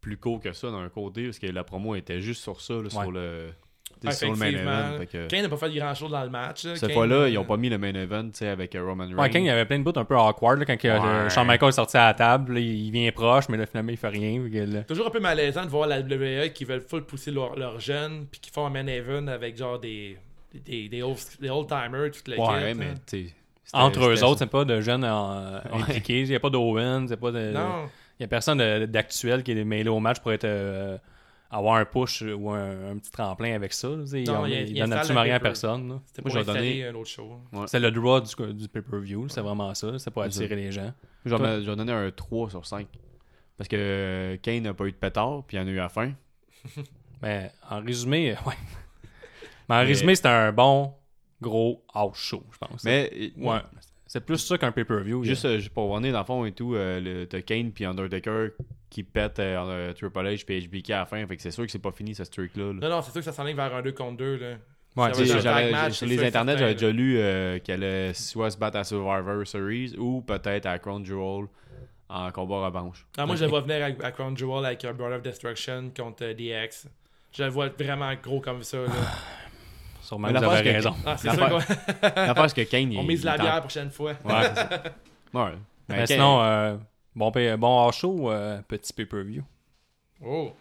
plus 0.00 0.16
court 0.16 0.40
que 0.40 0.52
ça 0.52 0.70
d'un 0.70 0.88
côté, 0.88 1.24
parce 1.26 1.38
que 1.38 1.46
la 1.46 1.64
promo 1.64 1.94
était 1.94 2.20
juste 2.20 2.42
sur 2.42 2.60
ça, 2.60 2.74
là, 2.74 2.80
Ouais. 2.82 2.88
sur 2.90 3.10
le. 3.12 3.48
Sais, 4.10 4.12
Sur 4.12 4.30
le 4.32 4.36
main 4.36 4.46
Effectivement. 4.46 4.72
event. 4.72 4.98
fait 4.98 5.06
que- 5.06 5.26
Kane 5.28 5.42
n'a 5.42 5.48
pas 5.48 5.56
fait 5.56 5.70
grand 5.74 5.94
chose 5.94 6.10
dans 6.10 6.22
le 6.24 6.30
match. 6.30 6.64
là. 6.64 6.74
Cette 6.76 6.88
Kane, 6.88 6.92
fois-là, 6.94 7.28
ils 7.28 7.36
euh, 7.36 7.40
ont 7.40 7.44
pas 7.44 7.56
mis 7.56 7.68
le 7.68 7.78
main 7.78 7.92
event 7.94 8.24
tu 8.24 8.30
sais, 8.38 8.48
avec 8.48 8.74
euh, 8.74 8.84
Roman 8.84 9.04
Reigns. 9.06 9.14
Ouais, 9.18 9.30
King, 9.30 9.42
il 9.44 9.46
y 9.46 9.50
avait 9.50 9.64
plein 9.64 9.78
de 9.78 9.84
bouts 9.84 9.98
un 9.98 10.04
peu 10.04 10.16
awkward 10.16 10.58
là, 10.58 10.64
quand 10.64 10.76
que, 10.76 10.88
euh, 10.88 11.24
Ouais. 11.24 11.30
Shawn 11.30 11.46
Michaels 11.46 11.68
est 11.70 11.72
sorti 11.72 11.96
à 11.96 12.06
la 12.06 12.14
table. 12.14 12.54
là, 12.54 12.60
il 12.60 12.90
vient 12.90 13.10
proche, 13.12 13.48
mais 13.48 13.56
là, 13.56 13.66
finalement, 13.66 13.90
il 13.92 13.96
fait 13.96 14.08
rien. 14.08 14.38
que 14.48 14.82
Toujours 14.82 15.06
un 15.06 15.10
peu 15.10 15.20
malaisant 15.20 15.64
de 15.64 15.70
voir 15.70 15.86
la 15.88 16.00
WWE 16.00 16.50
qui 16.52 16.64
veulent 16.64 16.80
full 16.86 17.04
pousser 17.04 17.30
leurs 17.30 17.80
jeunes, 17.80 18.26
puis 18.30 18.40
qui 18.40 18.50
font 18.50 18.66
un 18.66 18.70
main 18.70 18.86
event 18.86 19.26
avec 19.28 19.56
genre 19.56 19.78
des, 19.78 20.16
des, 20.64 20.88
des, 20.88 21.02
old, 21.02 21.16
des 21.40 21.50
old-timers, 21.50 22.10
toute 22.12 22.28
la 22.28 22.36
Ouais, 22.38 22.72
kit, 22.72 22.78
mais 22.78 22.94
tu 23.06 23.30
Entre 23.72 24.04
eux 24.08 24.22
autres, 24.22 24.38
c'est 24.38 24.46
pas 24.50 24.64
de 24.64 24.80
jeunes 24.80 25.04
en- 25.04 25.56
impliqués. 25.72 26.20
Il 26.20 26.28
n'y 26.28 26.34
a 26.36 26.40
pas 26.40 26.50
d'Owen, 26.50 27.08
c'est 27.08 27.16
pas 27.16 27.32
de. 27.32 27.50
Non. 27.52 27.86
Il 28.20 28.22
y 28.22 28.24
a 28.24 28.28
personne 28.28 28.58
d'actuel 28.86 29.42
qui 29.42 29.50
est 29.52 29.64
mêlé 29.64 29.88
au 29.88 29.98
match 29.98 30.20
pour 30.20 30.32
être 30.32 30.44
euh, 30.44 30.96
avoir 31.56 31.76
un 31.76 31.84
push 31.84 32.22
ou 32.22 32.50
un, 32.50 32.90
un 32.92 32.98
petit 32.98 33.10
tremplin 33.10 33.54
avec 33.54 33.72
ça. 33.72 33.88
là, 33.88 33.96
Non, 33.96 34.40
ont- 34.40 34.46
il- 34.46 34.52
il 34.70 34.74
donnent 34.74 34.82
installe 34.84 34.98
absolument 34.98 35.22
rien 35.22 35.34
à 35.36 35.40
personne. 35.40 35.88
là. 35.88 36.00
C'était 36.06 36.22
Moi, 36.22 36.30
pour 36.30 36.38
j'ai 36.40 36.44
donné- 36.46 36.58
installer 36.58 36.84
un 36.84 36.94
autre 36.94 37.10
show. 37.10 37.40
C'est 37.66 37.80
le 37.80 37.90
draw 37.90 38.20
du, 38.20 38.52
du 38.54 38.68
pay-per-view, 38.68 39.28
c'est 39.28 39.40
vraiment 39.40 39.72
ça. 39.74 39.98
C'est 39.98 40.10
pour 40.10 40.22
attirer 40.22 40.56
les 40.56 40.72
gens. 40.72 40.92
J'en 41.24 41.38
donné 41.38 41.92
un 41.92 42.10
3 42.10 42.50
sur 42.50 42.66
5. 42.66 42.86
Parce 43.56 43.68
que 43.68 43.76
euh, 43.78 44.36
Kane 44.38 44.62
n'a 44.64 44.74
pas 44.74 44.84
eu 44.86 44.90
de 44.92 44.96
pétard, 44.96 45.44
puis 45.46 45.56
il 45.56 45.60
y 45.60 45.62
en 45.62 45.66
a 45.66 45.70
eu 45.70 45.78
à 45.78 45.82
la 45.84 45.88
fin. 45.88 46.12
Mais 47.22 47.50
en 47.70 47.80
résumé, 47.80 48.32
euh, 48.32 48.34
ouais. 48.46 48.54
Mais 49.68 49.76
en 49.76 49.78
Mais- 49.78 49.84
résumé, 49.84 50.14
c'était 50.14 50.28
un 50.28 50.52
bon 50.52 50.92
gros 51.40 51.84
house 51.94 52.18
show, 52.18 52.42
je 52.52 52.58
pense. 52.58 52.84
Mais 52.84 53.10
euh, 53.14 53.28
ouais. 53.48 53.58
C'est 54.14 54.24
plus 54.24 54.38
ça 54.38 54.56
qu'un 54.56 54.70
pay-per-view. 54.70 55.24
Juste, 55.24 55.44
euh, 55.44 55.58
juste 55.58 55.74
pour 55.74 55.90
revenir 55.90 56.12
dans 56.12 56.20
le 56.20 56.24
fond 56.24 56.44
et 56.44 56.52
tout, 56.52 56.76
euh, 56.76 57.00
le- 57.00 57.26
t'as 57.26 57.40
Kane 57.40 57.72
puis 57.72 57.84
Undertaker 57.84 58.50
qui 58.88 59.02
pètent 59.02 59.40
euh, 59.40 59.56
euh, 59.58 59.92
Triple 59.92 60.20
H 60.20 60.44
puis 60.44 60.60
HBK 60.68 60.90
à 60.90 60.98
la 61.00 61.06
fin. 61.06 61.26
Fait 61.26 61.34
que 61.34 61.42
c'est 61.42 61.50
sûr 61.50 61.66
que 61.66 61.72
c'est 61.72 61.80
pas 61.80 61.90
fini 61.90 62.14
ce 62.14 62.22
streak-là. 62.22 62.66
là. 62.66 62.72
Non, 62.74 62.88
non, 62.90 63.02
c'est 63.02 63.10
sûr 63.10 63.20
que 63.22 63.24
ça 63.24 63.32
s'enligne 63.32 63.56
vers 63.56 63.74
un 63.74 63.82
2 63.82 63.90
contre 63.90 64.18
2. 64.18 64.36
Là. 64.36 64.46
Ouais, 64.96 65.10
Tu 65.10 65.26
sais, 65.26 65.70
match, 65.72 65.94
sur 65.94 66.06
les 66.06 66.22
internets, 66.24 66.56
j'avais 66.58 66.74
déjà 66.74 66.92
lu 66.92 67.16
euh, 67.18 67.58
qu'elle 67.58 67.82
allait 67.82 68.14
soit 68.14 68.52
se 68.52 68.56
battre 68.56 68.76
à 68.76 68.84
Survivor 68.84 69.44
Series 69.44 69.96
ou 69.98 70.22
peut-être 70.22 70.66
à 70.66 70.78
Crown 70.78 71.04
Jewel 71.04 71.46
en 72.08 72.30
combat 72.30 72.66
revanche. 72.66 73.04
Ah, 73.18 73.26
moi, 73.26 73.34
je 73.34 73.42
le 73.42 73.50
vois 73.50 73.62
venir 73.62 73.82
à, 73.82 74.06
à 74.06 74.12
Crown 74.12 74.36
Jewel 74.36 74.64
avec 74.64 74.84
un 74.84 74.92
Burn 74.92 75.12
of 75.12 75.22
Destruction 75.22 75.90
contre 75.96 76.22
euh, 76.22 76.34
DX. 76.34 76.86
Je 77.36 77.42
le 77.42 77.48
vois 77.50 77.68
vraiment 77.68 78.12
gros 78.22 78.40
comme 78.40 78.62
ça. 78.62 78.78
Là. 78.78 78.86
Sûrement 80.04 80.28
que 80.28 80.38
vous 80.38 80.44
avez 80.44 80.62
que- 80.70 80.74
raison. 80.74 80.94
Ah, 81.04 81.16
c'est 81.16 81.28
L'affaire, 82.16 82.50
c'est 82.50 82.64
que 82.64 82.70
Kane, 82.70 82.92
il 82.92 82.98
on 82.98 83.02
mise 83.04 83.20
il 83.22 83.24
la 83.26 83.36
bière 83.38 83.54
la 83.56 83.60
prochaine 83.60 83.90
fois. 83.90 84.12
Ouais, 84.24 84.42
c'est. 84.54 84.92
Ouais. 85.34 85.50
Mais 85.88 86.06
sinon, 86.06 86.40
euh, 86.42 86.76
bon, 87.16 87.32
bon 87.58 87.90
show, 87.90 88.30
euh, 88.30 88.60
petit 88.68 88.92
pay-per-view. 88.92 89.42
Oh, 90.24 90.52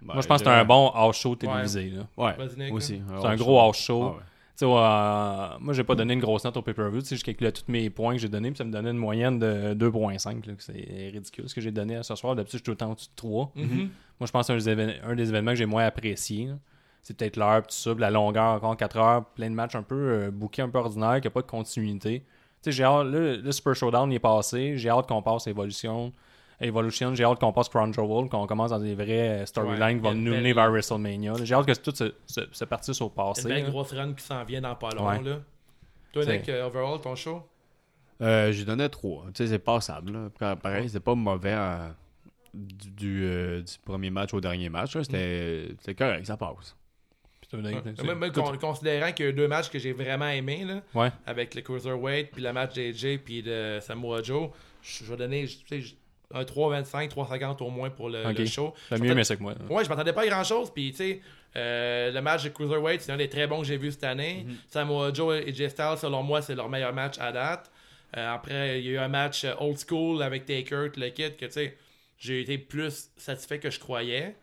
ben, 0.00 0.14
Moi, 0.14 0.22
je 0.22 0.26
pense 0.26 0.38
que 0.42 0.48
c'est 0.48 0.54
un 0.54 0.64
bon 0.64 0.88
house 0.94 1.18
show 1.18 1.36
télévisé. 1.36 1.90
là. 1.90 2.06
Ouais, 2.16 2.32
Vas-y, 2.36 2.58
Nick, 2.58 2.72
aussi. 2.72 3.02
C'est 3.20 3.26
un 3.26 3.36
gros 3.36 3.60
house 3.60 3.76
show. 3.78 4.02
Ah 4.04 4.10
ouais. 4.12 4.22
Euh, 4.62 5.58
moi, 5.60 5.74
j'ai 5.74 5.84
pas 5.84 5.94
donné 5.94 6.14
une 6.14 6.20
grosse 6.20 6.44
note 6.44 6.56
au 6.56 6.62
pay-per-view. 6.62 7.00
Tu 7.02 7.08
sais, 7.08 7.16
je 7.16 7.24
calculais 7.24 7.52
tous 7.52 7.64
mes 7.68 7.90
points 7.90 8.14
que 8.14 8.20
j'ai 8.20 8.28
donnés, 8.30 8.48
puis 8.50 8.56
ça 8.56 8.64
me 8.64 8.72
donnait 8.72 8.90
une 8.90 8.96
moyenne 8.96 9.38
de 9.38 9.74
2.5. 9.74 10.46
là, 10.46 10.54
que 10.54 10.62
C'est 10.62 11.10
ridicule 11.12 11.46
ce 11.46 11.54
que 11.54 11.60
j'ai 11.60 11.70
donné 11.72 12.02
ce 12.02 12.14
soir. 12.14 12.34
D'habitude, 12.34 12.52
je 12.52 12.58
suis 12.60 12.64
tout 12.64 12.70
le 12.70 12.76
temps 12.78 12.90
au-dessus 12.92 13.08
de 13.08 13.16
3. 13.16 13.52
Mhm. 13.54 13.90
Moi, 14.18 14.26
je 14.26 14.32
pense 14.32 14.46
que 14.48 14.58
c'est 14.58 14.70
un, 14.72 14.74
des 14.76 14.82
évén- 14.82 14.96
un 15.04 15.14
des 15.14 15.28
événements 15.28 15.50
que 15.50 15.58
j'ai 15.58 15.66
moins 15.66 15.84
apprécié. 15.84 16.46
là. 16.46 16.54
C'est 17.06 17.16
peut-être 17.16 17.36
l'heure, 17.36 17.62
puis 17.62 17.68
tout 17.68 17.76
ça, 17.80 17.94
la 17.96 18.10
longueur, 18.10 18.54
encore 18.54 18.76
4 18.76 18.96
heures, 18.96 19.24
plein 19.26 19.48
de 19.48 19.54
matchs 19.54 19.76
un 19.76 19.84
peu 19.84 19.94
euh, 19.94 20.30
bookés, 20.32 20.62
un 20.62 20.68
peu 20.68 20.78
ordinaires, 20.78 21.20
qui 21.20 21.28
a 21.28 21.30
pas 21.30 21.40
de 21.42 21.46
continuité. 21.46 22.20
Tu 22.20 22.26
sais, 22.62 22.72
j'ai 22.72 22.82
hâte, 22.82 23.06
là, 23.06 23.36
le 23.36 23.52
Super 23.52 23.76
Showdown 23.76 24.10
il 24.10 24.16
est 24.16 24.18
passé, 24.18 24.76
j'ai 24.76 24.88
hâte 24.90 25.06
qu'on 25.06 25.22
passe 25.22 25.46
Evolution. 25.46 26.12
Evolution, 26.60 27.14
j'ai 27.14 27.22
hâte 27.22 27.38
qu'on 27.38 27.52
passe 27.52 27.68
Crown 27.68 27.94
Jewel, 27.94 28.28
qu'on 28.28 28.46
commence 28.48 28.70
dans 28.70 28.80
des 28.80 28.96
vrais 28.96 29.42
euh, 29.42 29.46
storylines 29.46 29.82
Ouais, 29.82 29.94
qui 29.94 30.00
vont 30.00 30.10
il 30.10 30.14
y 30.14 30.16
a 30.16 30.18
une 30.18 30.24
nous 30.24 30.32
mener 30.34 30.52
vers 30.52 30.68
WrestleMania. 30.70 31.34
J'ai 31.44 31.54
hâte 31.54 31.66
que 31.66 31.72
tout 31.74 31.94
se, 31.94 32.12
se, 32.26 32.40
se 32.50 32.64
partisse 32.64 33.00
au 33.00 33.04
Une 33.06 33.10
passé. 33.12 33.48
belle 33.48 33.62
là. 33.64 33.70
grosse 33.70 33.92
run 33.92 34.12
qui 34.12 34.24
s'en 34.24 34.42
vient 34.44 34.62
dans 34.62 34.74
pas 34.74 34.90
long. 34.90 35.06
Ouais. 35.06 35.22
Là. 35.22 35.36
Toi, 36.12 36.24
Nick, 36.24 36.48
euh, 36.48 36.66
overall, 36.66 37.00
ton 37.00 37.14
show? 37.14 37.40
Euh, 38.20 38.50
J'ai 38.50 38.64
donné 38.64 38.88
3. 38.88 39.26
Tu 39.26 39.44
sais, 39.44 39.46
c'est 39.46 39.58
passable. 39.60 40.12
là. 40.40 40.56
Pareil, 40.56 40.88
c'est 40.88 40.98
pas 40.98 41.14
mauvais 41.14 41.54
euh, 41.54 41.88
du, 42.52 42.90
du, 42.90 43.24
euh, 43.26 43.60
du 43.62 43.74
premier 43.84 44.10
match 44.10 44.34
au 44.34 44.40
dernier 44.40 44.70
match. 44.70 44.98
c'était 45.02 45.94
correct, 45.96 46.26
ça 46.26 46.36
passe. 46.36 46.74
C'est- 47.50 48.32
con- 48.34 48.56
considérant 48.58 49.12
qu'il 49.12 49.24
y 49.24 49.28
a 49.28 49.30
eu 49.30 49.34
deux 49.34 49.48
matchs 49.48 49.70
que 49.70 49.78
j'ai 49.78 49.92
vraiment 49.92 50.28
aimés, 50.28 50.64
là, 50.64 50.82
Ouais. 50.94 51.10
avec 51.26 51.54
le 51.54 51.62
Cruiserweight, 51.62 52.30
puis 52.32 52.42
le 52.42 52.52
match 52.52 52.74
d'AJ, 52.74 53.18
puis 53.24 53.42
de 53.42 53.78
Samoa 53.80 54.22
Joe, 54.22 54.50
je 54.82 55.04
vais 55.04 55.16
donner 55.16 55.46
un 56.34 56.44
3,25, 56.44 57.08
3,50 57.10 57.62
au 57.62 57.70
moins 57.70 57.90
pour 57.90 58.08
le, 58.10 58.26
Ok. 58.26 58.38
le 58.38 58.46
show. 58.46 58.74
T'as 58.88 58.96
Je 58.96 59.02
mieux 59.02 59.08
m'attendais- 59.08 59.12
aimé 59.12 59.24
ça 59.24 59.36
que 59.36 59.42
moi. 59.42 59.54
Ouais, 59.70 59.84
je 59.84 59.88
m'attendais 59.88 60.12
pas 60.12 60.22
à 60.22 60.26
grand 60.26 60.42
chose. 60.44 60.70
Puis, 60.74 60.90
tu 60.90 60.96
sais, 60.96 61.20
euh, 61.56 62.10
le 62.10 62.20
match 62.20 62.42
de 62.42 62.48
Cruiserweight, 62.48 63.00
c'est 63.00 63.12
un 63.12 63.16
des 63.16 63.28
très 63.28 63.46
bons 63.46 63.60
que 63.60 63.66
j'ai 63.66 63.76
vu 63.76 63.92
cette 63.92 64.04
année. 64.04 64.44
Mhm. 64.46 64.56
Samoa 64.68 65.12
Joe 65.12 65.42
et 65.46 65.54
Jay 65.54 65.68
Styles, 65.68 65.98
selon 65.98 66.22
moi, 66.24 66.42
c'est 66.42 66.54
leur 66.56 66.68
meilleur 66.68 66.92
match 66.92 67.16
à 67.20 67.30
date. 67.30 67.70
Euh, 68.16 68.34
après, 68.34 68.80
il 68.80 68.86
y 68.86 68.88
a 68.90 68.92
eu 68.92 68.98
un 68.98 69.08
match 69.08 69.44
euh, 69.44 69.54
old 69.60 69.76
school 69.78 70.22
avec 70.22 70.46
Taker, 70.46 70.88
le 70.96 71.08
kit, 71.10 71.32
que 71.36 71.46
tu 71.46 71.52
sais, 71.52 71.76
j'ai 72.18 72.40
été 72.40 72.58
plus 72.58 73.10
satisfait 73.16 73.58
que 73.60 73.70
je 73.70 73.78
croyais. 73.78 74.34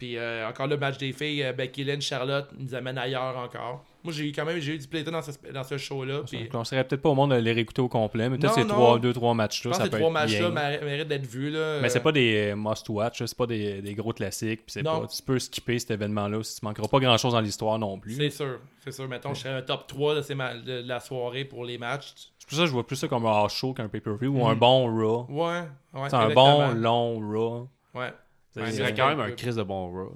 Puis 0.00 0.16
euh, 0.16 0.48
encore 0.48 0.66
le 0.66 0.78
match 0.78 0.96
des 0.96 1.12
filles, 1.12 1.42
euh, 1.42 1.52
Becky 1.52 1.84
Lynch, 1.84 2.04
Charlotte 2.04 2.48
nous 2.58 2.74
amène 2.74 2.96
ailleurs 2.96 3.36
encore. 3.36 3.84
Moi, 4.02 4.14
j'ai 4.14 4.30
eu 4.30 4.32
quand 4.32 4.46
même 4.46 4.58
j'ai 4.58 4.76
eu 4.76 4.78
du 4.78 4.88
plaisir 4.88 5.12
dans 5.12 5.20
ce, 5.20 5.30
dans 5.52 5.62
ce 5.62 5.76
show-là. 5.76 6.22
Je 6.32 6.48
conseillerais 6.48 6.84
peut-être 6.88 7.02
pas 7.02 7.10
au 7.10 7.14
monde 7.14 7.32
de 7.32 7.36
les 7.36 7.52
réécouter 7.52 7.82
au 7.82 7.88
complet, 7.88 8.30
mais 8.30 8.38
peut-être 8.38 8.54
ces 8.54 8.66
trois, 8.66 8.98
deux, 8.98 9.12
trois 9.12 9.34
matchs-là, 9.34 9.74
ça 9.74 9.84
que 9.84 9.90
peut 9.90 9.98
ces 9.98 10.02
trois 10.02 10.08
être 10.08 10.30
matchs-là 10.30 10.80
méritent 10.82 11.08
d'être 11.08 11.26
vus. 11.26 11.50
Là. 11.50 11.80
Mais 11.82 11.90
c'est 11.90 11.98
Euh, 11.98 12.02
pas 12.02 12.12
des 12.12 12.54
must-watch, 12.56 13.20
là, 13.20 13.26
c'est 13.26 13.36
pas 13.36 13.46
des, 13.46 13.82
des 13.82 13.94
gros 13.94 14.14
classiques. 14.14 14.64
puis 14.64 14.82
pas, 14.82 15.06
tu 15.06 15.22
peux 15.22 15.38
skipper 15.38 15.78
cet 15.78 15.90
événement-là 15.90 16.42
si 16.42 16.60
tu 16.60 16.64
manqueras 16.64 16.88
pas 16.88 16.98
grand-chose 16.98 17.34
dans 17.34 17.40
l'histoire 17.42 17.78
non 17.78 17.98
plus. 17.98 18.14
C'est 18.14 18.30
sûr, 18.30 18.58
c'est 18.82 18.92
sûr. 18.92 19.06
Mettons, 19.06 19.34
je 19.34 19.40
serais 19.40 19.52
un 19.52 19.60
top 19.60 19.86
3 19.86 20.14
de, 20.14 20.22
ces 20.22 20.34
la 20.34 21.00
soirée 21.00 21.44
pour 21.44 21.66
les 21.66 21.76
matchs. 21.76 22.14
C'est 22.38 22.48
pour 22.48 22.56
ça 22.56 22.62
que 22.62 22.68
je 22.68 22.72
vois 22.72 22.86
plus 22.86 22.96
ça 22.96 23.06
comme 23.06 23.26
un 23.26 23.48
show 23.48 23.74
qu'un 23.74 23.88
pay-per-view 23.88 24.30
ou 24.34 24.46
un 24.46 24.56
bon 24.56 24.86
Raw. 24.86 25.26
Ouais, 25.28 25.60
ouais. 25.92 26.08
C'est 26.08 26.16
un 26.16 26.30
bon, 26.30 26.72
long 26.72 27.20
Raw. 27.20 27.68
Ouais. 27.94 28.14
C'est- 28.52 28.94
quand 28.94 29.08
même 29.08 29.20
un 29.20 29.30
Chris 29.32 29.54
de 29.54 29.62
bon 29.62 29.90
Raw. 29.92 30.12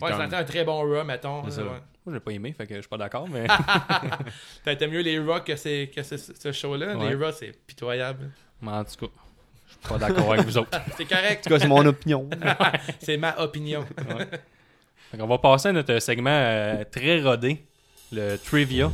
Ouais, 0.00 0.24
été 0.26 0.36
un 0.36 0.44
très 0.44 0.64
bon 0.64 0.80
Raw, 0.82 1.04
mettons. 1.04 1.42
Moi, 1.42 2.14
j'ai 2.14 2.20
pas 2.20 2.30
aimé, 2.32 2.52
fait 2.56 2.66
que 2.66 2.74
je 2.76 2.80
suis 2.80 2.88
pas 2.88 2.96
d'accord, 2.96 3.28
mais 3.28 3.46
T'as 4.64 4.86
mieux 4.88 5.00
les 5.02 5.18
Raw 5.20 5.40
que, 5.40 5.54
ces- 5.56 5.90
que 5.94 6.02
ce, 6.02 6.16
ce 6.16 6.50
show-là? 6.52 6.96
Ouais. 6.96 7.10
Les 7.10 7.14
Raw, 7.14 7.32
c'est 7.32 7.52
pitoyable. 7.66 8.30
mais 8.60 8.70
en 8.72 8.84
tout 8.84 9.06
cas, 9.06 9.12
je 9.66 9.72
suis 9.72 9.88
pas 9.88 9.98
d'accord 9.98 10.32
avec 10.32 10.44
vous 10.46 10.58
autres. 10.58 10.70
C'est 10.96 11.04
correct. 11.04 11.40
En 11.46 11.48
tout 11.48 11.54
cas, 11.54 11.58
c'est 11.60 11.68
mon 11.68 11.84
opinion. 11.86 12.28
c'est 13.00 13.16
ma 13.16 13.36
opinion. 13.38 13.84
Fait 15.10 15.18
qu'on 15.18 15.26
va 15.26 15.38
passer 15.38 15.68
à 15.68 15.72
notre 15.72 15.98
segment 16.00 16.30
euh, 16.30 16.84
très 16.90 17.20
rodé, 17.22 17.64
le 18.12 18.36
trivia. 18.36 18.90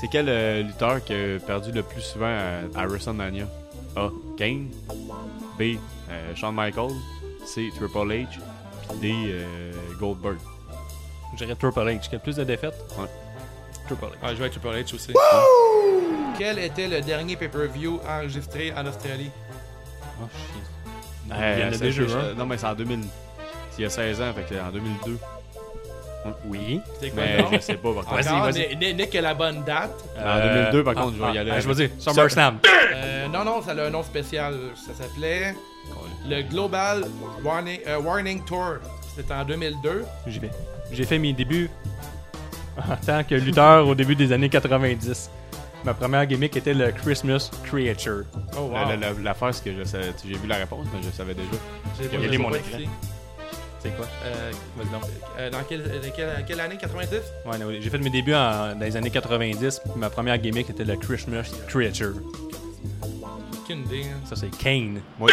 C'est 0.00 0.08
quel 0.10 0.28
euh, 0.28 0.62
lutteur 0.62 1.02
qui 1.04 1.14
a 1.14 1.38
perdu 1.38 1.70
le 1.72 1.82
plus 1.82 2.00
souvent 2.02 2.26
à, 2.26 2.60
à 2.80 2.86
WrestleMania? 2.86 3.46
A. 3.96 4.10
Kane. 4.36 4.68
B. 5.58 5.78
euh, 6.10 6.34
Shawn 6.34 6.54
Michaels. 6.54 6.92
C. 7.44 7.70
Triple 7.76 7.98
H. 8.12 8.26
Puis 8.88 8.98
D. 9.00 9.12
euh, 9.28 9.72
Goldberg. 9.98 10.36
Je 11.32 11.38
dirais 11.44 11.54
Triple 11.56 11.80
H, 11.80 12.08
qui 12.08 12.16
a 12.16 12.18
plus 12.18 12.36
de 12.36 12.44
défaites. 12.44 12.74
Ouais. 12.98 13.06
Triple 13.86 14.04
H. 14.04 14.08
Ouais, 14.08 14.30
je 14.30 14.34
vais 14.34 14.40
avec 14.42 14.52
Triple 14.52 14.68
H 14.68 14.94
aussi. 14.94 15.12
Quel 16.38 16.58
était 16.58 16.88
le 16.88 17.00
dernier 17.00 17.36
pay-per-view 17.36 18.00
enregistré 18.08 18.72
en 18.76 18.84
Australie? 18.86 19.30
Oh, 20.20 20.26
shit. 20.32 20.62
Euh, 21.32 21.54
Il 21.58 21.64
y 21.64 21.68
en 21.68 21.72
a 21.72 21.78
déjà 21.78 22.02
un. 22.18 22.34
Non, 22.34 22.46
mais 22.46 22.58
c'est 22.58 22.66
en 22.66 22.74
2000. 22.74 23.00
Il 23.78 23.82
y 23.82 23.84
a 23.86 23.90
16 23.90 24.20
ans, 24.20 24.32
fait 24.34 24.42
que 24.42 24.48
c'est 24.50 24.60
en 24.60 24.70
2002. 24.70 25.18
Oui. 26.46 26.80
C'est 27.00 27.10
quoi 27.10 27.22
Mais 27.22 27.44
je 27.56 27.60
sais 27.60 27.74
pas, 27.74 27.92
par 27.94 28.04
contre. 28.04 28.22
Vas-y. 28.22 28.76
Nick- 28.76 28.96
Nick 28.96 29.14
a 29.14 29.20
la 29.20 29.34
bonne 29.34 29.62
date. 29.64 29.92
En 30.18 30.36
2002, 30.40 30.84
par 30.84 30.94
contre, 30.94 31.16
je 31.18 31.22
vais 31.24 31.32
y 31.34 31.38
aller 31.38 31.50
Ah, 31.52 31.60
je 31.60 31.68
vais 31.68 31.74
avec- 31.74 31.92
dire 31.96 32.02
SummerSlam. 32.12 32.58
Euh, 32.94 33.26
non, 33.28 33.44
non, 33.44 33.62
ça 33.62 33.72
a 33.72 33.86
un 33.86 33.90
nom 33.90 34.02
spécial. 34.02 34.54
Ça 34.74 34.92
s'appelait 34.94 35.54
le 36.28 36.42
Global 36.42 37.04
Warning, 37.44 37.80
euh, 37.86 38.00
Warning 38.00 38.42
Tour. 38.44 38.76
C'était 39.16 39.34
en 39.34 39.44
2002. 39.44 40.04
J'y 40.26 40.38
vais. 40.38 40.50
J'ai 40.92 41.04
fait 41.04 41.18
mes 41.18 41.32
débuts 41.32 41.68
en 42.78 42.96
tant 42.96 43.22
que 43.22 43.34
lutteur 43.34 43.86
au 43.86 43.94
début 43.94 44.14
des 44.16 44.32
années 44.32 44.48
90. 44.48 45.30
Ma 45.84 45.92
première 45.92 46.24
gimmick 46.26 46.56
était 46.56 46.72
le 46.72 46.90
Christmas 46.92 47.50
Creature. 47.64 48.24
Oh, 48.56 48.60
wow. 48.62 48.72
La- 48.72 48.84
la- 48.86 48.96
la- 48.96 49.12
L'affaire, 49.22 49.52
c'est 49.54 49.64
que 49.64 49.76
je 49.78 49.84
savais- 49.84 50.12
j'ai 50.26 50.34
vu 50.38 50.46
la 50.48 50.56
réponse, 50.56 50.86
mais 50.94 51.00
je 51.02 51.10
savais 51.14 51.34
déjà. 51.34 51.48
J'ai 52.00 52.28
des 52.28 52.38
mon 52.38 52.50
pas 52.50 52.56
écran. 52.56 52.78
C'est 53.84 53.94
quoi? 53.96 54.06
Euh, 54.24 54.50
euh, 55.38 55.50
dans 55.50 55.62
quelle, 55.68 55.82
euh, 55.82 56.00
quelle, 56.16 56.44
quelle 56.46 56.60
année? 56.60 56.76
90 56.80 57.16
Ouais, 57.44 57.78
j'ai 57.80 57.90
fait 57.90 57.98
mes 57.98 58.08
débuts 58.10 58.34
en- 58.34 58.74
dans 58.74 58.80
les 58.80 58.96
années 58.96 59.10
90. 59.10 59.80
puis 59.84 59.92
ma 59.96 60.08
première 60.08 60.38
gimmick 60.38 60.70
était 60.70 60.84
le 60.84 60.96
Christmas 60.96 61.50
Creature. 61.68 62.14
Aucune 63.52 63.80
idée. 63.84 64.04
hein. 64.04 64.20
Ça, 64.24 64.36
c'est 64.36 64.50
Kane. 64.56 65.00
Eh, 65.20 65.22
wow 65.22 65.28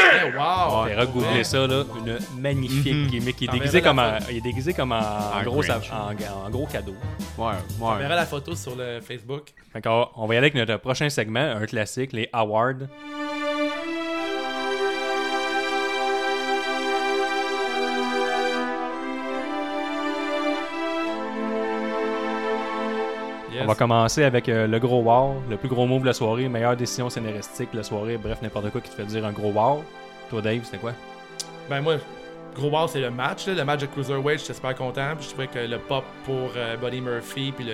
T'as 0.87 0.99
regoogler 1.01 1.43
ça, 1.43 1.65
là. 1.67 1.83
Une 2.05 2.17
magnifique 2.41 2.93
Mhm. 2.93 3.07
gimmick. 3.07 3.41
Il 3.41 3.49
est 3.49 3.53
déguisé 3.53 3.81
comme 3.81 3.99
un, 3.99 4.19
photo? 4.19 4.25
il 4.31 4.37
est 4.37 4.41
déguisé 4.41 4.73
comme 4.73 4.91
en, 4.91 4.99
En 4.99 5.43
gros, 5.43 5.61
en, 5.63 6.65
cadeau. 6.65 6.93
Ouais, 7.37 7.53
On 7.79 7.91
ouais. 7.91 7.99
verra 7.99 8.15
la 8.15 8.25
photo 8.25 8.55
sur 8.55 8.75
le 8.75 8.99
Facebook? 9.01 9.53
Fait 9.73 9.81
qu'on- 9.81 10.07
on 10.15 10.27
va 10.27 10.33
y 10.35 10.37
aller 10.37 10.47
avec 10.47 10.55
notre 10.55 10.77
prochain 10.77 11.09
segment, 11.09 11.39
un 11.39 11.65
classique, 11.65 12.11
les 12.13 12.29
awards. 12.33 12.73
Va 23.71 23.75
commencer 23.77 24.23
avec 24.23 24.47
euh, 24.49 24.67
le 24.67 24.79
gros 24.79 25.01
wow, 25.01 25.41
le 25.49 25.57
plus 25.57 25.69
gros 25.69 25.85
move 25.85 26.01
de 26.01 26.07
la 26.07 26.13
soirée, 26.13 26.47
meilleure 26.49 26.75
décision 26.75 27.09
scénaristique 27.09 27.71
de 27.71 27.77
la 27.77 27.83
soirée, 27.83 28.17
bref, 28.17 28.39
n'importe 28.41 28.69
quoi 28.71 28.81
qui 28.81 28.89
te 28.89 28.95
fait 28.95 29.05
dire 29.05 29.25
un 29.25 29.31
gros 29.31 29.51
wow. 29.51 29.83
Toi, 30.29 30.41
Dave, 30.41 30.61
c'était 30.63 30.77
quoi? 30.77 30.93
Ben 31.69 31.81
moi, 31.81 31.95
gros 32.55 32.69
wow, 32.69 32.87
c'est 32.87 32.99
le 33.01 33.11
match. 33.11 33.47
là. 33.47 33.53
Le 33.53 33.63
match 33.65 33.81
de 33.81 33.85
Cruiserweight, 33.87 34.39
j'étais 34.39 34.53
super 34.53 34.75
content. 34.75 35.15
Puis 35.17 35.25
je 35.25 35.29
trouvais 35.29 35.47
que 35.47 35.59
le 35.59 35.77
pop 35.77 36.03
pour 36.25 36.51
euh, 36.55 36.75
Buddy 36.77 37.01
Murphy, 37.01 37.51
puis 37.55 37.65
le 37.65 37.73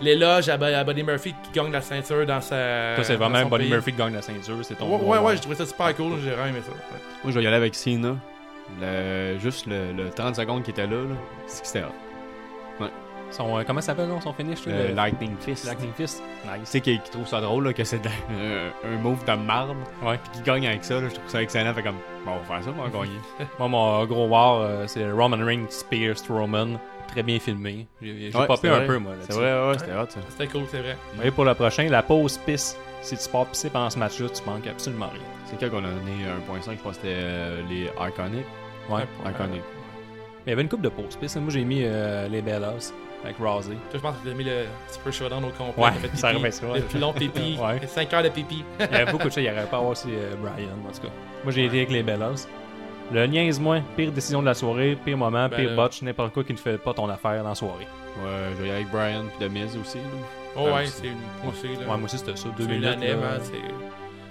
l'éloge 0.00 0.48
à, 0.48 0.56
Bu- 0.56 0.64
à 0.74 0.84
Buddy 0.84 1.02
Murphy 1.02 1.34
qui 1.42 1.50
gagne 1.58 1.72
la 1.72 1.80
ceinture 1.80 2.24
dans 2.24 2.40
sa. 2.40 2.94
Toi, 2.96 3.04
c'est 3.04 3.16
vraiment 3.16 3.44
Buddy 3.46 3.64
pays. 3.64 3.70
Murphy 3.72 3.92
qui 3.92 3.98
gagne 3.98 4.14
la 4.14 4.22
ceinture, 4.22 4.56
c'est 4.62 4.74
ton 4.76 4.86
Ouais, 4.90 4.98
gros 4.98 5.10
ouais, 5.12 5.18
wow. 5.18 5.24
ouais, 5.26 5.34
j'ai 5.34 5.40
trouvé 5.40 5.56
ça 5.56 5.66
super 5.66 5.94
cool. 5.96 6.12
J'ai 6.22 6.30
vraiment 6.30 6.46
aimé 6.50 6.60
ça. 6.64 6.70
ouais. 6.72 7.00
Moi, 7.24 7.32
je 7.32 7.38
vais 7.38 7.42
y 7.42 7.46
aller 7.46 7.56
avec 7.56 7.74
Cena. 7.74 8.14
Le, 8.80 9.38
juste 9.38 9.66
le, 9.66 9.92
le 9.96 10.10
30 10.10 10.36
secondes 10.36 10.62
qui 10.62 10.70
était 10.72 10.86
là, 10.86 10.96
là 10.96 11.14
c'est 11.46 11.62
que 11.62 11.66
c'était. 11.68 11.84
Son, 13.30 13.58
euh, 13.58 13.62
comment 13.66 13.80
ça 13.80 13.88
s'appelle, 13.88 14.08
non, 14.08 14.20
son 14.20 14.32
finish? 14.32 14.64
là, 14.66 14.88
Le 14.88 14.94
Lightning 14.94 15.36
Fist. 15.38 15.66
Lightning 15.66 15.92
Fist. 15.94 16.22
Tu 16.42 16.48
Nice. 16.58 16.68
sais, 16.68 16.80
qui, 16.80 16.98
qui 16.98 17.10
trouve 17.10 17.26
ça 17.26 17.40
drôle, 17.40 17.64
là, 17.66 17.72
que 17.72 17.84
c'est 17.84 18.00
un, 18.06 18.96
move 19.02 19.24
de 19.24 19.32
marde, 19.32 19.76
Ouais. 20.02 20.18
puis 20.22 20.30
qui 20.32 20.42
gagne 20.42 20.66
avec 20.66 20.84
ça, 20.84 20.94
là, 21.00 21.08
je 21.08 21.14
trouve 21.14 21.28
ça 21.28 21.42
excellent. 21.42 21.74
Fait 21.74 21.82
comme, 21.82 21.96
bon, 22.24 22.32
on 22.32 22.38
va 22.38 22.44
faire 22.56 22.64
ça, 22.64 22.70
on 22.76 22.82
va 22.82 22.88
gagner. 22.88 23.18
Moi, 23.58 23.68
mon 23.68 24.04
gros 24.06 24.26
wow, 24.28 24.62
euh, 24.62 24.84
c'est 24.86 25.10
Roman 25.10 25.44
Reigns, 25.44 25.66
Spear, 25.68 26.16
Strowman. 26.16 26.78
Très 27.08 27.22
bien 27.22 27.38
filmé. 27.38 27.86
J'ai 28.02 28.30
j'ai 28.30 28.38
Ouais, 28.38 28.46
popé 28.46 28.68
c'est 28.68 28.74
un 28.74 28.86
peu, 28.86 28.98
moi. 28.98 29.12
C'est 29.20 29.32
vrai, 29.32 29.68
ouais, 29.68 29.78
c'était 29.78 29.92
hot, 29.92 30.04
ça. 30.10 30.20
C'était 30.28 30.46
cool, 30.46 30.64
c'est 30.70 30.80
vrai. 30.80 30.94
Et 31.24 31.30
pour 31.30 31.46
le 31.46 31.54
prochain, 31.54 31.88
la 31.88 32.02
pause 32.02 32.36
pisse. 32.44 32.76
Si 33.00 33.16
tu 33.16 33.28
pars 33.30 33.46
pisser 33.46 33.70
pendant 33.70 33.88
ce 33.88 33.98
match-là, 33.98 34.28
tu 34.28 34.42
manques 34.44 34.66
absolument 34.66 35.06
rien. 35.08 35.22
C'est 35.46 35.58
quand 35.58 35.70
qu'on 35.70 35.84
a 35.84 35.88
donné 35.88 36.26
1.5, 36.46 36.72
je 36.72 36.82
pense 36.82 36.96
que 36.98 37.02
c'était 37.02 37.14
euh, 37.16 37.62
les 37.70 37.84
Iconic. 37.84 38.44
Ouais. 38.90 39.04
Iconic. 39.24 39.62
Mais 39.62 40.46
il 40.46 40.50
y 40.50 40.52
avait 40.52 40.62
une 40.62 40.68
coupe 40.68 40.82
de 40.82 40.90
pause 40.90 41.16
pisse. 41.16 41.36
Moi, 41.36 41.48
j'ai 41.50 41.64
mis 41.64 41.80
euh, 41.84 42.28
les 42.28 42.42
Bellas 42.42 42.92
avec 43.24 43.36
Rousey. 43.38 43.74
Toi, 43.74 43.94
je 43.94 43.98
pense 43.98 44.16
que 44.18 44.22
tu 44.24 44.30
as 44.30 44.34
mis 44.34 44.44
le 44.44 44.64
Super 44.90 45.12
Showdown 45.12 45.44
au 45.44 45.48
complet. 45.50 45.84
Ouais, 45.84 45.92
fait 45.92 46.08
ça 46.16 46.30
pipi. 46.32 46.42
Le 46.74 46.80
plus 46.82 46.98
long 46.98 47.12
pipi. 47.12 47.58
Ouais. 47.60 47.86
5 47.86 48.12
heures 48.14 48.22
de 48.22 48.28
pipi. 48.28 48.64
Il 48.80 48.86
y 48.92 48.94
avait 48.94 49.10
beaucoup 49.10 49.28
de 49.28 49.32
choses. 49.32 49.42
Il 49.42 49.46
y 49.46 49.50
aurait 49.50 49.64
pas 49.66 49.76
à 49.76 49.80
avoir 49.80 49.92
aussi 49.92 50.08
euh, 50.10 50.34
Brian, 50.40 50.68
en 50.88 50.92
tout 50.92 51.00
cas. 51.02 51.12
Moi, 51.44 51.52
j'ai 51.52 51.64
été 51.66 51.76
avec 51.78 51.90
les 51.90 52.02
Bellas. 52.02 52.46
Le 53.10 53.26
niaise-moi, 53.26 53.78
pire 53.96 54.12
décision 54.12 54.40
de 54.40 54.46
la 54.46 54.54
soirée, 54.54 54.96
pire 55.02 55.16
moment, 55.16 55.48
Ben, 55.48 55.56
pire 55.56 55.70
là. 55.70 55.76
botch, 55.76 56.02
n'importe 56.02 56.34
quoi 56.34 56.44
qui 56.44 56.52
ne 56.52 56.58
fait 56.58 56.76
pas 56.76 56.92
ton 56.92 57.08
affaire 57.08 57.42
dans 57.42 57.48
la 57.48 57.54
soirée. 57.54 57.86
Ouais, 58.22 58.30
je 58.58 58.62
vais 58.62 58.70
avec 58.70 58.90
Brian 58.90 59.24
puis 59.38 59.48
The 59.48 59.50
Miz 59.50 59.76
aussi. 59.80 59.96
Là. 59.98 60.04
Oh, 60.56 60.64
ouais, 60.74 60.86
c'est- 60.86 61.06
une 61.06 61.16
poussée. 61.42 61.68
Ouais, 61.68 61.86
moi 61.86 62.00
aussi, 62.04 62.18
c'était 62.18 62.36
ça. 62.36 62.48
Deux 62.56 62.64
C'est 62.64 62.70
minutes. 62.70 62.98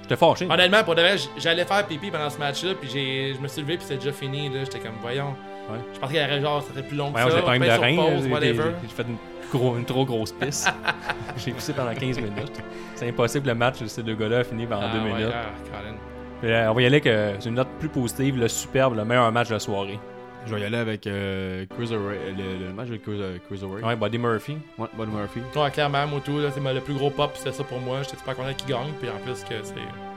J'étais 0.04 0.16
fâché. 0.16 0.48
Honnêtement, 0.50 0.84
pour 0.84 0.96
de 0.96 1.02
vrai, 1.02 1.16
j'allais 1.38 1.66
faire 1.66 1.86
pipi 1.86 2.10
pendant 2.12 2.30
ce 2.30 2.38
match-là, 2.38 2.74
puis 2.80 2.90
j'ai, 2.90 3.34
je 3.36 3.40
me 3.42 3.48
suis 3.48 3.62
levé, 3.62 3.76
puis 3.78 3.86
c'était 3.86 4.00
déjà 4.00 4.14
fini. 4.14 4.48
Là, 4.50 4.60
j'étais 4.64 4.80
comme, 4.80 4.96
voyons. 5.02 5.36
Ouais. 5.70 5.78
Je 5.94 6.00
pensais 6.00 6.14
qu'il 6.14 6.22
y 6.22 6.26
aurait 6.26 6.42
genre, 6.42 6.62
ça 6.64 6.70
serait 6.74 6.84
plus 6.88 6.98
long 6.98 7.12
que 7.12 7.16
Ouais, 7.18 7.24
ça. 7.24 7.30
j'ai 7.38 7.42
pas 7.42 7.58
de 7.60 8.60
rein. 8.62 8.74
J'ai 8.82 8.88
fait 8.96 9.04
une, 9.04 9.18
gros- 9.52 9.78
une 9.78 9.86
trop 9.86 10.06
grosse 10.06 10.32
pisse. 10.32 10.66
j'ai 11.38 11.52
poussé 11.52 11.74
pendant 11.74 11.94
15 11.94 12.18
minutes. 12.20 12.62
C'est 12.96 13.10
impossible, 13.10 13.48
le 13.48 13.56
match 13.56 13.80
de 13.82 13.88
ces 13.88 14.04
deux 14.04 14.16
gars-là 14.16 14.40
a 14.40 14.44
fini 14.44 14.66
pendant 14.66 14.88
Ah, 14.90 14.94
deux 14.98 15.04
ouais, 15.04 15.14
minutes. 15.14 15.34
ah, 15.34 15.78
Colin. 15.78 15.96
Puis, 16.42 16.52
euh, 16.52 16.72
on 16.72 16.74
va 16.74 16.82
y 16.82 16.86
aller 16.86 17.02
avec 17.08 17.46
une 17.46 17.56
note 17.56 17.68
plus 17.80 17.90
positive, 17.90 18.38
le 18.38 18.48
superbe, 18.48 18.96
le 18.96 19.04
meilleur 19.06 19.32
match 19.32 19.50
de 19.50 19.54
la 19.54 19.60
soirée. 19.60 20.00
Je 20.46 20.56
vais 20.56 20.62
y 20.62 20.64
aller 20.64 20.78
avec 20.78 21.06
euh, 21.08 21.66
Cruiserweight, 21.72 22.20
le, 22.38 22.68
le 22.68 22.74
match 22.74 22.88
de 22.88 22.96
Cruiser, 22.98 23.42
Cruiserweight. 23.48 23.84
Ouais, 23.86 23.96
Buddy 23.98 24.18
Murphy. 24.18 24.58
Ouais, 24.78 24.88
Buddy 24.98 25.12
Murphy. 25.12 25.42
Ouais, 25.56 25.70
clairement, 25.72 26.06
là, 26.06 26.52
c'est 26.54 26.74
le 26.74 26.80
plus 26.80 26.94
gros 26.94 27.10
pop, 27.10 27.32
c'était 27.36 27.52
ça 27.52 27.66
pour 27.66 27.80
moi. 27.82 27.98
J'étais 28.04 28.16
super 28.18 28.36
content 28.36 28.54
qu'il 28.54 28.70
gagne, 28.70 28.94
puis 29.00 29.10
en 29.10 29.18
plus 29.26 29.44
que 29.44 29.56
c'est. 29.64 29.74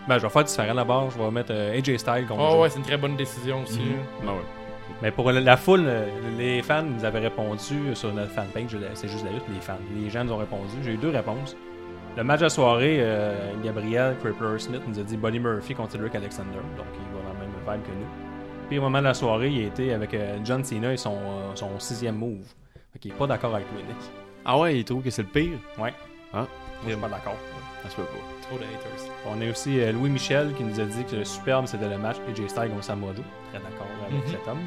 Ben, 0.09 0.19
je 0.19 0.23
vais 0.23 0.29
faire 0.29 0.45
différent 0.45 0.75
d'abord. 0.75 1.11
Je 1.11 1.19
vais 1.19 1.31
mettre 1.33 1.51
euh, 1.53 1.77
AJ 1.77 1.97
Styles 1.97 2.27
contre 2.29 2.41
Oh, 2.43 2.63
ouais, 2.63 2.71
c'est 2.71 2.79
une 2.79 2.85
très 2.85 2.97
bonne 2.97 3.17
décision 3.17 3.63
aussi. 3.65 3.81
Mhm. 3.81 3.97
Ah 4.23 4.27
ouais. 4.33 4.39
Mais 5.03 5.11
pour 5.11 5.31
la, 5.33 5.41
la 5.41 5.57
foule, 5.57 5.89
les 6.37 6.63
fans 6.63 6.83
nous 6.83 7.05
avaient 7.05 7.21
répondu 7.21 7.95
sur 7.95 8.13
notre 8.13 8.31
fanpage. 8.33 8.75
la- 8.75 8.95
C'est 8.95 9.09
juste 9.09 9.25
la 9.25 9.31
lutte, 9.33 9.45
les 9.53 9.61
fans. 9.61 9.79
Les 9.97 10.11
gens 10.11 10.25
nous 10.25 10.33
ont 10.33 10.37
répondu. 10.39 10.73
J'ai 10.83 10.93
eu 10.93 10.97
deux 10.99 11.11
réponses. 11.11 11.57
Le 12.17 12.25
match 12.25 12.41
de 12.41 12.45
la 12.45 12.51
soirée, 12.51 12.97
euh, 13.01 13.53
Gabriel 13.65 14.17
Crippler 14.23 14.59
Smith 14.59 14.83
nous 14.87 14.99
a 14.99 15.03
dit 15.03 15.17
Buddy 15.17 15.39
Murphy 15.39 15.75
contre 15.75 15.93
Cedric 15.93 16.15
Alexander. 16.15 16.59
Donc 16.77 16.87
il 16.95 17.17
va 17.17 17.23
dans 17.23 17.35
le 17.35 17.47
même 17.47 17.55
vibe 17.65 17.83
que 17.87 17.93
nous. 17.99 18.07
Puis 18.69 18.79
au 18.79 18.83
moment 18.83 18.99
de 18.99 19.05
la 19.05 19.15
soirée, 19.15 19.49
il 19.49 19.65
a 19.65 19.67
été 19.69 19.93
avec 19.95 20.13
euh, 20.15 20.39
John 20.45 20.63
Cena 20.65 20.93
et 20.93 20.97
son, 20.97 21.15
euh, 21.15 21.55
son 21.55 21.79
sixième 21.79 22.17
move. 22.17 22.45
Fait 22.93 22.99
qu'il 22.99 23.13
est 23.13 23.15
pas 23.15 23.27
d'accord 23.27 23.55
avec 23.55 23.69
toi, 23.69 23.79
Nick. 23.79 23.97
Ah 24.45 24.59
ouais, 24.59 24.79
il 24.79 24.85
trouve 24.85 25.03
que 25.03 25.11
c'est 25.11 25.23
le 25.23 25.29
pire? 25.29 25.59
Ouais. 25.79 25.95
Ah. 26.33 26.39
Moi, 26.39 26.47
je 26.87 26.91
suis 26.91 27.01
pas 27.01 27.09
d'accord. 27.09 27.37
Ça 27.83 27.91
se 27.91 27.97
peut 27.97 28.03
pas. 28.03 28.47
Trop 28.49 28.59
de 28.59 28.65
haters. 28.65 29.13
On 29.29 29.41
a 29.41 29.51
aussi 29.51 29.81
euh, 29.81 29.93
Louis 29.93 30.11
Michel 30.11 30.53
qui 30.55 30.65
nous 30.65 30.81
a 30.81 30.85
dit 30.85 31.05
que 31.05 31.17
le 31.17 31.25
superbe 31.25 31.67
c'était 31.67 31.89
le 31.89 31.99
match 31.99 32.17
AJ 32.29 32.49
Styles 32.49 32.71
contre 32.71 32.85
Samoa 32.85 33.13
Joe. 33.15 33.25
Très 33.53 33.59
d'accord 33.63 33.87
avec 34.07 34.25
Mhm. 34.27 34.31
cet 34.33 34.49
homme. 34.49 34.59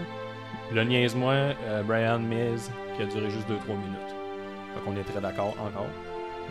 Le 0.74 0.84
niaise-moi, 0.84 1.34
euh, 1.34 1.84
Brian 1.84 2.20
Miz 2.20 2.72
qui 2.96 3.04
a 3.04 3.06
duré 3.06 3.30
juste 3.30 3.48
2-3 3.50 3.52
minutes. 3.76 4.16
Donc 4.76 4.84
on 4.88 4.96
est 4.98 5.04
très 5.04 5.22
d'accord 5.22 5.56
encore. 5.60 5.88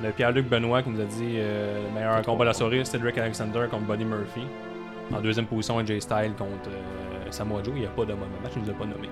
Le 0.02 0.10
Pierre-Luc 0.10 0.48
Benoît 0.48 0.82
qui 0.82 0.90
nous 0.90 1.00
a 1.00 1.04
dit 1.04 1.34
euh, 1.36 1.84
le 1.86 1.94
meilleur 1.94 2.22
combat 2.22 2.44
de 2.44 2.48
la 2.48 2.54
soirée, 2.54 2.84
Cedric 2.84 3.18
Alexander 3.18 3.66
contre 3.70 3.84
Buddy 3.84 4.04
Murphy. 4.04 4.42
En 5.12 5.20
deuxième 5.20 5.46
position, 5.46 5.78
AJ 5.78 6.00
Styles 6.00 6.34
contre 6.38 6.70
euh, 6.70 7.30
Samoa 7.30 7.62
Joe. 7.62 7.74
Il 7.76 7.80
n'y 7.80 7.86
a 7.86 7.90
pas 7.90 8.04
de 8.04 8.12
mauvais 8.12 8.26
match, 8.42 8.52
il 8.56 8.62
ne 8.62 8.68
l'a 8.68 8.74
pas 8.74 8.86
nommé. 8.86 9.08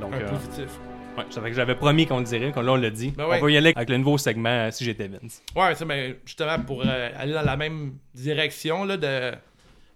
Donc, 0.00 0.12
Un 0.12 0.18
euh, 0.18 0.28
positif. 0.28 0.78
ouais, 1.16 1.24
ça 1.30 1.40
fait 1.40 1.50
que 1.50 1.56
j'avais 1.56 1.74
promis 1.76 2.06
qu'on 2.06 2.18
le 2.18 2.24
dirait, 2.24 2.52
qu'on 2.52 2.62
là 2.62 2.72
on 2.72 2.76
l'a 2.76 2.90
dit. 2.90 3.12
Ben 3.16 3.26
ouais. 3.26 3.38
On 3.40 3.44
va 3.44 3.50
y 3.50 3.56
aller 3.56 3.72
avec 3.74 3.88
le 3.88 3.96
nouveau 3.96 4.18
segment 4.18 4.70
si 4.70 4.84
j'étais 4.84 5.08
Vince. 5.08 5.42
Ouais, 5.56 5.74
ça, 5.74 5.84
mais 5.84 6.16
justement, 6.26 6.58
pour 6.60 6.82
aller 6.82 7.32
dans 7.32 7.42
la 7.42 7.56
même 7.56 7.94
direction, 8.14 8.84
là, 8.84 8.96
de, 8.96 9.32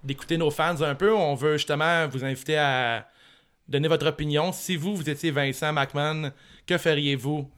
d'écouter 0.04 0.38
nos 0.38 0.50
fans 0.50 0.80
un 0.80 0.94
peu, 0.94 1.12
on 1.12 1.34
veut 1.34 1.54
justement 1.54 2.06
vous 2.08 2.24
inviter 2.24 2.56
à 2.56 3.06
donner 3.68 3.88
votre 3.88 4.06
opinion. 4.06 4.52
Si 4.52 4.76
vous, 4.76 4.96
vous 4.96 5.08
étiez 5.08 5.30
Vincent 5.30 5.72
McMahon, 5.72 6.30
que 6.66 6.78
feriez-vous? 6.78 7.48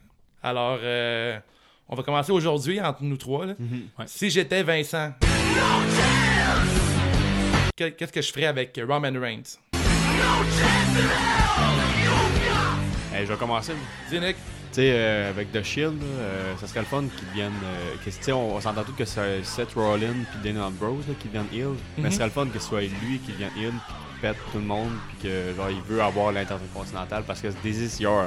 Alors, 0.43 0.79
euh, 0.81 1.39
on 1.87 1.95
va 1.95 2.03
commencer 2.03 2.31
aujourd'hui 2.31 2.79
entre 2.81 3.03
nous 3.03 3.17
trois. 3.17 3.45
là. 3.45 3.53
Ouais. 3.99 4.05
Si 4.07 4.29
j'étais 4.29 4.63
Vincent, 4.63 5.13
que- 7.77 7.89
qu'est-ce 7.89 8.11
que 8.13 8.21
je 8.21 8.31
ferais 8.31 8.45
avec 8.47 8.79
Roman 8.87 9.11
Reigns? 9.19 9.57
Hey, 13.13 13.25
je 13.25 13.31
vais 13.33 13.37
commencer. 13.37 13.73
Dis, 14.09 14.19
Nick. 14.19 14.35
Tu 14.73 14.77
sais, 14.77 14.91
euh, 14.93 15.29
avec 15.31 15.51
The 15.51 15.61
Shield, 15.63 16.01
euh, 16.01 16.55
ça 16.55 16.65
serait 16.65 16.79
le 16.79 16.85
fun 16.85 17.03
qu'ils 17.17 17.27
deviennent. 17.27 17.51
euh, 17.65 18.31
on, 18.31 18.55
on 18.55 18.61
s'entend 18.61 18.83
tous 18.85 18.93
que 18.93 19.03
c'est 19.03 19.43
Seth 19.43 19.73
Rollins 19.75 20.23
puis 20.31 20.39
Daniel 20.41 20.63
Ambrose 20.63 21.05
là, 21.09 21.13
qui 21.19 21.27
deviennent 21.27 21.49
heel. 21.53 21.75
Mais 21.97 22.09
ce 22.09 22.15
serait 22.15 22.27
le 22.27 22.31
fun 22.31 22.47
que 22.47 22.57
ce 22.57 22.67
soit 22.69 22.79
lui 22.81 23.19
qui 23.25 23.33
puis 23.33 23.43
qui 23.43 24.10
pète 24.21 24.37
tout 24.51 24.57
le 24.59 24.63
monde 24.65 24.91
puis 25.09 25.29
que 25.29 25.53
genre 25.55 25.69
il 25.69 25.81
veut 25.81 26.01
avoir 26.01 26.31
l'intercontinental 26.31 27.23
parce 27.25 27.41
que 27.41 27.47
this 27.63 27.77
is 27.77 28.01
your. 28.03 28.25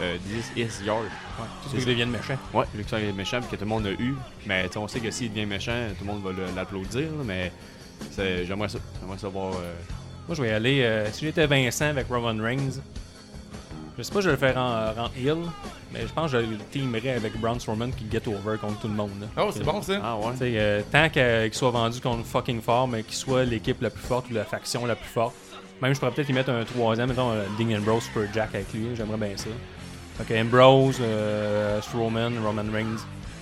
euh, 0.00 0.16
this 0.28 0.50
is 0.56 0.84
your. 0.84 1.02
Tout 1.62 1.68
ce 1.70 1.76
qui 1.76 1.86
devienne 1.86 2.10
méchant. 2.10 2.36
Ouais, 2.52 2.64
vu 2.74 2.82
que 2.84 2.90
ça 2.90 2.98
est 3.00 3.12
méchant 3.12 3.40
puis 3.40 3.50
que 3.50 3.56
tout 3.56 3.62
le 3.64 3.68
monde 3.68 3.86
a 3.86 3.90
eu. 3.92 4.14
Mais 4.46 4.64
tu 4.66 4.72
sais, 4.72 4.78
on 4.78 4.88
sait 4.88 5.00
que 5.00 5.10
s'il 5.10 5.30
devient 5.32 5.46
méchant, 5.46 5.88
tout 5.98 6.04
le 6.04 6.12
monde 6.12 6.22
va 6.22 6.30
l'applaudir. 6.54 7.08
Mais 7.24 7.52
c'est- 8.10 8.44
j'aimerais 8.44 8.68
ça. 8.68 8.78
J'aimerais 9.00 9.18
ça 9.18 9.28
voir. 9.28 9.54
euh, 9.54 9.74
Moi, 10.28 10.34
je 10.34 10.42
vais 10.42 10.48
y 10.48 10.52
aller. 10.52 10.82
euh, 10.82 11.10
si 11.12 11.24
j'étais 11.24 11.46
Vincent 11.46 11.86
avec 11.86 12.08
Roman 12.08 12.36
Reigns, 12.42 12.80
je 13.98 14.02
sais 14.02 14.12
pas, 14.12 14.20
je 14.20 14.26
vais 14.30 14.32
le 14.32 14.38
faire 14.38 14.56
en, 14.58 15.04
en 15.04 15.10
heel, 15.16 15.38
mais 15.92 16.02
je 16.02 16.12
pense 16.12 16.30
que 16.32 16.40
je 16.40 16.44
le 16.46 16.56
teamerais 16.70 17.10
avec 17.16 17.38
Braun 17.40 17.58
Strowman 17.58 17.90
qui 17.92 18.06
get 18.10 18.22
over 18.28 18.58
contre 18.58 18.80
tout 18.80 18.88
le 18.88 18.94
monde. 18.94 19.10
là. 19.20 19.26
Oh, 19.42 19.50
c'est 19.52 19.64
bon 19.64 19.80
ça. 19.82 20.00
Ah 20.02 20.16
ouais. 20.16 20.34
Euh, 20.42 20.82
tant 20.92 21.08
que- 21.08 21.44
qu'il 21.44 21.54
soit 21.54 21.70
vendu 21.70 22.00
contre 22.00 22.24
fucking 22.26 22.60
fort, 22.60 22.86
mais 22.88 23.02
qu'il 23.02 23.14
soit 23.16 23.44
l'équipe 23.44 23.80
la 23.80 23.90
plus 23.90 24.02
forte 24.06 24.30
ou 24.30 24.34
la 24.34 24.44
faction 24.44 24.84
la 24.86 24.96
plus 24.96 25.08
forte. 25.08 25.34
Même, 25.82 25.94
je 25.94 25.98
pourrais 26.00 26.12
peut-être 26.12 26.28
y 26.30 26.32
mettre 26.32 26.50
un 26.50 26.64
troisième, 26.64 27.08
mettons 27.08 27.30
euh, 27.32 27.44
Dean 27.58 27.76
Ambrose, 27.78 28.04
Super 28.04 28.32
Jack 28.32 28.54
avec 28.54 28.72
lui, 28.72 28.88
j'aimerais 28.96 29.18
bien 29.18 29.36
ça. 29.36 29.48
Fait 30.18 30.24
que 30.24 30.40
Ambrose, 30.40 30.98
euh, 31.00 31.80
Strowman, 31.82 32.32
Roman 32.44 32.64
Reigns. 32.72 32.96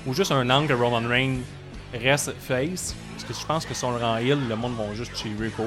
Ou 0.06 0.12
juste 0.14 0.32
un 0.32 0.48
angle 0.50 0.68
que 0.68 0.72
Roman 0.74 1.08
Reigns 1.08 1.38
reste 1.92 2.32
face. 2.40 2.94
Parce 3.12 3.24
que 3.24 3.32
je 3.40 3.46
pense 3.46 3.64
que 3.64 3.72
si 3.74 3.84
on 3.84 3.92
le 3.92 3.98
rend 4.04 4.16
heel, 4.16 4.38
le 4.48 4.56
monde 4.56 4.74
va 4.76 4.92
juste 4.94 5.16
cheerer 5.16 5.48
pour. 5.50 5.66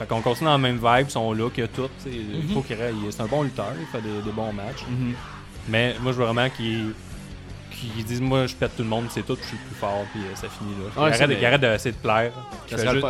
Fait 0.00 0.06
qu'on 0.06 0.20
continue 0.22 0.46
dans 0.46 0.52
la 0.52 0.58
même 0.58 0.80
vibe, 0.82 1.10
son 1.10 1.32
look, 1.32 1.52
il 1.58 1.60
y 1.60 1.64
a 1.64 1.68
tout. 1.68 1.88
sais, 1.98 2.10
Il 2.10 2.52
faut 2.54 2.62
qu'il 2.62 2.74
reste- 2.76 2.94
il- 3.04 3.12
C'est 3.12 3.20
un 3.22 3.26
bon 3.26 3.42
lutteur, 3.42 3.72
il 3.78 3.86
fait 3.86 4.00
des, 4.02 4.22
des 4.24 4.32
bons 4.32 4.52
matchs. 4.52 4.82
Mhm. 4.88 5.12
Mais 5.68 5.94
moi, 6.00 6.10
je 6.12 6.16
veux 6.18 6.24
vraiment 6.24 6.48
qu'il 6.50 6.92
qu'ils 7.94 8.04
disent 8.04 8.20
moi 8.20 8.46
je 8.46 8.54
pète 8.54 8.76
tout 8.76 8.82
le 8.82 8.88
monde, 8.90 9.06
c'est 9.10 9.22
tout, 9.24 9.38
je 9.40 9.46
suis 9.46 9.56
le 9.56 9.62
plus 9.70 9.74
fort, 9.76 10.04
puis 10.12 10.20
euh, 10.20 10.34
ça 10.34 10.48
finit 10.48 10.72
là. 10.72 10.90
Ça, 10.94 11.00
arrête, 11.46 11.60
d'essayer 11.60 11.92
de 11.92 11.96
plaire. 11.96 12.32
Qu'il 12.66 12.76
Ça 12.76 12.76
fait 12.76 12.82
serait, 12.82 12.84
le 12.88 12.92
juste- 13.00 13.06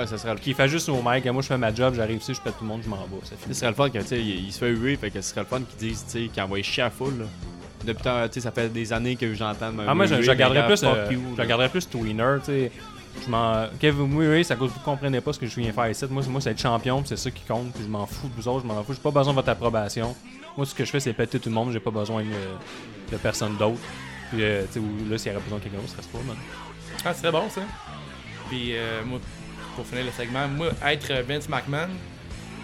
fait 0.55 0.69
au 0.93 1.03
mic, 1.05 1.27
moi 1.27 1.43
je 1.43 1.49
fais 1.49 1.59
ma 1.59 1.75
job, 1.75 1.95
j'arrive 1.97 2.19
ici, 2.19 2.35
je 2.35 2.41
pète 2.41 2.57
tout 2.57 2.63
le 2.65 2.69
monde, 2.69 2.81
je 2.85 2.89
m'en 2.89 2.97
vais, 2.99 3.17
ça 3.25 3.35
finit. 3.37 3.55
serait 3.55 3.69
le 3.71 3.75
fun 3.75 3.91
sais, 4.07 4.21
il, 4.21 4.45
il 4.47 4.53
se 4.53 4.59
fait 4.59 4.71
huer, 4.71 4.97
fait 4.97 5.11
que 5.11 5.21
ce 5.21 5.31
serait 5.31 5.41
le 5.41 5.47
fun 5.47 5.61
qu'ils 5.63 5.89
disent, 5.89 6.05
tu 6.05 6.11
sais, 6.25 6.29
qu'il 6.29 6.41
envoie 6.43 6.63
chier 6.63 6.85
à 6.85 6.91
foule, 6.91 7.19
là. 7.21 7.25
Depuis 7.85 8.03
sais, 8.35 8.41
ça 8.43 8.53
fait 8.53 8.69
des 8.69 8.93
années 8.93 9.17
que 9.17 9.33
j'entends 9.35 9.73
Ah, 9.89 9.95
moi, 9.95 10.05
je, 10.07 10.21
je 10.23 10.31
regarderais 10.31 10.67
plus, 10.67 10.85
euh, 10.85 11.09
plus 11.71 11.89
Tweener, 11.89 12.37
tu 12.45 12.53
sais. 12.53 12.73
Je 13.25 13.31
m'en. 13.31 13.67
Murray, 14.07 14.45
c'est 14.45 14.53
à 14.55 14.57
cause 14.57 14.71
que 14.71 14.75
vous 14.75 14.85
comprenez 14.85 15.21
pas 15.21 15.33
ce 15.33 15.39
que 15.39 15.47
je 15.47 15.61
viens 15.61 15.73
faire 15.73 15.91
ici. 15.91 16.05
Moi, 16.11 16.23
c'est- 16.23 16.31
moi 16.31 16.41
c'est 16.41 16.51
être 16.51 16.61
champion, 16.61 17.01
puis 17.01 17.09
c'est 17.09 17.17
ça 17.17 17.31
qui 17.31 17.43
compte, 17.45 17.73
puis 17.73 17.83
je 17.83 17.89
m'en 17.89 18.07
fous 18.07 18.29
de 18.29 18.35
vous 18.41 18.49
autres, 18.49 18.63
je 18.63 18.67
m'en 18.67 18.83
fous. 18.85 18.93
J'ai 18.95 19.01
pas 19.01 19.11
besoin 19.11 19.33
de 19.33 19.37
votre 19.37 19.49
approbation. 19.49 20.15
Moi, 20.57 20.67
ce 20.67 20.75
que 20.75 20.85
je 20.85 20.91
fais, 20.91 21.01
c'est 21.01 21.13
péter 21.13 21.39
tout 21.39 21.49
le 21.49 21.55
monde, 21.55 21.73
j'ai 21.73 21.81
pas 21.81 21.91
besoin 21.91 22.23
de, 22.23 23.17
personne 23.19 23.57
d'autre. 23.57 23.79
Puis, 24.31 24.43
euh, 24.43 24.65
tu 24.73 24.81
sais, 24.81 25.11
là, 25.11 25.19
s'il 25.19 25.33
y 25.33 25.35
aurait 25.35 25.43
besoin 25.45 25.59
de 25.59 25.63
quelqu'un 25.65 25.79
d'autre, 25.79 25.91
ce 25.91 26.03
serait 26.03 26.13
pas, 26.13 26.19
man. 26.27 26.37
Ah, 27.05 27.15
c'est 27.15 27.31
bon 27.31 27.49
ça. 27.51 27.63
Puis 28.49 28.77
euh, 28.77 29.03
moi, 29.05 29.19
pour 29.77 29.87
finir 29.87 30.05
le 30.05 30.11
segment, 30.13 30.49
moi, 30.49 30.69
être 30.87 31.13
Vince 31.27 31.49
McMahon, 31.49 31.89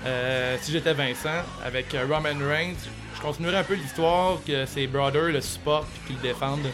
euh, 0.04 0.56
si 0.60 0.72
j'étais 0.72 0.92
Vincent, 0.92 1.42
avec 1.64 1.94
euh, 1.94 2.04
Roman 2.08 2.38
Reigns, 2.46 2.74
je 3.14 3.20
continuerais 3.20 3.58
un 3.58 3.64
peu 3.64 3.74
l'histoire 3.74 4.38
que 4.46 4.66
ses 4.66 4.86
brothers 4.86 5.32
le 5.32 5.40
supportent 5.40 5.88
et 5.96 6.06
qu'ils 6.06 6.16
le 6.16 6.22
défendent 6.22 6.68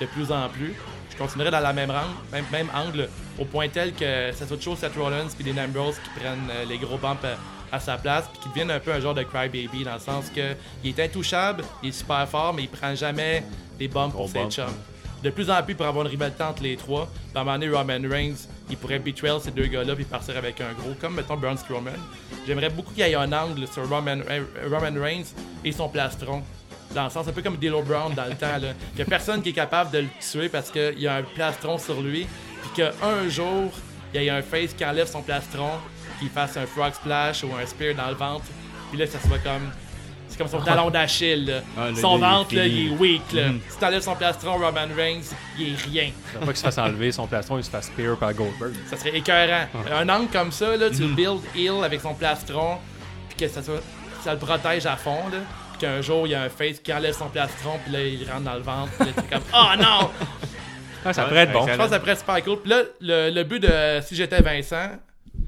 de 0.00 0.06
plus 0.06 0.30
en 0.30 0.48
plus. 0.48 0.74
Je 1.20 1.26
continuerais 1.26 1.50
dans 1.50 1.60
la 1.60 1.74
même, 1.74 1.90
rang, 1.90 2.08
même, 2.32 2.46
même 2.50 2.68
angle, 2.74 3.06
au 3.38 3.44
point 3.44 3.68
tel 3.68 3.92
que 3.92 4.32
ça 4.32 4.46
soit 4.46 4.56
toujours 4.56 4.78
Seth 4.78 4.96
Rollins 4.96 5.28
puis 5.36 5.44
Dean 5.44 5.62
Ambrose 5.62 5.96
qui 5.96 6.18
prennent 6.18 6.48
euh, 6.50 6.64
les 6.64 6.78
gros 6.78 6.96
bumps 6.96 7.22
à, 7.70 7.76
à 7.76 7.78
sa 7.78 7.98
place 7.98 8.24
puis 8.32 8.40
qui 8.40 8.48
deviennent 8.48 8.70
un 8.70 8.80
peu 8.80 8.90
un 8.90 9.00
genre 9.00 9.12
de 9.12 9.22
crybaby 9.22 9.84
dans 9.84 9.92
le 9.92 10.00
sens 10.00 10.30
que 10.34 10.54
il 10.82 10.98
est 10.98 11.04
intouchable, 11.04 11.62
il 11.82 11.90
est 11.90 11.92
super 11.92 12.26
fort, 12.26 12.54
mais 12.54 12.62
il 12.62 12.70
prend 12.70 12.94
jamais 12.94 13.44
des 13.78 13.86
bumps 13.86 14.14
pour 14.14 14.30
ses 14.30 14.46
chums 14.48 14.72
de 15.22 15.28
plus 15.28 15.50
en 15.50 15.62
plus 15.62 15.74
pour 15.74 15.84
avoir 15.84 16.06
une 16.06 16.10
rivalité 16.10 16.42
entre 16.42 16.62
les 16.62 16.76
trois. 16.76 17.06
Dans 17.34 17.40
un 17.40 17.44
moment 17.44 17.58
donné, 17.58 17.68
Roman 17.70 18.08
Reigns, 18.08 18.48
il 18.70 18.76
pourrait 18.76 18.98
betrayal 18.98 19.40
ces 19.40 19.50
deux 19.50 19.66
gars-là 19.66 19.94
puis 19.94 20.04
partir 20.04 20.36
avec 20.36 20.60
un 20.60 20.72
gros, 20.72 20.94
comme 21.00 21.14
mettons 21.14 21.36
Braun 21.36 21.56
Strowman. 21.56 21.92
J'aimerais 22.46 22.70
beaucoup 22.70 22.92
qu'il 22.94 23.06
y 23.06 23.10
ait 23.10 23.14
un 23.14 23.30
angle 23.32 23.66
sur 23.68 23.88
Roman, 23.88 24.20
euh, 24.30 24.44
Roman 24.70 24.98
Reigns 24.98 25.34
et 25.64 25.72
son 25.72 25.88
plastron. 25.88 26.42
Dans 26.94 27.04
le 27.04 27.10
sens 27.10 27.28
un 27.28 27.32
peu 27.32 27.42
comme 27.42 27.56
D'Lo 27.56 27.82
Brown 27.82 28.12
dans 28.14 28.24
le 28.24 28.34
temps. 28.34 28.58
Là. 28.60 28.72
Il 28.94 28.98
y 28.98 29.02
a 29.02 29.04
personne 29.04 29.42
qui 29.42 29.50
est 29.50 29.54
capable 29.54 29.90
de 29.92 29.98
le 29.98 30.08
tuer 30.20 30.48
parce 30.48 30.70
qu'il 30.70 30.98
y 30.98 31.06
a 31.06 31.16
un 31.16 31.22
plastron 31.22 31.78
sur 31.78 32.00
lui. 32.00 32.26
Puis 32.62 32.82
qu'un 32.82 33.28
jour, 33.28 33.72
il 34.12 34.22
y 34.22 34.26
ait 34.26 34.30
un 34.30 34.42
face 34.42 34.72
qui 34.74 34.84
enlève 34.84 35.06
son 35.06 35.22
plastron, 35.22 35.70
qu'il 36.18 36.28
fasse 36.28 36.56
un 36.56 36.66
frog 36.66 36.92
splash 36.92 37.44
ou 37.44 37.50
un 37.54 37.64
spear 37.64 37.94
dans 37.94 38.08
le 38.08 38.16
ventre. 38.16 38.44
Puis 38.90 38.98
là, 38.98 39.06
ça 39.06 39.18
soit 39.20 39.38
comme. 39.38 39.70
C'est 40.28 40.38
comme 40.38 40.48
son 40.48 40.60
talon 40.60 40.90
d'Achille. 40.90 41.60
Ah, 41.76 41.88
son 42.00 42.18
ventre, 42.18 42.54
là, 42.54 42.64
il 42.64 42.86
est 42.86 42.90
weak. 42.96 43.32
Là. 43.32 43.48
Si 43.68 43.78
t'enlèves 43.78 44.02
son 44.02 44.14
plastron, 44.14 44.52
Roman 44.52 44.86
Reigns, 44.96 45.22
il 45.58 45.72
est 45.72 45.76
rien. 45.76 46.10
Faut 46.32 46.38
pas 46.38 46.46
qu'il 46.46 46.56
se 46.56 46.62
fasse 46.62 46.78
enlever 46.78 47.10
son 47.10 47.26
plastron, 47.26 47.58
il 47.58 47.64
se 47.64 47.70
fasse 47.70 47.86
spear 47.86 48.16
par 48.16 48.32
Goldberg. 48.32 48.72
Ça 48.88 48.96
serait 48.96 49.16
écœurant. 49.16 49.66
Un 49.92 50.08
angle 50.08 50.28
comme 50.30 50.52
ça, 50.52 50.76
là, 50.76 50.88
tu 50.88 51.02
le 51.02 51.08
build 51.08 51.40
heal 51.56 51.82
avec 51.84 52.00
son 52.00 52.14
plastron, 52.14 52.78
puis 53.28 53.38
que 53.38 53.52
ça, 53.52 53.60
soit, 53.60 53.82
ça 54.22 54.32
le 54.32 54.38
protège 54.38 54.86
à 54.86 54.94
fond, 54.96 55.28
là. 55.32 55.38
Qu'un 55.80 56.00
jour, 56.02 56.26
il 56.26 56.30
y 56.30 56.34
a 56.34 56.42
un 56.42 56.48
face 56.50 56.78
qui 56.80 56.92
enlève 56.92 57.14
son 57.14 57.28
plastron, 57.30 57.78
puis 57.84 57.92
là, 57.92 58.02
il 58.02 58.30
rentre 58.30 58.42
dans 58.42 58.54
le 58.54 58.60
ventre, 58.60 58.92
puis 58.98 59.06
là, 59.06 59.12
t'es 59.16 59.28
comme 59.34 59.42
Oh 59.54 59.76
non! 59.80 60.10
Ah, 61.02 61.14
ça 61.14 61.22
Ouais, 61.22 61.28
pourrait 61.28 61.40
être 61.44 61.52
bon. 61.52 61.66
Je 61.66 61.74
pense 61.76 61.86
que 61.86 61.92
ça 61.92 61.98
pourrait 61.98 62.12
être 62.12 62.18
super 62.18 62.44
cool. 62.44 62.60
Puis 62.60 62.68
là, 62.70 62.82
le, 63.00 63.30
le 63.30 63.42
but 63.44 63.58
de 63.60 64.00
Si 64.02 64.14
j'étais 64.14 64.42
Vincent, 64.42 64.98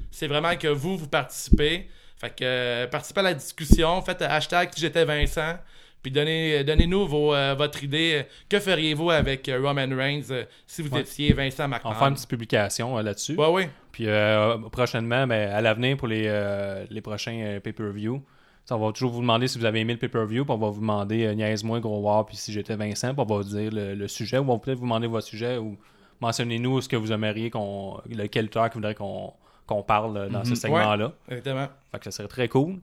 c'est 0.09 0.25
vraiment 0.25 0.55
que 0.55 0.67
vous, 0.67 0.97
vous 0.97 1.07
participez. 1.07 1.87
Fait 2.17 2.29
que 2.31 2.43
euh, 2.43 2.87
participez 2.87 3.19
à 3.19 3.23
la 3.23 3.33
discussion, 3.35 4.01
faites 4.01 4.23
hashtag 4.23 4.69
Si 4.73 4.81
j'étais 4.81 5.05
Vincent. 5.05 5.59
Puis 6.01 6.11
donnez, 6.11 6.63
donnez-nous 6.63 7.05
vos, 7.07 7.35
euh, 7.35 7.53
votre 7.55 7.83
idée. 7.83 8.25
Que 8.49 8.59
feriez-vous 8.59 9.11
avec 9.11 9.47
euh, 9.47 9.61
Roman 9.61 9.95
Reigns 9.95 10.23
euh, 10.31 10.43
si 10.65 10.81
vous 10.81 10.89
Ouais. 10.95 11.01
étiez 11.01 11.31
Vincent 11.33 11.65
On 11.65 11.67
McMahon? 11.67 11.93
va 11.93 11.99
faire 11.99 12.07
une 12.07 12.15
petite 12.15 12.29
publication 12.29 12.97
euh, 12.97 13.03
là-dessus. 13.03 13.35
Ouais, 13.35 13.47
ouais. 13.49 13.69
Puis 13.91 14.05
euh, 14.07 14.57
prochainement, 14.71 15.27
ben, 15.27 15.51
à 15.51 15.61
l'avenir 15.61 15.97
pour 15.97 16.07
les, 16.07 16.23
euh, 16.25 16.83
les 16.89 17.01
prochains 17.01 17.39
euh, 17.43 17.59
pay-per-view, 17.59 18.23
on 18.71 18.77
va 18.77 18.91
toujours 18.91 19.11
vous 19.11 19.21
demander 19.21 19.47
si 19.47 19.57
vous 19.59 19.65
avez 19.65 19.79
aimé 19.81 19.93
le 19.93 19.99
pay-per-view, 19.99 20.45
puis 20.45 20.53
on 20.53 20.57
va 20.57 20.69
vous 20.69 20.79
demander 20.79 21.25
euh, 21.25 21.33
niaise-moi, 21.35 21.79
gros 21.79 21.99
war, 22.01 22.25
puis 22.25 22.37
si 22.37 22.51
j'étais 22.53 22.75
Vincent, 22.75 23.13
puis 23.13 23.21
on 23.21 23.25
va 23.25 23.35
vous 23.37 23.43
dire 23.43 23.71
le, 23.71 23.93
le 23.95 24.07
sujet, 24.07 24.37
ou 24.37 24.43
on 24.49 24.53
va 24.53 24.59
peut-être 24.59 24.77
vous 24.77 24.85
demander 24.85 25.07
votre 25.07 25.27
sujet, 25.27 25.57
ou 25.57 25.77
mentionnez-nous 26.21 26.81
ce 26.81 26.89
que 26.89 26.95
vous 26.95 27.11
aimeriez, 27.11 27.49
qu'on, 27.49 27.99
lequel 28.09 28.49
talk 28.49 28.69
que 28.69 28.73
vous 28.75 28.79
voudrez 28.79 28.95
qu'on, 28.95 29.33
qu'on 29.67 29.83
parle 29.83 30.17
euh, 30.17 30.29
dans 30.29 30.43
ce 30.45 30.55
segment-là. 30.55 31.11
Exactement. 31.27 31.67
Fait 31.91 31.99
que 31.99 32.03
ça 32.05 32.11
serait 32.11 32.27
très 32.27 32.47
cool. 32.47 32.77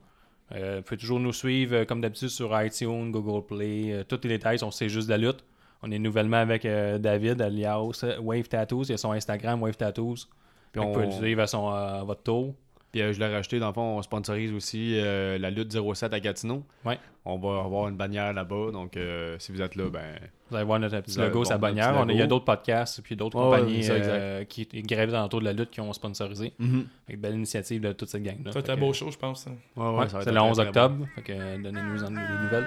Euh, 0.52 0.76
vous 0.78 0.82
pouvez 0.82 0.96
toujours 0.98 1.20
nous 1.20 1.32
suivre 1.32 1.84
comme 1.84 2.00
d'habitude 2.00 2.28
sur 2.28 2.60
iTunes, 2.60 3.10
Google 3.12 3.46
Play. 3.46 4.04
tous 4.08 4.18
les 4.24 4.30
détails 4.30 4.58
sont 4.58 4.70
C'est 4.70 4.88
juste 4.88 5.06
de 5.08 5.12
la 5.12 5.18
lutte. 5.18 5.44
On 5.82 5.90
est 5.92 5.98
nouvellement 5.98 6.36
avec 6.38 6.64
euh, 6.66 6.98
David 6.98 7.40
alias 7.40 8.04
Wave 8.20 8.48
Tattoos. 8.48 8.82
Il 8.84 8.90
y 8.90 8.94
a 8.94 8.98
son 8.98 9.12
Instagram 9.12 9.62
Wave 9.62 9.76
Tattoos. 9.76 10.26
Puis 10.72 10.80
on 10.80 10.92
peut 10.92 11.02
le 11.02 11.06
on- 11.06 11.18
suivre 11.18 11.40
à, 11.42 11.46
son, 11.46 11.68
à 11.68 12.02
votre 12.04 12.22
tour. 12.22 12.54
Puis 12.92 13.02
euh, 13.02 13.12
je 13.12 13.20
l'ai 13.20 13.32
racheté, 13.32 13.58
dans 13.60 13.68
le 13.68 13.72
fond, 13.72 13.98
on 13.98 14.02
sponsorise 14.02 14.52
aussi 14.52 14.94
euh, 14.98 15.38
la 15.38 15.50
lutte 15.50 15.70
07 15.72 16.12
à 16.12 16.18
Gatineau. 16.20 16.64
Ouais. 16.84 16.98
On 17.24 17.38
va 17.38 17.62
avoir 17.64 17.88
une 17.88 17.96
bannière 17.96 18.32
là-bas, 18.32 18.72
donc 18.72 18.96
euh, 18.96 19.36
si 19.38 19.52
vous 19.52 19.60
êtes 19.62 19.76
là, 19.76 19.88
ben. 19.90 20.00
Vous 20.50 20.56
allez 20.56 20.64
voir 20.64 20.80
notre 20.80 20.98
petit 21.00 21.16
Le- 21.18 21.26
logo, 21.26 21.44
sa 21.44 21.58
bannière. 21.58 21.90
petit 21.92 21.98
On 22.04 22.08
a- 22.08 22.12
il 22.12 22.18
y 22.18 22.22
a 22.22 22.26
d'autres 22.26 22.44
podcasts 22.46 23.00
puis 23.02 23.14
d'autres 23.14 23.38
Ouais, 23.38 23.48
ouais, 23.50 23.58
compagnies 23.60 23.84
c'est 23.84 24.02
ça, 24.02 24.10
euh, 24.10 24.44
qui 24.44 24.64
gravitent 24.82 25.14
autour 25.14 25.38
de 25.40 25.44
la 25.44 25.52
lutte 25.52 25.70
qui 25.70 25.80
ont 25.80 25.92
sponsorisé. 25.92 26.52
Avec 27.06 27.20
belle 27.20 27.34
initiative 27.34 27.80
de 27.82 27.92
toute 27.92 28.08
cette 28.08 28.22
gang-là. 28.24 28.50
Ça, 28.50 28.60
Fait 28.60 28.66
c'est 28.66 28.72
un 28.72 28.76
beau 28.76 28.92
show, 28.92 29.10
je 29.10 29.18
pense. 29.18 29.46
Ouais, 29.46 29.52
Ouais, 29.86 30.08
ça 30.08 30.18
va 30.18 30.24
c'est 30.24 30.30
être 30.30 30.34
le 30.34 30.40
très, 30.40 30.48
11 30.48 30.56
très 30.56 30.66
octobre. 30.66 31.06
Fait 31.14 31.22
que 31.22 31.62
donnez-nous 31.62 31.98
des 31.98 32.10
nouvelles. 32.42 32.66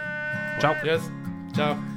Ciao! 0.62 0.74
Yes. 0.86 1.02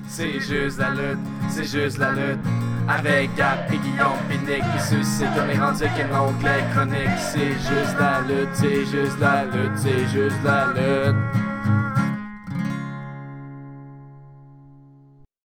C'est 0.08 0.40
juste 0.40 0.78
la 0.78 0.90
lutte, 0.90 1.18
c'est 1.48 1.64
juste 1.64 1.98
la 1.98 2.12
lutte. 2.12 2.40
Avec 2.88 3.34
Gap 3.36 3.70
et 3.72 3.78
Guillaume 3.78 4.18
Pinique 4.28 4.62
qui 4.72 4.82
suscite 4.82 5.34
comme 5.34 5.48
les 5.48 5.58
rendus 5.58 5.84
qui 5.96 6.02
l'onglet 6.12 6.64
chronique. 6.72 7.18
C'est 7.18 7.52
juste 7.52 7.96
la 7.98 8.20
lutte, 8.20 8.48
c'est 8.52 8.84
juste 8.84 9.18
la 9.18 9.44
lutte, 9.44 9.76
c'est 9.76 10.06
juste 10.06 10.36
la 10.44 10.66
lutte. 10.66 11.45